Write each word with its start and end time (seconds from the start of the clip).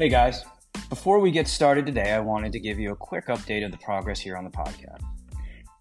Hey 0.00 0.08
guys, 0.08 0.46
before 0.88 1.18
we 1.18 1.30
get 1.30 1.46
started 1.46 1.84
today, 1.84 2.12
I 2.12 2.20
wanted 2.20 2.52
to 2.52 2.58
give 2.58 2.78
you 2.78 2.92
a 2.92 2.96
quick 2.96 3.26
update 3.26 3.62
of 3.66 3.70
the 3.70 3.76
progress 3.76 4.18
here 4.18 4.34
on 4.34 4.44
the 4.44 4.50
podcast. 4.50 5.02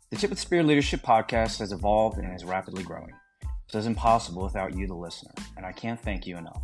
The 0.10 0.18
Tip 0.18 0.32
of 0.32 0.36
the 0.36 0.42
Spear 0.42 0.62
Leadership 0.62 1.02
podcast 1.02 1.60
has 1.60 1.72
evolved 1.72 2.18
and 2.18 2.36
is 2.36 2.44
rapidly 2.44 2.84
growing. 2.84 3.14
This 3.42 3.80
isn't 3.80 3.96
possible 3.96 4.44
without 4.44 4.76
you, 4.76 4.88
the 4.88 4.94
listener, 4.94 5.32
and 5.56 5.66
I 5.66 5.72
can't 5.72 6.02
thank 6.02 6.28
you 6.28 6.36
enough. 6.36 6.62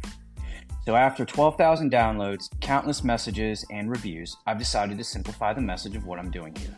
So, 0.84 0.98
after 0.98 1.24
12,000 1.24 1.90
downloads, 1.90 2.50
countless 2.60 3.06
messages, 3.06 3.64
and 3.72 3.90
reviews, 3.90 4.36
I've 4.46 4.60
decided 4.60 4.98
to 4.98 5.06
simplify 5.06 5.54
the 5.54 5.62
message 5.62 5.96
of 5.96 6.06
what 6.06 6.20
I'm 6.20 6.32
doing 6.32 6.54
here. 6.58 6.76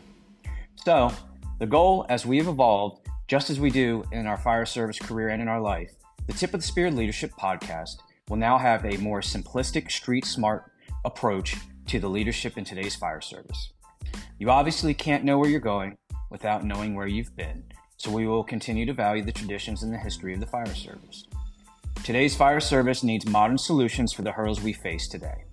So, 0.76 1.10
the 1.58 1.66
goal 1.66 2.06
as 2.08 2.24
we 2.24 2.38
have 2.38 2.46
evolved, 2.46 3.04
just 3.26 3.50
as 3.50 3.58
we 3.58 3.70
do 3.70 4.04
in 4.12 4.28
our 4.28 4.38
fire 4.38 4.64
service 4.64 5.00
career 5.00 5.30
and 5.30 5.42
in 5.42 5.48
our 5.48 5.60
life, 5.60 5.90
the 6.28 6.34
Tip 6.34 6.54
of 6.54 6.60
the 6.60 6.66
Spear 6.68 6.92
Leadership 6.92 7.32
podcast 7.32 7.96
will 8.28 8.36
now 8.36 8.58
have 8.58 8.84
a 8.84 8.96
more 8.98 9.20
simplistic, 9.20 9.90
street 9.90 10.24
smart 10.24 10.70
approach 11.04 11.56
to 11.86 11.98
the 11.98 12.08
leadership 12.08 12.58
in 12.58 12.64
today's 12.64 12.96
fire 12.96 13.20
service. 13.20 13.72
You 14.38 14.50
obviously 14.50 14.94
can't 14.94 15.24
know 15.24 15.38
where 15.38 15.48
you're 15.48 15.60
going 15.60 15.96
without 16.30 16.64
knowing 16.64 16.94
where 16.94 17.06
you've 17.06 17.34
been, 17.36 17.64
so 17.96 18.10
we 18.10 18.26
will 18.26 18.44
continue 18.44 18.86
to 18.86 18.92
value 18.92 19.24
the 19.24 19.32
traditions 19.32 19.82
and 19.82 19.92
the 19.92 19.98
history 19.98 20.34
of 20.34 20.40
the 20.40 20.46
fire 20.46 20.74
service. 20.74 21.24
Today's 22.04 22.36
fire 22.36 22.60
service 22.60 23.02
needs 23.02 23.26
modern 23.26 23.58
solutions 23.58 24.12
for 24.12 24.22
the 24.22 24.32
hurdles 24.32 24.60
we 24.60 24.72
face 24.72 25.08
today. 25.08 25.44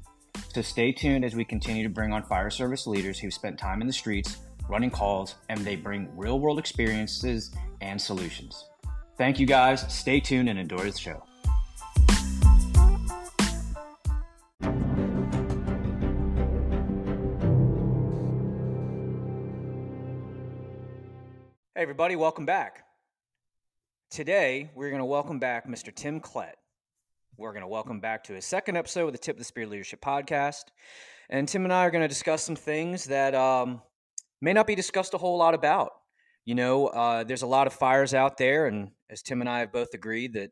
So 0.53 0.61
stay 0.61 0.91
tuned 0.91 1.25
as 1.25 1.35
we 1.35 1.43
continue 1.43 1.83
to 1.83 1.89
bring 1.89 2.13
on 2.13 2.23
fire 2.23 2.49
service 2.49 2.87
leaders 2.87 3.19
who've 3.19 3.33
spent 3.33 3.57
time 3.57 3.81
in 3.81 3.87
the 3.87 3.93
streets 3.93 4.37
running 4.69 4.89
calls 4.89 5.35
and 5.49 5.59
they 5.61 5.75
bring 5.75 6.09
real 6.15 6.39
world 6.39 6.59
experiences 6.59 7.51
and 7.81 8.01
solutions. 8.01 8.65
Thank 9.17 9.39
you 9.39 9.45
guys. 9.45 9.91
Stay 9.93 10.19
tuned 10.19 10.49
and 10.49 10.59
enjoy 10.59 10.79
the 10.79 10.97
show. 10.97 11.23
Everybody, 21.85 22.15
welcome 22.15 22.47
back. 22.47 22.83
Today, 24.09 24.71
we're 24.73 24.89
going 24.89 25.01
to 25.01 25.05
welcome 25.05 25.37
back 25.37 25.67
Mr. 25.67 25.93
Tim 25.93 26.19
Klett. 26.19 26.55
We're 27.37 27.51
going 27.51 27.61
to 27.61 27.67
welcome 27.67 27.99
back 27.99 28.23
to 28.23 28.33
his 28.33 28.43
second 28.43 28.75
episode 28.75 29.05
of 29.05 29.11
the 29.11 29.19
Tip 29.19 29.35
of 29.35 29.37
the 29.37 29.45
Spear 29.45 29.67
Leadership 29.67 30.01
Podcast. 30.01 30.63
And 31.29 31.47
Tim 31.47 31.63
and 31.63 31.71
I 31.71 31.85
are 31.85 31.91
going 31.91 32.01
to 32.01 32.07
discuss 32.07 32.41
some 32.41 32.55
things 32.55 33.05
that 33.05 33.35
um, 33.35 33.83
may 34.41 34.51
not 34.51 34.65
be 34.65 34.73
discussed 34.73 35.13
a 35.13 35.19
whole 35.19 35.37
lot 35.37 35.53
about. 35.53 35.91
You 36.43 36.55
know, 36.55 36.87
uh, 36.87 37.23
there's 37.23 37.43
a 37.43 37.47
lot 37.47 37.67
of 37.67 37.73
fires 37.73 38.15
out 38.15 38.39
there, 38.39 38.65
and 38.65 38.89
as 39.11 39.21
Tim 39.21 39.41
and 39.41 39.49
I 39.49 39.59
have 39.59 39.71
both 39.71 39.93
agreed, 39.93 40.33
that 40.33 40.49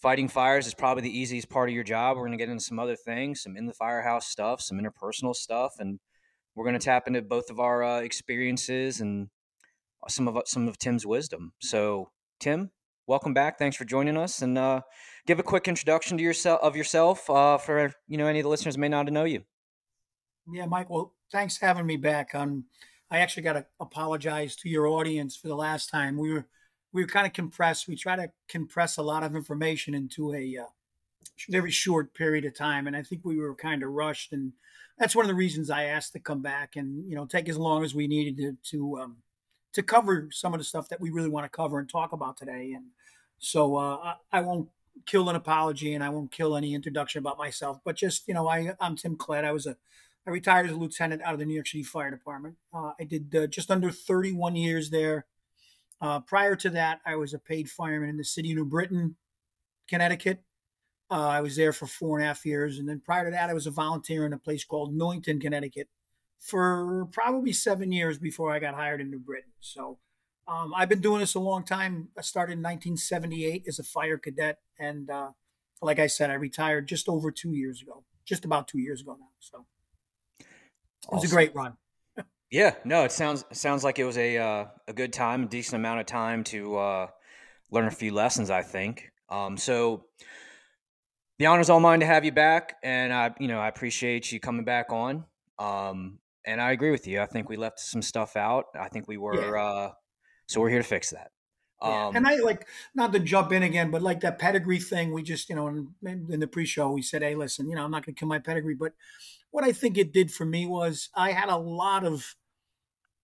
fighting 0.00 0.28
fires 0.28 0.68
is 0.68 0.74
probably 0.74 1.02
the 1.02 1.18
easiest 1.18 1.50
part 1.50 1.68
of 1.68 1.74
your 1.74 1.82
job. 1.82 2.16
We're 2.16 2.26
going 2.28 2.38
to 2.38 2.44
get 2.44 2.48
into 2.48 2.62
some 2.62 2.78
other 2.78 2.94
things, 2.94 3.42
some 3.42 3.56
in 3.56 3.66
the 3.66 3.74
firehouse 3.74 4.28
stuff, 4.28 4.60
some 4.60 4.78
interpersonal 4.78 5.34
stuff, 5.34 5.72
and 5.80 5.98
we're 6.54 6.64
going 6.64 6.78
to 6.78 6.84
tap 6.84 7.08
into 7.08 7.22
both 7.22 7.50
of 7.50 7.58
our 7.58 7.82
uh, 7.82 8.00
experiences 8.02 9.00
and 9.00 9.30
some 10.08 10.28
of 10.28 10.36
some 10.46 10.68
of 10.68 10.78
Tim's 10.78 11.06
wisdom. 11.06 11.52
So, 11.60 12.10
Tim, 12.38 12.70
welcome 13.06 13.34
back. 13.34 13.58
Thanks 13.58 13.76
for 13.76 13.84
joining 13.84 14.16
us, 14.16 14.42
and 14.42 14.56
uh, 14.56 14.82
give 15.26 15.38
a 15.38 15.42
quick 15.42 15.68
introduction 15.68 16.16
to 16.16 16.22
yourself 16.22 16.60
of 16.62 16.76
yourself 16.76 17.28
uh, 17.28 17.58
for 17.58 17.92
you 18.08 18.18
know 18.18 18.26
any 18.26 18.40
of 18.40 18.44
the 18.44 18.48
listeners 18.48 18.78
may 18.78 18.88
not 18.88 19.10
know 19.12 19.24
you. 19.24 19.42
Yeah, 20.50 20.66
Mike. 20.66 20.90
Well, 20.90 21.14
thanks 21.30 21.58
for 21.58 21.66
having 21.66 21.86
me 21.86 21.96
back. 21.96 22.34
Um, 22.34 22.64
I 23.10 23.18
actually 23.18 23.42
got 23.42 23.54
to 23.54 23.66
apologize 23.80 24.56
to 24.56 24.68
your 24.68 24.86
audience 24.86 25.36
for 25.36 25.48
the 25.48 25.56
last 25.56 25.90
time. 25.90 26.16
We 26.16 26.32
were 26.32 26.46
we 26.92 27.02
were 27.02 27.08
kind 27.08 27.26
of 27.26 27.32
compressed. 27.32 27.88
We 27.88 27.96
try 27.96 28.16
to 28.16 28.30
compress 28.48 28.96
a 28.96 29.02
lot 29.02 29.22
of 29.22 29.34
information 29.36 29.94
into 29.94 30.32
a 30.34 30.58
uh, 30.62 30.66
very 31.48 31.70
short 31.70 32.14
period 32.14 32.44
of 32.44 32.54
time, 32.54 32.86
and 32.86 32.96
I 32.96 33.02
think 33.02 33.24
we 33.24 33.38
were 33.38 33.54
kind 33.54 33.82
of 33.82 33.90
rushed. 33.90 34.32
And 34.32 34.52
that's 34.98 35.16
one 35.16 35.24
of 35.24 35.28
the 35.28 35.34
reasons 35.34 35.70
I 35.70 35.84
asked 35.84 36.12
to 36.12 36.20
come 36.20 36.42
back 36.42 36.76
and 36.76 37.08
you 37.08 37.16
know 37.16 37.26
take 37.26 37.48
as 37.48 37.58
long 37.58 37.84
as 37.84 37.94
we 37.94 38.06
needed 38.06 38.36
to 38.38 38.70
to 38.70 38.98
um, 38.98 39.16
to 39.72 39.82
cover 39.82 40.28
some 40.32 40.52
of 40.52 40.60
the 40.60 40.64
stuff 40.64 40.88
that 40.88 41.00
we 41.00 41.10
really 41.10 41.28
want 41.28 41.44
to 41.44 41.56
cover 41.56 41.78
and 41.78 41.88
talk 41.88 42.12
about 42.12 42.36
today. 42.36 42.72
And 42.72 42.86
so 43.38 43.76
uh, 43.76 44.14
I 44.32 44.40
won't 44.40 44.68
kill 45.06 45.28
an 45.28 45.36
apology 45.36 45.94
and 45.94 46.04
I 46.04 46.08
won't 46.08 46.32
kill 46.32 46.56
any 46.56 46.74
introduction 46.74 47.20
about 47.20 47.38
myself, 47.38 47.78
but 47.84 47.96
just 47.96 48.26
you 48.28 48.34
know, 48.34 48.48
I 48.48 48.74
I'm 48.80 48.96
Tim 48.96 49.16
Klett. 49.16 49.44
I 49.44 49.52
was 49.52 49.66
a 49.66 49.76
I 50.26 50.30
retired 50.30 50.66
as 50.66 50.72
a 50.72 50.76
lieutenant 50.76 51.22
out 51.22 51.32
of 51.32 51.40
the 51.40 51.46
New 51.46 51.54
York 51.54 51.66
City 51.66 51.82
Fire 51.82 52.10
Department. 52.10 52.56
Uh, 52.74 52.92
I 53.00 53.04
did 53.04 53.34
uh, 53.34 53.46
just 53.46 53.70
under 53.70 53.90
31 53.90 54.54
years 54.54 54.90
there. 54.90 55.26
Uh, 56.00 56.20
prior 56.20 56.56
to 56.56 56.70
that, 56.70 57.00
I 57.06 57.16
was 57.16 57.34
a 57.34 57.38
paid 57.38 57.70
fireman 57.70 58.10
in 58.10 58.16
the 58.16 58.24
city 58.24 58.50
of 58.52 58.58
New 58.58 58.64
Britain, 58.64 59.16
Connecticut. 59.88 60.42
Uh, 61.10 61.26
I 61.28 61.40
was 61.40 61.56
there 61.56 61.72
for 61.72 61.86
four 61.86 62.18
and 62.18 62.24
a 62.24 62.28
half 62.28 62.46
years, 62.46 62.78
and 62.78 62.88
then 62.88 63.00
prior 63.00 63.24
to 63.24 63.30
that, 63.32 63.50
I 63.50 63.54
was 63.54 63.66
a 63.66 63.70
volunteer 63.70 64.26
in 64.26 64.32
a 64.32 64.38
place 64.38 64.64
called 64.64 64.94
Millington, 64.94 65.40
Connecticut, 65.40 65.88
for 66.40 67.06
probably 67.12 67.52
seven 67.52 67.92
years 67.92 68.18
before 68.18 68.50
I 68.50 68.58
got 68.58 68.74
hired 68.74 69.00
in 69.00 69.10
New 69.10 69.18
Britain. 69.18 69.52
So 69.60 69.98
um, 70.48 70.72
I've 70.74 70.88
been 70.88 71.00
doing 71.00 71.20
this 71.20 71.34
a 71.34 71.40
long 71.40 71.64
time. 71.64 72.08
I 72.18 72.22
started 72.22 72.54
in 72.54 72.58
1978 72.58 73.64
as 73.68 73.78
a 73.78 73.84
fire 73.84 74.18
cadet, 74.18 74.58
and 74.78 75.08
uh, 75.10 75.28
like 75.80 75.98
I 75.98 76.06
said, 76.06 76.30
I 76.30 76.34
retired 76.34 76.88
just 76.88 77.08
over 77.08 77.30
two 77.30 77.52
years 77.52 77.82
ago, 77.82 78.04
just 78.24 78.44
about 78.44 78.66
two 78.66 78.80
years 78.80 79.00
ago 79.02 79.16
now. 79.20 79.28
So 79.38 79.66
it 80.40 80.46
was 81.12 81.24
awesome. 81.24 81.30
a 81.30 81.30
great 81.30 81.54
run. 81.54 81.74
yeah, 82.50 82.74
no, 82.84 83.04
it 83.04 83.12
sounds 83.12 83.44
sounds 83.52 83.84
like 83.84 83.98
it 83.98 84.04
was 84.04 84.18
a 84.18 84.38
uh, 84.38 84.64
a 84.88 84.92
good 84.92 85.12
time, 85.12 85.44
a 85.44 85.46
decent 85.46 85.76
amount 85.76 86.00
of 86.00 86.06
time 86.06 86.42
to 86.44 86.76
uh, 86.76 87.06
learn 87.70 87.86
a 87.86 87.90
few 87.90 88.12
lessons. 88.12 88.50
I 88.50 88.62
think. 88.62 89.10
Um, 89.28 89.56
so 89.56 90.06
the 91.38 91.46
honor's 91.46 91.70
all 91.70 91.80
mine 91.80 92.00
to 92.00 92.06
have 92.06 92.24
you 92.24 92.32
back, 92.32 92.76
and 92.82 93.12
I, 93.12 93.34
you 93.38 93.48
know, 93.48 93.60
I 93.60 93.68
appreciate 93.68 94.32
you 94.32 94.40
coming 94.40 94.64
back 94.64 94.86
on. 94.90 95.24
Um, 95.58 96.18
and 96.46 96.60
I 96.60 96.72
agree 96.72 96.90
with 96.90 97.06
you. 97.06 97.20
I 97.20 97.26
think 97.26 97.48
we 97.48 97.56
left 97.56 97.80
some 97.80 98.02
stuff 98.02 98.36
out. 98.36 98.66
I 98.78 98.88
think 98.88 99.08
we 99.08 99.16
were, 99.16 99.54
yeah. 99.54 99.62
uh, 99.62 99.92
so 100.46 100.60
we're 100.60 100.70
here 100.70 100.82
to 100.82 100.88
fix 100.88 101.10
that. 101.10 101.30
Yeah. 101.82 102.06
Um, 102.08 102.16
and 102.16 102.26
I 102.26 102.36
like 102.36 102.66
not 102.94 103.12
to 103.12 103.18
jump 103.18 103.52
in 103.52 103.62
again, 103.62 103.90
but 103.90 104.02
like 104.02 104.20
that 104.20 104.38
pedigree 104.38 104.80
thing, 104.80 105.12
we 105.12 105.22
just, 105.22 105.48
you 105.48 105.56
know, 105.56 105.68
in, 105.68 105.94
in 106.02 106.40
the 106.40 106.46
pre-show, 106.46 106.90
we 106.90 107.00
said, 107.02 107.22
"Hey, 107.22 107.34
listen, 107.34 107.70
you 107.70 107.74
know, 107.74 107.84
I'm 107.84 107.90
not 107.90 108.04
going 108.04 108.14
to 108.14 108.18
kill 108.18 108.28
my 108.28 108.38
pedigree," 108.38 108.74
but 108.74 108.92
what 109.50 109.64
I 109.64 109.72
think 109.72 109.96
it 109.96 110.12
did 110.12 110.30
for 110.30 110.44
me 110.44 110.66
was 110.66 111.08
I 111.14 111.32
had 111.32 111.48
a 111.48 111.56
lot 111.56 112.04
of 112.04 112.36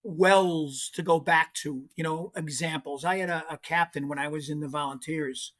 wells 0.03 0.89
to 0.95 1.03
go 1.03 1.19
back 1.19 1.53
to, 1.53 1.83
you 1.95 2.03
know, 2.03 2.31
examples. 2.35 3.05
I 3.05 3.17
had 3.17 3.29
a, 3.29 3.43
a 3.49 3.57
captain 3.57 4.07
when 4.07 4.19
I 4.19 4.27
was 4.27 4.49
in 4.49 4.59
the 4.59 4.67
volunteers, 4.67 5.53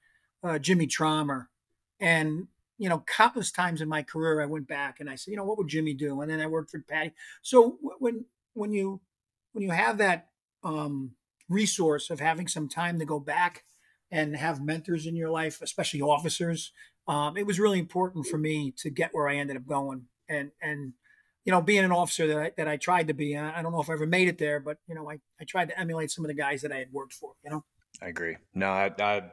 uh, 0.44 0.58
Jimmy 0.58 0.88
Traumer, 0.88 1.48
and 2.00 2.48
you 2.78 2.90
know, 2.90 3.04
countless 3.08 3.52
times 3.52 3.82
in 3.82 3.90
my 3.90 4.04
career, 4.04 4.42
I 4.42 4.46
went 4.46 4.68
back 4.68 5.00
and 5.00 5.10
I 5.10 5.16
said, 5.16 5.32
you 5.32 5.38
know, 5.38 5.44
what 5.44 5.58
would 5.58 5.68
Jimmy 5.68 5.94
do? 5.94 6.22
And 6.22 6.30
then 6.30 6.40
I 6.40 6.48
worked 6.48 6.72
for 6.72 6.80
Patty. 6.80 7.14
So 7.42 7.78
when 8.00 8.26
when 8.54 8.72
you 8.72 9.02
when 9.54 9.64
you 9.64 9.72
have 9.72 9.98
that 9.98 10.28
um, 10.64 11.12
resource 11.50 12.10
of 12.10 12.20
having 12.20 12.48
some 12.48 12.70
time 12.70 13.00
to 13.00 13.06
go 13.06 13.20
back 13.20 13.64
and 14.12 14.36
have 14.36 14.64
mentors 14.64 15.06
in 15.06 15.16
your 15.16 15.30
life, 15.30 15.62
especially 15.62 16.02
officers, 16.02 16.72
um, 17.08 17.38
it 17.38 17.46
was 17.46 17.60
really 17.60 17.80
important 17.80 18.28
for 18.28 18.38
me 18.38 18.74
to 18.78 18.90
get 18.90 19.10
where 19.14 19.28
I 19.28 19.36
ended 19.36 19.58
up 19.58 19.66
going. 19.68 20.06
And 20.30 20.52
and 20.62 20.94
you 21.46 21.52
know, 21.52 21.62
being 21.62 21.86
an 21.86 21.94
officer 21.94 22.28
that 22.28 22.38
I, 22.38 22.52
that 22.58 22.68
I 22.68 22.78
tried 22.78 23.08
to 23.08 23.14
be, 23.14 23.38
I 23.38 23.62
don't 23.62 23.72
know 23.72 23.82
if 23.82 23.90
I 23.90 23.94
ever 23.94 24.06
made 24.06 24.28
it 24.28 24.38
there, 24.38 24.60
but 24.60 24.78
you 24.88 24.94
know, 24.94 25.10
I, 25.10 25.20
I 25.40 25.46
tried 25.46 25.70
to 25.70 25.80
emulate 25.80 26.12
some 26.12 26.26
of 26.26 26.28
the 26.28 26.36
guys 26.36 26.62
that 26.62 26.74
I 26.74 26.78
had 26.78 26.92
worked 26.92 27.14
for. 27.14 27.34
You 27.44 27.52
know. 27.52 27.64
I 28.02 28.08
agree. 28.10 28.38
No, 28.54 28.70
I, 28.70 28.92
I 29.00 29.24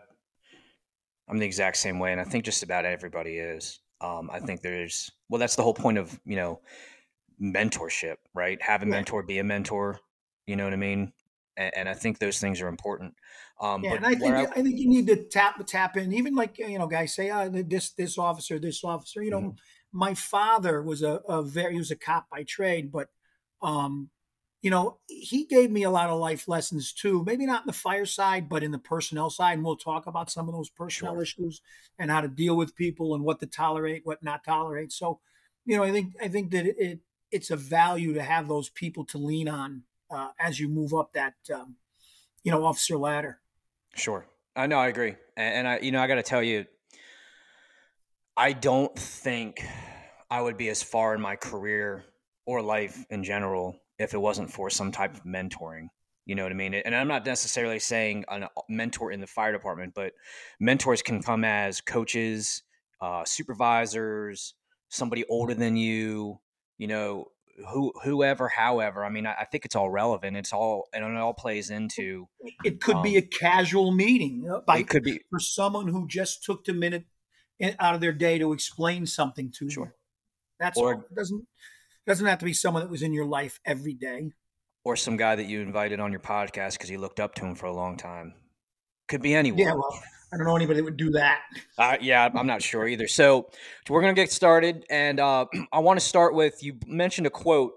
I'm 1.29 1.39
the 1.39 1.47
exact 1.47 1.77
same 1.77 1.99
way, 1.99 2.13
and 2.13 2.21
I 2.21 2.25
think 2.25 2.45
just 2.45 2.63
about 2.63 2.85
everybody 2.85 3.39
is. 3.39 3.81
Um, 4.01 4.29
I 4.31 4.41
think 4.41 4.61
there's 4.61 5.11
well, 5.29 5.39
that's 5.39 5.57
the 5.57 5.63
whole 5.63 5.75
point 5.75 5.99
of 5.99 6.19
you 6.25 6.37
know 6.37 6.61
mentorship, 7.41 8.17
right? 8.35 8.61
Have 8.63 8.83
a 8.83 8.87
mentor, 8.87 9.23
be 9.23 9.39
a 9.39 9.45
mentor. 9.45 9.99
You 10.47 10.57
know 10.57 10.65
what 10.65 10.73
I 10.73 10.77
mean? 10.77 11.13
And, 11.57 11.77
and 11.77 11.89
I 11.89 11.95
think 11.95 12.19
those 12.19 12.39
things 12.39 12.61
are 12.61 12.69
important. 12.69 13.15
Um, 13.61 13.85
yeah, 13.85 13.95
and 13.95 14.05
I 14.07 14.15
think 14.15 14.35
I, 14.35 14.43
I, 14.45 14.63
think 14.63 14.79
you 14.79 14.89
need 14.89 15.07
to 15.07 15.17
tap 15.17 15.65
tap 15.67 15.97
in. 15.97 16.13
Even 16.13 16.35
like 16.35 16.59
you 16.59 16.79
know, 16.79 16.87
guys 16.87 17.15
say, 17.15 17.31
"Oh, 17.31 17.49
this 17.49 17.91
this 17.93 18.19
officer, 18.19 18.59
this 18.59 18.85
officer." 18.85 19.23
You 19.23 19.31
know, 19.31 19.41
mm-hmm. 19.41 19.57
my 19.93 20.15
father 20.15 20.83
was 20.83 21.03
a, 21.03 21.21
a 21.29 21.43
very 21.43 21.73
he 21.73 21.79
was 21.79 21.91
a 21.91 21.97
cop 21.97 22.29
by 22.31 22.43
trade, 22.43 22.91
but 22.93 23.09
um, 23.63 24.11
you 24.65 24.71
know, 24.71 24.97
he 25.09 25.45
gave 25.45 25.71
me 25.71 25.83
a 25.83 25.91
lot 25.91 26.09
of 26.09 26.19
life 26.19 26.49
lessons 26.49 26.91
too. 26.91 27.23
Maybe 27.27 27.45
not 27.45 27.65
in 27.65 27.67
the 27.67 27.75
fireside, 27.75 28.49
but 28.49 28.63
in 28.63 28.71
the 28.71 28.79
personnel 28.79 29.29
side. 29.29 29.59
And 29.59 29.63
we'll 29.63 29.77
talk 29.77 30.07
about 30.07 30.31
some 30.31 30.49
of 30.49 30.55
those 30.55 30.71
personnel 30.71 31.17
sure. 31.17 31.23
issues 31.23 31.61
and 31.99 32.11
how 32.11 32.23
to 32.23 32.29
deal 32.29 32.57
with 32.57 32.75
people 32.75 33.15
and 33.15 33.23
what 33.23 33.41
to 33.41 33.47
tolerate, 33.47 34.07
what 34.07 34.23
not 34.23 34.43
tolerate. 34.43 34.91
So, 34.91 35.21
you 35.67 35.77
know, 35.77 35.83
I 35.83 35.93
think 35.93 36.15
I 36.19 36.29
think 36.29 36.51
that 36.53 36.65
it 36.65 37.01
it's 37.31 37.51
a 37.51 37.57
value 37.57 38.15
to 38.15 38.23
have 38.23 38.49
those 38.49 38.71
people 38.71 39.05
to 39.07 39.19
lean 39.19 39.51
on 39.51 39.83
uh, 40.11 40.31
as 40.41 40.59
you 40.59 40.71
move 40.71 40.95
up 40.95 41.13
that 41.13 41.35
um, 41.55 41.77
you 42.43 42.51
know 42.51 42.65
officer 42.65 42.97
ladder. 42.97 43.41
Sure, 43.95 44.27
I 44.57 44.67
know, 44.67 44.79
I 44.79 44.89
agree, 44.89 45.15
and, 45.37 45.55
and 45.57 45.69
I 45.69 45.79
you 45.81 45.93
know 45.93 46.01
I 46.01 46.07
got 46.07 46.15
to 46.15 46.23
tell 46.23 46.43
you, 46.43 46.65
I 48.35 48.55
don't 48.55 48.99
think 48.99 49.63
I 50.31 50.41
would 50.41 50.57
be 50.57 50.71
as 50.71 50.83
far 50.83 51.15
in 51.15 51.21
my 51.21 51.37
career 51.37 52.07
or 52.47 52.63
life 52.63 53.05
in 53.11 53.25
general 53.25 53.79
if 53.99 54.15
it 54.15 54.19
wasn't 54.19 54.51
for 54.51 54.71
some 54.71 54.93
type 54.93 55.15
of 55.15 55.25
mentoring. 55.25 55.89
You 56.27 56.35
know 56.35 56.43
what 56.43 56.53
I 56.53 56.55
mean? 56.55 56.75
And 56.75 56.95
I'm 56.95 57.09
not 57.09 57.27
necessarily 57.27 57.79
saying 57.79 58.25
a 58.29 58.49
mentor 58.69 59.13
in 59.13 59.21
the 59.21 59.27
fire 59.27 59.53
department, 59.53 59.93
but 59.95 60.15
mentors 60.59 61.03
can 61.03 61.23
come 61.23 61.45
as 61.45 61.83
coaches, 61.83 62.63
uh, 63.01 63.25
supervisors, 63.27 64.55
somebody 64.89 65.25
older 65.29 65.53
than 65.53 65.77
you, 65.77 66.41
you 66.79 66.87
know, 66.87 67.27
who 67.71 67.93
whoever, 68.03 68.49
however. 68.49 69.05
I 69.05 69.11
mean, 69.11 69.27
I, 69.27 69.35
I 69.41 69.45
think 69.45 69.67
it's 69.67 69.77
all 69.77 69.91
relevant. 69.91 70.37
It's 70.37 70.53
all 70.53 70.89
and 70.93 71.05
it 71.05 71.17
all 71.17 71.35
plays 71.35 71.71
into. 71.71 72.27
It 72.65 72.81
could 72.81 72.97
um, 72.97 73.03
be 73.03 73.17
a 73.17 73.23
casual 73.23 73.93
meeting. 73.93 74.49
By, 74.67 74.79
it 74.79 74.89
could 74.89 75.03
be 75.03 75.21
for 75.31 75.39
someone 75.39 75.89
who 75.89 76.09
just 76.09 76.43
took 76.43 76.65
the 76.65 76.73
minute 76.73 77.05
out 77.79 77.95
of 77.95 78.01
their 78.01 78.13
day 78.13 78.39
to 78.39 78.53
explain 78.53 79.07
something 79.07 79.53
to 79.59 79.71
sure. 79.71 79.85
you. 79.85 79.93
That's 80.59 80.79
or, 80.79 80.95
all. 80.95 81.01
It 81.01 81.15
doesn't 81.15 81.47
doesn't 82.07 82.27
have 82.27 82.39
to 82.39 82.45
be 82.45 82.53
someone 82.53 82.83
that 82.83 82.91
was 82.91 83.03
in 83.03 83.13
your 83.13 83.25
life 83.25 83.61
every 83.65 83.95
day. 83.95 84.33
Or 84.85 84.97
some 84.97 85.17
guy 85.17 85.35
that 85.37 85.47
you 85.47 85.61
invited 85.61 86.01
on 86.01 86.11
your 86.11 86.21
podcast 86.21 86.73
because 86.73 86.91
you 86.91 86.99
looked 86.99 87.19
up 87.19 87.35
to 87.37 87.45
him 87.47 87.55
for 87.55 87.67
a 87.67 87.73
long 87.73 87.97
time. 87.97 88.35
Could 89.09 89.23
be 89.23 89.35
anyone. 89.35 89.59
Yeah, 89.59 89.73
well, 89.73 90.03
I 90.33 90.37
don't 90.37 90.47
know 90.47 90.57
anybody 90.57 90.81
that 90.81 90.85
would 90.85 90.97
do 90.97 91.11
that. 91.13 91.41
Uh, 91.79 91.97
yeah, 92.01 92.29
I'm 92.35 92.47
not 92.47 92.63
sure 92.63 92.87
either. 92.87 93.07
So, 93.07 93.49
so 93.87 93.95
we're 93.95 94.03
going 94.03 94.15
to 94.15 94.21
get 94.21 94.33
started. 94.33 94.85
And 94.91 95.21
uh, 95.21 95.47
I 95.73 95.79
want 95.79 96.01
to 96.01 96.05
start 96.05 96.35
with 96.35 96.63
you 96.63 96.77
mentioned 96.87 97.27
a 97.27 97.31
quote 97.31 97.73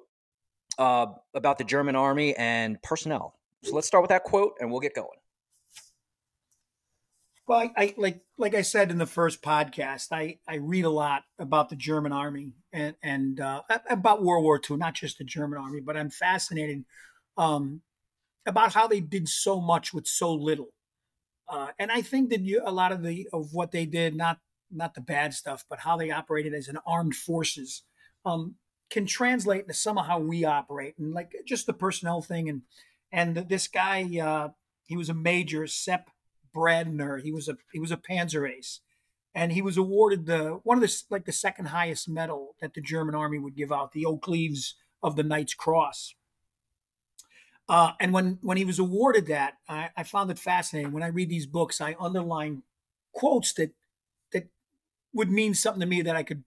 uh, 0.78 1.08
about 1.34 1.58
the 1.58 1.64
German 1.64 1.96
army 1.96 2.36
and 2.36 2.82
personnel. 2.82 3.36
So 3.64 3.74
let's 3.74 3.88
start 3.88 4.02
with 4.02 4.10
that 4.10 4.24
quote 4.24 4.54
and 4.60 4.72
we'll 4.72 4.80
get 4.80 4.96
going. 4.96 5.08
Well, 7.48 7.60
I, 7.60 7.72
I, 7.78 7.94
like 7.98 8.20
like 8.38 8.54
I 8.56 8.62
said 8.62 8.92
in 8.92 8.98
the 8.98 9.06
first 9.06 9.42
podcast, 9.42 10.08
I, 10.12 10.40
I 10.48 10.56
read 10.56 10.84
a 10.84 10.90
lot 10.90 11.24
about 11.40 11.70
the 11.70 11.78
German 11.78 12.12
army 12.12 12.52
and 12.74 12.96
and 13.02 13.40
uh, 13.40 13.62
about 13.90 14.22
World 14.22 14.44
War 14.44 14.60
II, 14.70 14.76
not 14.76 14.96
just 14.96 15.18
the 15.18 15.24
German 15.24 15.58
army, 15.58 15.80
but 15.80 15.96
I'm 15.96 16.10
fascinated 16.10 16.84
um, 17.38 17.82
about 18.46 18.74
how 18.74 18.88
they 18.88 19.00
did 19.00 19.30
so 19.30 19.62
much 19.62 19.94
with 19.94 20.08
so 20.08 20.34
little. 20.34 20.74
Uh, 21.48 21.70
and 21.80 21.90
I 21.90 22.02
think 22.02 22.30
that 22.32 22.42
you, 22.42 22.62
a 22.66 22.72
lot 22.72 22.92
of 22.92 23.02
the 23.02 23.30
of 23.32 23.54
what 23.54 23.72
they 23.72 23.86
did, 23.86 24.14
not 24.14 24.40
not 24.70 24.94
the 24.94 25.02
bad 25.02 25.34
stuff, 25.34 25.64
but 25.70 25.80
how 25.80 25.96
they 25.96 26.12
operated 26.12 26.54
as 26.54 26.68
an 26.68 26.80
armed 26.86 27.16
forces, 27.16 27.84
um, 28.26 28.56
can 28.90 29.06
translate 29.06 29.62
into 29.62 29.74
some 29.74 29.98
of 29.98 30.06
how 30.06 30.20
we 30.20 30.44
operate, 30.44 30.96
and 31.00 31.14
like 31.14 31.32
just 31.48 31.66
the 31.66 31.74
personnel 31.74 32.22
thing. 32.22 32.50
And 32.50 32.64
and 33.10 33.48
this 33.48 33.70
guy, 33.70 34.04
uh, 34.22 34.50
he 34.86 34.98
was 34.98 35.08
a 35.08 35.14
major, 35.14 35.66
Sepp 35.66 36.10
Brandner. 36.58 37.22
He 37.22 37.32
was 37.32 37.48
a 37.48 37.58
he 37.72 37.80
was 37.80 37.92
a 37.92 37.98
Panzer 37.98 38.50
ace, 38.50 38.80
and 39.36 39.52
he 39.52 39.62
was 39.62 39.78
awarded 39.78 40.26
the 40.26 40.60
one 40.64 40.78
of 40.78 40.82
the 40.82 41.04
like 41.10 41.26
the 41.26 41.32
second 41.32 41.68
highest 41.68 42.10
medal 42.10 42.56
that 42.60 42.74
the 42.74 42.82
German 42.82 43.16
army 43.16 43.38
would 43.38 43.56
give 43.56 43.72
out, 43.72 43.92
the 43.92 44.06
Oak 44.06 44.28
Leaves 44.28 44.76
of 45.04 45.16
the 45.16 45.24
Knight's 45.24 45.54
Cross. 45.54 46.16
Uh, 47.70 47.92
and 48.00 48.14
when 48.14 48.40
when 48.42 48.58
he 48.58 48.66
was 48.66 48.80
awarded 48.80 49.28
that, 49.28 49.56
I, 49.68 49.90
I 49.96 50.04
found 50.04 50.32
it 50.32 50.40
fascinating. 50.40 50.92
When 50.92 51.04
I 51.04 51.08
read 51.08 51.30
these 51.30 51.46
books, 51.46 51.82
I 51.82 51.96
underline 52.00 52.64
quotes 53.12 53.54
that 53.54 53.72
that 54.34 54.48
would 55.14 55.30
mean 55.30 55.54
something 55.54 55.82
to 55.82 55.86
me 55.86 56.02
that 56.02 56.16
I 56.16 56.24
could 56.24 56.44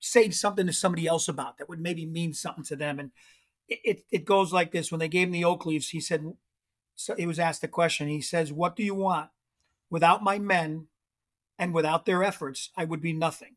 say 0.00 0.30
something 0.30 0.66
to 0.66 0.72
somebody 0.72 1.06
else 1.06 1.28
about 1.28 1.58
that 1.58 1.68
would 1.68 1.80
maybe 1.80 2.06
mean 2.06 2.32
something 2.32 2.64
to 2.64 2.76
them. 2.76 3.00
And 3.00 3.10
it, 3.68 3.80
it, 3.84 4.02
it 4.10 4.24
goes 4.24 4.52
like 4.52 4.70
this: 4.70 4.92
When 4.92 5.00
they 5.00 5.08
gave 5.08 5.26
him 5.26 5.32
the 5.32 5.44
oak 5.44 5.66
leaves, 5.66 5.88
he 5.88 6.00
said, 6.00 6.32
so 6.98 7.14
he 7.14 7.26
was 7.26 7.38
asked 7.38 7.62
a 7.62 7.68
question. 7.68 8.08
He 8.08 8.20
says, 8.20 8.52
What 8.52 8.74
do 8.74 8.82
you 8.82 8.94
want? 8.94 9.30
Without 9.88 10.24
my 10.24 10.40
men 10.40 10.88
and 11.56 11.72
without 11.72 12.06
their 12.06 12.24
efforts, 12.24 12.70
I 12.76 12.84
would 12.84 13.00
be 13.00 13.12
nothing. 13.12 13.54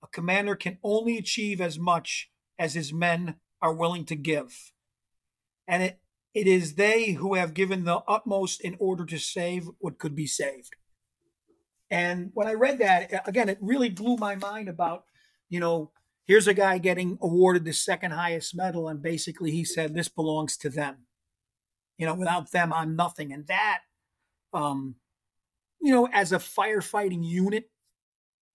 A 0.00 0.06
commander 0.06 0.54
can 0.54 0.78
only 0.84 1.18
achieve 1.18 1.60
as 1.60 1.76
much 1.76 2.30
as 2.56 2.74
his 2.74 2.92
men 2.92 3.34
are 3.60 3.74
willing 3.74 4.04
to 4.04 4.14
give. 4.14 4.72
And 5.66 5.82
it, 5.82 6.00
it 6.34 6.46
is 6.46 6.74
they 6.74 7.12
who 7.12 7.34
have 7.34 7.52
given 7.52 7.82
the 7.82 7.96
utmost 8.06 8.60
in 8.60 8.76
order 8.78 9.04
to 9.06 9.18
save 9.18 9.68
what 9.80 9.98
could 9.98 10.14
be 10.14 10.28
saved. 10.28 10.76
And 11.90 12.30
when 12.32 12.46
I 12.46 12.54
read 12.54 12.78
that, 12.78 13.26
again, 13.28 13.48
it 13.48 13.58
really 13.60 13.90
blew 13.90 14.16
my 14.16 14.36
mind 14.36 14.68
about, 14.68 15.04
you 15.48 15.58
know, 15.58 15.90
here's 16.26 16.46
a 16.46 16.54
guy 16.54 16.78
getting 16.78 17.18
awarded 17.20 17.64
the 17.64 17.72
second 17.72 18.12
highest 18.12 18.56
medal, 18.56 18.88
and 18.88 19.02
basically 19.02 19.50
he 19.50 19.64
said, 19.64 19.94
This 19.94 20.08
belongs 20.08 20.56
to 20.58 20.70
them. 20.70 21.06
You 21.98 22.06
know, 22.06 22.14
without 22.14 22.50
them, 22.50 22.72
I'm 22.72 22.96
nothing. 22.96 23.32
And 23.32 23.46
that, 23.46 23.80
um, 24.52 24.96
you 25.80 25.92
know, 25.92 26.08
as 26.12 26.32
a 26.32 26.38
firefighting 26.38 27.24
unit, 27.24 27.70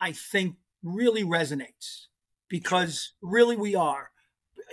I 0.01 0.11
think 0.11 0.55
really 0.83 1.23
resonates 1.23 2.07
because 2.49 3.13
really 3.21 3.55
we 3.55 3.75
are, 3.75 4.11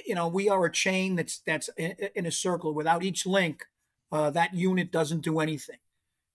you 0.05 0.15
know, 0.15 0.29
we 0.29 0.49
are 0.49 0.65
a 0.65 0.73
chain 0.73 1.17
that's 1.17 1.41
that's 1.47 1.69
in 1.77 2.27
a 2.27 2.31
circle. 2.31 2.75
Without 2.75 3.03
each 3.03 3.27
link, 3.27 3.65
uh, 4.11 4.31
that 4.31 4.55
unit 4.55 4.91
doesn't 4.91 5.23
do 5.23 5.41
anything, 5.41 5.79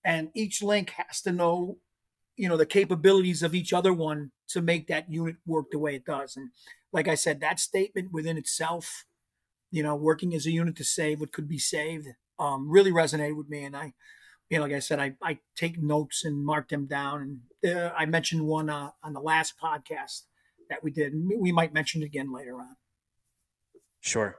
and 0.04 0.30
each 0.34 0.62
link 0.62 0.92
has 0.92 1.22
to 1.22 1.32
know, 1.32 1.78
you 2.36 2.48
know, 2.48 2.58
the 2.58 2.66
capabilities 2.66 3.44
of 3.44 3.56
each 3.56 3.74
other 3.74 3.94
one 3.94 4.32
to 4.50 4.62
make 4.62 4.88
that 4.88 5.12
unit 5.12 5.36
work 5.46 5.68
the 5.72 5.80
way 5.80 5.96
it 5.96 6.06
does. 6.06 6.36
And 6.36 6.50
like 6.92 7.08
I 7.08 7.16
said, 7.16 7.40
that 7.40 7.60
statement 7.60 8.12
within 8.12 8.38
itself, 8.38 9.06
you 9.72 9.84
know, 9.84 9.96
working 9.96 10.36
as 10.36 10.46
a 10.46 10.52
unit 10.52 10.76
to 10.78 10.84
save 10.84 11.20
what 11.20 11.32
could 11.32 11.48
be 11.48 11.60
saved 11.60 12.08
um, 12.42 12.70
really 12.70 12.92
resonated 12.92 13.38
with 13.38 13.48
me. 13.50 13.64
And 13.64 13.78
I, 13.78 13.94
you 14.50 14.58
know, 14.58 14.64
like 14.64 14.74
I 14.74 14.80
said, 14.80 15.00
I, 15.00 15.14
I 15.22 15.40
take 15.56 15.82
notes 15.82 16.26
and 16.26 16.44
mark 16.44 16.70
them 16.70 16.88
down. 16.88 17.40
And 17.64 17.78
uh, 17.78 17.94
I 17.96 18.06
mentioned 18.06 18.46
one 18.46 18.70
uh, 18.70 18.90
on 19.04 19.14
the 19.14 19.22
last 19.22 19.54
podcast 19.62 20.24
that 20.70 20.84
we 20.84 20.92
did. 20.92 21.14
We 21.40 21.52
might 21.52 21.74
mention 21.74 22.02
it 22.02 22.08
again 22.08 22.34
later 22.34 22.56
on. 22.56 22.76
Sure. 24.02 24.36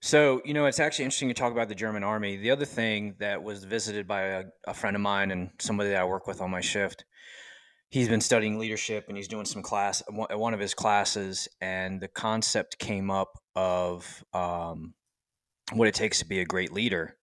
So, 0.00 0.40
you 0.44 0.54
know, 0.54 0.66
it's 0.66 0.78
actually 0.78 1.06
interesting 1.06 1.28
to 1.28 1.34
talk 1.34 1.52
about 1.52 1.68
the 1.68 1.74
German 1.74 2.04
army. 2.04 2.36
The 2.36 2.52
other 2.52 2.64
thing 2.64 3.16
that 3.18 3.42
was 3.42 3.64
visited 3.64 4.06
by 4.06 4.22
a, 4.22 4.44
a 4.68 4.74
friend 4.74 4.94
of 4.94 5.02
mine 5.02 5.32
and 5.32 5.50
somebody 5.58 5.90
that 5.90 6.00
I 6.00 6.04
work 6.04 6.28
with 6.28 6.40
on 6.40 6.50
my 6.50 6.60
shift, 6.60 7.04
he's 7.88 8.08
been 8.08 8.20
studying 8.20 8.58
leadership 8.58 9.06
and 9.08 9.16
he's 9.16 9.26
doing 9.26 9.46
some 9.46 9.62
class 9.62 10.02
one 10.08 10.54
of 10.54 10.60
his 10.60 10.74
classes. 10.74 11.48
And 11.60 12.00
the 12.00 12.08
concept 12.08 12.78
came 12.78 13.10
up 13.10 13.32
of 13.56 14.24
um, 14.32 14.94
what 15.72 15.88
it 15.88 15.94
takes 15.94 16.20
to 16.20 16.26
be 16.26 16.40
a 16.40 16.44
great 16.44 16.72
leader. 16.72 17.15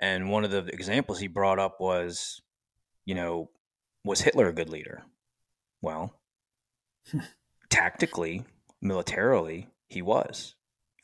And 0.00 0.30
one 0.30 0.44
of 0.44 0.50
the 0.50 0.66
examples 0.66 1.18
he 1.18 1.26
brought 1.26 1.58
up 1.58 1.80
was, 1.80 2.40
you 3.04 3.14
know, 3.14 3.50
was 4.04 4.20
Hitler 4.20 4.48
a 4.48 4.52
good 4.52 4.68
leader? 4.68 5.02
Well, 5.82 6.14
tactically, 7.70 8.44
militarily, 8.80 9.68
he 9.88 10.02
was, 10.02 10.54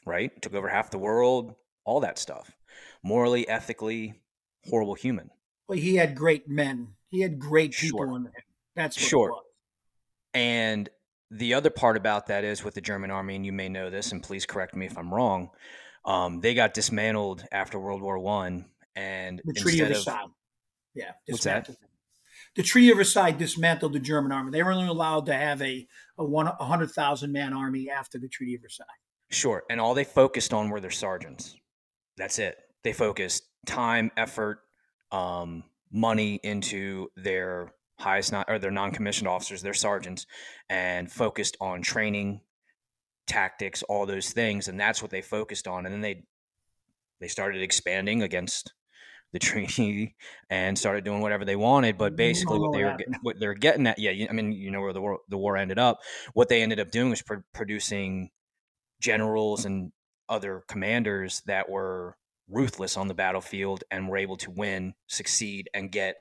right? 0.06 0.30
Took 0.40 0.54
over 0.54 0.68
half 0.68 0.90
the 0.90 0.98
world, 0.98 1.54
all 1.84 2.00
that 2.00 2.18
stuff. 2.18 2.52
Morally, 3.02 3.48
ethically, 3.48 4.14
horrible 4.68 4.94
human. 4.94 5.30
Well, 5.68 5.78
he 5.78 5.96
had 5.96 6.14
great 6.14 6.48
men. 6.48 6.94
He 7.08 7.20
had 7.20 7.38
great 7.38 7.72
people 7.72 8.00
sure. 8.00 8.16
in 8.16 8.24
him. 8.26 8.32
That's 8.76 8.98
sure. 8.98 9.40
And 10.32 10.88
the 11.30 11.54
other 11.54 11.70
part 11.70 11.96
about 11.96 12.26
that 12.26 12.44
is 12.44 12.64
with 12.64 12.74
the 12.74 12.80
German 12.80 13.10
army, 13.10 13.36
and 13.36 13.46
you 13.46 13.52
may 13.52 13.68
know 13.68 13.90
this, 13.90 14.12
and 14.12 14.22
please 14.22 14.46
correct 14.46 14.74
me 14.74 14.86
if 14.86 14.98
I'm 14.98 15.12
wrong. 15.12 15.50
Um, 16.04 16.40
they 16.40 16.54
got 16.54 16.74
dismantled 16.74 17.44
after 17.50 17.78
World 17.78 18.02
War 18.02 18.18
One, 18.18 18.66
and 18.96 19.40
the 19.44 19.52
Treaty 19.52 19.80
of 19.80 19.88
Versailles. 19.88 20.22
Of, 20.24 20.30
yeah, 20.94 21.12
what's 21.28 21.44
that? 21.44 21.68
The 22.56 22.62
Treaty 22.62 22.90
of 22.90 22.98
Versailles 22.98 23.32
dismantled 23.32 23.92
the 23.92 23.98
German 23.98 24.30
army. 24.30 24.50
They 24.52 24.62
were 24.62 24.72
only 24.72 24.88
allowed 24.88 25.26
to 25.26 25.34
have 25.34 25.60
a 25.62 25.86
a 26.18 26.22
a 26.24 26.64
hundred 26.64 26.90
thousand 26.90 27.32
man 27.32 27.52
army 27.52 27.90
after 27.90 28.18
the 28.18 28.28
Treaty 28.28 28.54
of 28.54 28.62
Versailles. 28.62 28.86
Sure, 29.30 29.64
and 29.68 29.80
all 29.80 29.94
they 29.94 30.04
focused 30.04 30.52
on 30.52 30.70
were 30.70 30.80
their 30.80 30.90
sergeants. 30.90 31.56
That's 32.16 32.38
it. 32.38 32.56
They 32.84 32.92
focused 32.92 33.44
time, 33.66 34.10
effort, 34.16 34.60
um, 35.10 35.64
money 35.90 36.38
into 36.42 37.08
their 37.16 37.72
highest 37.98 38.32
not 38.32 38.46
or 38.48 38.58
their 38.58 38.70
non-commissioned 38.70 39.28
officers, 39.28 39.62
their 39.62 39.74
sergeants, 39.74 40.26
and 40.68 41.10
focused 41.10 41.56
on 41.60 41.82
training, 41.82 42.40
tactics, 43.26 43.82
all 43.84 44.06
those 44.06 44.32
things, 44.32 44.68
and 44.68 44.78
that's 44.78 45.02
what 45.02 45.10
they 45.10 45.22
focused 45.22 45.66
on. 45.66 45.86
And 45.86 45.94
then 45.94 46.02
they 46.02 46.24
they 47.20 47.28
started 47.28 47.62
expanding 47.62 48.22
against 48.22 48.74
the 49.34 49.40
treaty 49.40 50.14
and 50.48 50.78
started 50.78 51.04
doing 51.04 51.20
whatever 51.20 51.44
they 51.44 51.56
wanted. 51.56 51.98
But 51.98 52.16
basically, 52.16 52.58
what 52.58 52.72
they 52.72 52.84
were 52.84 52.96
what 53.20 53.38
they're 53.38 53.52
getting 53.52 53.86
at, 53.86 53.98
yeah, 53.98 54.26
I 54.30 54.32
mean, 54.32 54.52
you 54.52 54.70
know 54.70 54.80
where 54.80 54.94
the 54.94 55.02
war 55.02 55.18
the 55.28 55.36
war 55.36 55.58
ended 55.58 55.78
up. 55.78 55.98
What 56.32 56.48
they 56.48 56.62
ended 56.62 56.80
up 56.80 56.90
doing 56.90 57.10
was 57.10 57.20
pr- 57.20 57.44
producing 57.52 58.30
generals 59.00 59.66
and 59.66 59.92
other 60.30 60.62
commanders 60.68 61.42
that 61.44 61.68
were 61.68 62.16
ruthless 62.48 62.96
on 62.96 63.08
the 63.08 63.14
battlefield 63.14 63.84
and 63.90 64.08
were 64.08 64.16
able 64.16 64.36
to 64.36 64.50
win, 64.50 64.94
succeed, 65.08 65.68
and 65.74 65.90
get 65.90 66.16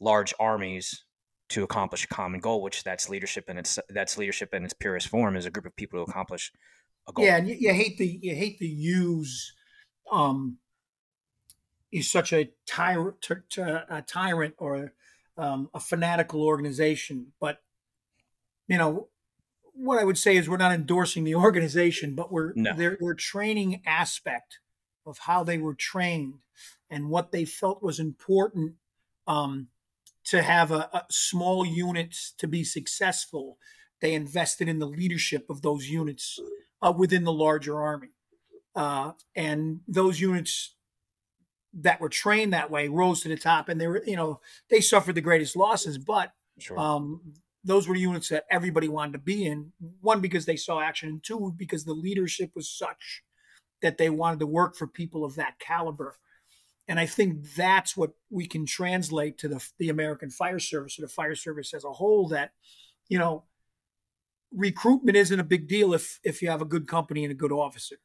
large 0.00 0.34
armies 0.38 1.04
to 1.48 1.62
accomplish 1.62 2.04
a 2.04 2.08
common 2.08 2.40
goal, 2.40 2.60
which 2.60 2.82
that's 2.82 3.08
leadership 3.08 3.44
and 3.48 3.60
its 3.60 3.78
that's 3.88 4.18
leadership 4.18 4.52
in 4.52 4.64
its 4.64 4.74
purest 4.74 5.08
form 5.08 5.36
is 5.36 5.46
a 5.46 5.50
group 5.50 5.66
of 5.66 5.76
people 5.76 6.04
to 6.04 6.10
accomplish 6.10 6.52
a 7.08 7.12
goal. 7.12 7.24
Yeah, 7.24 7.36
and 7.36 7.48
you, 7.48 7.54
you 7.58 7.72
hate 7.72 7.96
the 7.96 8.18
you 8.20 8.34
hate 8.34 8.58
to 8.58 8.66
use 8.66 9.54
um 10.10 10.58
is 11.98 12.10
such 12.10 12.32
a 12.32 12.50
tyrant 12.66 13.26
a 13.58 14.02
tyrant 14.06 14.54
or 14.58 14.92
um, 15.38 15.70
a 15.74 15.80
fanatical 15.80 16.42
organization, 16.42 17.32
but 17.40 17.62
you 18.68 18.78
know 18.78 19.08
what 19.72 19.98
I 19.98 20.04
would 20.04 20.16
say 20.16 20.36
is 20.36 20.48
we're 20.48 20.56
not 20.56 20.72
endorsing 20.72 21.24
the 21.24 21.34
organization, 21.34 22.14
but 22.14 22.32
we're 22.32 22.52
no. 22.54 22.74
their 22.74 22.96
their 23.00 23.14
training 23.14 23.82
aspect 23.86 24.58
of 25.04 25.18
how 25.18 25.44
they 25.44 25.58
were 25.58 25.74
trained 25.74 26.34
and 26.90 27.10
what 27.10 27.32
they 27.32 27.44
felt 27.44 27.82
was 27.82 28.00
important 28.00 28.74
um, 29.26 29.68
to 30.24 30.42
have 30.42 30.72
a, 30.72 30.88
a 30.92 31.04
small 31.10 31.64
units 31.64 32.32
to 32.38 32.48
be 32.48 32.64
successful 32.64 33.58
they 34.00 34.14
invested 34.14 34.68
in 34.68 34.78
the 34.78 34.86
leadership 34.86 35.48
of 35.48 35.62
those 35.62 35.88
units 35.88 36.38
uh, 36.82 36.92
within 36.96 37.24
the 37.24 37.32
larger 37.32 37.80
army. 37.80 38.10
Uh, 38.74 39.12
and 39.34 39.80
those 39.88 40.20
units 40.20 40.74
that 41.74 42.00
were 42.00 42.08
trained 42.08 42.52
that 42.52 42.70
way 42.70 42.88
rose 42.88 43.20
to 43.20 43.28
the 43.28 43.36
top 43.36 43.68
and 43.68 43.80
they 43.80 43.86
were, 43.86 44.02
you 44.06 44.16
know, 44.16 44.40
they 44.70 44.80
suffered 44.80 45.14
the 45.14 45.20
greatest 45.20 45.56
losses, 45.56 45.98
but 45.98 46.32
sure. 46.58 46.78
um, 46.78 47.20
those 47.64 47.88
were 47.88 47.96
units 47.96 48.28
that 48.28 48.44
everybody 48.50 48.88
wanted 48.88 49.12
to 49.12 49.18
be 49.18 49.44
in. 49.44 49.72
One, 50.00 50.20
because 50.20 50.46
they 50.46 50.56
saw 50.56 50.80
action, 50.80 51.08
and 51.08 51.22
two, 51.22 51.52
because 51.56 51.84
the 51.84 51.92
leadership 51.92 52.52
was 52.54 52.70
such 52.70 53.22
that 53.82 53.98
they 53.98 54.08
wanted 54.08 54.40
to 54.40 54.46
work 54.46 54.76
for 54.76 54.86
people 54.86 55.24
of 55.24 55.34
that 55.34 55.58
caliber. 55.58 56.16
And 56.88 57.00
I 57.00 57.06
think 57.06 57.52
that's 57.54 57.96
what 57.96 58.12
we 58.30 58.46
can 58.46 58.64
translate 58.64 59.38
to 59.38 59.48
the, 59.48 59.68
the 59.78 59.88
American 59.88 60.30
Fire 60.30 60.60
Service 60.60 60.98
or 60.98 61.02
the 61.02 61.08
fire 61.08 61.34
service 61.34 61.74
as 61.74 61.84
a 61.84 61.92
whole 61.92 62.28
that, 62.28 62.52
you 63.08 63.18
know, 63.18 63.44
recruitment 64.54 65.16
isn't 65.16 65.40
a 65.40 65.44
big 65.44 65.68
deal 65.68 65.92
if 65.92 66.20
if 66.22 66.40
you 66.40 66.48
have 66.48 66.62
a 66.62 66.66
good 66.66 66.86
company 66.86 67.24
and 67.24 67.32
a 67.32 67.36
good 67.36 67.52
officer. 67.52 67.96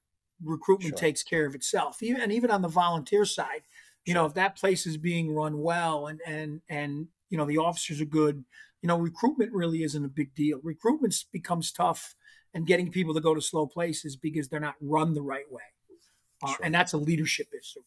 Recruitment 0.43 0.98
sure. 0.98 0.98
takes 0.98 1.24
care 1.24 1.45
of 1.45 1.55
itself. 1.55 2.01
Even 2.01 2.21
and 2.21 2.31
even 2.31 2.51
on 2.51 2.62
the 2.62 2.67
volunteer 2.67 3.25
side, 3.25 3.62
you 4.05 4.13
know, 4.13 4.25
if 4.25 4.33
that 4.33 4.55
place 4.55 4.86
is 4.86 4.98
being 4.98 5.33
run 5.33 5.60
well 5.60 6.07
and 6.07 6.19
and 6.25 6.62
and 6.69 7.07
you 7.29 7.38
know 7.38 7.45
the 7.45 7.57
officers 7.57 8.01
are 8.01 8.05
good, 8.05 8.43
you 8.81 8.88
know, 8.88 8.98
recruitment 8.98 9.53
really 9.53 9.83
isn't 9.83 10.05
a 10.05 10.10
big 10.10 10.33
deal. 10.36 10.60
Recruitment 10.63 11.15
becomes 11.31 11.71
tough 11.71 12.15
and 12.53 12.67
getting 12.67 12.91
people 12.91 13.13
to 13.13 13.21
go 13.21 13.33
to 13.33 13.41
slow 13.41 13.65
places 13.67 14.15
because 14.15 14.50
they're 14.50 14.60
not 14.60 14.75
run 14.81 15.13
the 15.13 15.21
right 15.21 15.50
way. 15.50 15.62
Uh, 16.43 16.48
sure. 16.48 16.57
And 16.63 16.74
that's 16.74 16.93
a 16.93 16.98
leadership 16.98 17.48
issue. 17.57 17.81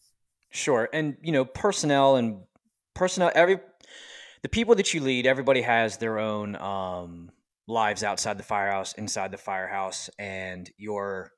Sure. 0.50 0.88
And, 0.92 1.16
you 1.20 1.32
know, 1.32 1.44
personnel 1.44 2.16
and 2.16 2.42
personnel, 2.94 3.32
every, 3.34 3.58
the 4.42 4.48
people 4.48 4.74
that 4.76 4.94
you 4.94 5.00
lead, 5.00 5.26
everybody 5.26 5.62
has 5.62 5.96
their 5.96 6.18
own 6.18 6.56
um, 6.56 7.30
lives 7.66 8.04
outside 8.04 8.38
the 8.38 8.44
firehouse, 8.44 8.92
inside 8.94 9.32
the 9.32 9.38
firehouse, 9.38 10.08
and 10.18 10.70
your 10.76 11.32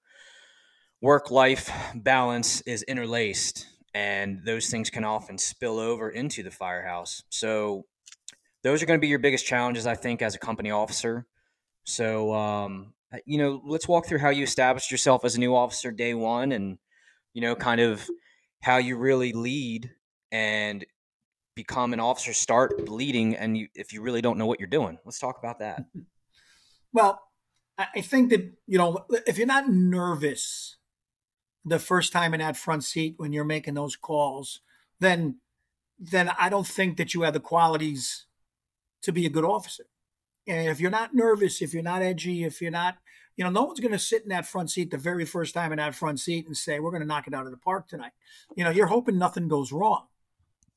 work 1.06 1.30
life 1.30 1.70
balance 1.94 2.62
is 2.62 2.82
interlaced. 2.82 3.68
And 3.94 4.44
those 4.44 4.68
things 4.68 4.90
can 4.90 5.04
often 5.04 5.38
spill 5.38 5.78
over 5.78 6.10
into 6.10 6.42
the 6.42 6.50
firehouse. 6.50 7.22
So, 7.30 7.86
those 8.64 8.82
are 8.82 8.86
going 8.86 8.98
to 8.98 9.00
be 9.00 9.06
your 9.06 9.20
biggest 9.20 9.46
challenges, 9.46 9.86
I 9.86 9.94
think, 9.94 10.20
as 10.20 10.34
a 10.34 10.38
company 10.38 10.72
officer. 10.72 11.24
So, 11.84 12.34
um, 12.34 12.94
you 13.24 13.38
know, 13.38 13.62
let's 13.64 13.86
walk 13.86 14.06
through 14.06 14.18
how 14.18 14.30
you 14.30 14.42
established 14.42 14.90
yourself 14.90 15.24
as 15.24 15.36
a 15.36 15.38
new 15.38 15.54
officer 15.54 15.92
day 15.92 16.14
one 16.14 16.50
and, 16.50 16.78
you 17.32 17.40
know, 17.40 17.54
kind 17.54 17.80
of 17.80 18.04
how 18.60 18.78
you 18.78 18.96
really 18.98 19.32
lead 19.32 19.92
and 20.32 20.84
become 21.54 21.92
an 21.92 22.00
officer, 22.00 22.32
start 22.32 22.88
leading. 22.88 23.36
And 23.36 23.56
you, 23.56 23.68
if 23.76 23.92
you 23.92 24.02
really 24.02 24.20
don't 24.20 24.36
know 24.36 24.46
what 24.46 24.58
you're 24.58 24.66
doing, 24.66 24.98
let's 25.04 25.20
talk 25.20 25.38
about 25.38 25.60
that. 25.60 25.84
Well, 26.92 27.22
I 27.78 28.00
think 28.00 28.30
that, 28.30 28.52
you 28.66 28.78
know, 28.78 29.04
if 29.26 29.38
you're 29.38 29.46
not 29.46 29.68
nervous 29.68 30.75
the 31.66 31.78
first 31.80 32.12
time 32.12 32.32
in 32.32 32.40
that 32.40 32.56
front 32.56 32.84
seat 32.84 33.14
when 33.16 33.32
you're 33.32 33.44
making 33.44 33.74
those 33.74 33.96
calls, 33.96 34.60
then, 35.00 35.36
then 35.98 36.30
I 36.38 36.48
don't 36.48 36.66
think 36.66 36.96
that 36.96 37.12
you 37.12 37.22
have 37.22 37.34
the 37.34 37.40
qualities 37.40 38.26
to 39.02 39.12
be 39.12 39.26
a 39.26 39.30
good 39.30 39.44
officer. 39.44 39.86
And 40.46 40.68
if 40.68 40.80
you're 40.80 40.92
not 40.92 41.12
nervous, 41.12 41.60
if 41.60 41.74
you're 41.74 41.82
not 41.82 42.02
edgy, 42.02 42.44
if 42.44 42.62
you're 42.62 42.70
not, 42.70 42.98
you 43.36 43.44
know, 43.44 43.50
no 43.50 43.64
one's 43.64 43.80
going 43.80 43.92
to 43.92 43.98
sit 43.98 44.22
in 44.22 44.28
that 44.28 44.46
front 44.46 44.70
seat 44.70 44.92
the 44.92 44.96
very 44.96 45.24
first 45.24 45.54
time 45.54 45.72
in 45.72 45.78
that 45.78 45.96
front 45.96 46.20
seat 46.20 46.46
and 46.46 46.56
say, 46.56 46.78
we're 46.78 46.92
going 46.92 47.02
to 47.02 47.06
knock 47.06 47.26
it 47.26 47.34
out 47.34 47.46
of 47.46 47.50
the 47.50 47.58
park 47.58 47.88
tonight. 47.88 48.12
You 48.54 48.62
know, 48.62 48.70
you're 48.70 48.86
hoping 48.86 49.18
nothing 49.18 49.48
goes 49.48 49.72
wrong. 49.72 50.06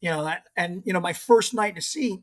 You 0.01 0.09
know, 0.09 0.23
that, 0.23 0.47
and, 0.57 0.81
you 0.85 0.93
know, 0.93 0.99
my 0.99 1.13
first 1.13 1.53
night 1.53 1.69
in 1.69 1.75
the 1.75 1.81
seat, 1.81 2.21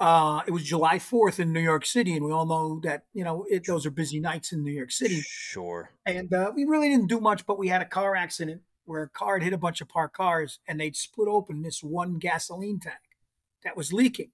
uh, 0.00 0.42
it 0.46 0.50
was 0.50 0.64
July 0.64 0.98
4th 0.98 1.38
in 1.38 1.52
New 1.52 1.60
York 1.60 1.84
City. 1.84 2.16
And 2.16 2.24
we 2.24 2.32
all 2.32 2.46
know 2.46 2.80
that, 2.82 3.04
you 3.12 3.22
know, 3.22 3.44
it, 3.50 3.66
those 3.66 3.84
are 3.84 3.90
busy 3.90 4.18
nights 4.18 4.50
in 4.50 4.64
New 4.64 4.72
York 4.72 4.90
City. 4.90 5.20
Sure. 5.20 5.90
And 6.06 6.32
uh, 6.32 6.52
we 6.54 6.64
really 6.64 6.88
didn't 6.88 7.08
do 7.08 7.20
much, 7.20 7.44
but 7.44 7.58
we 7.58 7.68
had 7.68 7.82
a 7.82 7.86
car 7.86 8.16
accident 8.16 8.62
where 8.86 9.02
a 9.02 9.08
car 9.08 9.34
had 9.34 9.44
hit 9.44 9.52
a 9.52 9.58
bunch 9.58 9.80
of 9.80 9.88
parked 9.88 10.16
cars 10.16 10.58
and 10.66 10.80
they'd 10.80 10.96
split 10.96 11.28
open 11.28 11.62
this 11.62 11.82
one 11.82 12.18
gasoline 12.18 12.80
tank 12.80 12.96
that 13.62 13.76
was 13.76 13.92
leaking. 13.92 14.30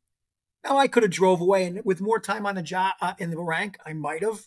Now 0.65 0.79
I 0.79 0.89
could 0.89 1.03
have 1.03 1.13
drove 1.13 1.41
away, 1.41 1.65
and 1.65 1.81
with 1.85 2.01
more 2.01 2.19
time 2.19 2.45
on 2.45 2.57
the 2.57 2.63
job 2.63 2.95
uh, 3.01 3.15
in 3.19 3.31
the 3.31 3.41
rank, 3.41 3.79
I 3.87 3.93
might 3.93 4.23
have. 4.23 4.47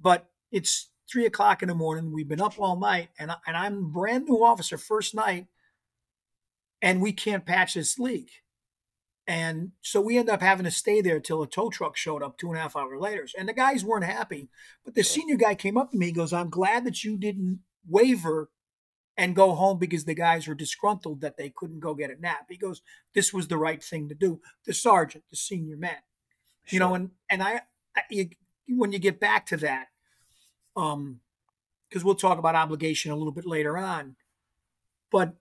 But 0.00 0.26
it's 0.50 0.90
three 1.10 1.26
o'clock 1.26 1.62
in 1.62 1.68
the 1.68 1.74
morning. 1.74 2.12
We've 2.12 2.28
been 2.28 2.40
up 2.40 2.58
all 2.58 2.76
night, 2.76 3.10
and 3.18 3.30
I, 3.30 3.36
and 3.46 3.56
I'm 3.56 3.92
brand 3.92 4.24
new 4.24 4.44
officer, 4.44 4.76
first 4.76 5.14
night, 5.14 5.46
and 6.82 7.00
we 7.00 7.12
can't 7.12 7.46
patch 7.46 7.74
this 7.74 8.00
leak. 8.00 8.30
And 9.28 9.72
so 9.82 10.00
we 10.00 10.16
end 10.16 10.30
up 10.30 10.40
having 10.40 10.64
to 10.64 10.70
stay 10.70 11.02
there 11.02 11.20
till 11.20 11.42
a 11.42 11.46
tow 11.46 11.68
truck 11.68 11.98
showed 11.98 12.22
up 12.22 12.38
two 12.38 12.48
and 12.48 12.56
a 12.56 12.62
half 12.62 12.74
hours 12.74 12.98
later. 12.98 13.28
And 13.38 13.46
the 13.46 13.52
guys 13.52 13.84
weren't 13.84 14.04
happy. 14.04 14.48
But 14.86 14.94
the 14.94 15.04
senior 15.04 15.36
guy 15.36 15.54
came 15.54 15.76
up 15.76 15.90
to 15.90 15.98
me, 15.98 16.06
and 16.06 16.16
goes, 16.16 16.32
I'm 16.32 16.48
glad 16.48 16.84
that 16.86 17.04
you 17.04 17.18
didn't 17.18 17.60
waver 17.86 18.48
and 19.18 19.36
go 19.36 19.52
home 19.54 19.78
because 19.78 20.04
the 20.04 20.14
guys 20.14 20.46
were 20.46 20.54
disgruntled 20.54 21.20
that 21.20 21.36
they 21.36 21.50
couldn't 21.50 21.80
go 21.80 21.92
get 21.92 22.10
a 22.10 22.18
nap. 22.18 22.46
He 22.48 22.56
goes, 22.56 22.80
"This 23.14 23.34
was 23.34 23.48
the 23.48 23.58
right 23.58 23.82
thing 23.82 24.08
to 24.08 24.14
do." 24.14 24.40
The 24.64 24.72
sergeant, 24.72 25.24
the 25.28 25.36
senior 25.36 25.76
man, 25.76 25.98
sure. 26.64 26.76
you 26.76 26.78
know, 26.78 26.94
and 26.94 27.10
and 27.28 27.42
I, 27.42 27.62
I 27.96 28.02
you, 28.08 28.30
when 28.68 28.92
you 28.92 29.00
get 29.00 29.18
back 29.18 29.44
to 29.46 29.56
that, 29.58 29.88
um, 30.76 31.20
because 31.88 32.04
we'll 32.04 32.14
talk 32.14 32.38
about 32.38 32.54
obligation 32.54 33.10
a 33.10 33.16
little 33.16 33.32
bit 33.32 33.44
later 33.44 33.76
on, 33.76 34.14
but 35.10 35.34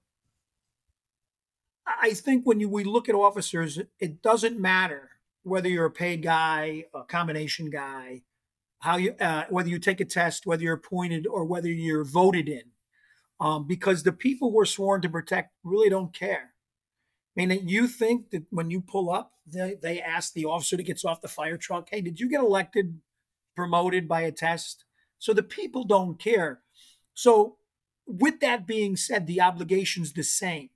I 2.01 2.11
think 2.13 2.45
when 2.45 2.59
you 2.59 2.69
we 2.69 2.83
look 2.83 3.09
at 3.09 3.15
officers, 3.15 3.79
it 3.99 4.21
doesn't 4.21 4.59
matter 4.59 5.11
whether 5.43 5.69
you're 5.69 5.85
a 5.85 5.91
paid 5.91 6.21
guy, 6.21 6.85
a 6.93 7.03
combination 7.03 7.69
guy, 7.69 8.23
how 8.79 8.97
you 8.97 9.15
uh, 9.19 9.45
whether 9.49 9.69
you 9.69 9.79
take 9.79 10.01
a 10.01 10.05
test, 10.05 10.45
whether 10.45 10.63
you're 10.63 10.73
appointed 10.73 11.25
or 11.25 11.45
whether 11.45 11.69
you're 11.69 12.03
voted 12.03 12.49
in 12.49 12.63
um, 13.39 13.67
because 13.67 14.03
the 14.03 14.11
people 14.11 14.51
we're 14.51 14.65
sworn 14.65 15.01
to 15.01 15.09
protect 15.09 15.53
really 15.63 15.89
don't 15.89 16.13
care. 16.13 16.53
I 17.37 17.45
mean, 17.45 17.67
you 17.67 17.87
think 17.87 18.31
that 18.31 18.43
when 18.49 18.71
you 18.71 18.81
pull 18.81 19.11
up, 19.11 19.33
they, 19.45 19.75
they 19.81 20.01
ask 20.01 20.33
the 20.33 20.45
officer 20.45 20.75
that 20.75 20.83
gets 20.83 21.05
off 21.05 21.21
the 21.21 21.27
fire 21.27 21.57
truck, 21.57 21.89
hey, 21.91 22.01
did 22.01 22.19
you 22.19 22.29
get 22.29 22.41
elected, 22.41 22.99
promoted 23.55 24.07
by 24.07 24.21
a 24.21 24.31
test? 24.31 24.85
So 25.19 25.33
the 25.33 25.43
people 25.43 25.83
don't 25.83 26.19
care. 26.19 26.61
So, 27.13 27.57
with 28.09 28.39
that 28.39 28.65
being 28.65 28.95
said, 28.95 29.27
the 29.27 29.41
obligation's 29.41 30.13
the 30.13 30.23
same. 30.23 30.69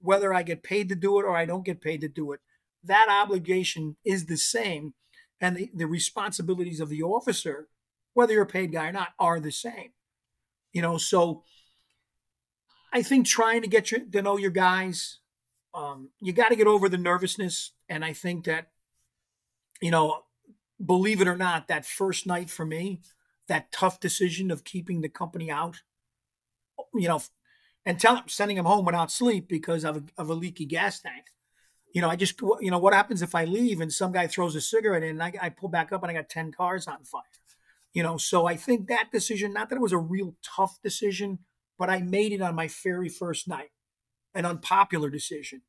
Whether 0.00 0.32
I 0.32 0.42
get 0.42 0.62
paid 0.62 0.88
to 0.88 0.94
do 0.94 1.20
it 1.20 1.24
or 1.24 1.36
I 1.36 1.44
don't 1.44 1.64
get 1.64 1.80
paid 1.80 2.00
to 2.00 2.08
do 2.08 2.32
it, 2.32 2.40
that 2.84 3.08
obligation 3.08 3.96
is 4.04 4.26
the 4.26 4.36
same. 4.36 4.94
And 5.40 5.56
the, 5.56 5.70
the 5.74 5.86
responsibilities 5.86 6.80
of 6.80 6.88
the 6.88 7.02
officer, 7.02 7.68
whether 8.14 8.32
you're 8.32 8.42
a 8.42 8.46
paid 8.46 8.72
guy 8.72 8.88
or 8.88 8.92
not, 8.92 9.10
are 9.18 9.40
the 9.40 9.52
same. 9.52 9.92
You 10.72 10.82
know, 10.82 10.98
so 10.98 11.42
I 12.92 13.02
think 13.02 13.26
trying 13.26 13.62
to 13.62 13.68
get 13.68 13.90
your, 13.90 14.00
to 14.00 14.22
know 14.22 14.36
your 14.36 14.50
guys, 14.50 15.18
um, 15.74 16.10
you 16.20 16.32
got 16.32 16.48
to 16.48 16.56
get 16.56 16.66
over 16.66 16.88
the 16.88 16.98
nervousness. 16.98 17.72
And 17.88 18.04
I 18.04 18.12
think 18.12 18.44
that, 18.44 18.68
you 19.80 19.90
know, 19.90 20.24
believe 20.84 21.20
it 21.20 21.28
or 21.28 21.36
not, 21.36 21.68
that 21.68 21.86
first 21.86 22.26
night 22.26 22.50
for 22.50 22.64
me, 22.64 23.00
that 23.48 23.72
tough 23.72 24.00
decision 24.00 24.50
of 24.50 24.64
keeping 24.64 25.00
the 25.00 25.08
company 25.08 25.50
out, 25.50 25.82
you 26.94 27.08
know, 27.08 27.20
and 27.84 27.98
tell 27.98 28.16
him 28.16 28.24
sending 28.28 28.56
him 28.56 28.64
home 28.64 28.84
without 28.84 29.10
sleep 29.10 29.48
because 29.48 29.84
of 29.84 29.96
a, 29.96 30.02
of 30.18 30.28
a 30.28 30.34
leaky 30.34 30.66
gas 30.66 31.00
tank. 31.00 31.26
You 31.92 32.00
know, 32.00 32.08
I 32.08 32.16
just, 32.16 32.40
you 32.60 32.70
know, 32.70 32.78
what 32.78 32.94
happens 32.94 33.22
if 33.22 33.34
I 33.34 33.44
leave 33.44 33.80
and 33.80 33.92
some 33.92 34.12
guy 34.12 34.26
throws 34.26 34.54
a 34.54 34.60
cigarette 34.60 35.02
in 35.02 35.10
and 35.10 35.22
I, 35.22 35.32
I 35.40 35.48
pull 35.48 35.68
back 35.68 35.92
up 35.92 36.02
and 36.02 36.10
I 36.10 36.14
got 36.14 36.28
10 36.28 36.52
cars 36.52 36.86
on 36.86 37.04
fire? 37.04 37.22
You 37.92 38.04
know, 38.04 38.16
so 38.16 38.46
I 38.46 38.56
think 38.56 38.86
that 38.86 39.10
decision, 39.10 39.52
not 39.52 39.68
that 39.68 39.76
it 39.76 39.80
was 39.82 39.92
a 39.92 39.98
real 39.98 40.36
tough 40.42 40.78
decision, 40.82 41.40
but 41.78 41.90
I 41.90 42.02
made 42.02 42.32
it 42.32 42.40
on 42.40 42.54
my 42.54 42.68
very 42.84 43.08
first 43.08 43.48
night, 43.48 43.70
an 44.34 44.46
unpopular 44.46 45.10
decision. 45.10 45.62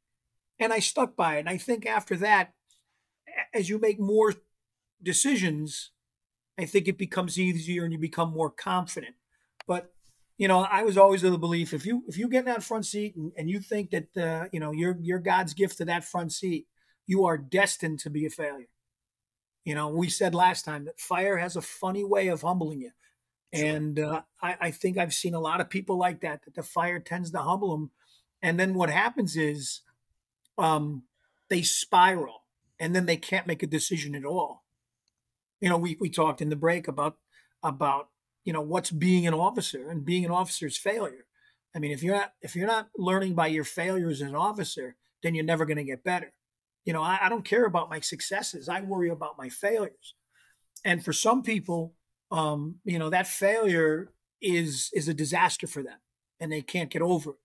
And 0.59 0.71
I 0.71 0.79
stuck 0.79 1.15
by 1.15 1.37
it. 1.37 1.39
And 1.39 1.49
I 1.49 1.57
think 1.57 1.87
after 1.87 2.15
that, 2.17 2.53
as 3.53 3.69
you 3.69 3.79
make 3.79 3.99
more 3.99 4.35
decisions, 5.01 5.91
I 6.59 6.65
think 6.65 6.87
it 6.87 6.97
becomes 6.97 7.39
easier 7.39 7.83
and 7.83 7.91
you 7.91 7.97
become 7.97 8.31
more 8.31 8.51
confident. 8.51 9.15
But 9.65 9.91
you 10.41 10.47
know, 10.47 10.61
I 10.61 10.81
was 10.81 10.97
always 10.97 11.23
of 11.23 11.31
the 11.31 11.37
belief 11.37 11.71
if 11.71 11.85
you 11.85 12.03
if 12.07 12.17
you 12.17 12.27
get 12.27 12.39
in 12.39 12.45
that 12.45 12.63
front 12.63 12.87
seat 12.87 13.15
and, 13.15 13.31
and 13.37 13.47
you 13.47 13.59
think 13.59 13.91
that 13.91 14.17
uh, 14.17 14.47
you 14.51 14.59
know 14.59 14.71
you're 14.71 14.97
you're 14.99 15.19
God's 15.19 15.53
gift 15.53 15.77
to 15.77 15.85
that 15.85 16.03
front 16.03 16.33
seat, 16.33 16.65
you 17.05 17.25
are 17.27 17.37
destined 17.37 17.99
to 17.99 18.09
be 18.09 18.25
a 18.25 18.29
failure. 18.31 18.69
You 19.65 19.75
know, 19.75 19.89
we 19.89 20.09
said 20.09 20.33
last 20.33 20.65
time 20.65 20.85
that 20.85 20.99
fire 20.99 21.37
has 21.37 21.55
a 21.55 21.61
funny 21.61 22.03
way 22.03 22.27
of 22.29 22.41
humbling 22.41 22.81
you. 22.81 22.91
And 23.53 23.99
uh, 23.99 24.21
I, 24.41 24.55
I, 24.59 24.71
think 24.71 24.97
I've 24.97 25.13
seen 25.13 25.35
a 25.35 25.39
lot 25.39 25.61
of 25.61 25.69
people 25.69 25.97
like 25.97 26.21
that, 26.21 26.45
that 26.45 26.55
the 26.55 26.63
fire 26.63 26.99
tends 26.99 27.29
to 27.31 27.37
humble 27.37 27.77
them. 27.77 27.91
And 28.41 28.59
then 28.59 28.73
what 28.73 28.89
happens 28.89 29.35
is 29.35 29.81
um, 30.57 31.03
they 31.49 31.61
spiral 31.61 32.45
and 32.79 32.95
then 32.95 33.05
they 33.05 33.17
can't 33.17 33.45
make 33.45 33.61
a 33.61 33.67
decision 33.67 34.15
at 34.15 34.25
all. 34.25 34.63
You 35.59 35.69
know, 35.69 35.77
we, 35.77 35.97
we 35.99 36.09
talked 36.09 36.41
in 36.41 36.49
the 36.49 36.55
break 36.55 36.87
about, 36.87 37.17
about, 37.61 38.07
you 38.43 38.53
know, 38.53 38.61
what's 38.61 38.91
being 38.91 39.27
an 39.27 39.33
officer 39.33 39.89
and 39.89 40.05
being 40.05 40.25
an 40.25 40.31
officer 40.31 40.67
is 40.67 40.77
failure. 40.77 41.25
I 41.75 41.79
mean, 41.79 41.91
if 41.91 42.03
you're 42.03 42.15
not, 42.15 42.33
if 42.41 42.55
you're 42.55 42.67
not 42.67 42.89
learning 42.97 43.35
by 43.35 43.47
your 43.47 43.63
failures 43.63 44.21
as 44.21 44.29
an 44.29 44.35
officer, 44.35 44.95
then 45.23 45.35
you're 45.35 45.45
never 45.45 45.65
going 45.65 45.77
to 45.77 45.83
get 45.83 46.03
better. 46.03 46.33
You 46.85 46.93
know, 46.93 47.01
I, 47.01 47.19
I 47.23 47.29
don't 47.29 47.45
care 47.45 47.65
about 47.65 47.89
my 47.89 47.99
successes. 47.99 48.67
I 48.67 48.81
worry 48.81 49.09
about 49.09 49.37
my 49.37 49.49
failures 49.49 50.15
and 50.83 51.03
for 51.03 51.13
some 51.13 51.43
people, 51.43 51.93
um, 52.31 52.75
you 52.83 52.97
know, 52.97 53.09
that 53.09 53.27
failure 53.27 54.13
is 54.41 54.89
is 54.93 55.07
a 55.07 55.13
disaster 55.13 55.67
for 55.67 55.83
them, 55.83 55.99
and 56.39 56.51
they 56.51 56.61
can't 56.61 56.89
get 56.89 57.01
over 57.01 57.31
it. 57.31 57.35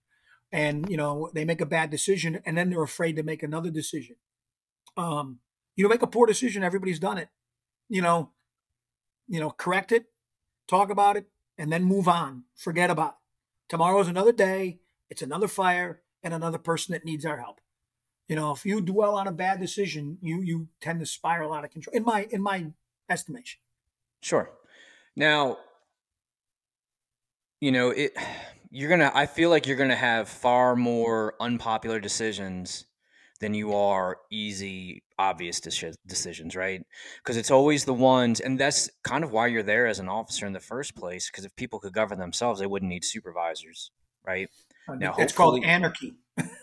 And 0.52 0.88
you 0.88 0.96
know, 0.96 1.30
they 1.34 1.44
make 1.44 1.60
a 1.60 1.66
bad 1.66 1.90
decision, 1.90 2.40
and 2.46 2.56
then 2.56 2.70
they're 2.70 2.82
afraid 2.82 3.16
to 3.16 3.22
make 3.22 3.42
another 3.42 3.70
decision. 3.70 4.16
Um, 4.96 5.40
you 5.74 5.84
know, 5.84 5.90
make 5.90 6.02
a 6.02 6.06
poor 6.06 6.26
decision. 6.26 6.64
Everybody's 6.64 6.98
done 6.98 7.18
it. 7.18 7.28
You 7.88 8.02
know, 8.02 8.30
you 9.28 9.40
know, 9.40 9.50
correct 9.50 9.92
it, 9.92 10.06
talk 10.66 10.90
about 10.90 11.16
it, 11.16 11.26
and 11.58 11.73
then 11.73 11.85
move 11.85 12.08
on. 12.08 12.44
Forget 12.54 12.90
about 12.90 13.08
it. 13.11 13.68
Tomorrow's 13.68 14.08
another 14.08 14.32
day. 14.32 14.80
It's 15.08 15.23
another 15.23 15.49
fire 15.49 16.02
and 16.23 16.35
another 16.35 16.58
person 16.58 16.92
that 16.92 17.04
needs 17.04 17.25
our 17.25 17.38
help. 17.38 17.61
You 18.28 18.37
know, 18.37 18.52
if 18.52 18.66
you 18.66 18.80
dwell 18.80 19.14
on 19.14 19.28
a 19.28 19.32
bad 19.32 19.61
decision, 19.61 20.18
you 20.20 20.40
you 20.40 20.68
tend 20.80 21.00
to 21.00 21.06
spiral 21.06 21.52
out 21.52 21.64
of 21.64 21.70
control. 21.70 21.94
In 21.96 22.04
my 22.04 22.26
in 22.30 22.42
my 22.42 22.66
estimation. 23.08 23.61
Sure. 24.20 24.50
Now, 25.14 25.58
you 27.61 27.70
know, 27.70 27.90
it 27.90 28.16
you're 28.70 28.88
to 29.00 29.16
I 29.16 29.26
feel 29.26 29.50
like 29.50 29.66
you're 29.66 29.76
to 29.90 29.96
have 29.96 30.28
far 30.28 30.75
more 30.75 31.35
unpopular 31.40 32.00
decisions 32.00 32.85
than 33.38 33.54
you 33.54 33.74
are 33.74 34.18
easy 34.30 35.02
obvious 35.18 35.60
decisions, 35.60 36.56
right? 36.56 36.82
Because 37.18 37.36
it's 37.36 37.50
always 37.50 37.84
the 37.84 37.94
ones 37.94 38.40
and 38.40 38.58
that's 38.58 38.90
kind 39.02 39.24
of 39.24 39.32
why 39.32 39.46
you're 39.46 39.62
there 39.62 39.86
as 39.86 39.98
an 39.98 40.08
officer 40.08 40.46
in 40.46 40.52
the 40.52 40.60
first 40.60 40.94
place 40.94 41.30
because 41.30 41.44
if 41.44 41.54
people 41.56 41.78
could 41.78 41.92
govern 41.92 42.18
themselves, 42.18 42.60
they 42.60 42.66
wouldn't 42.66 42.90
need 42.90 43.04
supervisors, 43.04 43.90
right? 44.26 44.48
Now, 44.88 45.14
it's 45.18 45.32
called 45.32 45.64
anarchy 45.64 46.14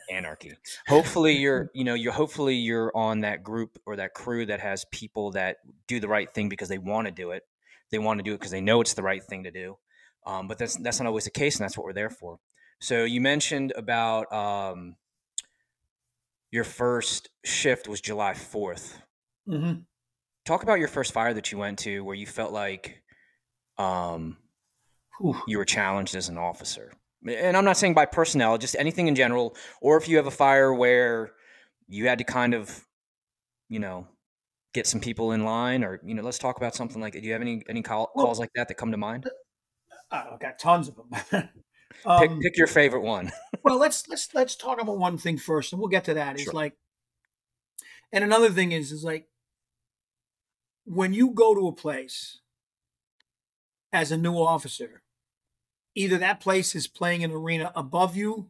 anarchy. 0.09 0.53
Hopefully 0.87 1.33
you're, 1.37 1.69
you 1.73 1.83
know, 1.83 1.93
you're 1.93 2.13
hopefully 2.13 2.55
you're 2.55 2.95
on 2.95 3.21
that 3.21 3.43
group 3.43 3.79
or 3.85 3.95
that 3.97 4.13
crew 4.13 4.45
that 4.45 4.59
has 4.59 4.85
people 4.91 5.31
that 5.31 5.57
do 5.87 5.99
the 5.99 6.07
right 6.07 6.33
thing 6.33 6.49
because 6.49 6.69
they 6.69 6.77
want 6.77 7.07
to 7.07 7.11
do 7.11 7.31
it. 7.31 7.43
They 7.91 7.99
want 7.99 8.19
to 8.19 8.23
do 8.23 8.33
it 8.33 8.39
because 8.39 8.51
they 8.51 8.61
know 8.61 8.81
it's 8.81 8.93
the 8.93 9.03
right 9.03 9.23
thing 9.23 9.43
to 9.43 9.51
do. 9.51 9.77
Um, 10.25 10.47
but 10.47 10.57
that's 10.57 10.77
that's 10.77 10.99
not 10.99 11.07
always 11.07 11.25
the 11.25 11.31
case, 11.31 11.57
and 11.57 11.63
that's 11.63 11.77
what 11.77 11.85
we're 11.85 11.93
there 11.93 12.09
for. 12.09 12.39
So 12.79 13.03
you 13.03 13.21
mentioned 13.21 13.73
about 13.75 14.31
um, 14.31 14.95
your 16.53 16.63
first 16.63 17.29
shift 17.43 17.87
was 17.87 17.99
July 17.99 18.33
4th. 18.33 18.93
Mm-hmm. 19.49 19.81
Talk 20.45 20.63
about 20.63 20.79
your 20.79 20.87
first 20.87 21.11
fire 21.11 21.33
that 21.33 21.51
you 21.51 21.57
went 21.57 21.79
to 21.79 22.03
where 22.03 22.15
you 22.15 22.27
felt 22.27 22.53
like 22.53 23.01
um, 23.77 24.37
you 25.47 25.57
were 25.57 25.65
challenged 25.65 26.15
as 26.15 26.29
an 26.29 26.37
officer 26.37 26.93
and 27.27 27.55
I'm 27.55 27.65
not 27.65 27.77
saying 27.77 27.93
by 27.93 28.05
personnel, 28.05 28.57
just 28.57 28.75
anything 28.77 29.07
in 29.07 29.15
general, 29.15 29.55
or 29.81 29.97
if 29.97 30.07
you 30.07 30.17
have 30.17 30.27
a 30.27 30.31
fire 30.31 30.73
where 30.73 31.31
you 31.87 32.07
had 32.07 32.17
to 32.17 32.23
kind 32.23 32.53
of, 32.53 32.83
you 33.69 33.79
know, 33.79 34.07
get 34.73 34.87
some 34.87 34.99
people 34.99 35.31
in 35.31 35.43
line, 35.43 35.83
or 35.83 35.99
you 36.03 36.13
know, 36.13 36.23
let's 36.23 36.39
talk 36.39 36.57
about 36.57 36.75
something 36.75 37.01
like. 37.01 37.13
Do 37.13 37.19
you 37.19 37.33
have 37.33 37.41
any 37.41 37.63
any 37.69 37.81
call, 37.81 38.11
well, 38.15 38.25
calls 38.25 38.39
like 38.39 38.49
that 38.55 38.67
that 38.67 38.75
come 38.75 38.91
to 38.91 38.97
mind? 38.97 39.29
Uh, 40.11 40.23
I've 40.33 40.39
got 40.39 40.59
tons 40.59 40.89
of 40.89 40.95
them. 40.95 41.49
um, 42.05 42.19
pick, 42.19 42.41
pick 42.41 42.57
your 42.57 42.67
favorite 42.67 43.03
one. 43.03 43.31
well, 43.63 43.77
let's 43.77 44.07
let's 44.07 44.33
let's 44.33 44.55
talk 44.55 44.81
about 44.81 44.97
one 44.97 45.17
thing 45.17 45.37
first, 45.37 45.71
and 45.71 45.79
we'll 45.79 45.89
get 45.89 46.05
to 46.05 46.13
that. 46.15 46.35
Is 46.35 46.43
sure. 46.43 46.53
like, 46.53 46.77
and 48.11 48.23
another 48.23 48.49
thing 48.49 48.71
is 48.71 48.91
is 48.91 49.03
like 49.03 49.27
when 50.85 51.13
you 51.13 51.31
go 51.31 51.55
to 51.55 51.67
a 51.67 51.73
place 51.73 52.39
as 53.91 54.11
a 54.11 54.17
new 54.17 54.35
officer 54.35 55.03
either 55.95 56.17
that 56.17 56.39
place 56.39 56.75
is 56.75 56.87
playing 56.87 57.23
an 57.23 57.31
arena 57.31 57.71
above 57.75 58.15
you 58.15 58.49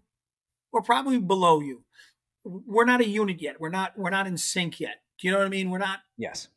or 0.71 0.81
probably 0.81 1.19
below 1.19 1.59
you. 1.59 1.83
We're 2.43 2.85
not 2.85 3.01
a 3.01 3.07
unit 3.07 3.41
yet. 3.41 3.59
We're 3.59 3.69
not 3.69 3.97
we're 3.97 4.09
not 4.09 4.27
in 4.27 4.37
sync 4.37 4.79
yet. 4.79 5.01
Do 5.19 5.27
you 5.27 5.33
know 5.33 5.39
what 5.39 5.47
I 5.47 5.49
mean? 5.49 5.69
We're 5.69 5.77
not 5.77 5.99
Yes. 6.17 6.49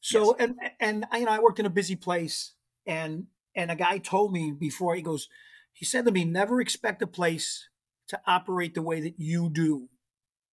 So 0.00 0.36
yes. 0.38 0.48
and 0.48 0.56
and 0.80 1.06
you 1.14 1.24
know 1.24 1.32
I 1.32 1.38
worked 1.38 1.60
in 1.60 1.66
a 1.66 1.70
busy 1.70 1.96
place 1.96 2.52
and 2.86 3.26
and 3.54 3.70
a 3.70 3.76
guy 3.76 3.98
told 3.98 4.32
me 4.32 4.52
before 4.52 4.94
he 4.94 5.02
goes 5.02 5.28
he 5.72 5.84
said 5.84 6.04
to 6.04 6.10
me 6.10 6.24
never 6.24 6.60
expect 6.60 7.02
a 7.02 7.06
place 7.06 7.68
to 8.08 8.20
operate 8.26 8.74
the 8.74 8.82
way 8.82 9.00
that 9.00 9.14
you 9.18 9.48
do. 9.48 9.88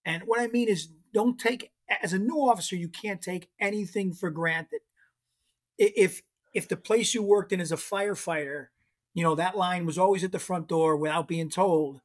And 0.06 0.24
what 0.26 0.40
I 0.40 0.48
mean 0.48 0.70
is 0.70 0.90
don't 1.14 1.40
take 1.40 1.72
as 2.02 2.14
a 2.14 2.20
new 2.20 2.38
officer 2.38 2.76
you 2.76 2.90
can't 2.90 3.22
take 3.22 3.50
anything 3.60 4.14
for 4.14 4.30
granted. 4.30 4.82
If 5.78 6.22
if 6.54 6.68
the 6.68 6.78
place 6.78 7.14
you 7.14 7.24
worked 7.24 7.52
in 7.52 7.60
is 7.60 7.72
a 7.72 7.78
firefighter 7.78 8.68
you 9.18 9.24
know, 9.24 9.34
that 9.34 9.58
line 9.58 9.88
was 9.88 9.98
always 9.98 10.24
at 10.24 10.32
the 10.32 10.38
front 10.38 10.68
door 10.68 10.96
without 10.96 11.28
being 11.28 11.50
told. 11.50 12.02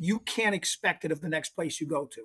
You 0.00 0.18
can't 0.18 0.52
expect 0.52 1.04
it 1.04 1.12
of 1.12 1.20
the 1.20 1.28
next 1.28 1.50
place 1.50 1.80
you 1.80 1.86
go 1.86 2.06
to. 2.06 2.24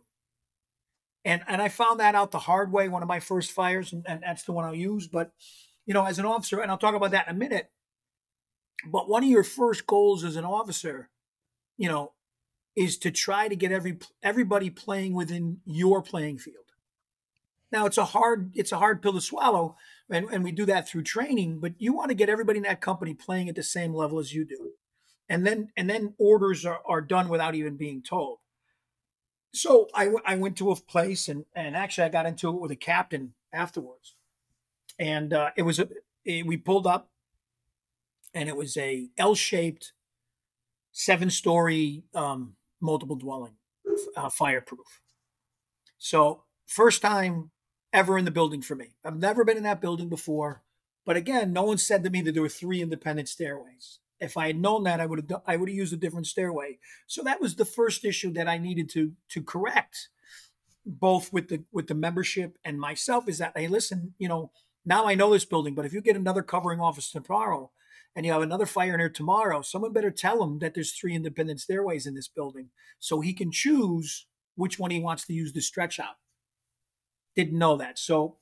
And 1.23 1.43
and 1.47 1.61
I 1.61 1.69
found 1.69 1.99
that 1.99 2.15
out 2.15 2.31
the 2.31 2.39
hard 2.39 2.71
way, 2.71 2.89
one 2.89 3.03
of 3.03 3.07
my 3.07 3.19
first 3.19 3.51
fires, 3.51 3.93
and, 3.93 4.03
and 4.07 4.23
that's 4.23 4.41
the 4.41 4.51
one 4.51 4.65
I'll 4.65 4.73
use. 4.73 5.07
But, 5.07 5.29
you 5.85 5.93
know, 5.93 6.03
as 6.03 6.17
an 6.17 6.25
officer, 6.25 6.59
and 6.59 6.71
I'll 6.71 6.79
talk 6.79 6.95
about 6.95 7.11
that 7.11 7.27
in 7.27 7.35
a 7.35 7.37
minute. 7.37 7.69
But 8.85 9.09
one 9.09 9.23
of 9.23 9.29
your 9.29 9.43
first 9.43 9.85
goals 9.85 10.23
as 10.23 10.35
an 10.35 10.45
officer, 10.45 11.09
you 11.77 11.87
know, 11.87 12.13
is 12.75 12.97
to 12.99 13.11
try 13.11 13.47
to 13.47 13.55
get 13.55 13.71
every 13.71 13.99
everybody 14.23 14.69
playing 14.69 15.13
within 15.13 15.59
your 15.65 16.01
playing 16.01 16.37
field. 16.37 16.57
Now 17.71 17.85
it's 17.85 17.97
a 17.97 18.05
hard 18.05 18.51
it's 18.55 18.71
a 18.71 18.77
hard 18.77 19.01
pill 19.01 19.13
to 19.13 19.21
swallow, 19.21 19.75
and, 20.09 20.27
and 20.31 20.43
we 20.43 20.51
do 20.51 20.65
that 20.65 20.87
through 20.87 21.03
training. 21.03 21.59
But 21.59 21.73
you 21.77 21.93
want 21.93 22.09
to 22.09 22.15
get 22.15 22.29
everybody 22.29 22.57
in 22.57 22.63
that 22.63 22.81
company 22.81 23.13
playing 23.13 23.49
at 23.49 23.55
the 23.55 23.63
same 23.63 23.93
level 23.93 24.19
as 24.19 24.33
you 24.33 24.45
do, 24.45 24.71
and 25.29 25.45
then 25.45 25.69
and 25.77 25.89
then 25.89 26.13
orders 26.17 26.65
are, 26.65 26.81
are 26.85 27.01
done 27.01 27.29
without 27.29 27.55
even 27.55 27.77
being 27.77 28.01
told. 28.01 28.39
So 29.53 29.89
I, 29.93 30.13
I 30.25 30.35
went 30.35 30.57
to 30.57 30.71
a 30.71 30.75
place 30.75 31.27
and 31.27 31.45
and 31.55 31.75
actually 31.75 32.05
I 32.05 32.09
got 32.09 32.25
into 32.25 32.49
it 32.49 32.59
with 32.59 32.71
a 32.71 32.75
captain 32.75 33.33
afterwards, 33.53 34.15
and 34.97 35.33
uh, 35.33 35.51
it 35.55 35.63
was 35.63 35.79
a 35.79 35.87
it, 36.25 36.45
we 36.45 36.57
pulled 36.57 36.87
up, 36.87 37.09
and 38.33 38.49
it 38.49 38.55
was 38.55 38.77
a 38.77 39.09
L 39.17 39.35
shaped, 39.35 39.93
seven 40.91 41.29
story 41.29 42.03
um, 42.13 42.55
multiple 42.79 43.15
dwelling, 43.15 43.55
uh, 44.15 44.29
fireproof. 44.29 45.01
So 45.97 46.43
first 46.65 47.01
time 47.01 47.51
ever 47.93 48.17
in 48.17 48.25
the 48.25 48.31
building 48.31 48.61
for 48.61 48.75
me. 48.75 48.95
I've 49.03 49.19
never 49.19 49.43
been 49.43 49.57
in 49.57 49.63
that 49.63 49.81
building 49.81 50.09
before. 50.09 50.63
But 51.05 51.17
again, 51.17 51.51
no 51.51 51.63
one 51.63 51.77
said 51.77 52.03
to 52.03 52.09
me 52.09 52.21
that 52.21 52.33
there 52.33 52.41
were 52.41 52.49
three 52.49 52.81
independent 52.81 53.27
stairways. 53.27 53.99
If 54.19 54.37
I 54.37 54.47
had 54.47 54.59
known 54.59 54.83
that, 54.83 54.99
I 54.99 55.07
would 55.07 55.25
have 55.29 55.41
I 55.47 55.55
would 55.57 55.67
have 55.67 55.75
used 55.75 55.93
a 55.93 55.97
different 55.97 56.27
stairway. 56.27 56.77
So 57.07 57.23
that 57.23 57.41
was 57.41 57.55
the 57.55 57.65
first 57.65 58.05
issue 58.05 58.31
that 58.33 58.47
I 58.47 58.59
needed 58.59 58.89
to 58.91 59.13
to 59.29 59.41
correct, 59.41 60.09
both 60.85 61.33
with 61.33 61.49
the 61.49 61.63
with 61.71 61.87
the 61.87 61.95
membership 61.95 62.57
and 62.63 62.79
myself. 62.79 63.27
Is 63.27 63.39
that 63.39 63.53
hey, 63.55 63.67
listen, 63.67 64.13
you 64.19 64.27
know, 64.27 64.51
now 64.85 65.07
I 65.07 65.15
know 65.15 65.33
this 65.33 65.45
building, 65.45 65.73
but 65.73 65.85
if 65.85 65.93
you 65.93 66.01
get 66.01 66.15
another 66.15 66.43
covering 66.43 66.79
office 66.79 67.11
tomorrow, 67.11 67.71
and 68.15 68.25
you 68.25 68.31
have 68.31 68.41
another 68.41 68.65
fire 68.65 68.93
in 68.93 68.99
here 68.99 69.09
tomorrow, 69.09 69.61
someone 69.61 69.93
better 69.93 70.11
tell 70.11 70.43
him 70.43 70.59
that 70.59 70.73
there's 70.73 70.91
three 70.91 71.15
independent 71.15 71.61
stairways 71.61 72.05
in 72.05 72.15
this 72.15 72.27
building, 72.27 72.69
so 72.99 73.21
he 73.21 73.33
can 73.33 73.51
choose 73.51 74.27
which 74.55 74.77
one 74.77 74.91
he 74.91 74.99
wants 74.99 75.25
to 75.25 75.33
use 75.33 75.53
to 75.53 75.61
stretch 75.61 75.99
out. 75.99 76.15
Didn't 77.35 77.57
know 77.57 77.77
that. 77.77 77.97
So 77.97 78.37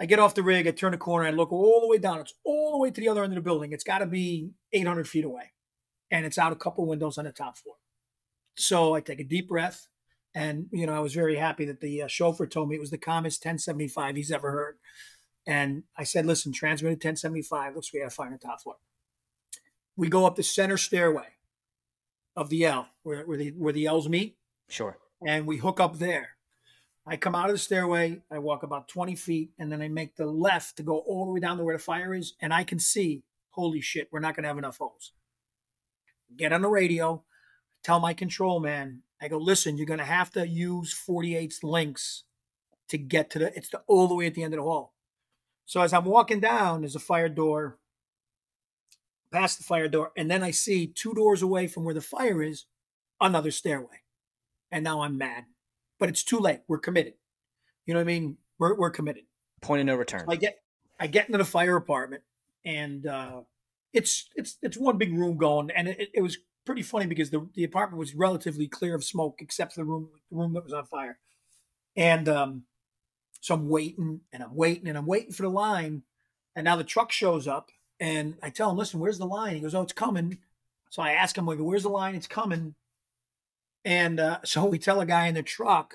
I 0.00 0.06
get 0.06 0.18
off 0.18 0.34
the 0.34 0.42
rig, 0.42 0.66
I 0.66 0.70
turn 0.70 0.94
a 0.94 0.98
corner, 0.98 1.26
I 1.26 1.30
look 1.30 1.52
all 1.52 1.82
the 1.82 1.86
way 1.86 1.98
down. 1.98 2.20
It's 2.20 2.34
all 2.42 2.72
the 2.72 2.78
way 2.78 2.90
to 2.90 3.00
the 3.00 3.08
other 3.08 3.22
end 3.22 3.32
of 3.32 3.36
the 3.36 3.42
building. 3.42 3.72
It's 3.72 3.84
got 3.84 3.98
to 3.98 4.06
be 4.06 4.50
800 4.72 5.06
feet 5.06 5.24
away. 5.24 5.52
And 6.10 6.24
it's 6.24 6.38
out 6.38 6.52
a 6.52 6.56
couple 6.56 6.86
windows 6.86 7.18
on 7.18 7.26
the 7.26 7.32
top 7.32 7.58
floor. 7.58 7.76
So 8.56 8.94
I 8.94 9.00
take 9.00 9.20
a 9.20 9.24
deep 9.24 9.48
breath. 9.48 9.86
And, 10.34 10.66
you 10.72 10.86
know, 10.86 10.94
I 10.94 11.00
was 11.00 11.12
very 11.12 11.36
happy 11.36 11.66
that 11.66 11.80
the 11.80 12.02
uh, 12.02 12.06
chauffeur 12.06 12.46
told 12.46 12.68
me 12.68 12.76
it 12.76 12.80
was 12.80 12.90
the 12.90 12.98
calmest 12.98 13.44
1075 13.44 14.16
he's 14.16 14.30
ever 14.30 14.50
heard. 14.50 14.78
And 15.50 15.82
I 15.98 16.04
said, 16.04 16.26
listen, 16.26 16.52
transmitted 16.52 16.98
1075. 16.98 17.74
Looks 17.74 17.88
like 17.88 17.98
we 17.98 18.04
have 18.04 18.14
fire 18.14 18.28
on 18.28 18.34
the 18.34 18.38
top 18.38 18.62
floor. 18.62 18.76
We 19.96 20.08
go 20.08 20.24
up 20.24 20.36
the 20.36 20.44
center 20.44 20.76
stairway 20.76 21.26
of 22.36 22.50
the 22.50 22.64
L, 22.64 22.86
where, 23.02 23.24
where, 23.24 23.36
the, 23.36 23.50
where 23.50 23.72
the 23.72 23.86
L's 23.86 24.08
meet. 24.08 24.36
Sure. 24.68 24.96
And 25.26 25.48
we 25.48 25.56
hook 25.56 25.80
up 25.80 25.98
there. 25.98 26.36
I 27.04 27.16
come 27.16 27.34
out 27.34 27.50
of 27.50 27.54
the 27.54 27.58
stairway, 27.58 28.20
I 28.30 28.38
walk 28.38 28.62
about 28.62 28.86
20 28.86 29.16
feet, 29.16 29.50
and 29.58 29.72
then 29.72 29.82
I 29.82 29.88
make 29.88 30.14
the 30.14 30.26
left 30.26 30.76
to 30.76 30.84
go 30.84 30.98
all 30.98 31.26
the 31.26 31.32
way 31.32 31.40
down 31.40 31.58
to 31.58 31.64
where 31.64 31.76
the 31.76 31.82
fire 31.82 32.14
is, 32.14 32.34
and 32.40 32.54
I 32.54 32.62
can 32.62 32.78
see, 32.78 33.24
holy 33.48 33.80
shit, 33.80 34.08
we're 34.12 34.20
not 34.20 34.36
going 34.36 34.44
to 34.44 34.48
have 34.48 34.58
enough 34.58 34.78
hose. 34.78 35.12
Get 36.36 36.52
on 36.52 36.62
the 36.62 36.68
radio, 36.68 37.24
tell 37.82 37.98
my 37.98 38.14
control 38.14 38.60
man, 38.60 39.02
I 39.20 39.26
go, 39.26 39.38
listen, 39.38 39.76
you're 39.76 39.86
going 39.86 39.98
to 39.98 40.04
have 40.04 40.30
to 40.32 40.46
use 40.46 40.92
48 40.92 41.58
links 41.64 42.22
to 42.90 42.98
get 42.98 43.30
to 43.30 43.40
the, 43.40 43.56
it's 43.56 43.70
the, 43.70 43.82
all 43.88 44.06
the 44.06 44.14
way 44.14 44.26
at 44.26 44.34
the 44.34 44.44
end 44.44 44.54
of 44.54 44.58
the 44.58 44.64
hall. 44.64 44.94
So 45.70 45.80
as 45.80 45.92
I'm 45.92 46.04
walking 46.04 46.40
down, 46.40 46.80
there's 46.80 46.96
a 46.96 47.00
fire 47.00 47.28
door, 47.28 47.78
past 49.30 49.58
the 49.58 49.64
fire 49.64 49.88
door, 49.88 50.10
and 50.16 50.30
then 50.30 50.42
I 50.42 50.50
see 50.50 50.86
two 50.86 51.14
doors 51.14 51.42
away 51.42 51.68
from 51.68 51.84
where 51.84 51.94
the 51.94 52.00
fire 52.00 52.42
is, 52.42 52.64
another 53.20 53.50
stairway. 53.50 54.02
And 54.72 54.82
now 54.82 55.02
I'm 55.02 55.16
mad 55.16 55.44
but 56.00 56.08
it's 56.08 56.24
too 56.24 56.38
late. 56.38 56.60
We're 56.66 56.78
committed. 56.78 57.12
You 57.86 57.94
know 57.94 58.00
what 58.00 58.04
I 58.04 58.18
mean? 58.18 58.38
We're, 58.58 58.74
we're 58.74 58.90
committed. 58.90 59.24
Point 59.60 59.80
of 59.80 59.86
no 59.86 59.94
return. 59.94 60.24
I 60.28 60.36
get 60.36 60.56
I 60.98 61.06
get 61.06 61.26
into 61.26 61.38
the 61.38 61.44
fire 61.44 61.76
apartment, 61.76 62.22
and 62.64 63.06
uh, 63.06 63.42
it's 63.92 64.28
it's 64.34 64.56
it's 64.62 64.76
one 64.76 64.96
big 64.96 65.12
room 65.12 65.36
going, 65.36 65.70
and 65.70 65.88
it, 65.88 66.08
it 66.14 66.22
was 66.22 66.38
pretty 66.64 66.82
funny 66.82 67.06
because 67.06 67.30
the 67.30 67.46
the 67.54 67.64
apartment 67.64 67.98
was 67.98 68.14
relatively 68.14 68.66
clear 68.66 68.94
of 68.94 69.04
smoke 69.04 69.36
except 69.40 69.74
for 69.74 69.80
the 69.80 69.84
room 69.84 70.08
the 70.30 70.36
room 70.36 70.54
that 70.54 70.64
was 70.64 70.72
on 70.72 70.86
fire, 70.86 71.18
and 71.94 72.26
um, 72.28 72.62
so 73.40 73.54
I'm 73.54 73.68
waiting 73.68 74.20
and 74.32 74.42
I'm 74.42 74.54
waiting 74.54 74.88
and 74.88 74.98
I'm 74.98 75.06
waiting 75.06 75.32
for 75.32 75.42
the 75.42 75.50
line 75.50 76.02
And 76.56 76.64
now 76.64 76.76
the 76.76 76.84
truck 76.84 77.12
shows 77.12 77.46
up, 77.48 77.70
and 78.00 78.36
I 78.42 78.50
tell 78.50 78.70
him, 78.70 78.76
"Listen, 78.78 79.00
where's 79.00 79.18
the 79.18 79.26
line?" 79.26 79.54
He 79.56 79.60
goes, 79.62 79.74
"Oh, 79.74 79.82
it's 79.82 79.92
coming." 79.92 80.38
So 80.90 81.02
I 81.02 81.12
ask 81.12 81.36
him, 81.38 81.46
"Like, 81.46 81.58
where's 81.60 81.84
the 81.84 81.90
line? 81.90 82.14
It's 82.16 82.26
coming." 82.28 82.74
And 83.84 84.20
uh, 84.20 84.40
so 84.44 84.64
we 84.64 84.78
tell 84.78 85.00
a 85.00 85.06
guy 85.06 85.26
in 85.26 85.34
the 85.34 85.42
truck, 85.42 85.94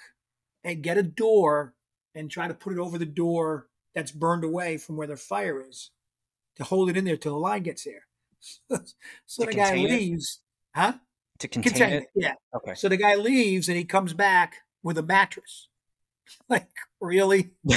"Hey, 0.64 0.76
get 0.76 0.98
a 0.98 1.04
door 1.04 1.76
and 2.14 2.30
try 2.32 2.48
to 2.48 2.54
put 2.54 2.74
it 2.74 2.80
over 2.80 2.98
the 2.98 3.06
door 3.06 3.68
that's 3.94 4.12
burned 4.12 4.44
away 4.44 4.78
from 4.78 4.98
where 4.98 5.08
the 5.08 5.18
fire 5.18 5.62
is, 5.62 5.92
to 6.58 6.64
hold 6.64 6.90
it 6.90 6.98
in 6.98 7.06
there 7.06 7.18
till 7.18 7.34
the 7.34 7.40
line 7.40 7.64
gets 7.64 7.84
there." 7.86 8.08
so 9.26 9.44
To 9.44 9.46
the 9.46 9.54
guy 9.54 9.76
contain 9.76 9.90
it? 9.90 9.92
leaves, 9.92 10.42
huh? 10.76 10.94
To 11.40 11.48
contain 11.48 11.74
Contain 11.74 11.94
it. 11.94 12.04
it, 12.04 12.10
yeah. 12.16 12.34
Okay. 12.56 12.76
So 12.76 12.90
the 12.90 12.98
guy 12.98 13.16
leaves 13.16 13.68
and 13.70 13.78
he 13.78 13.86
comes 13.86 14.14
back 14.14 14.58
with 14.84 14.98
a 14.98 15.04
mattress. 15.04 15.70
Like, 16.50 16.70
really? 17.00 17.52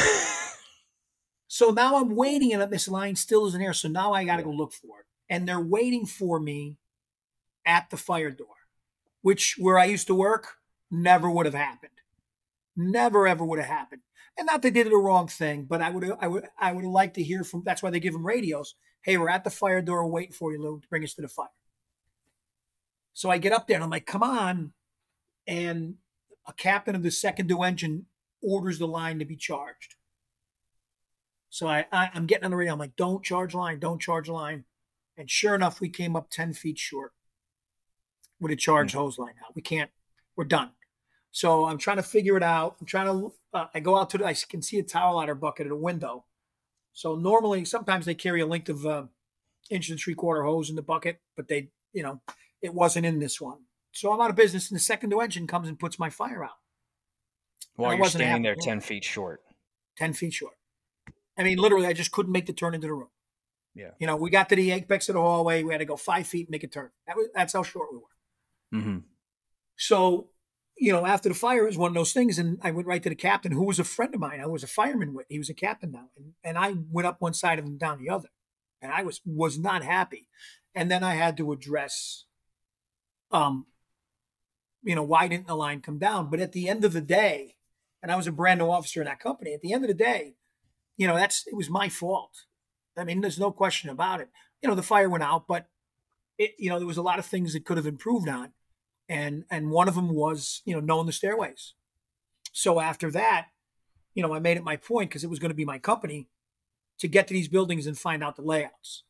So 1.49 1.71
now 1.71 1.97
I'm 1.97 2.15
waiting 2.15 2.53
and 2.53 2.71
this 2.71 2.87
line 2.87 3.17
still 3.17 3.47
isn't 3.47 3.61
here. 3.61 3.73
So 3.73 3.89
now 3.89 4.13
I 4.13 4.25
got 4.25 4.37
to 4.37 4.43
go 4.43 4.51
look 4.51 4.73
for 4.73 5.01
it. 5.01 5.07
And 5.31 5.49
they're 5.49 5.59
waiting 5.59 6.07
for 6.07 6.39
me 6.39 6.77
at 7.67 7.91
the 7.91 7.97
fire 7.97 8.31
door, 8.31 8.55
which 9.23 9.57
where 9.59 9.79
I 9.79 9.87
used 9.87 10.07
to 10.07 10.15
work 10.15 10.59
never 10.91 11.31
would 11.31 11.47
have 11.47 11.55
happened. 11.55 11.91
Never 12.77 13.27
ever 13.27 13.45
would 13.45 13.59
have 13.59 13.69
happened. 13.69 14.03
And 14.37 14.47
not 14.47 14.63
they 14.63 14.71
did 14.71 14.87
the 14.87 14.97
wrong 14.97 15.27
thing, 15.27 15.65
but 15.65 15.83
I 15.83 15.91
would 15.91 16.13
I 16.21 16.29
would 16.29 16.45
I 16.59 16.73
would 16.73 16.85
like 16.85 17.15
to 17.15 17.25
hear 17.25 17.43
from 17.43 17.63
that's 17.65 17.83
why 17.83 17.91
they 17.91 17.99
give 17.99 18.13
them 18.13 18.25
radios. 18.25 18.75
Hey, 19.03 19.17
we're 19.17 19.29
at 19.29 19.43
the 19.43 19.51
fire 19.51 19.83
door 19.83 20.07
waiting 20.07 20.33
for 20.33 20.53
you, 20.53 20.63
Lou, 20.63 20.81
to 20.81 20.89
bring 20.89 21.03
us 21.03 21.15
to 21.15 21.23
the 21.23 21.29
fire. 21.29 21.49
So 23.15 23.31
I 23.31 23.39
get 23.39 23.53
up 23.53 23.67
there 23.67 23.77
and 23.77 23.85
I'm 23.85 23.91
like, 23.91 24.07
come 24.07 24.23
on. 24.23 24.73
And 25.47 25.95
a 26.47 26.53
captain 26.53 26.95
of 26.95 27.03
the 27.03 27.11
second 27.11 27.49
due 27.49 27.63
engine 27.63 28.07
orders 28.43 28.79
the 28.79 28.87
line 28.87 29.19
to 29.19 29.25
be 29.25 29.37
charged. 29.37 29.97
So 31.51 31.67
I, 31.67 31.87
I 31.93 32.11
I'm 32.15 32.27
getting 32.27 32.45
on 32.45 32.51
the 32.51 32.57
radio. 32.57 32.73
I'm 32.73 32.79
like, 32.79 32.97
don't 32.97 33.25
charge 33.25 33.55
line, 33.55 33.79
don't 33.79 34.01
charge 34.01 34.29
line. 34.29 34.65
And 35.17 35.29
sure 35.29 35.55
enough, 35.55 35.81
we 35.81 35.89
came 35.89 36.15
up 36.15 36.31
10 36.31 36.53
feet 36.55 36.79
short 36.79 37.13
with 38.41 38.53
a 38.53 38.57
charge 38.57 38.93
hose 38.93 39.19
line 39.19 39.35
out. 39.45 39.57
We 39.57 39.63
can't, 39.63 39.91
we're 40.37 40.45
done. 40.45 40.71
So 41.33 41.67
I'm 41.67 41.79
trying 41.79 41.97
to 41.97 42.03
figure 42.03 42.37
it 42.37 42.43
out. 42.43 42.77
I'm 42.81 42.87
trying 42.87 43.07
to, 43.07 43.33
uh, 43.53 43.67
I 43.75 43.81
go 43.81 43.97
out 43.97 44.11
to 44.11 44.19
the, 44.19 44.25
I 44.25 44.35
can 44.49 44.63
see 44.63 44.79
a 44.79 44.83
tower 44.83 45.15
ladder 45.15 45.35
bucket 45.35 45.67
at 45.67 45.73
a 45.73 45.77
window. 45.77 46.25
So 46.93 47.17
normally, 47.17 47.65
sometimes 47.65 48.07
they 48.07 48.15
carry 48.15 48.41
a 48.41 48.47
length 48.47 48.69
of 48.69 48.87
uh, 48.87 49.05
inch 49.71 49.91
and 49.91 49.99
three 49.99 50.15
quarter 50.15 50.43
hose 50.45 50.71
in 50.71 50.77
the 50.77 50.83
bucket, 50.83 51.21
but 51.37 51.49
they, 51.49 51.71
you 51.93 52.03
know, 52.03 52.21
it 52.63 52.75
wasn't 52.75 53.07
in 53.07 53.19
this 53.19 53.41
one. 53.41 53.59
So 53.93 54.13
I'm 54.13 54.21
out 54.21 54.31
of 54.31 54.37
business, 54.37 54.71
and 54.71 54.77
the 54.77 54.83
second 54.83 55.13
engine 55.13 55.47
comes 55.47 55.69
and 55.69 55.79
puts 55.79 55.99
my 55.99 56.11
fire 56.11 56.45
out. 56.45 56.58
While 57.77 57.95
you're 57.95 58.07
standing 58.07 58.43
there 58.43 58.57
10 58.61 58.81
feet 58.81 59.05
short. 59.05 59.43
10 59.99 60.13
feet 60.13 60.33
short. 60.33 60.55
I 61.39 61.45
mean, 61.45 61.59
literally, 61.59 61.87
I 61.87 61.93
just 61.93 62.11
couldn't 62.11 62.33
make 62.33 62.47
the 62.47 62.53
turn 62.53 62.75
into 62.75 62.89
the 62.89 62.93
room. 62.93 63.11
Yeah. 63.75 63.91
You 64.01 64.09
know, 64.09 64.17
we 64.17 64.31
got 64.31 64.49
to 64.49 64.57
the 64.57 64.73
apex 64.73 65.09
of 65.09 65.15
the 65.15 65.21
hallway. 65.21 65.63
We 65.63 65.73
had 65.73 65.79
to 65.79 65.85
go 65.85 65.97
five 65.97 66.27
feet 66.27 66.49
and 66.49 66.51
make 66.51 66.65
a 66.65 66.69
turn. 66.69 66.91
That 67.07 67.17
was, 67.17 67.29
that's 67.33 67.53
how 67.53 67.63
short 67.63 67.89
we 67.93 67.99
were. 67.99 68.81
Mm-hmm. 68.81 68.99
So, 69.77 70.31
you 70.77 70.93
know, 70.93 71.07
after 71.07 71.29
the 71.29 71.35
fire, 71.37 71.63
it 71.63 71.67
was 71.67 71.79
one 71.79 71.91
of 71.91 71.95
those 71.95 72.13
things. 72.13 72.39
And 72.39 72.59
I 72.63 72.73
went 72.73 72.89
right 72.89 73.03
to 73.03 73.09
the 73.09 73.15
captain, 73.15 73.53
who 73.53 73.65
was 73.65 73.79
a 73.79 73.85
friend 73.85 74.13
of 74.15 74.21
mine. 74.21 74.41
I 74.41 74.47
was 74.47 74.65
a 74.65 74.69
fireman 74.69 75.15
with. 75.15 75.27
He 75.29 75.39
was 75.39 75.49
a 75.49 75.55
captain 75.55 75.93
now. 75.93 76.09
And, 76.17 76.33
and 76.43 76.59
I 76.59 76.75
went 76.91 77.07
up 77.07 77.21
one 77.21 77.35
side 77.35 77.61
of 77.61 77.65
him, 77.65 77.79
down 77.79 78.03
the 78.03 78.11
other. 78.11 78.31
And 78.83 78.91
I 78.93 79.03
was 79.03 79.21
was 79.25 79.59
not 79.59 79.85
happy. 79.85 80.29
And 80.75 80.91
then 80.91 81.05
I 81.05 81.15
had 81.15 81.37
to 81.37 81.53
address, 81.53 82.25
um, 83.31 83.67
you 84.83 84.95
know, 84.95 85.03
why 85.03 85.29
didn't 85.29 85.47
the 85.47 85.55
line 85.55 85.81
come 85.81 85.99
down? 85.99 86.31
But 86.31 86.41
at 86.41 86.53
the 86.53 86.69
end 86.69 86.85
of 86.85 86.93
the 86.93 87.01
day, 87.01 87.57
and 88.03 88.13
I 88.13 88.17
was 88.17 88.27
a 88.27 88.33
brand 88.33 88.61
new 88.61 88.71
officer 88.71 89.01
in 89.01 89.07
that 89.07 89.21
company. 89.21 89.55
At 89.55 89.61
the 89.61 89.73
end 89.73 89.85
of 89.85 89.89
the 89.89 89.95
day, 89.95 90.35
you 90.97 91.07
know, 91.07 91.17
that's 91.17 91.47
it 91.47 91.57
was 91.57 91.71
my 91.71 91.89
fault. 91.89 92.45
I 92.97 93.05
mean, 93.05 93.21
there's 93.21 93.39
no 93.39 93.53
question 93.53 93.91
about 93.91 94.21
it. 94.21 94.29
You 94.63 94.69
know, 94.69 94.75
the 94.75 94.83
fire 94.83 95.09
went 95.09 95.23
out, 95.23 95.47
but 95.47 95.67
it, 96.37 96.55
you 96.59 96.69
know, 96.69 96.79
there 96.79 96.87
was 96.87 96.97
a 96.97 97.03
lot 97.03 97.19
of 97.19 97.27
things 97.27 97.53
that 97.53 97.65
could 97.65 97.77
have 97.77 97.87
improved 97.87 98.29
on, 98.29 98.53
and 99.09 99.45
and 99.51 99.71
one 99.71 99.89
of 99.89 99.95
them 99.95 100.15
was 100.15 100.63
you 100.65 100.75
know 100.75 100.81
knowing 100.81 101.07
the 101.07 101.13
stairways. 101.13 101.75
So 102.53 102.81
after 102.81 103.11
that, 103.13 103.49
you 104.15 104.23
know, 104.23 104.35
I 104.35 104.41
made 104.41 104.57
it 104.57 104.65
my 104.65 104.77
point 104.77 105.11
because 105.11 105.25
it 105.25 105.31
was 105.31 105.39
going 105.39 105.51
to 105.51 105.57
be 105.57 105.65
my 105.65 105.79
company 105.79 106.29
to 106.99 107.09
get 107.09 107.29
to 107.29 107.35
these 107.35 107.49
buildings 107.49 107.87
and 107.87 107.97
find 107.97 108.23
out 108.23 108.37
the 108.37 108.43
layouts. 108.43 109.05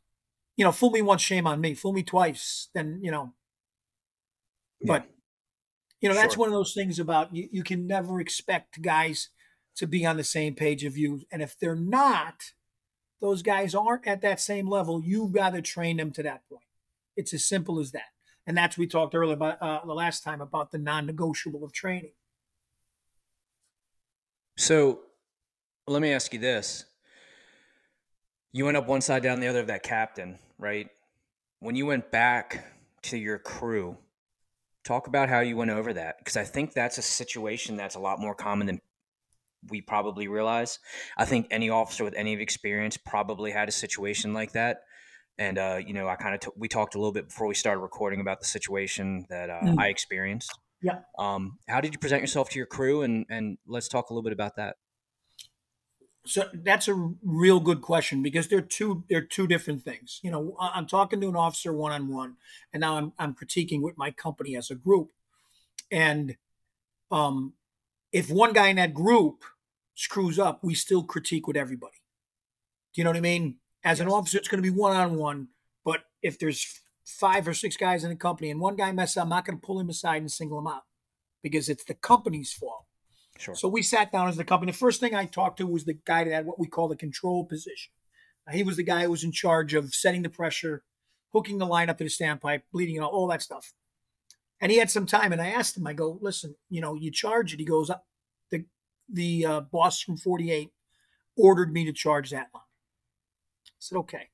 You 0.56 0.64
know, 0.64 0.72
fool 0.72 0.90
me 0.90 1.02
once, 1.02 1.22
shame 1.22 1.46
on 1.46 1.60
me. 1.60 1.74
Fool 1.74 1.92
me 1.92 2.02
twice, 2.02 2.68
then 2.74 3.00
you 3.02 3.10
know. 3.10 3.32
But 4.82 5.06
you 6.00 6.08
know, 6.08 6.14
that's 6.14 6.36
one 6.36 6.48
of 6.48 6.54
those 6.54 6.74
things 6.74 6.98
about 6.98 7.34
you, 7.34 7.48
you 7.50 7.62
can 7.62 7.86
never 7.86 8.20
expect 8.20 8.82
guys 8.82 9.30
to 9.76 9.86
be 9.86 10.04
on 10.06 10.16
the 10.16 10.24
same 10.24 10.54
page 10.54 10.84
of 10.84 10.96
you. 10.96 11.22
And 11.30 11.42
if 11.42 11.58
they're 11.58 11.74
not, 11.74 12.52
those 13.20 13.42
guys 13.42 13.74
aren't 13.74 14.06
at 14.06 14.20
that 14.22 14.40
same 14.40 14.68
level, 14.68 15.02
you've 15.02 15.32
got 15.32 15.54
to 15.54 15.62
train 15.62 15.96
them 15.96 16.12
to 16.12 16.22
that 16.22 16.42
point. 16.48 16.64
It's 17.16 17.34
as 17.34 17.44
simple 17.44 17.80
as 17.80 17.92
that. 17.92 18.10
And 18.46 18.56
that's 18.56 18.78
we 18.78 18.86
talked 18.86 19.14
earlier 19.14 19.34
about 19.34 19.60
uh, 19.60 19.80
the 19.84 19.92
last 19.94 20.22
time 20.22 20.40
about 20.40 20.70
the 20.70 20.78
non-negotiable 20.78 21.64
of 21.64 21.72
training. 21.72 22.12
So 24.56 25.00
let 25.86 26.00
me 26.00 26.12
ask 26.12 26.32
you 26.32 26.38
this. 26.38 26.84
You 28.52 28.64
went 28.64 28.76
up 28.76 28.86
one 28.88 29.00
side, 29.00 29.22
down 29.22 29.40
the 29.40 29.48
other 29.48 29.60
of 29.60 29.66
that 29.66 29.82
captain, 29.82 30.38
right? 30.58 30.88
When 31.60 31.76
you 31.76 31.86
went 31.86 32.10
back 32.10 32.64
to 33.02 33.18
your 33.18 33.38
crew, 33.38 33.98
talk 34.88 35.06
about 35.06 35.28
how 35.28 35.40
you 35.40 35.56
went 35.56 35.70
over 35.70 35.92
that. 35.92 36.16
Because 36.18 36.36
I 36.36 36.44
think 36.44 36.72
that's 36.72 36.98
a 36.98 37.02
situation 37.02 37.76
that's 37.76 37.94
a 37.94 38.00
lot 38.00 38.18
more 38.18 38.34
common 38.34 38.66
than 38.66 38.80
we 39.68 39.80
probably 39.80 40.28
realize. 40.28 40.78
I 41.16 41.24
think 41.24 41.46
any 41.50 41.68
officer 41.68 42.04
with 42.04 42.14
any 42.16 42.32
experience 42.34 42.96
probably 42.96 43.50
had 43.50 43.68
a 43.68 43.72
situation 43.72 44.32
like 44.32 44.52
that. 44.52 44.78
And, 45.36 45.58
uh, 45.58 45.78
you 45.86 45.92
know, 45.92 46.08
I 46.08 46.16
kind 46.16 46.34
of, 46.34 46.40
t- 46.40 46.50
we 46.56 46.68
talked 46.68 46.94
a 46.94 46.98
little 46.98 47.12
bit 47.12 47.28
before 47.28 47.46
we 47.46 47.54
started 47.54 47.80
recording 47.80 48.20
about 48.20 48.40
the 48.40 48.46
situation 48.46 49.26
that 49.28 49.50
uh, 49.50 49.60
Mm. 49.62 49.78
I 49.78 49.88
experienced. 49.88 50.52
Yeah. 50.82 51.00
Um, 51.18 51.58
how 51.68 51.80
did 51.80 51.92
you 51.92 51.98
present 51.98 52.22
yourself 52.22 52.50
to 52.50 52.58
your 52.58 52.66
crew? 52.66 53.02
And, 53.02 53.26
and 53.28 53.58
let's 53.66 53.88
talk 53.88 54.10
a 54.10 54.14
little 54.14 54.22
bit 54.22 54.32
about 54.32 54.56
that. 54.56 54.76
So 56.28 56.44
that's 56.52 56.88
a 56.88 57.12
real 57.22 57.58
good 57.58 57.80
question 57.80 58.22
because 58.22 58.48
they're 58.48 58.60
two 58.60 59.02
they're 59.08 59.22
two 59.22 59.46
different 59.46 59.82
things. 59.82 60.20
You 60.22 60.30
know, 60.30 60.56
I'm 60.60 60.86
talking 60.86 61.20
to 61.22 61.28
an 61.28 61.36
officer 61.36 61.72
one 61.72 61.92
on 61.92 62.08
one, 62.08 62.36
and 62.72 62.82
now 62.82 62.98
I'm 62.98 63.12
I'm 63.18 63.34
critiquing 63.34 63.80
with 63.80 63.96
my 63.96 64.10
company 64.10 64.54
as 64.54 64.70
a 64.70 64.74
group. 64.74 65.10
And 65.90 66.36
um, 67.10 67.54
if 68.12 68.30
one 68.30 68.52
guy 68.52 68.68
in 68.68 68.76
that 68.76 68.92
group 68.92 69.42
screws 69.94 70.38
up, 70.38 70.62
we 70.62 70.74
still 70.74 71.02
critique 71.02 71.46
with 71.46 71.56
everybody. 71.56 71.96
Do 72.92 73.00
you 73.00 73.04
know 73.04 73.10
what 73.10 73.16
I 73.16 73.22
mean? 73.22 73.56
As 73.82 74.00
an 74.00 74.08
officer, 74.08 74.36
it's 74.36 74.48
going 74.48 74.62
to 74.62 74.70
be 74.70 74.76
one 74.76 74.94
on 74.94 75.16
one. 75.16 75.48
But 75.82 76.00
if 76.22 76.38
there's 76.38 76.80
five 77.06 77.48
or 77.48 77.54
six 77.54 77.78
guys 77.78 78.04
in 78.04 78.10
the 78.10 78.16
company 78.16 78.50
and 78.50 78.60
one 78.60 78.76
guy 78.76 78.92
messes 78.92 79.16
up, 79.16 79.22
I'm 79.22 79.30
not 79.30 79.46
going 79.46 79.58
to 79.58 79.66
pull 79.66 79.80
him 79.80 79.88
aside 79.88 80.20
and 80.20 80.30
single 80.30 80.58
him 80.58 80.66
out 80.66 80.82
because 81.42 81.70
it's 81.70 81.84
the 81.84 81.94
company's 81.94 82.52
fault. 82.52 82.84
Sure. 83.38 83.54
So 83.54 83.68
we 83.68 83.82
sat 83.82 84.12
down 84.12 84.28
as 84.28 84.36
the 84.36 84.44
company. 84.44 84.72
The 84.72 84.78
first 84.78 85.00
thing 85.00 85.14
I 85.14 85.24
talked 85.24 85.58
to 85.58 85.66
was 85.66 85.84
the 85.84 85.98
guy 86.04 86.24
that 86.24 86.32
had 86.32 86.46
what 86.46 86.58
we 86.58 86.66
call 86.66 86.88
the 86.88 86.96
control 86.96 87.44
position. 87.44 87.92
He 88.50 88.62
was 88.62 88.76
the 88.76 88.82
guy 88.82 89.02
who 89.02 89.10
was 89.10 89.24
in 89.24 89.32
charge 89.32 89.74
of 89.74 89.94
setting 89.94 90.22
the 90.22 90.30
pressure, 90.30 90.82
hooking 91.32 91.58
the 91.58 91.66
line 91.66 91.90
up 91.90 91.98
to 91.98 92.04
the 92.04 92.10
standpipe, 92.10 92.62
bleeding, 92.72 92.94
you 92.94 93.02
all 93.02 93.28
that 93.28 93.42
stuff. 93.42 93.72
And 94.60 94.72
he 94.72 94.78
had 94.78 94.90
some 94.90 95.06
time, 95.06 95.32
and 95.32 95.40
I 95.40 95.48
asked 95.48 95.76
him, 95.76 95.86
I 95.86 95.92
go, 95.92 96.18
listen, 96.20 96.56
you 96.68 96.80
know, 96.80 96.94
you 96.94 97.10
charge 97.10 97.52
it. 97.52 97.60
He 97.60 97.66
goes, 97.66 97.90
"Uh, 97.90 97.98
the 98.50 98.64
the 99.08 99.46
uh, 99.46 99.60
boss 99.60 100.00
from 100.00 100.16
48 100.16 100.70
ordered 101.36 101.72
me 101.72 101.84
to 101.84 101.92
charge 101.92 102.30
that 102.30 102.48
line. 102.52 102.62
I 103.66 103.78
said, 103.78 103.98
okay. 103.98 104.28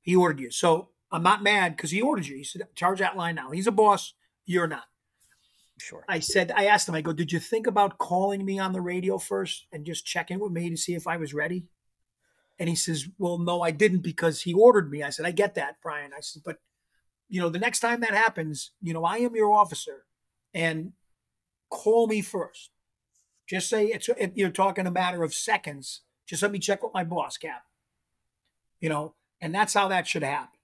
He 0.00 0.16
ordered 0.16 0.40
you. 0.40 0.50
So 0.50 0.88
I'm 1.12 1.22
not 1.22 1.42
mad 1.42 1.76
because 1.76 1.92
he 1.92 2.02
ordered 2.02 2.26
you. 2.26 2.36
He 2.36 2.44
said, 2.44 2.62
charge 2.74 2.98
that 2.98 3.16
line 3.16 3.36
now. 3.36 3.50
He's 3.50 3.66
a 3.66 3.72
boss. 3.72 4.14
You're 4.44 4.66
not. 4.66 4.84
Sure. 5.78 6.04
I 6.08 6.20
said, 6.20 6.52
I 6.54 6.66
asked 6.66 6.88
him, 6.88 6.94
I 6.94 7.00
go, 7.00 7.12
did 7.12 7.32
you 7.32 7.38
think 7.38 7.66
about 7.66 7.98
calling 7.98 8.44
me 8.44 8.58
on 8.58 8.72
the 8.72 8.80
radio 8.80 9.18
first 9.18 9.66
and 9.72 9.86
just 9.86 10.06
checking 10.06 10.38
with 10.38 10.52
me 10.52 10.70
to 10.70 10.76
see 10.76 10.94
if 10.94 11.06
I 11.06 11.16
was 11.16 11.34
ready? 11.34 11.66
And 12.58 12.68
he 12.68 12.74
says, 12.74 13.08
Well, 13.18 13.38
no, 13.38 13.62
I 13.62 13.70
didn't 13.70 14.00
because 14.00 14.42
he 14.42 14.52
ordered 14.52 14.90
me. 14.90 15.02
I 15.02 15.10
said, 15.10 15.26
I 15.26 15.30
get 15.30 15.54
that, 15.54 15.76
Brian. 15.82 16.10
I 16.16 16.20
said, 16.20 16.42
but 16.44 16.58
you 17.28 17.40
know, 17.40 17.48
the 17.48 17.58
next 17.58 17.80
time 17.80 18.00
that 18.00 18.14
happens, 18.14 18.72
you 18.82 18.92
know, 18.92 19.04
I 19.04 19.18
am 19.18 19.36
your 19.36 19.52
officer 19.52 20.04
and 20.54 20.92
call 21.70 22.06
me 22.06 22.22
first. 22.22 22.70
Just 23.48 23.68
say 23.68 23.86
it's 23.86 24.08
you're 24.34 24.50
talking 24.50 24.86
a 24.86 24.90
matter 24.90 25.22
of 25.22 25.32
seconds. 25.32 26.02
Just 26.26 26.42
let 26.42 26.52
me 26.52 26.58
check 26.58 26.82
with 26.82 26.92
my 26.92 27.04
boss, 27.04 27.36
Cap. 27.36 27.62
You 28.80 28.88
know, 28.88 29.14
and 29.40 29.54
that's 29.54 29.74
how 29.74 29.88
that 29.88 30.06
should 30.06 30.22
happen. 30.22 30.58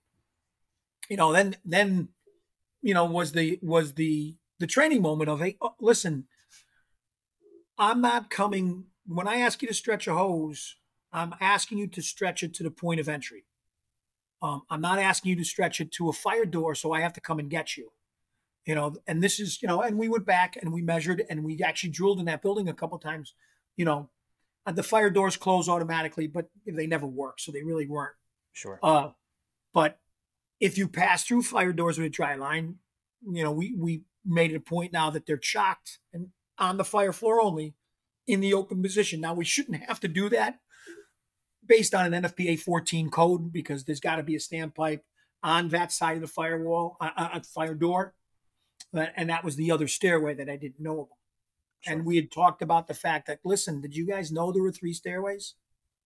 You 1.09 1.17
know, 1.17 1.33
then 1.33 1.57
then 1.65 2.09
you 2.83 2.93
know 2.93 3.05
was 3.05 3.33
the 3.33 3.59
was 3.63 3.95
the 3.95 4.35
the 4.59 4.67
training 4.67 5.03
moment 5.03 5.31
of 5.31 5.41
hey, 5.41 5.57
oh, 5.61 5.75
listen, 5.81 6.27
I'm 7.79 8.01
not 8.01 8.31
coming 8.31 8.85
when 9.07 9.29
I 9.29 9.37
ask 9.37 9.61
you 9.63 9.69
to 9.69 9.75
stretch 9.75 10.07
a 10.07 10.15
hose. 10.15 10.77
I'm 11.13 11.35
asking 11.41 11.79
you 11.79 11.87
to 11.89 12.03
stretch 12.03 12.43
it 12.43 12.55
to 12.55 12.63
the 12.63 12.71
point 12.71 13.01
of 13.01 13.09
entry. 13.09 13.45
Um, 14.43 14.63
I'm 14.69 14.81
not 14.81 14.99
asking 14.99 15.31
you 15.31 15.37
to 15.37 15.45
stretch 15.45 15.81
it 15.81 15.93
to 15.93 16.09
a 16.09 16.13
fire 16.13 16.45
door, 16.45 16.75
so 16.75 16.93
I 16.93 17.01
have 17.01 17.13
to 17.15 17.21
come 17.21 17.39
and 17.39 17.49
get 17.49 17.77
you. 17.77 17.93
You 18.67 18.75
know, 18.75 18.97
and 19.07 19.23
this 19.23 19.39
is 19.39 19.61
you 19.63 19.69
know, 19.69 19.83
and 19.83 19.99
we 19.99 20.09
went 20.09 20.27
back 20.27 20.57
and 20.61 20.73
we 20.73 20.83
measured 20.83 21.23
and 21.29 21.45
we 21.45 21.61
actually 21.63 21.91
drilled 21.91 22.19
in 22.19 22.27
that 22.27 22.43
building 22.43 22.69
a 22.69 22.75
couple 22.75 22.99
times. 22.99 23.35
You 23.77 23.85
know, 23.85 24.11
the 24.73 24.83
fire 24.83 25.11
doors 25.11 25.37
close 25.37 25.69
automatically, 25.69 26.27
but 26.27 26.49
they 26.67 26.87
never 26.87 27.07
work, 27.07 27.41
so 27.41 27.53
they 27.53 27.63
really 27.63 27.87
weren't. 27.87 28.15
Sure. 28.53 28.79
Uh, 28.83 29.11
but 29.73 29.99
if 30.61 30.79
you 30.79 30.89
pass 30.89 31.25
through 31.25 31.43
fire 31.43 31.73
doors 31.73 31.99
with 31.99 32.07
a 32.07 32.11
dry 32.11 32.37
line, 32.37 32.77
you 33.31 33.43
know, 33.45 33.53
we 33.53 33.75
we 33.77 34.03
made 34.25 34.53
it 34.53 34.57
a 34.57 34.61
point 34.61 34.93
now 34.93 35.11
that 35.11 35.27
they're 35.27 35.37
chocked 35.37 35.99
and 36.13 36.29
on 36.59 36.77
the 36.77 36.85
fire 36.85 37.13
floor 37.13 37.41
only 37.41 37.75
in 38.27 38.41
the 38.41 38.55
open 38.55 38.83
position. 38.83 39.21
Now 39.21 39.35
we 39.35 39.45
shouldn't 39.45 39.85
have 39.85 40.01
to 40.01 40.09
do 40.09 40.29
that 40.31 40.59
based 41.67 41.95
on 41.95 42.13
an 42.13 42.23
NFPA 42.23 42.61
14 42.61 43.11
code 43.11 43.53
because 43.53 43.85
there's 43.85 44.01
got 44.01 44.17
to 44.17 44.23
be 44.23 44.37
a 44.37 44.39
standpipe 44.39 45.01
on 45.43 45.69
that 45.69 45.93
side 45.93 46.17
of 46.17 46.21
the 46.21 46.27
firewall, 46.27 46.97
uh, 47.01 47.11
uh, 47.17 47.41
fire 47.55 47.75
door. 47.75 48.15
and 48.93 49.29
that 49.29 49.45
was 49.45 49.57
the 49.57 49.71
other 49.71 49.89
stairway 49.89 50.35
that 50.35 50.49
I 50.49 50.57
didn't 50.57 50.81
know 50.81 51.01
about. 51.01 51.09
Sure. 51.81 51.93
And 51.93 52.07
we 52.07 52.17
had 52.17 52.31
talked 52.31 52.63
about 52.63 52.87
the 52.87 52.95
fact 52.95 53.27
that, 53.27 53.41
listen, 53.45 53.81
did 53.81 53.95
you 53.95 54.07
guys 54.07 54.33
know 54.33 54.53
there 54.53 54.63
were 54.63 54.73
three 54.73 54.95
stairways? 54.95 55.55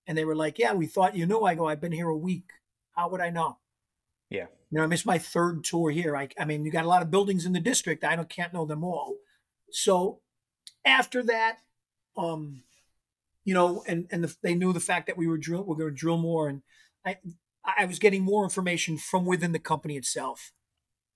And 0.07 0.17
they 0.17 0.25
were 0.25 0.35
like, 0.35 0.59
yeah, 0.59 0.73
we 0.73 0.87
thought 0.87 1.17
you 1.17 1.27
knew. 1.27 1.43
I 1.43 1.55
go, 1.55 1.69
I've 1.69 1.81
been 1.81 1.93
here 1.93 2.09
a 2.09 2.17
week. 2.17 2.51
How 2.97 3.09
would 3.11 3.21
I 3.21 3.31
know? 3.31 3.59
Yeah. 4.31 4.47
You 4.71 4.79
know, 4.79 4.85
I 4.85 4.87
missed 4.87 5.07
my 5.07 5.19
third 5.19 5.65
tour 5.65 5.91
here. 5.91 6.17
I, 6.17 6.29
I 6.39 6.45
mean, 6.45 6.65
you 6.65 6.71
got 6.71 6.85
a 6.85 6.89
lot 6.89 7.03
of 7.03 7.11
buildings 7.11 7.47
in 7.47 7.53
the 7.53 7.61
district. 7.61 8.05
I 8.05 8.17
don't 8.17 8.29
can't 8.29 8.53
know 8.53 8.67
them 8.67 8.85
all. 8.85 9.17
So 9.71 10.21
after 10.85 11.23
that, 11.25 11.59
um, 12.17 12.65
you 13.45 13.55
know, 13.55 13.83
and 13.87 14.07
and 14.11 14.25
the, 14.25 14.37
they 14.43 14.55
knew 14.55 14.73
the 14.73 14.81
fact 14.81 15.07
that 15.07 15.17
we 15.17 15.27
were 15.27 15.39
drill 15.39 15.65
we're 15.65 15.77
going 15.77 15.91
to 15.91 15.97
drill 15.97 16.19
more, 16.19 16.49
and 16.49 16.63
I 17.05 17.17
I 17.65 17.87
was 17.87 17.99
getting 17.99 18.23
more 18.23 18.45
information 18.45 18.99
from 18.99 19.25
within 19.25 19.53
the 19.53 19.59
company 19.59 19.97
itself 19.97 20.53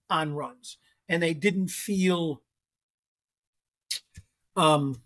on 0.09 0.35
runs, 0.35 0.79
and 1.09 1.23
they 1.23 1.35
didn't 1.35 1.69
feel 1.69 2.43
um 4.57 5.03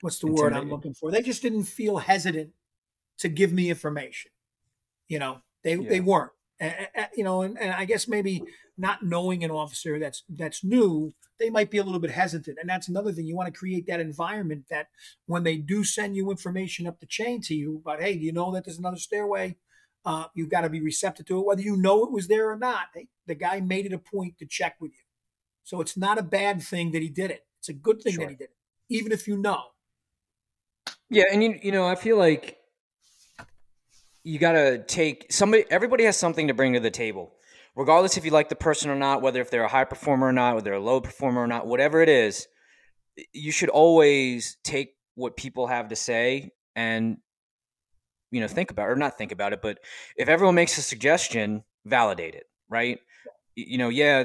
what's 0.00 0.18
the 0.18 0.26
word 0.26 0.52
I'm 0.52 0.68
looking 0.68 0.94
for? 0.94 1.10
They 1.10 1.22
just 1.22 1.42
didn't 1.42 1.64
feel 1.64 1.98
hesitant 1.98 2.52
to 3.18 3.28
give 3.28 3.52
me 3.52 3.70
information. 3.70 4.30
You 5.08 5.18
know, 5.18 5.42
they 5.64 5.76
yeah. 5.76 5.88
they 5.88 6.00
weren't. 6.00 6.32
you 7.16 7.24
know, 7.24 7.42
and, 7.42 7.58
and 7.58 7.72
I 7.72 7.84
guess 7.84 8.06
maybe 8.06 8.42
not 8.78 9.02
knowing 9.02 9.44
an 9.44 9.50
officer 9.50 9.98
that's 9.98 10.22
that's 10.28 10.64
new, 10.64 11.12
they 11.38 11.50
might 11.50 11.70
be 11.70 11.78
a 11.78 11.84
little 11.84 12.00
bit 12.00 12.10
hesitant. 12.10 12.58
And 12.60 12.68
that's 12.68 12.88
another 12.88 13.12
thing. 13.12 13.26
You 13.26 13.36
want 13.36 13.52
to 13.52 13.58
create 13.58 13.86
that 13.86 14.00
environment 14.00 14.66
that 14.70 14.88
when 15.26 15.42
they 15.42 15.56
do 15.56 15.84
send 15.84 16.16
you 16.16 16.30
information 16.30 16.86
up 16.86 17.00
the 17.00 17.06
chain 17.06 17.40
to 17.42 17.54
you 17.54 17.80
about, 17.84 18.00
hey, 18.00 18.16
do 18.16 18.24
you 18.24 18.32
know 18.32 18.52
that 18.52 18.64
there's 18.64 18.78
another 18.78 18.96
stairway? 18.96 19.56
Uh, 20.04 20.24
you've 20.34 20.48
got 20.50 20.62
to 20.62 20.68
be 20.68 20.80
receptive 20.80 21.26
to 21.26 21.38
it, 21.38 21.46
whether 21.46 21.62
you 21.62 21.76
know 21.76 22.04
it 22.04 22.12
was 22.12 22.28
there 22.28 22.50
or 22.50 22.56
not. 22.56 22.86
They, 22.94 23.08
the 23.26 23.36
guy 23.36 23.60
made 23.60 23.86
it 23.86 23.92
a 23.92 23.98
point 23.98 24.38
to 24.38 24.46
check 24.46 24.76
with 24.80 24.92
you. 24.92 25.04
So 25.64 25.80
it's 25.80 25.96
not 25.96 26.18
a 26.18 26.22
bad 26.22 26.60
thing 26.62 26.90
that 26.92 27.02
he 27.02 27.08
did 27.08 27.30
it. 27.30 27.46
It's 27.60 27.68
a 27.68 27.72
good 27.72 28.02
thing 28.02 28.14
sure. 28.14 28.24
that 28.24 28.30
he 28.30 28.36
did 28.36 28.44
it, 28.48 28.56
even 28.88 29.12
if 29.12 29.28
you 29.28 29.36
know. 29.36 29.62
Yeah, 31.08 31.24
and 31.30 31.42
you 31.42 31.58
you 31.62 31.70
know, 31.70 31.86
I 31.86 31.94
feel 31.94 32.16
like 32.16 32.58
you 34.24 34.38
got 34.38 34.52
to 34.52 34.82
take 34.84 35.32
somebody 35.32 35.64
everybody 35.70 36.04
has 36.04 36.16
something 36.16 36.48
to 36.48 36.54
bring 36.54 36.74
to 36.74 36.80
the 36.80 36.90
table. 36.90 37.32
Regardless 37.74 38.18
if 38.18 38.24
you 38.24 38.30
like 38.30 38.50
the 38.50 38.54
person 38.54 38.90
or 38.90 38.96
not 38.96 39.22
whether 39.22 39.40
if 39.40 39.50
they're 39.50 39.64
a 39.64 39.68
high 39.68 39.84
performer 39.84 40.28
or 40.28 40.32
not 40.32 40.54
whether 40.54 40.64
they're 40.64 40.74
a 40.74 40.80
low 40.80 41.00
performer 41.00 41.42
or 41.42 41.46
not 41.46 41.66
whatever 41.66 42.02
it 42.02 42.08
is 42.08 42.46
you 43.32 43.52
should 43.52 43.68
always 43.68 44.56
take 44.64 44.94
what 45.14 45.36
people 45.36 45.66
have 45.66 45.88
to 45.88 45.96
say 45.96 46.50
and 46.74 47.18
you 48.30 48.40
know 48.40 48.48
think 48.48 48.70
about 48.70 48.88
it, 48.88 48.92
or 48.92 48.96
not 48.96 49.18
think 49.18 49.32
about 49.32 49.52
it 49.52 49.60
but 49.60 49.78
if 50.16 50.28
everyone 50.28 50.54
makes 50.54 50.76
a 50.78 50.82
suggestion 50.82 51.62
validate 51.84 52.34
it 52.34 52.44
right? 52.68 52.98
You 53.54 53.78
know 53.78 53.88
yeah 53.88 54.24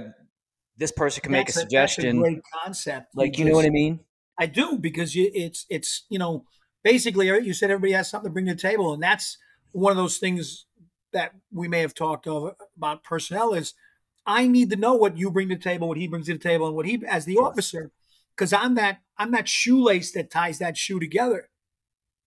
this 0.77 0.91
person 0.91 1.21
can 1.21 1.31
that's 1.31 1.55
make 1.55 1.55
a, 1.55 1.59
a 1.59 1.61
suggestion. 1.61 2.19
great 2.19 2.41
concept. 2.63 3.15
Like 3.15 3.37
you, 3.37 3.45
you 3.45 3.51
know 3.51 3.57
what 3.57 3.65
i 3.65 3.69
mean? 3.69 4.01
I 4.39 4.45
do 4.45 4.77
because 4.77 5.15
you, 5.15 5.31
it's 5.33 5.65
it's 5.69 6.05
you 6.09 6.19
know 6.19 6.45
basically 6.83 7.27
you 7.27 7.53
said 7.53 7.71
everybody 7.71 7.93
has 7.93 8.09
something 8.09 8.29
to 8.29 8.33
bring 8.33 8.45
to 8.45 8.53
the 8.53 8.61
table 8.61 8.93
and 8.93 9.01
that's 9.01 9.37
one 9.77 9.91
of 9.91 9.97
those 9.97 10.17
things 10.17 10.65
that 11.13 11.33
we 11.51 11.67
may 11.67 11.81
have 11.81 11.93
talked 11.93 12.27
of 12.27 12.55
about 12.75 13.03
personnel 13.03 13.53
is 13.53 13.75
I 14.25 14.47
need 14.47 14.71
to 14.71 14.75
know 14.75 14.95
what 14.95 15.17
you 15.17 15.29
bring 15.29 15.49
to 15.49 15.55
the 15.55 15.61
table, 15.61 15.87
what 15.87 15.97
he 15.97 16.07
brings 16.07 16.25
to 16.25 16.33
the 16.33 16.39
table, 16.39 16.65
and 16.65 16.75
what 16.75 16.87
he 16.87 17.01
as 17.07 17.25
the 17.25 17.35
sure. 17.35 17.45
officer, 17.45 17.91
because 18.35 18.51
I'm 18.51 18.73
that 18.75 19.01
I'm 19.17 19.31
that 19.31 19.47
shoelace 19.47 20.11
that 20.13 20.31
ties 20.31 20.57
that 20.59 20.77
shoe 20.77 20.99
together. 20.99 21.49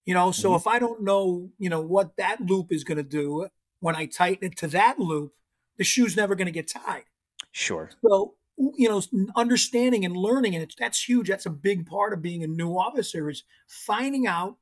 You 0.06 0.14
know, 0.14 0.30
so 0.30 0.50
mm-hmm. 0.50 0.56
if 0.56 0.66
I 0.66 0.78
don't 0.78 1.02
know, 1.02 1.50
you 1.58 1.68
know, 1.68 1.80
what 1.80 2.16
that 2.16 2.40
loop 2.40 2.72
is 2.72 2.84
going 2.84 2.98
to 2.98 3.04
do 3.04 3.48
when 3.80 3.96
I 3.96 4.06
tighten 4.06 4.46
it 4.46 4.56
to 4.58 4.68
that 4.68 4.98
loop, 4.98 5.32
the 5.76 5.84
shoe's 5.84 6.16
never 6.16 6.34
going 6.34 6.46
to 6.46 6.52
get 6.52 6.68
tied. 6.68 7.04
Sure. 7.50 7.90
So 8.06 8.34
you 8.56 8.88
know, 8.88 9.02
understanding 9.34 10.04
and 10.04 10.16
learning, 10.16 10.54
and 10.54 10.72
that's 10.78 11.02
huge. 11.02 11.28
That's 11.28 11.46
a 11.46 11.50
big 11.50 11.86
part 11.86 12.12
of 12.12 12.22
being 12.22 12.44
a 12.44 12.46
new 12.46 12.74
officer 12.74 13.28
is 13.28 13.42
finding 13.66 14.26
out 14.26 14.56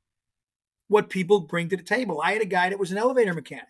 what 0.88 1.10
people 1.10 1.40
bring 1.40 1.68
to 1.68 1.76
the 1.76 1.82
table. 1.82 2.20
I 2.22 2.32
had 2.32 2.42
a 2.42 2.46
guy 2.46 2.70
that 2.70 2.78
was 2.78 2.90
an 2.90 2.98
elevator 2.98 3.34
mechanic. 3.34 3.66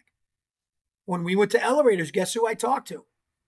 When 1.04 1.24
we 1.24 1.36
went 1.36 1.50
to 1.52 1.62
elevators, 1.62 2.10
guess 2.10 2.34
who 2.34 2.46
I 2.46 2.54
talked 2.54 2.88
to? 2.88 3.04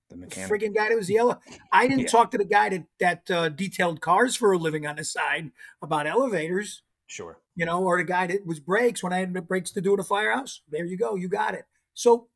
The 0.09 0.16
mechanic. 0.16 0.50
Freaking 0.50 0.74
guy 0.74 0.88
that 0.88 0.96
was 0.96 1.09
yellow. 1.09 1.40
I 1.70 1.87
didn't 1.87 2.02
yeah. 2.02 2.09
talk 2.09 2.33
to 2.33 2.38
the 2.38 2.44
guy 2.44 2.68
that 2.70 2.85
that 2.98 3.30
uh, 3.30 3.48
detailed 3.48 4.00
cars 4.00 4.35
for 4.35 4.52
a 4.52 4.59
living 4.59 4.87
on 4.87 4.96
the 4.96 5.04
side 5.04 5.52
about 5.80 6.06
elevators. 6.06 6.83
Sure. 7.06 7.38
You 7.54 7.66
know, 7.66 7.83
or 7.83 7.98
the 7.98 8.04
guy 8.04 8.26
that 8.26 8.46
was 8.46 8.61
brakes 8.61 9.02
when 9.02 9.12
I 9.12 9.18
had 9.18 9.35
the 9.35 9.42
brakes 9.42 9.70
to 9.72 9.80
do 9.80 9.94
at 9.94 10.00
a 10.00 10.04
firehouse. 10.04 10.62
There 10.68 10.85
you 10.85 10.96
go. 10.96 11.14
You 11.14 11.28
got 11.28 11.54
it. 11.54 11.64
So 11.94 12.28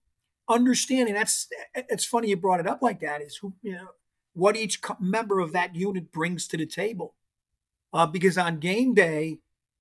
understanding 0.48 1.14
that's 1.14 1.48
it's 1.74 2.04
funny 2.04 2.28
you 2.28 2.36
brought 2.36 2.60
it 2.60 2.66
up 2.66 2.82
like 2.82 3.00
that 3.00 3.22
is 3.22 3.36
who 3.36 3.54
you 3.62 3.72
know 3.72 3.88
what 4.34 4.56
each 4.56 4.80
member 5.00 5.40
of 5.40 5.52
that 5.52 5.74
unit 5.74 6.12
brings 6.12 6.46
to 6.48 6.56
the 6.56 6.66
table. 6.66 7.14
Uh, 7.92 8.06
because 8.06 8.36
on 8.36 8.58
game 8.58 8.92
day, 8.92 9.38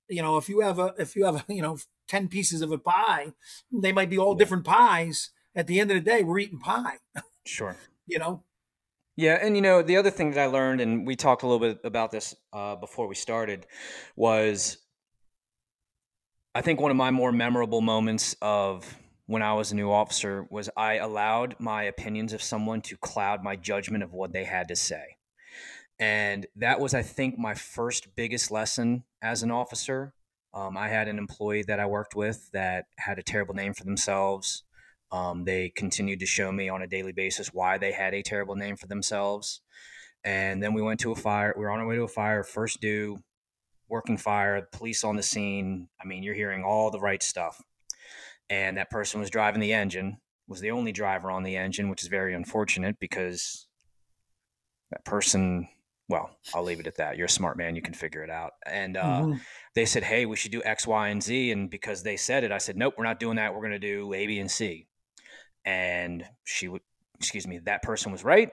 you 0.08 0.22
know, 0.22 0.36
if 0.36 0.48
you 0.48 0.60
have 0.60 0.78
a 0.78 0.94
if 0.98 1.16
you 1.16 1.24
have 1.24 1.36
a, 1.36 1.44
you 1.52 1.62
know 1.62 1.78
ten 2.08 2.28
pieces 2.28 2.62
of 2.62 2.72
a 2.72 2.78
pie, 2.78 3.32
they 3.72 3.92
might 3.92 4.10
be 4.10 4.18
all 4.18 4.34
yeah. 4.34 4.38
different 4.38 4.64
pies. 4.64 5.30
At 5.56 5.66
the 5.68 5.78
end 5.78 5.90
of 5.90 5.96
the 5.96 6.00
day, 6.00 6.22
we're 6.22 6.40
eating 6.40 6.58
pie. 6.58 6.98
Sure. 7.46 7.76
you 8.06 8.18
know. 8.18 8.42
Yeah, 9.16 9.38
and 9.40 9.54
you 9.54 9.62
know 9.62 9.82
the 9.82 9.96
other 9.96 10.10
thing 10.10 10.32
that 10.32 10.40
I 10.40 10.46
learned, 10.46 10.80
and 10.80 11.06
we 11.06 11.14
talked 11.14 11.42
a 11.42 11.46
little 11.46 11.60
bit 11.60 11.80
about 11.84 12.10
this 12.10 12.34
uh, 12.52 12.74
before 12.76 13.06
we 13.06 13.14
started, 13.14 13.66
was 14.16 14.78
I 16.54 16.62
think 16.62 16.80
one 16.80 16.90
of 16.90 16.96
my 16.96 17.10
more 17.10 17.32
memorable 17.32 17.80
moments 17.80 18.34
of 18.42 18.84
when 19.26 19.42
I 19.42 19.54
was 19.54 19.72
a 19.72 19.76
new 19.76 19.90
officer 19.90 20.46
was 20.50 20.68
I 20.76 20.94
allowed 20.94 21.56
my 21.58 21.84
opinions 21.84 22.32
of 22.32 22.42
someone 22.42 22.80
to 22.82 22.96
cloud 22.96 23.42
my 23.42 23.56
judgment 23.56 24.04
of 24.04 24.12
what 24.12 24.32
they 24.32 24.44
had 24.44 24.68
to 24.68 24.76
say. 24.76 25.13
And 26.04 26.46
that 26.56 26.80
was, 26.80 26.92
I 26.92 27.00
think, 27.00 27.38
my 27.38 27.54
first 27.54 28.14
biggest 28.14 28.50
lesson 28.50 29.04
as 29.22 29.42
an 29.42 29.50
officer. 29.50 30.12
Um, 30.52 30.76
I 30.76 30.88
had 30.88 31.08
an 31.08 31.16
employee 31.16 31.64
that 31.66 31.80
I 31.80 31.86
worked 31.86 32.14
with 32.14 32.50
that 32.52 32.84
had 32.98 33.18
a 33.18 33.22
terrible 33.22 33.54
name 33.54 33.72
for 33.72 33.84
themselves. 33.84 34.64
Um, 35.10 35.44
they 35.44 35.70
continued 35.70 36.20
to 36.20 36.26
show 36.26 36.52
me 36.52 36.68
on 36.68 36.82
a 36.82 36.86
daily 36.86 37.12
basis 37.12 37.54
why 37.54 37.78
they 37.78 37.92
had 37.92 38.12
a 38.12 38.22
terrible 38.22 38.54
name 38.54 38.76
for 38.76 38.86
themselves. 38.86 39.62
And 40.22 40.62
then 40.62 40.74
we 40.74 40.82
went 40.82 41.00
to 41.00 41.12
a 41.12 41.14
fire. 41.14 41.54
We 41.56 41.64
were 41.64 41.70
on 41.70 41.80
our 41.80 41.86
way 41.86 41.96
to 41.96 42.02
a 42.02 42.08
fire, 42.08 42.42
first 42.42 42.82
due, 42.82 43.16
working 43.88 44.18
fire, 44.18 44.68
police 44.72 45.04
on 45.04 45.16
the 45.16 45.22
scene. 45.22 45.88
I 45.98 46.06
mean, 46.06 46.22
you're 46.22 46.34
hearing 46.34 46.64
all 46.64 46.90
the 46.90 47.00
right 47.00 47.22
stuff. 47.22 47.62
And 48.50 48.76
that 48.76 48.90
person 48.90 49.20
was 49.20 49.30
driving 49.30 49.62
the 49.62 49.72
engine, 49.72 50.18
was 50.48 50.60
the 50.60 50.70
only 50.70 50.92
driver 50.92 51.30
on 51.30 51.44
the 51.44 51.56
engine, 51.56 51.88
which 51.88 52.02
is 52.02 52.08
very 52.08 52.34
unfortunate 52.34 52.98
because 53.00 53.68
that 54.90 55.02
person 55.06 55.66
well, 56.08 56.30
I'll 56.54 56.62
leave 56.62 56.80
it 56.80 56.86
at 56.86 56.96
that. 56.96 57.16
You're 57.16 57.26
a 57.26 57.30
smart 57.30 57.56
man. 57.56 57.76
You 57.76 57.82
can 57.82 57.94
figure 57.94 58.22
it 58.22 58.30
out. 58.30 58.52
And 58.66 58.96
uh, 58.96 59.02
mm-hmm. 59.02 59.38
they 59.74 59.86
said, 59.86 60.02
hey, 60.02 60.26
we 60.26 60.36
should 60.36 60.52
do 60.52 60.62
X, 60.62 60.86
Y, 60.86 61.08
and 61.08 61.22
Z. 61.22 61.50
And 61.50 61.70
because 61.70 62.02
they 62.02 62.16
said 62.16 62.44
it, 62.44 62.52
I 62.52 62.58
said, 62.58 62.76
nope, 62.76 62.94
we're 62.98 63.04
not 63.04 63.18
doing 63.18 63.36
that. 63.36 63.54
We're 63.54 63.60
going 63.60 63.72
to 63.72 63.78
do 63.78 64.12
A, 64.12 64.26
B, 64.26 64.38
and 64.38 64.50
C. 64.50 64.86
And 65.64 66.24
she 66.44 66.68
would, 66.68 66.82
excuse 67.18 67.46
me, 67.46 67.58
that 67.60 67.82
person 67.82 68.12
was 68.12 68.22
right. 68.22 68.50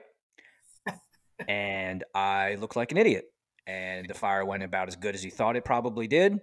and 1.46 2.04
I 2.14 2.54
looked 2.54 2.76
like 2.76 2.90
an 2.90 2.98
idiot. 2.98 3.26
And 3.66 4.08
the 4.08 4.14
fire 4.14 4.44
went 4.44 4.62
about 4.62 4.88
as 4.88 4.96
good 4.96 5.14
as 5.14 5.22
he 5.22 5.30
thought 5.30 5.56
it 5.56 5.64
probably 5.64 6.08
did. 6.08 6.40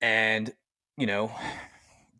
And, 0.00 0.50
you 0.96 1.06
know, 1.06 1.32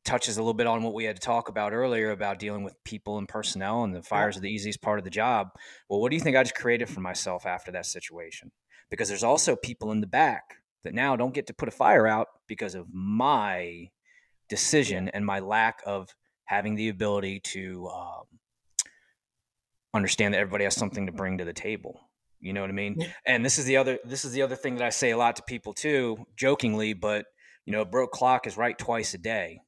touches 0.04 0.36
a 0.36 0.40
little 0.40 0.54
bit 0.54 0.66
on 0.66 0.82
what 0.82 0.94
we 0.94 1.04
had 1.04 1.16
to 1.16 1.22
talk 1.22 1.48
about 1.48 1.72
earlier 1.72 2.10
about 2.10 2.38
dealing 2.38 2.64
with 2.64 2.82
people 2.84 3.18
and 3.18 3.28
personnel 3.28 3.84
and 3.84 3.94
the 3.94 4.02
fires 4.02 4.36
are 4.36 4.40
the 4.40 4.50
easiest 4.50 4.80
part 4.80 4.98
of 4.98 5.04
the 5.04 5.10
job. 5.10 5.48
Well, 5.88 6.00
what 6.00 6.10
do 6.10 6.16
you 6.16 6.22
think 6.22 6.36
I 6.36 6.42
just 6.42 6.54
created 6.54 6.88
for 6.88 7.00
myself 7.00 7.46
after 7.46 7.70
that 7.72 7.86
situation? 7.86 8.50
Because 8.90 9.08
there's 9.08 9.24
also 9.24 9.56
people 9.56 9.92
in 9.92 10.00
the 10.00 10.06
back 10.06 10.56
that 10.84 10.94
now 10.94 11.16
don't 11.16 11.34
get 11.34 11.46
to 11.48 11.54
put 11.54 11.68
a 11.68 11.72
fire 11.72 12.06
out 12.06 12.28
because 12.46 12.74
of 12.74 12.86
my 12.92 13.90
decision 14.48 15.08
and 15.10 15.24
my 15.24 15.38
lack 15.40 15.82
of 15.86 16.08
having 16.44 16.74
the 16.74 16.88
ability 16.88 17.40
to 17.40 17.86
um, 17.88 18.24
understand 19.94 20.34
that 20.34 20.38
everybody 20.38 20.64
has 20.64 20.74
something 20.74 21.06
to 21.06 21.12
bring 21.12 21.38
to 21.38 21.44
the 21.44 21.52
table. 21.52 22.00
You 22.40 22.54
know 22.54 22.62
what 22.62 22.70
I 22.70 22.74
mean? 22.74 22.96
Yeah. 22.98 23.08
And 23.26 23.44
this 23.44 23.58
is 23.58 23.66
the 23.66 23.76
other 23.76 23.98
this 24.04 24.24
is 24.24 24.32
the 24.32 24.42
other 24.42 24.56
thing 24.56 24.76
that 24.76 24.86
I 24.86 24.90
say 24.90 25.10
a 25.10 25.16
lot 25.18 25.36
to 25.36 25.42
people 25.42 25.74
too, 25.74 26.24
jokingly, 26.36 26.94
but 26.94 27.26
you 27.66 27.72
know, 27.72 27.82
a 27.82 27.84
broke 27.86 28.12
clock 28.12 28.46
is 28.46 28.56
right 28.56 28.76
twice 28.76 29.12
a 29.14 29.18
day. 29.18 29.60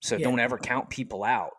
So 0.00 0.16
yeah. 0.16 0.24
don't 0.24 0.40
ever 0.40 0.58
count 0.58 0.90
people 0.90 1.24
out. 1.24 1.52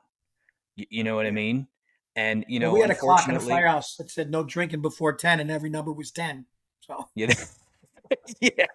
You, 0.76 0.86
you, 0.90 1.04
know 1.04 1.16
what 1.16 1.26
I 1.26 1.32
mean? 1.32 1.68
And 2.16 2.46
you 2.48 2.60
know, 2.60 2.68
well, 2.68 2.76
we 2.76 2.82
had 2.82 2.92
a 2.92 2.96
clock 2.96 3.28
in 3.28 3.34
the 3.34 3.40
firehouse 3.40 3.96
that 3.98 4.10
said 4.10 4.32
no 4.32 4.44
drinking 4.44 4.82
before 4.82 5.14
ten, 5.14 5.40
and 5.40 5.52
every 5.52 5.70
number 5.70 5.92
was 5.92 6.12
ten. 6.12 6.46
So 6.82 7.08
yeah, 7.16 7.34
yeah. 8.40 8.66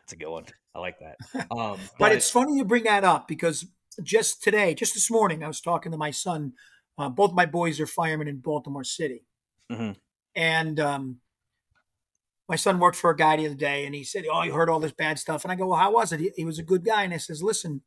That's 0.00 0.12
a 0.12 0.16
good 0.16 0.30
one. 0.30 0.44
I 0.74 0.78
like 0.78 0.98
that. 1.00 1.16
Um, 1.34 1.48
but, 1.50 1.78
but, 1.98 2.12
it's 2.12 2.30
funny 2.30 2.56
you 2.56 2.64
bring 2.64 2.84
that 2.84 3.04
up 3.04 3.28
because 3.28 3.66
just 4.02 4.42
today, 4.42 4.74
just 4.74 4.94
this 4.94 5.10
morning, 5.10 5.42
I 5.42 5.48
was 5.48 5.60
talking 5.60 5.92
to 5.92 5.98
my 5.98 6.10
son. 6.10 6.52
Uh, 6.98 7.08
both 7.08 7.32
my 7.32 7.46
boys 7.46 7.80
are 7.80 7.86
firemen 7.86 8.28
in 8.28 8.38
Baltimore 8.38 8.84
City, 8.84 9.24
mm-hmm. 9.70 9.92
and 10.34 10.80
um, 10.80 11.16
my 12.48 12.56
son 12.56 12.78
worked 12.78 12.96
for 12.96 13.10
a 13.10 13.16
guy 13.16 13.36
the 13.36 13.46
other 13.46 13.54
day, 13.54 13.86
and 13.86 13.94
he 13.94 14.04
said, 14.04 14.24
"Oh, 14.30 14.42
you 14.42 14.52
heard 14.52 14.68
all 14.68 14.80
this 14.80 14.92
bad 14.92 15.18
stuff." 15.18 15.44
And 15.44 15.52
I 15.52 15.54
go, 15.54 15.68
"Well, 15.68 15.78
how 15.78 15.92
was 15.92 16.12
it?" 16.12 16.20
He, 16.20 16.30
he 16.36 16.44
was 16.44 16.58
a 16.58 16.64
good 16.64 16.84
guy, 16.84 17.04
and 17.04 17.14
I 17.14 17.16
says, 17.16 17.42
"Listen, 17.42 17.82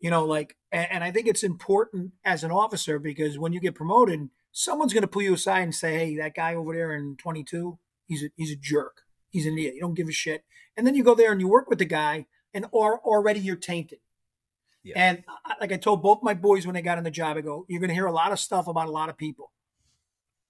you 0.00 0.10
know, 0.10 0.24
like, 0.24 0.56
and, 0.70 0.86
and 0.90 1.04
I 1.04 1.10
think 1.10 1.26
it's 1.26 1.42
important 1.42 2.12
as 2.24 2.44
an 2.44 2.50
officer 2.50 2.98
because 2.98 3.38
when 3.38 3.52
you 3.52 3.60
get 3.60 3.74
promoted, 3.74 4.28
someone's 4.52 4.92
going 4.92 5.02
to 5.02 5.08
pull 5.08 5.22
you 5.22 5.34
aside 5.34 5.62
and 5.62 5.74
say, 5.74 5.98
"Hey, 5.98 6.16
that 6.16 6.34
guy 6.34 6.54
over 6.54 6.74
there 6.74 6.94
in 6.94 7.16
22, 7.16 7.78
he's 8.06 8.24
a, 8.24 8.30
he's 8.36 8.52
a 8.52 8.56
jerk. 8.56 9.02
He's 9.30 9.46
an 9.46 9.54
idiot. 9.54 9.74
You 9.74 9.80
don't 9.80 9.94
give 9.94 10.08
a 10.08 10.12
shit." 10.12 10.44
And 10.76 10.86
then 10.86 10.94
you 10.94 11.02
go 11.02 11.14
there 11.14 11.32
and 11.32 11.40
you 11.40 11.48
work 11.48 11.68
with 11.68 11.78
the 11.78 11.84
guy, 11.84 12.26
and 12.54 12.66
or, 12.70 13.00
already 13.00 13.40
you're 13.40 13.56
tainted. 13.56 13.98
Yeah. 14.84 14.94
And 14.96 15.24
like 15.60 15.72
I 15.72 15.76
told 15.76 16.02
both 16.02 16.22
my 16.22 16.34
boys 16.34 16.64
when 16.64 16.74
they 16.74 16.82
got 16.82 16.98
on 16.98 17.04
the 17.04 17.10
job, 17.10 17.36
I 17.36 17.40
go, 17.40 17.66
"You're 17.68 17.80
going 17.80 17.88
to 17.88 17.94
hear 17.94 18.06
a 18.06 18.12
lot 18.12 18.32
of 18.32 18.38
stuff 18.38 18.68
about 18.68 18.88
a 18.88 18.92
lot 18.92 19.08
of 19.08 19.18
people. 19.18 19.52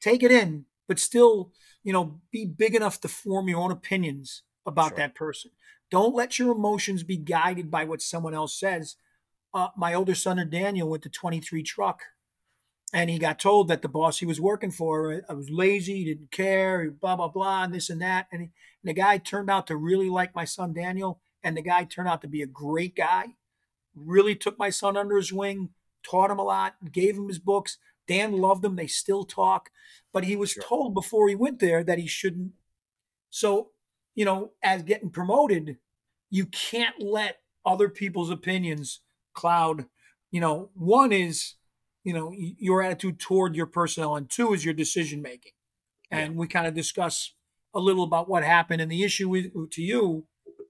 Take 0.01 0.23
it 0.23 0.31
in, 0.31 0.67
but 0.87 0.99
still, 0.99 1.53
you 1.83 1.93
know, 1.93 2.21
be 2.31 2.45
big 2.45 2.75
enough 2.75 3.01
to 3.01 3.09
form 3.09 3.49
your 3.49 3.61
own 3.61 3.73
opinions 3.73 4.43
about 4.67 4.91
sure. 4.91 4.99
that 4.99 5.15
person. 5.15 5.53
Don't 5.91 6.15
let 6.15 6.39
your 6.39 6.53
emotions 6.53 7.03
be 7.03 7.17
guided 7.17 7.71
by 7.71 7.85
what 7.85 8.03
someone 8.03 8.35
else 8.35 8.59
says." 8.59 8.97
Uh, 9.55 9.69
my 9.77 9.95
older 9.95 10.15
son, 10.15 10.47
Daniel, 10.51 10.89
went 10.89 11.03
to 11.05 11.09
23 11.09 11.63
truck 11.63 12.03
and 12.93 13.11
he 13.11 13.19
got 13.19 13.39
told 13.39 13.69
that 13.69 13.83
the 13.83 13.89
boss 13.89 14.19
he 14.19 14.27
was 14.27 14.41
working 14.41 14.71
for 14.71 15.23
I 15.29 15.33
uh, 15.33 15.37
was 15.37 15.51
lazy, 15.51 16.05
didn't 16.05 16.31
care, 16.31 16.91
blah 16.91 17.17
blah 17.17 17.29
blah, 17.29 17.65
and 17.65 17.75
this 17.75 17.91
and 17.91 18.01
that. 18.01 18.29
And, 18.33 18.43
he, 18.43 18.47
and, 18.47 18.89
the 18.89 18.95
guy 18.95 19.19
turned 19.19 19.51
out 19.51 19.67
to 19.67 19.77
really 19.77 20.09
like 20.09 20.35
my 20.35 20.45
son 20.45 20.73
Daniel, 20.73 21.21
and 21.43 21.57
the 21.57 21.63
guy 21.63 21.85
turned 21.85 22.09
out 22.09 22.23
to 22.23 22.29
be 22.29 22.43
a 22.43 22.47
great 22.47 22.97
guy. 22.97 23.27
Really 23.95 24.35
took 24.35 24.59
my 24.59 24.71
son 24.71 24.97
under 24.97 25.17
his 25.17 25.33
wing, 25.33 25.71
taught 26.03 26.31
him 26.31 26.39
a 26.39 26.45
lot, 26.45 26.77
gave 26.93 27.17
him 27.17 27.29
his 27.29 27.39
books. 27.39 27.79
Dan 28.07 28.33
loved 28.33 28.65
him. 28.65 28.77
They 28.77 28.87
still 28.87 29.25
talk, 29.25 29.71
but 30.13 30.25
he 30.25 30.35
was 30.35 30.53
sure. 30.53 30.63
told 30.63 30.95
before 30.95 31.29
he 31.29 31.35
went 31.35 31.59
there 31.59 31.85
that 31.85 31.99
he 31.99 32.07
shouldn't. 32.07 32.53
So, 33.29 33.73
you 34.15 34.25
know, 34.25 34.53
as 34.63 34.83
getting 34.83 35.11
promoted, 35.11 35.77
you 36.31 36.47
can't 36.47 37.03
let 37.03 37.41
other 37.67 37.91
people's 37.91 38.31
opinions 38.31 39.01
cloud. 39.39 39.87
You 40.31 40.41
know, 40.41 40.71
one 40.75 41.13
is 41.13 41.55
you 42.05 42.15
know 42.15 42.33
your 42.35 42.83
attitude 42.83 43.19
toward 43.19 43.55
your 43.55 43.67
personnel 43.67 44.17
and 44.17 44.31
two 44.31 44.55
is 44.55 44.65
your 44.65 44.75
decision 44.75 45.21
making 45.21 45.53
and 46.11 46.33
yeah. 46.33 46.39
we 46.39 46.47
kind 46.47 46.67
of 46.67 46.73
discuss 46.73 47.35
a 47.75 47.81
little 47.81 48.05
about 48.05 48.29
what 48.29 48.43
happened 48.43 48.81
and 48.81 48.91
the 48.91 49.05
issue 49.05 49.35
is, 49.35 49.47
to 49.71 49.83
you 49.83 50.25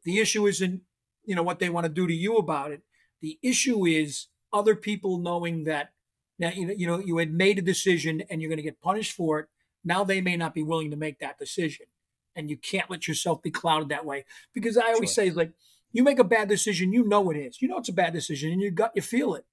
the 0.04 0.18
issue 0.18 0.46
isn't 0.46 0.80
you 1.24 1.36
know 1.36 1.42
what 1.44 1.60
they 1.60 1.68
want 1.68 1.84
to 1.84 1.92
do 1.92 2.08
to 2.08 2.14
you 2.14 2.36
about 2.36 2.72
it 2.72 2.82
the 3.20 3.38
issue 3.40 3.86
is 3.86 4.26
other 4.52 4.74
people 4.74 5.18
knowing 5.18 5.62
that 5.62 5.92
now 6.40 6.50
you 6.50 6.66
know, 6.66 6.74
you 6.76 6.86
know 6.88 6.98
you 6.98 7.18
had 7.18 7.32
made 7.32 7.58
a 7.58 7.62
decision 7.62 8.22
and 8.28 8.42
you're 8.42 8.50
going 8.50 8.56
to 8.56 8.70
get 8.70 8.80
punished 8.80 9.12
for 9.12 9.38
it 9.38 9.46
now 9.84 10.02
they 10.02 10.20
may 10.20 10.36
not 10.36 10.54
be 10.54 10.62
willing 10.62 10.90
to 10.90 10.96
make 10.96 11.20
that 11.20 11.38
decision 11.38 11.86
and 12.34 12.50
you 12.50 12.56
can't 12.56 12.90
let 12.90 13.06
yourself 13.06 13.40
be 13.42 13.50
clouded 13.50 13.90
that 13.90 14.04
way 14.04 14.24
because 14.52 14.76
i 14.76 14.92
always 14.92 15.12
sure. 15.12 15.26
say 15.26 15.30
like 15.30 15.52
you 15.92 16.02
make 16.02 16.18
a 16.18 16.24
bad 16.24 16.48
decision 16.48 16.92
you 16.92 17.06
know 17.06 17.30
it 17.30 17.36
is 17.36 17.60
you 17.60 17.68
know 17.68 17.78
it's 17.78 17.88
a 17.88 17.92
bad 17.92 18.12
decision 18.12 18.50
in 18.50 18.60
your 18.60 18.70
gut 18.70 18.92
you 18.94 19.02
feel 19.02 19.34
it 19.34 19.44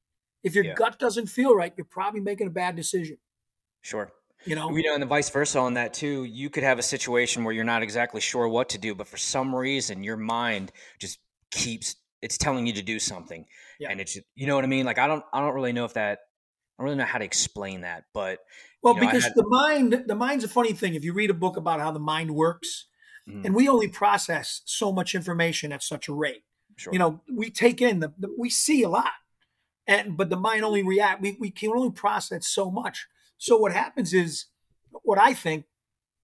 if 0.45 0.53
your 0.53 0.63
yeah. 0.63 0.75
gut 0.75 0.99
doesn't 0.99 1.25
feel 1.25 1.55
right, 1.55 1.73
you're 1.75 1.85
probably 1.89 2.21
making 2.21 2.45
a 2.45 2.51
bad 2.51 2.75
decision. 2.75 3.17
Sure. 3.81 4.11
You 4.45 4.55
know, 4.55 4.69
you 4.77 4.83
know, 4.83 4.93
and 4.93 5.01
the 5.01 5.07
vice 5.07 5.27
versa 5.31 5.57
on 5.59 5.73
that 5.73 5.95
too. 5.95 6.23
You 6.23 6.51
could 6.51 6.61
have 6.61 6.77
a 6.77 6.83
situation 6.83 7.43
where 7.43 7.53
you're 7.53 7.63
not 7.63 7.81
exactly 7.81 8.21
sure 8.21 8.47
what 8.47 8.69
to 8.69 8.77
do, 8.77 8.93
but 8.93 9.07
for 9.07 9.17
some 9.17 9.55
reason 9.55 10.03
your 10.03 10.17
mind 10.17 10.71
just 10.99 11.17
keeps 11.49 11.95
it's 12.21 12.37
telling 12.37 12.67
you 12.67 12.73
to 12.73 12.83
do 12.83 12.99
something, 12.99 13.45
yeah. 13.79 13.89
and 13.89 13.99
it's 13.99 14.19
you 14.35 14.45
know 14.45 14.55
what 14.55 14.63
I 14.63 14.67
mean. 14.67 14.85
Like 14.85 14.99
I 14.99 15.07
don't 15.07 15.23
I 15.33 15.39
don't 15.39 15.55
really 15.55 15.73
know 15.73 15.85
if 15.85 15.93
that 15.93 16.19
I 16.77 16.83
don't 16.83 16.85
really 16.85 16.97
know 16.97 17.05
how 17.05 17.17
to 17.17 17.25
explain 17.25 17.81
that, 17.81 18.03
but 18.13 18.37
well, 18.83 18.93
you 18.93 19.01
know, 19.01 19.07
because 19.07 19.23
had, 19.23 19.33
the 19.35 19.47
mind 19.47 20.03
the 20.05 20.15
mind's 20.15 20.43
a 20.43 20.47
funny 20.47 20.73
thing. 20.73 20.93
If 20.93 21.03
you 21.03 21.13
read 21.13 21.31
a 21.31 21.35
book 21.35 21.57
about 21.57 21.79
how 21.79 21.89
the 21.89 21.99
mind 21.99 22.35
works, 22.35 22.85
mm-hmm. 23.27 23.45
and 23.45 23.55
we 23.55 23.67
only 23.67 23.87
process 23.87 24.61
so 24.65 24.91
much 24.91 25.15
information 25.15 25.71
at 25.71 25.83
such 25.83 26.07
a 26.07 26.13
rate. 26.13 26.43
Sure. 26.77 26.91
You 26.91 26.99
know, 26.99 27.21
we 27.31 27.49
take 27.49 27.81
in 27.81 27.99
the, 27.99 28.13
the 28.17 28.33
we 28.37 28.49
see 28.49 28.83
a 28.83 28.89
lot 28.89 29.13
and 29.87 30.17
but 30.17 30.29
the 30.29 30.37
mind 30.37 30.63
only 30.63 30.83
react 30.83 31.21
we, 31.21 31.37
we 31.39 31.51
can 31.51 31.71
only 31.71 31.91
process 31.91 32.47
so 32.47 32.71
much 32.71 33.07
so 33.37 33.57
what 33.57 33.71
happens 33.71 34.13
is 34.13 34.45
what 35.03 35.17
i 35.17 35.33
think 35.33 35.65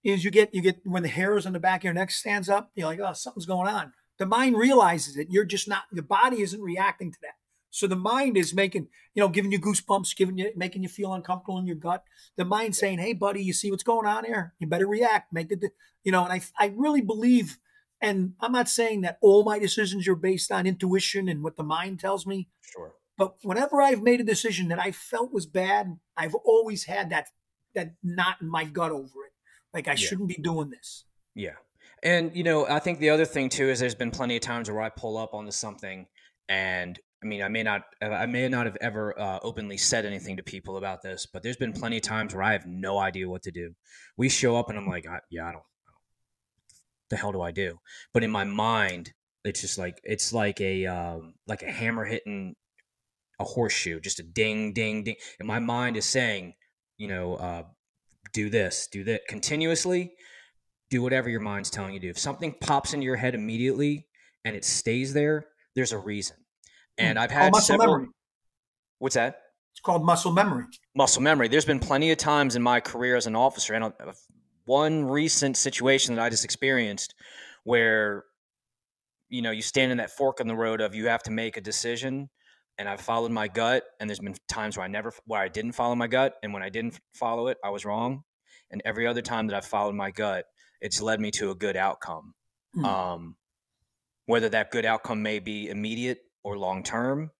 is 0.04 0.24
you 0.24 0.30
get 0.30 0.54
you 0.54 0.60
get 0.60 0.80
when 0.84 1.02
the 1.02 1.08
hairs 1.08 1.46
on 1.46 1.52
the 1.52 1.60
back 1.60 1.80
of 1.80 1.84
your 1.84 1.94
neck 1.94 2.10
stands 2.10 2.48
up 2.48 2.70
you're 2.74 2.86
like 2.86 3.00
oh 3.00 3.12
something's 3.12 3.46
going 3.46 3.68
on 3.68 3.92
the 4.18 4.26
mind 4.26 4.56
realizes 4.56 5.16
it 5.16 5.28
you're 5.30 5.44
just 5.44 5.68
not 5.68 5.84
the 5.92 6.02
body 6.02 6.42
isn't 6.42 6.60
reacting 6.60 7.12
to 7.12 7.18
that 7.22 7.34
so 7.72 7.88
the 7.88 7.96
mind 7.96 8.36
is 8.36 8.54
making 8.54 8.86
you 9.14 9.20
know 9.20 9.28
giving 9.28 9.50
you 9.50 9.58
goosebumps 9.58 10.14
giving 10.16 10.38
you 10.38 10.52
making 10.54 10.82
you 10.82 10.88
feel 10.88 11.12
uncomfortable 11.12 11.58
in 11.58 11.66
your 11.66 11.76
gut 11.76 12.04
the 12.36 12.44
mind 12.44 12.76
saying 12.76 12.98
hey 12.98 13.12
buddy 13.12 13.42
you 13.42 13.52
see 13.52 13.70
what's 13.70 13.82
going 13.82 14.06
on 14.06 14.24
here 14.24 14.54
you 14.60 14.66
better 14.66 14.86
react 14.86 15.32
make 15.32 15.48
the 15.48 15.70
you 16.04 16.12
know 16.12 16.24
and 16.24 16.32
i 16.32 16.40
i 16.58 16.72
really 16.76 17.00
believe 17.00 17.58
and 18.00 18.34
i'm 18.40 18.52
not 18.52 18.68
saying 18.68 19.00
that 19.00 19.18
all 19.20 19.42
my 19.42 19.58
decisions 19.58 20.06
are 20.06 20.14
based 20.14 20.52
on 20.52 20.66
intuition 20.66 21.28
and 21.28 21.42
what 21.42 21.56
the 21.56 21.64
mind 21.64 21.98
tells 21.98 22.26
me 22.26 22.48
sure 22.60 22.92
but 23.18 23.36
whenever 23.42 23.80
I've 23.80 24.02
made 24.02 24.20
a 24.20 24.24
decision 24.24 24.68
that 24.68 24.80
I 24.80 24.90
felt 24.90 25.32
was 25.32 25.46
bad, 25.46 25.98
I've 26.16 26.34
always 26.34 26.84
had 26.84 27.10
that 27.10 27.28
that 27.74 27.94
knot 28.02 28.36
in 28.40 28.48
my 28.48 28.64
gut 28.64 28.90
over 28.90 29.04
it. 29.04 29.32
Like 29.72 29.88
I 29.88 29.92
yeah. 29.92 29.96
shouldn't 29.96 30.28
be 30.28 30.34
doing 30.42 30.70
this. 30.70 31.04
Yeah. 31.34 31.54
And 32.02 32.34
you 32.34 32.42
know, 32.42 32.66
I 32.66 32.78
think 32.78 32.98
the 32.98 33.10
other 33.10 33.24
thing 33.24 33.48
too 33.48 33.68
is 33.68 33.80
there's 33.80 33.94
been 33.94 34.10
plenty 34.10 34.36
of 34.36 34.42
times 34.42 34.70
where 34.70 34.80
I 34.80 34.88
pull 34.88 35.16
up 35.16 35.34
onto 35.34 35.52
something 35.52 36.06
and 36.48 36.98
I 37.22 37.26
mean, 37.26 37.42
I 37.42 37.48
may 37.48 37.62
not, 37.62 37.82
I 38.00 38.26
may 38.26 38.48
not 38.48 38.66
have 38.66 38.76
ever 38.80 39.18
uh, 39.18 39.38
openly 39.42 39.76
said 39.76 40.04
anything 40.04 40.36
to 40.38 40.42
people 40.42 40.76
about 40.76 41.02
this, 41.02 41.26
but 41.26 41.42
there's 41.42 41.56
been 41.56 41.72
plenty 41.72 41.96
of 41.96 42.02
times 42.02 42.34
where 42.34 42.42
I 42.42 42.52
have 42.52 42.66
no 42.66 42.98
idea 42.98 43.28
what 43.28 43.42
to 43.42 43.52
do. 43.52 43.74
We 44.16 44.28
show 44.28 44.56
up 44.56 44.68
and 44.68 44.78
I'm 44.78 44.86
like, 44.86 45.06
I, 45.06 45.20
yeah, 45.30 45.48
I 45.48 45.52
don't, 45.52 45.62
the 47.10 47.16
hell 47.16 47.32
do 47.32 47.40
I 47.40 47.52
do? 47.52 47.78
But 48.12 48.24
in 48.24 48.30
my 48.30 48.44
mind, 48.44 49.12
it's 49.44 49.60
just 49.60 49.78
like 49.78 50.00
it's 50.04 50.32
like 50.32 50.60
a 50.60 50.86
um, 50.86 51.34
like 51.46 51.62
a 51.62 51.70
hammer 51.70 52.04
hitting 52.04 52.54
a 53.38 53.44
horseshoe, 53.44 54.00
just 54.00 54.20
a 54.20 54.22
ding, 54.22 54.72
ding, 54.72 55.04
ding. 55.04 55.16
And 55.38 55.48
my 55.48 55.58
mind 55.58 55.96
is 55.96 56.06
saying, 56.06 56.54
you 56.96 57.08
know, 57.08 57.34
uh, 57.34 57.64
do 58.32 58.50
this, 58.50 58.88
do 58.90 59.04
that 59.04 59.22
continuously. 59.28 60.14
Do 60.90 61.02
whatever 61.02 61.30
your 61.30 61.40
mind's 61.40 61.70
telling 61.70 61.94
you 61.94 62.00
to 62.00 62.06
do. 62.06 62.10
If 62.10 62.18
something 62.18 62.54
pops 62.60 62.92
into 62.92 63.04
your 63.04 63.16
head 63.16 63.34
immediately 63.34 64.06
and 64.44 64.54
it 64.54 64.64
stays 64.64 65.14
there, 65.14 65.46
there's 65.74 65.92
a 65.92 65.98
reason. 65.98 66.36
And 66.98 67.18
hmm. 67.18 67.22
I've 67.22 67.30
had 67.30 67.52
muscle 67.52 67.78
several. 67.78 67.98
Memory. 67.98 68.08
What's 68.98 69.14
that? 69.14 69.40
It's 69.72 69.80
called 69.80 70.04
muscle 70.04 70.32
memory. 70.32 70.64
Muscle 70.94 71.22
memory. 71.22 71.48
There's 71.48 71.64
been 71.64 71.80
plenty 71.80 72.10
of 72.10 72.18
times 72.18 72.56
in 72.56 72.62
my 72.62 72.80
career 72.80 73.16
as 73.16 73.26
an 73.26 73.34
officer, 73.34 73.74
and 73.74 73.84
uh, 73.84 73.90
one 74.64 75.04
recent 75.04 75.56
situation 75.56 76.14
that 76.14 76.22
I 76.22 76.28
just 76.28 76.44
experienced 76.44 77.14
where 77.64 78.24
you 79.28 79.40
know 79.40 79.50
you 79.50 79.62
stand 79.62 79.92
in 79.92 79.98
that 79.98 80.10
fork 80.10 80.40
in 80.40 80.46
the 80.46 80.54
road 80.54 80.80
of 80.80 80.94
you 80.94 81.08
have 81.08 81.22
to 81.24 81.30
make 81.30 81.56
a 81.56 81.60
decision 81.60 82.28
and 82.78 82.88
I've 82.88 83.00
followed 83.00 83.30
my 83.30 83.48
gut. 83.48 83.84
And 84.00 84.08
there's 84.08 84.18
been 84.18 84.34
times 84.48 84.76
where 84.76 84.84
I 84.84 84.88
never, 84.88 85.12
where 85.26 85.40
I 85.40 85.48
didn't 85.48 85.72
follow 85.72 85.94
my 85.94 86.06
gut, 86.06 86.34
and 86.42 86.52
when 86.52 86.62
I 86.62 86.68
didn't 86.68 86.98
follow 87.14 87.48
it, 87.48 87.58
I 87.64 87.70
was 87.70 87.84
wrong. 87.84 88.24
And 88.70 88.82
every 88.84 89.06
other 89.06 89.22
time 89.22 89.46
that 89.48 89.56
I've 89.56 89.66
followed 89.66 89.94
my 89.94 90.10
gut, 90.10 90.46
it's 90.80 91.00
led 91.00 91.20
me 91.20 91.30
to 91.32 91.50
a 91.50 91.54
good 91.54 91.76
outcome. 91.76 92.34
Mm. 92.76 92.84
Um, 92.84 93.36
whether 94.26 94.48
that 94.48 94.70
good 94.70 94.84
outcome 94.84 95.22
may 95.22 95.38
be 95.38 95.68
immediate 95.68 96.20
or 96.44 96.58
long 96.58 96.82
term, 96.82 97.30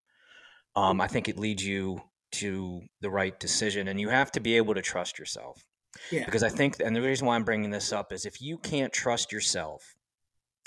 um, 0.77 1.01
I 1.01 1.09
think 1.09 1.29
it 1.29 1.38
leads 1.38 1.65
you 1.65 2.01
to 2.33 2.83
the 3.01 3.11
right 3.11 3.38
decision, 3.38 3.88
and 3.88 4.01
you 4.01 4.09
have 4.09 4.33
to 4.33 4.40
be 4.40 4.57
able 4.57 4.75
to 4.75 4.83
trust 4.83 5.19
yourself. 5.19 5.65
Yeah. 6.11 6.25
Because 6.25 6.42
I 6.42 6.48
think, 6.48 6.77
and 6.81 6.96
the 6.96 7.03
reason 7.03 7.27
why 7.27 7.37
I'm 7.37 7.44
bringing 7.44 7.71
this 7.71 7.92
up 7.92 8.13
is 8.13 8.25
if 8.25 8.40
you 8.40 8.57
can't 8.57 8.92
trust 8.92 9.31
yourself, 9.31 9.94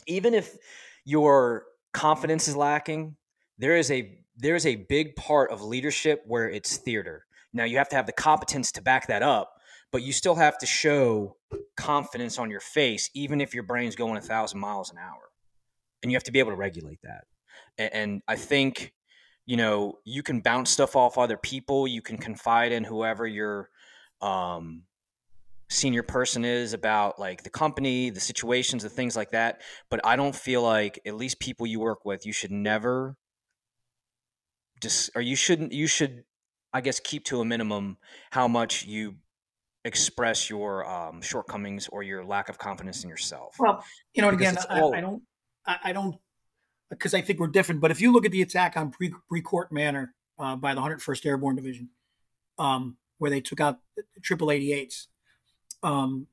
even 0.07 0.33
if 0.33 0.55
your 1.03 1.65
confidence 1.93 2.47
is 2.47 2.55
lacking, 2.55 3.15
there 3.57 3.75
is 3.75 3.89
a 3.89 4.19
there's 4.37 4.65
a 4.65 4.75
big 4.75 5.15
part 5.15 5.49
of 5.49 5.61
leadership 5.61 6.21
where 6.27 6.49
it's 6.49 6.77
theater. 6.77 7.25
Now 7.53 7.63
you 7.63 7.77
have 7.77 7.89
to 7.89 7.95
have 7.95 8.05
the 8.05 8.11
competence 8.11 8.71
to 8.73 8.81
back 8.81 9.07
that 9.07 9.23
up, 9.23 9.53
but 9.91 10.03
you 10.03 10.11
still 10.11 10.35
have 10.35 10.57
to 10.57 10.65
show 10.65 11.37
confidence 11.77 12.37
on 12.37 12.51
your 12.51 12.59
face, 12.59 13.09
even 13.15 13.39
if 13.39 13.53
your 13.53 13.63
brain's 13.63 13.95
going 13.95 14.17
a 14.17 14.21
thousand 14.21 14.59
miles 14.59 14.91
an 14.91 14.97
hour, 14.97 15.31
and 16.03 16.11
you 16.11 16.15
have 16.17 16.23
to 16.25 16.31
be 16.31 16.39
able 16.39 16.51
to 16.51 16.57
regulate 16.57 16.99
that. 17.03 17.23
And, 17.77 18.21
I 18.27 18.35
think 18.35 18.93
you 19.45 19.57
know 19.57 19.99
you 20.03 20.23
can 20.23 20.41
bounce 20.41 20.69
stuff 20.69 20.95
off 20.95 21.17
other 21.17 21.37
people. 21.37 21.87
You 21.87 22.01
can 22.01 22.17
confide 22.17 22.71
in 22.71 22.83
whoever 22.83 23.27
your 23.27 23.69
um, 24.21 24.83
senior 25.69 26.03
person 26.03 26.45
is 26.45 26.73
about 26.73 27.19
like 27.19 27.43
the 27.43 27.49
company, 27.49 28.09
the 28.09 28.19
situations, 28.19 28.83
the 28.83 28.89
things 28.89 29.15
like 29.15 29.31
that. 29.31 29.61
But 29.89 30.05
I 30.05 30.15
don't 30.15 30.35
feel 30.35 30.61
like 30.61 30.99
at 31.05 31.15
least 31.15 31.39
people 31.39 31.67
you 31.67 31.79
work 31.79 32.05
with, 32.05 32.25
you 32.25 32.33
should 32.33 32.51
never 32.51 33.17
just 34.81 35.09
or 35.15 35.21
you 35.21 35.35
shouldn't 35.35 35.71
you 35.71 35.87
should 35.87 36.23
I 36.73 36.81
guess 36.81 36.99
keep 36.99 37.23
to 37.25 37.39
a 37.39 37.45
minimum 37.45 37.97
how 38.31 38.47
much 38.47 38.85
you 38.85 39.15
express 39.85 40.49
your 40.49 40.85
um, 40.89 41.21
shortcomings 41.21 41.87
or 41.91 42.03
your 42.03 42.25
lack 42.25 42.49
of 42.49 42.57
confidence 42.57 43.03
in 43.03 43.09
yourself. 43.09 43.55
Well, 43.59 43.83
you 44.13 44.21
know, 44.21 44.31
because 44.31 44.65
again, 44.65 44.65
I, 44.69 44.97
I, 44.97 45.01
don't, 45.01 45.21
I, 45.65 45.77
I, 45.85 45.93
don't, 45.93 46.15
because 46.89 47.13
I 47.13 47.21
think 47.21 47.39
we're 47.39 47.47
different. 47.47 47.81
But 47.81 47.91
if 47.91 48.01
you 48.01 48.11
look 48.11 48.25
at 48.25 48.31
the 48.31 48.41
attack 48.41 48.77
on 48.77 48.91
Brécourt 49.31 49.71
Manor 49.71 50.13
uh, 50.39 50.55
by 50.55 50.73
the 50.73 50.81
101st 50.81 51.25
Airborne 51.25 51.55
Division, 51.55 51.89
um, 52.57 52.97
where 53.17 53.31
they 53.31 53.41
took 53.41 53.59
out 53.59 53.79
triple 54.21 54.47
88s, 54.47 55.07
um, 55.83 56.27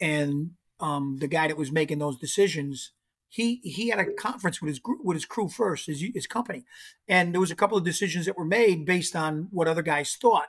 and 0.00 0.50
um, 0.80 1.18
the 1.20 1.28
guy 1.28 1.48
that 1.48 1.56
was 1.56 1.72
making 1.72 1.98
those 1.98 2.18
decisions, 2.18 2.92
he 3.28 3.60
he 3.62 3.88
had 3.88 3.98
a 3.98 4.12
conference 4.12 4.60
with 4.60 4.68
his 4.68 4.78
group, 4.78 5.00
with 5.02 5.16
his 5.16 5.24
crew 5.24 5.48
first, 5.48 5.86
his 5.86 6.04
his 6.14 6.26
company, 6.26 6.64
and 7.08 7.32
there 7.32 7.40
was 7.40 7.50
a 7.50 7.56
couple 7.56 7.76
of 7.76 7.84
decisions 7.84 8.26
that 8.26 8.36
were 8.36 8.44
made 8.44 8.84
based 8.84 9.16
on 9.16 9.48
what 9.50 9.68
other 9.68 9.82
guys 9.82 10.14
thought, 10.14 10.48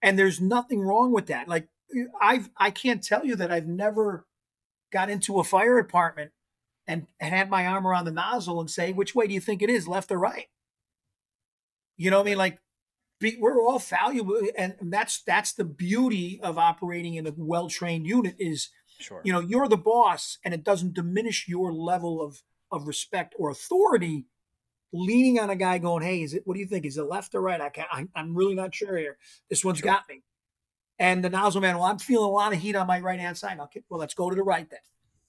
and 0.00 0.18
there's 0.18 0.40
nothing 0.40 0.80
wrong 0.80 1.12
with 1.12 1.26
that. 1.26 1.48
Like 1.48 1.68
I've 2.20 2.50
I 2.56 2.70
can't 2.70 3.02
tell 3.02 3.24
you 3.24 3.36
that 3.36 3.50
I've 3.50 3.66
never 3.66 4.26
got 4.92 5.10
into 5.10 5.38
a 5.38 5.44
fire 5.44 5.80
department 5.80 6.32
and, 6.90 7.06
and 7.20 7.32
had 7.32 7.48
my 7.48 7.66
arm 7.66 7.86
around 7.86 8.04
the 8.04 8.10
nozzle 8.10 8.60
and 8.60 8.68
say, 8.68 8.92
which 8.92 9.14
way 9.14 9.28
do 9.28 9.32
you 9.32 9.40
think 9.40 9.62
it 9.62 9.70
is, 9.70 9.86
left 9.86 10.10
or 10.10 10.18
right? 10.18 10.48
You 11.96 12.10
know 12.10 12.18
what 12.18 12.26
I 12.26 12.30
mean? 12.30 12.38
Like 12.38 12.58
we're 13.38 13.62
all 13.62 13.78
valuable, 13.78 14.40
and 14.56 14.74
that's 14.82 15.22
that's 15.22 15.52
the 15.52 15.64
beauty 15.64 16.40
of 16.42 16.56
operating 16.56 17.14
in 17.14 17.26
a 17.26 17.34
well 17.36 17.68
trained 17.68 18.06
unit. 18.06 18.34
Is 18.38 18.70
sure. 18.98 19.20
you 19.22 19.32
know 19.32 19.40
you're 19.40 19.68
the 19.68 19.76
boss, 19.76 20.38
and 20.44 20.54
it 20.54 20.64
doesn't 20.64 20.94
diminish 20.94 21.46
your 21.46 21.72
level 21.72 22.22
of 22.22 22.42
of 22.72 22.86
respect 22.86 23.34
or 23.38 23.50
authority. 23.50 24.24
Leaning 24.92 25.38
on 25.38 25.50
a 25.50 25.56
guy, 25.56 25.76
going, 25.76 26.02
"Hey, 26.02 26.22
is 26.22 26.32
it? 26.32 26.46
What 26.46 26.54
do 26.54 26.60
you 26.60 26.66
think? 26.66 26.86
Is 26.86 26.96
it 26.96 27.02
left 27.02 27.34
or 27.34 27.42
right? 27.42 27.60
I 27.60 27.68
can't. 27.68 27.88
I, 27.92 28.08
am 28.16 28.34
really 28.34 28.54
not 28.54 28.74
sure 28.74 28.96
here. 28.96 29.18
This 29.50 29.64
one's 29.64 29.78
sure. 29.78 29.92
got 29.92 30.08
me." 30.08 30.22
And 30.98 31.22
the 31.22 31.30
nozzle 31.30 31.60
man, 31.60 31.76
well, 31.76 31.84
I'm 31.84 31.98
feeling 31.98 32.24
a 32.24 32.32
lot 32.32 32.54
of 32.54 32.58
heat 32.58 32.74
on 32.74 32.86
my 32.86 33.00
right 33.00 33.20
hand 33.20 33.36
side. 33.36 33.60
Okay, 33.60 33.82
well, 33.90 34.00
let's 34.00 34.14
go 34.14 34.30
to 34.30 34.36
the 34.36 34.42
right 34.42 34.68
then. 34.68 34.80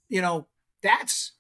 You 0.08 0.22
know, 0.22 0.48
that's 0.82 1.34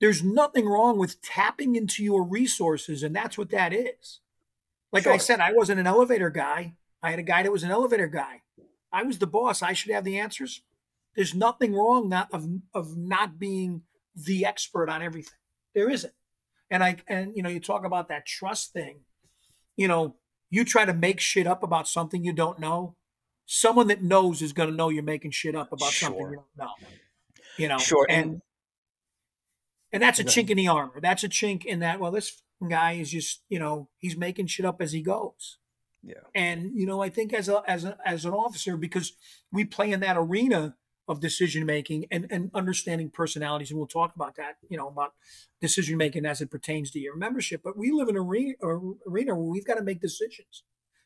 there's 0.00 0.22
nothing 0.22 0.66
wrong 0.66 0.98
with 0.98 1.20
tapping 1.22 1.76
into 1.76 2.02
your 2.02 2.22
resources, 2.22 3.02
and 3.02 3.14
that's 3.14 3.36
what 3.36 3.50
that 3.50 3.72
is. 3.72 4.20
Like 4.92 5.04
sure. 5.04 5.12
I 5.12 5.18
said, 5.18 5.40
I 5.40 5.52
wasn't 5.52 5.80
an 5.80 5.86
elevator 5.86 6.30
guy. 6.30 6.74
I 7.02 7.10
had 7.10 7.18
a 7.18 7.24
guy 7.24 7.42
that 7.42 7.52
was 7.52 7.62
an 7.62 7.70
elevator 7.70 8.08
guy. 8.08 8.42
I 8.92 9.02
was 9.04 9.18
the 9.18 9.26
boss. 9.26 9.62
I 9.62 9.72
should 9.72 9.92
have 9.92 10.04
the 10.04 10.18
answers. 10.18 10.62
There's 11.14 11.34
nothing 11.34 11.74
wrong 11.74 12.08
not 12.08 12.28
of 12.32 12.48
of 12.74 12.96
not 12.96 13.38
being 13.38 13.82
the 14.14 14.44
expert 14.44 14.88
on 14.88 15.02
everything. 15.02 15.38
There 15.74 15.90
isn't. 15.90 16.12
And 16.70 16.82
I 16.82 16.96
and 17.08 17.32
you 17.36 17.42
know, 17.42 17.48
you 17.48 17.60
talk 17.60 17.84
about 17.84 18.08
that 18.08 18.26
trust 18.26 18.72
thing. 18.72 19.00
You 19.76 19.88
know, 19.88 20.16
you 20.50 20.64
try 20.64 20.84
to 20.84 20.92
make 20.92 21.20
shit 21.20 21.46
up 21.46 21.62
about 21.62 21.88
something 21.88 22.24
you 22.24 22.32
don't 22.32 22.58
know 22.58 22.96
someone 23.52 23.88
that 23.88 24.00
knows 24.00 24.42
is 24.42 24.52
going 24.52 24.70
to 24.70 24.74
know 24.74 24.90
you're 24.90 25.02
making 25.02 25.32
shit 25.32 25.56
up 25.56 25.72
about 25.72 25.90
sure. 25.90 26.08
something 26.08 26.30
you 26.30 26.36
don't 26.36 26.56
know. 26.56 26.88
You 27.56 27.66
know, 27.66 27.78
sure. 27.78 28.06
And 28.08 28.24
and, 28.24 28.42
and 29.92 30.02
that's 30.02 30.18
a 30.18 30.24
chink 30.24 30.50
in 30.50 30.56
the 30.56 30.68
armor. 30.68 31.00
That's 31.00 31.24
a 31.24 31.28
chink 31.28 31.64
in 31.64 31.80
that. 31.80 32.00
Well, 32.00 32.12
this 32.12 32.42
guy 32.68 32.92
is 32.92 33.10
just 33.10 33.42
you 33.48 33.58
know 33.58 33.88
he's 33.98 34.16
making 34.16 34.46
shit 34.46 34.66
up 34.66 34.80
as 34.80 34.92
he 34.92 35.02
goes. 35.02 35.58
Yeah. 36.02 36.14
And 36.34 36.72
you 36.74 36.86
know, 36.86 37.02
I 37.02 37.10
think 37.10 37.32
as 37.32 37.48
a 37.48 37.62
as 37.66 37.84
a 37.84 37.96
as 38.04 38.24
an 38.24 38.32
officer, 38.32 38.76
because 38.76 39.12
we 39.52 39.64
play 39.64 39.92
in 39.92 40.00
that 40.00 40.16
arena 40.16 40.76
of 41.08 41.18
decision 41.18 41.66
making 41.66 42.06
and, 42.10 42.26
and 42.30 42.50
understanding 42.54 43.10
personalities, 43.10 43.70
and 43.70 43.78
we'll 43.78 43.86
talk 43.88 44.14
about 44.14 44.36
that, 44.36 44.58
you 44.68 44.76
know, 44.76 44.86
about 44.86 45.12
decision 45.60 45.96
making 45.96 46.24
as 46.24 46.40
it 46.40 46.52
pertains 46.52 46.90
to 46.92 47.00
your 47.00 47.16
membership. 47.16 47.62
But 47.64 47.76
we 47.76 47.90
live 47.90 48.08
in 48.08 48.16
an 48.16 48.22
arena, 48.22 48.54
arena 48.62 49.34
where 49.34 49.50
we've 49.50 49.66
got 49.66 49.74
to 49.74 49.82
make 49.82 50.00
decisions 50.00 50.62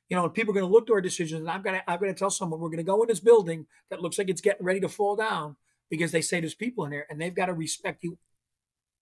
you 0.09 0.17
know, 0.17 0.29
people 0.29 0.53
are 0.53 0.61
going 0.61 0.67
to 0.67 0.73
look 0.73 0.87
to 0.87 0.93
our 0.95 1.01
decisions, 1.01 1.41
and 1.41 1.51
I'm 1.51 1.63
going 1.63 1.77
to 1.77 1.91
I'm 1.91 1.99
going 1.99 2.13
to 2.13 2.19
tell 2.19 2.31
someone 2.31 2.61
we're 2.61 2.69
going 2.69 2.79
to 2.79 2.85
go 2.85 3.03
in 3.03 3.09
this 3.09 3.21
building 3.21 3.67
that 3.91 4.01
looks 4.01 4.19
like 4.19 4.29
it's 4.29 4.41
getting 4.41 4.65
ready 4.65 4.81
to 4.81 4.89
fall 4.89 5.17
down 5.17 5.57
because 5.91 6.13
they 6.13 6.21
say 6.21 6.41
there's 6.41 6.55
people 6.55 6.85
in 6.85 6.91
there, 6.91 7.07
and 7.09 7.21
they've 7.21 7.35
got 7.35 7.47
to 7.47 7.55
respect 7.55 8.05
you 8.05 8.19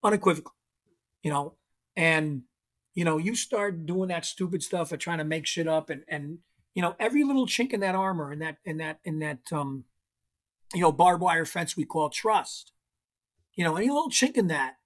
unequivocally, 0.03 0.55
you 1.23 1.31
know, 1.31 1.55
and 1.97 2.43
you 2.95 3.05
know 3.05 3.19
you 3.19 3.35
start 3.35 3.87
doing 3.87 4.09
that 4.09 4.25
stupid 4.25 4.63
stuff 4.63 4.93
of 4.93 4.99
trying 4.99 5.19
to 5.19 5.25
make 5.25 5.47
shit 5.47 5.69
up, 5.69 5.91
and 5.91 6.03
and 6.09 6.39
you 6.75 6.83
know 6.83 6.95
every 6.99 7.25
little 7.25 7.47
chink 7.47 7.73
in 7.73 7.81
that 7.81 7.95
armor, 7.95 8.33
in 8.33 8.39
that 8.41 8.59
in 8.65 8.79
that 8.79 8.99
in 9.05 9.19
that 9.21 9.53
um, 9.53 9.85
you 10.75 10.81
know 10.81 10.93
barbed 10.93 11.23
wire 11.23 11.45
fence 11.45 11.77
we 11.77 11.85
call 11.85 12.11
trust, 12.11 12.73
you 13.55 13.65
know, 13.65 13.77
any 13.77 13.89
little 13.89 14.11
chink 14.11 14.37
in 14.37 14.49
that, 14.49 14.77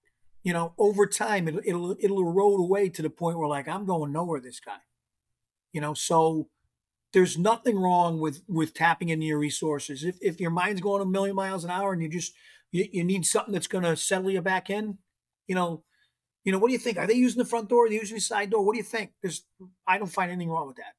you 0.42 0.52
know, 0.52 0.74
over 0.78 1.06
time 1.06 1.48
it'll 1.48 1.60
it'll 1.64 1.96
it'll 2.00 2.20
erode 2.20 2.60
away 2.60 2.88
to 2.88 3.02
the 3.02 3.10
point 3.10 3.38
where 3.38 3.48
like 3.48 3.68
I'm 3.68 3.86
going 3.86 4.12
nowhere. 4.12 4.40
This 4.40 4.60
guy 4.60 4.78
you 5.76 5.82
know 5.82 5.92
so 5.92 6.48
there's 7.12 7.36
nothing 7.36 7.78
wrong 7.78 8.18
with 8.18 8.42
with 8.48 8.72
tapping 8.72 9.10
into 9.10 9.26
your 9.26 9.38
resources 9.38 10.02
if, 10.04 10.16
if 10.22 10.40
your 10.40 10.50
mind's 10.50 10.80
going 10.80 11.02
a 11.02 11.04
million 11.04 11.36
miles 11.36 11.64
an 11.64 11.70
hour 11.70 11.92
and 11.92 12.02
you 12.02 12.08
just 12.08 12.32
you, 12.72 12.88
you 12.90 13.04
need 13.04 13.26
something 13.26 13.52
that's 13.52 13.66
going 13.66 13.84
to 13.84 13.94
settle 13.94 14.30
you 14.30 14.40
back 14.40 14.70
in 14.70 14.96
you 15.48 15.54
know 15.54 15.82
you 16.44 16.52
know 16.52 16.58
what 16.58 16.68
do 16.68 16.72
you 16.72 16.78
think 16.78 16.98
are 16.98 17.06
they 17.06 17.14
using 17.14 17.38
the 17.38 17.48
front 17.48 17.68
door 17.68 17.86
are 17.86 17.88
they 17.88 17.96
using 17.96 18.16
the 18.16 18.20
side 18.20 18.50
door 18.50 18.64
what 18.64 18.72
do 18.72 18.78
you 18.78 18.84
think 18.84 19.12
there's 19.22 19.44
i 19.86 19.98
don't 19.98 20.12
find 20.12 20.30
anything 20.30 20.50
wrong 20.50 20.66
with 20.66 20.76
that 20.76 20.94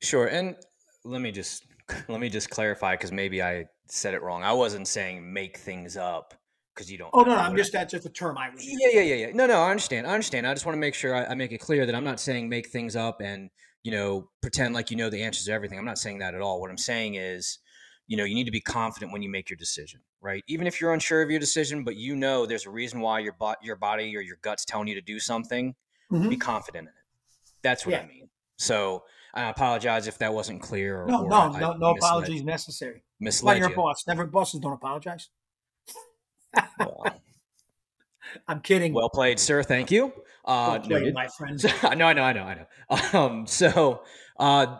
sure 0.00 0.26
and 0.26 0.56
let 1.04 1.20
me 1.20 1.30
just 1.30 1.66
let 2.08 2.20
me 2.20 2.28
just 2.28 2.50
clarify 2.50 2.94
because 2.94 3.12
maybe 3.12 3.42
i 3.42 3.64
said 3.86 4.14
it 4.14 4.22
wrong 4.22 4.42
i 4.42 4.52
wasn't 4.52 4.86
saying 4.86 5.32
make 5.32 5.58
things 5.58 5.96
up 5.96 6.34
because 6.74 6.92
you 6.92 6.96
don't. 6.96 7.10
Oh 7.12 7.22
no, 7.22 7.34
no 7.34 7.40
I'm 7.40 7.56
just 7.56 7.72
that's 7.72 7.90
just 7.90 8.06
a 8.06 8.08
term 8.08 8.38
I 8.38 8.50
was. 8.50 8.64
Using. 8.64 8.78
Yeah, 8.80 9.00
yeah, 9.00 9.14
yeah, 9.14 9.26
yeah. 9.26 9.32
No, 9.34 9.46
no, 9.46 9.58
I 9.62 9.70
understand. 9.70 10.06
I 10.06 10.12
understand. 10.12 10.46
I 10.46 10.54
just 10.54 10.64
want 10.64 10.76
to 10.76 10.80
make 10.80 10.94
sure 10.94 11.12
I, 11.12 11.24
I, 11.24 11.34
make 11.34 11.50
it 11.50 11.58
clear 11.58 11.84
that 11.84 11.92
I'm 11.92 12.04
not 12.04 12.20
saying 12.20 12.48
make 12.48 12.68
things 12.68 12.94
up 12.94 13.20
and 13.20 13.50
you 13.82 13.92
know, 13.92 14.28
pretend 14.40 14.74
like 14.74 14.90
you 14.90 14.96
know 14.96 15.10
the 15.10 15.22
answers 15.22 15.46
to 15.46 15.52
everything. 15.52 15.78
I'm 15.78 15.84
not 15.84 15.98
saying 15.98 16.18
that 16.18 16.34
at 16.34 16.40
all. 16.40 16.60
What 16.60 16.70
I'm 16.70 16.78
saying 16.78 17.14
is, 17.14 17.58
you 18.06 18.16
know, 18.16 18.24
you 18.24 18.34
need 18.34 18.44
to 18.44 18.50
be 18.50 18.60
confident 18.60 19.12
when 19.12 19.22
you 19.22 19.30
make 19.30 19.50
your 19.50 19.56
decision, 19.56 20.00
right? 20.20 20.42
Even 20.48 20.66
if 20.66 20.80
you're 20.80 20.92
unsure 20.92 21.22
of 21.22 21.30
your 21.30 21.40
decision, 21.40 21.84
but 21.84 21.96
you 21.96 22.16
know 22.16 22.46
there's 22.46 22.66
a 22.66 22.70
reason 22.70 23.00
why 23.00 23.20
your 23.20 23.34
bo- 23.34 23.54
your 23.62 23.76
body 23.76 24.16
or 24.16 24.20
your 24.20 24.38
guts 24.42 24.64
telling 24.64 24.88
you 24.88 24.94
to 24.94 25.00
do 25.00 25.18
something, 25.18 25.74
mm-hmm. 26.12 26.28
be 26.28 26.36
confident 26.36 26.84
in 26.84 26.88
it. 26.88 26.94
That's 27.62 27.86
what 27.86 27.92
yeah. 27.92 28.02
I 28.02 28.06
mean. 28.06 28.28
So 28.56 29.04
I 29.34 29.48
apologize 29.48 30.06
if 30.06 30.18
that 30.18 30.32
wasn't 30.32 30.62
clear. 30.62 31.02
Or, 31.02 31.06
no, 31.06 31.24
or 31.24 31.28
no, 31.28 31.36
I, 31.36 31.60
no, 31.60 31.72
no 31.74 31.90
apologies 31.90 32.42
necessary. 32.42 33.02
Misled 33.20 33.58
your 33.58 33.74
boss. 33.74 34.06
Never 34.06 34.26
bosses 34.26 34.60
don't 34.60 34.72
apologize. 34.72 35.28
well, 36.78 37.04
I'm 38.48 38.60
kidding. 38.60 38.92
Well 38.92 39.08
played, 39.08 39.38
sir. 39.38 39.62
Thank 39.62 39.90
you. 39.90 40.12
Uh, 40.44 40.80
well 40.88 41.12
my 41.12 41.28
friends. 41.28 41.66
I 41.82 41.94
know, 41.94 42.06
I 42.06 42.12
know, 42.12 42.22
I 42.22 42.32
know, 42.32 42.42
I 42.42 42.54
know. 42.54 43.18
Um, 43.20 43.46
so, 43.46 44.02
uh, 44.38 44.78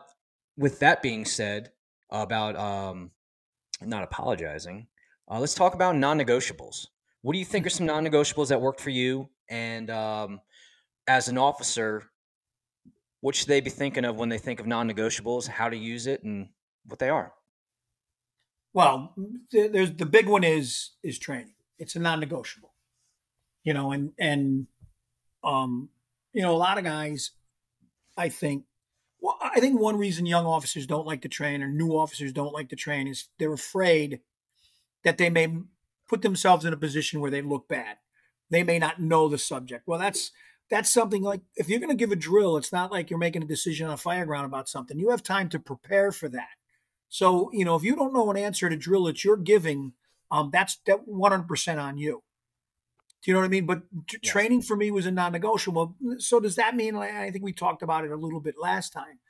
with 0.57 0.80
that 0.80 1.03
being 1.03 1.24
said, 1.24 1.70
about 2.11 2.57
um, 2.57 3.11
not 3.82 4.03
apologizing, 4.03 4.86
uh, 5.31 5.39
let's 5.39 5.55
talk 5.55 5.74
about 5.74 5.97
non-negotiables. 5.97 6.87
What 7.22 7.33
do 7.33 7.39
you 7.39 7.45
think 7.45 7.66
are 7.66 7.70
some 7.70 7.87
non-negotiables 7.87 8.49
that 8.49 8.61
worked 8.61 8.81
for 8.81 8.91
you? 8.91 9.29
And 9.49 9.91
um, 9.91 10.41
as 11.07 11.29
an 11.29 11.39
officer, 11.39 12.05
what 13.20 13.35
should 13.35 13.49
they 13.49 13.61
be 13.61 13.70
thinking 13.70 14.05
of 14.05 14.16
when 14.16 14.29
they 14.29 14.39
think 14.39 14.61
of 14.61 14.66
non-negotiables? 14.66 15.49
How 15.49 15.68
to 15.68 15.76
use 15.76 16.07
it 16.07 16.22
and 16.22 16.49
what 16.87 16.99
they 16.99 17.09
are? 17.09 17.33
Well, 18.72 19.14
there's 19.51 19.93
the 19.95 20.07
big 20.07 20.29
one 20.29 20.45
is 20.45 20.91
is 21.03 21.18
training. 21.18 21.55
It's 21.79 21.97
a 21.97 21.99
non-negotiable 21.99 22.72
you 23.68 23.74
know, 23.74 23.93
and 23.93 24.12
and 24.18 24.66
um, 25.45 25.91
you 26.33 26.41
know, 26.41 26.53
a 26.53 26.57
lot 26.57 26.79
of 26.79 26.85
guys, 26.85 27.33
I 28.16 28.31
think, 28.31 28.64
well, 29.20 29.37
I 29.43 29.61
think 29.61 29.79
one 29.79 29.99
reason 29.99 30.24
young 30.24 30.47
officers 30.47 30.87
don't 30.87 31.07
like 31.07 31.20
to 31.20 31.29
train 31.29 31.62
or 31.62 31.68
new 31.68 31.91
officers 31.91 32.33
don't 32.33 32.55
like 32.55 32.70
to 32.70 32.76
train 32.76 33.07
is 33.07 33.29
they're 33.39 33.53
afraid 33.53 34.20
that 35.09 35.17
they 35.17 35.31
may 35.31 35.49
put 36.07 36.21
themselves 36.21 36.67
in 36.67 36.75
a 36.75 36.77
position 36.77 37.21
where 37.21 37.31
they 37.31 37.41
look 37.41 37.67
bad. 37.67 37.97
They 38.51 38.63
may 38.63 38.79
not 38.79 39.01
know 39.01 39.27
the 39.27 39.39
subject. 39.39 39.89
Well, 39.89 39.99
that's 39.99 40.33
that's 40.69 40.93
something 40.93 41.23
like 41.23 41.41
if 41.57 41.67
you're 41.67 41.81
going 41.81 41.89
to 41.89 41.97
give 41.97 42.13
a 42.13 42.17
drill, 42.17 42.59
it's 42.59 42.75
not 42.75 42.93
like 42.93 43.09
you're 43.09 43.19
making 43.19 43.43
a 43.43 43.47
decision 43.47 43.87
on 43.87 43.95
a 43.95 43.97
fire 43.97 44.27
ground 44.27 44.45
about 44.45 44.69
something. 44.69 44.99
You 44.99 45.09
have 45.09 45.23
time 45.23 45.49
to 45.49 45.59
prepare 45.59 46.13
for 46.13 46.29
that. 46.29 46.51
So, 47.09 47.51
you 47.55 47.65
know, 47.65 47.75
if 47.75 47.83
you 47.83 47.97
don't 47.97 48.13
know 48.13 48.31
an 48.31 48.37
answer 48.37 48.69
to 48.69 48.77
drill 48.77 49.05
that 49.05 49.25
you're 49.25 49.39
giving, 49.39 49.95
um, 50.31 50.51
that's 50.53 50.77
that 50.87 51.09
100% 51.09 51.83
on 51.83 51.97
you. 51.97 52.23
Do 53.23 53.31
you 53.31 53.33
know 53.33 53.41
what 53.41 53.47
I 53.47 53.49
mean? 53.49 53.65
But 53.65 53.85
t- 54.09 54.19
yes. 54.23 54.31
training 54.31 54.61
for 54.61 54.77
me 54.77 54.91
was 54.91 55.07
a 55.07 55.11
non-negotiable. 55.11 55.97
So 56.19 56.39
does 56.39 56.57
that 56.57 56.77
mean? 56.77 56.97
I 56.97 57.31
think 57.31 57.45
we 57.45 57.55
talked 57.55 57.83
about 57.83 58.05
it 58.05 58.11
a 58.11 58.17
little 58.17 58.41
bit 58.41 58.57
last 58.61 58.93
time. 58.93 59.21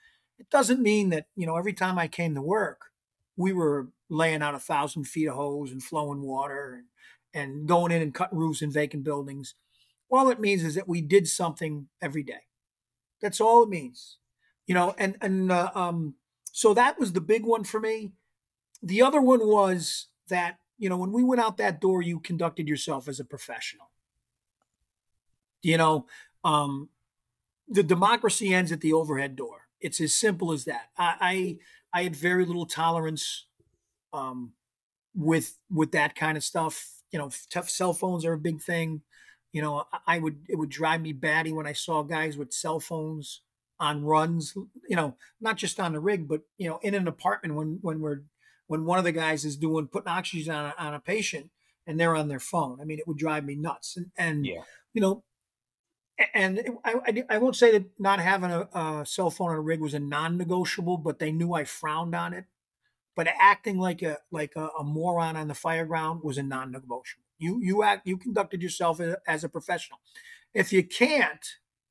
It 0.41 0.51
doesn't 0.51 0.83
mean 0.83 1.11
that 1.11 1.27
you 1.37 1.47
know 1.47 1.57
every 1.57 1.73
time 1.73 2.01
I 2.01 2.09
came 2.09 2.35
to 2.35 2.43
work, 2.43 2.87
we 3.37 3.53
were 3.53 3.89
laying 4.09 4.43
out 4.43 4.55
a 4.55 4.59
thousand 4.59 5.05
feet 5.05 5.29
of 5.29 5.37
hose 5.37 5.71
and 5.71 5.83
flowing 5.83 6.23
water 6.23 6.83
and, 7.35 7.47
and 7.47 7.69
going 7.69 7.93
in 7.93 8.03
and 8.03 8.15
cutting 8.15 8.39
roofs 8.39 8.63
in 8.63 8.71
vacant 8.71 9.05
buildings. 9.05 9.55
All 10.11 10.31
it 10.31 10.41
means 10.41 10.63
is 10.65 10.75
that 10.75 10.89
we 10.89 11.01
did 11.01 11.29
something 11.29 11.89
every 12.01 12.23
day. 12.23 12.47
That's 13.21 13.41
all 13.41 13.63
it 13.63 13.69
means, 13.69 14.19
you 14.67 14.75
know. 14.75 14.95
And 14.97 15.17
and 15.21 15.53
uh, 15.53 15.71
um, 15.75 16.15
so 16.53 16.73
that 16.75 16.99
was 16.99 17.13
the 17.13 17.21
big 17.21 17.45
one 17.45 17.65
for 17.65 17.81
me. 17.81 18.13
The 18.83 19.03
other 19.03 19.21
one 19.21 19.47
was 19.47 20.07
that 20.29 20.59
you 20.79 20.89
know, 20.89 20.97
when 20.97 21.13
we 21.13 21.25
went 21.25 21.41
out 21.41 21.57
that 21.57 21.81
door, 21.81 22.03
you 22.03 22.21
conducted 22.21 22.69
yourself 22.69 23.09
as 23.09 23.19
a 23.19 23.25
professional. 23.25 23.91
You 25.61 25.77
know, 25.77 26.07
um, 26.45 26.89
the 27.67 27.83
democracy 27.83 28.55
ends 28.55 28.71
at 28.71 28.81
the 28.81 28.93
overhead 28.93 29.35
door. 29.35 29.63
It's 29.81 30.01
as 30.01 30.15
simple 30.15 30.53
as 30.53 30.65
that. 30.65 30.91
I 30.97 31.59
I, 31.93 32.01
I 32.01 32.03
had 32.05 32.17
very 32.17 32.47
little 32.47 32.67
tolerance 32.67 33.48
um, 34.13 34.53
with 35.15 35.59
with 35.71 35.93
that 35.93 36.15
kind 36.15 36.37
of 36.37 36.45
stuff. 36.45 36.91
You 37.11 37.19
know, 37.19 37.31
tough 37.51 37.71
cell 37.71 37.95
phones 37.95 38.25
are 38.25 38.35
a 38.35 38.39
big 38.39 38.61
thing. 38.61 39.03
You 39.53 39.63
know, 39.63 39.85
I 40.07 40.19
would 40.19 40.47
it 40.49 40.57
would 40.57 40.71
drive 40.71 41.01
me 41.01 41.13
batty 41.13 41.53
when 41.53 41.67
I 41.67 41.73
saw 41.73 42.03
guys 42.03 42.37
with 42.37 42.53
cell 42.53 42.81
phones 42.81 43.43
on 43.81 44.05
runs. 44.05 44.55
You 44.89 44.97
know, 44.97 45.17
not 45.41 45.57
just 45.57 45.81
on 45.81 45.93
the 45.93 46.01
rig, 46.01 46.29
but 46.29 46.43
you 46.59 46.69
know, 46.69 46.79
in 46.83 46.95
an 46.95 47.09
apartment 47.09 47.55
when 47.55 47.79
when 47.81 48.01
we're 48.01 48.23
when 48.67 48.85
one 48.85 48.99
of 48.99 49.05
the 49.05 49.13
guys 49.13 49.45
is 49.45 49.57
doing 49.57 49.89
putting 49.89 50.09
oxygen 50.13 50.55
on 50.55 50.67
a, 50.67 50.75
on 50.79 50.95
a 50.95 51.01
patient 51.01 51.51
and 51.89 51.99
they're 51.99 52.15
on 52.15 52.29
their 52.29 52.39
phone. 52.39 52.79
I 52.81 52.85
mean, 52.85 52.99
it 52.99 53.09
would 53.09 53.17
drive 53.17 53.45
me 53.45 53.57
nuts. 53.57 53.97
And, 53.97 54.11
and 54.17 54.47
yeah. 54.47 54.61
you 54.93 55.01
know, 55.01 55.25
and 56.35 56.61
I, 56.85 56.95
I, 57.07 57.25
I, 57.31 57.39
won't 57.39 57.57
say 57.57 57.73
that 57.73 57.85
not 57.99 58.21
having 58.21 58.51
a, 58.51 58.69
a, 58.73 59.07
cell 59.07 59.31
phone 59.31 59.51
on 59.51 59.57
a 59.57 59.61
rig 59.61 59.81
was 59.81 59.95
a 59.95 60.01
non-negotiable, 60.01 60.99
but 60.99 61.19
they 61.19 61.33
knew 61.33 61.55
I 61.55 61.65
frowned 61.65 62.15
on 62.15 62.35
it. 62.35 62.45
But 63.19 63.27
acting 63.41 63.81
like 63.81 64.01
a 64.03 64.19
like 64.31 64.53
a, 64.55 64.69
a 64.79 64.85
moron 64.85 65.37
on 65.37 65.49
the 65.49 65.55
fire 65.55 65.85
ground 65.85 66.21
was 66.23 66.39
a 66.39 66.43
non-negotiable. 66.45 67.25
You 67.37 67.59
you 67.61 67.83
act 67.83 68.07
you 68.07 68.17
conducted 68.17 68.63
yourself 68.63 69.01
as 69.27 69.43
a 69.43 69.49
professional. 69.49 69.99
If 70.55 70.73
you 70.73 70.85
can't, 70.85 71.45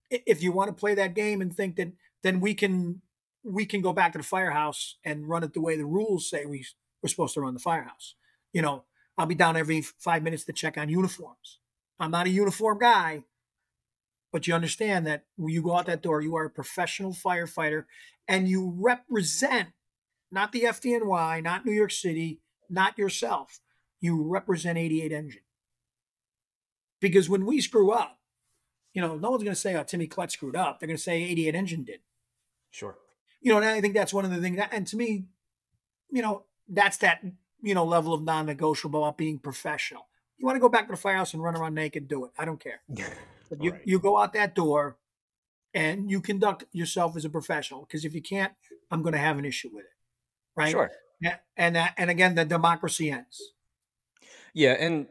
if 0.10 0.42
you 0.42 0.54
want 0.54 0.70
to 0.70 0.80
play 0.80 0.96
that 0.96 1.16
game 1.16 1.42
and 1.42 1.54
think 1.54 1.76
that 1.76 1.92
then 2.24 2.40
we 2.40 2.54
can 2.54 3.02
we 3.44 3.66
can 3.66 3.82
go 3.82 3.92
back 3.92 4.14
to 4.14 4.20
the 4.20 4.24
firehouse 4.24 4.96
and 5.04 5.28
run 5.28 5.44
it 5.44 5.54
the 5.54 5.60
way 5.60 5.76
the 5.76 5.86
rules 5.86 6.30
say 6.30 6.46
we 6.46 6.66
we're 7.04 7.10
supposed 7.10 7.34
to 7.34 7.42
run 7.42 7.54
the 7.54 7.60
firehouse. 7.60 8.16
You 8.54 8.62
know, 8.62 8.86
I'll 9.18 9.26
be 9.26 9.36
down 9.36 9.58
every 9.58 9.82
five 9.82 10.24
minutes 10.24 10.46
to 10.46 10.54
check 10.54 10.78
on 10.78 10.88
uniforms. 10.88 11.60
I'm 12.00 12.12
not 12.12 12.28
a 12.28 12.30
uniform 12.30 12.80
guy, 12.80 13.24
but 14.32 14.48
you 14.48 14.54
understand 14.54 15.06
that 15.08 15.26
when 15.36 15.54
you 15.54 15.62
go 15.62 15.76
out 15.76 15.88
that 15.88 16.02
door, 16.02 16.22
you 16.22 16.38
are 16.38 16.46
a 16.46 16.50
professional 16.50 17.12
firefighter 17.12 17.84
and 18.30 18.48
you 18.48 18.74
represent 18.78 19.68
not 20.32 20.52
the 20.52 20.64
FDNY, 20.64 21.44
not 21.44 21.66
New 21.66 21.72
York 21.72 21.92
City, 21.92 22.42
not 22.70 22.98
yourself. 22.98 23.60
You 24.00 24.24
represent 24.24 24.78
88 24.78 25.12
Engine. 25.12 25.42
Because 27.00 27.30
when 27.30 27.46
we 27.46 27.62
screw 27.62 27.92
up, 27.92 28.20
you 28.94 29.02
know, 29.02 29.16
no 29.16 29.32
one's 29.32 29.44
going 29.44 29.54
to 29.54 29.60
say, 29.60 29.76
oh, 29.76 29.84
Timmy 29.84 30.08
Klett 30.08 30.32
screwed 30.32 30.56
up. 30.56 30.80
They're 30.80 30.88
going 30.88 30.98
to 30.98 31.04
say 31.04 31.24
88 31.24 31.56
Engine 31.56 31.84
did. 31.84 32.00
Sure. 32.72 32.98
You 33.42 33.52
know, 33.52 33.58
and 33.58 33.68
I 33.68 33.82
think 33.82 33.94
that's 33.94 34.14
one 34.14 34.26
of 34.26 34.32
the 34.32 34.42
things 34.42 34.58
that, 34.58 34.70
and 34.74 34.88
to 34.88 34.98
me, 34.98 35.26
you 36.12 36.22
know, 36.22 36.44
that's 36.68 36.98
that 36.98 37.22
you 37.62 37.74
know, 37.74 37.86
level 37.86 38.14
of 38.14 38.24
non-negotiable 38.24 39.04
about 39.04 39.18
being 39.18 39.40
professional. 39.40 40.08
You 40.38 40.46
want 40.46 40.56
to 40.56 40.60
go 40.62 40.70
back 40.70 40.88
to 40.88 40.92
the 40.92 40.98
firehouse 40.98 41.34
and 41.34 41.42
run 41.42 41.56
around 41.56 41.74
naked, 41.74 42.08
do 42.08 42.26
it. 42.26 42.32
I 42.38 42.46
don't 42.46 42.60
care. 42.60 42.82
But 43.50 43.64
you, 43.64 43.72
right. 43.72 43.82
you 43.86 43.98
go 43.98 44.18
out 44.18 44.34
that 44.34 44.56
door 44.56 44.98
and 45.74 46.12
you 46.12 46.20
conduct 46.20 46.66
yourself 46.74 47.16
as 47.16 47.24
a 47.24 47.30
professional. 47.30 47.86
Because 47.86 48.04
if 48.04 48.14
you 48.14 48.22
can't, 48.22 48.52
I'm 48.92 49.02
going 49.02 49.14
to 49.14 49.20
have 49.20 49.38
an 49.38 49.46
issue 49.46 49.70
with 49.72 49.86
it. 49.86 49.92
Right. 50.58 50.72
Sure. 50.72 50.92
And, 51.24 51.78
and, 51.78 51.90
and 51.98 52.10
again, 52.10 52.36
the 52.36 52.46
democracy 52.46 53.12
ends. 53.12 53.42
Yeah. 54.54 54.74
And 54.74 55.08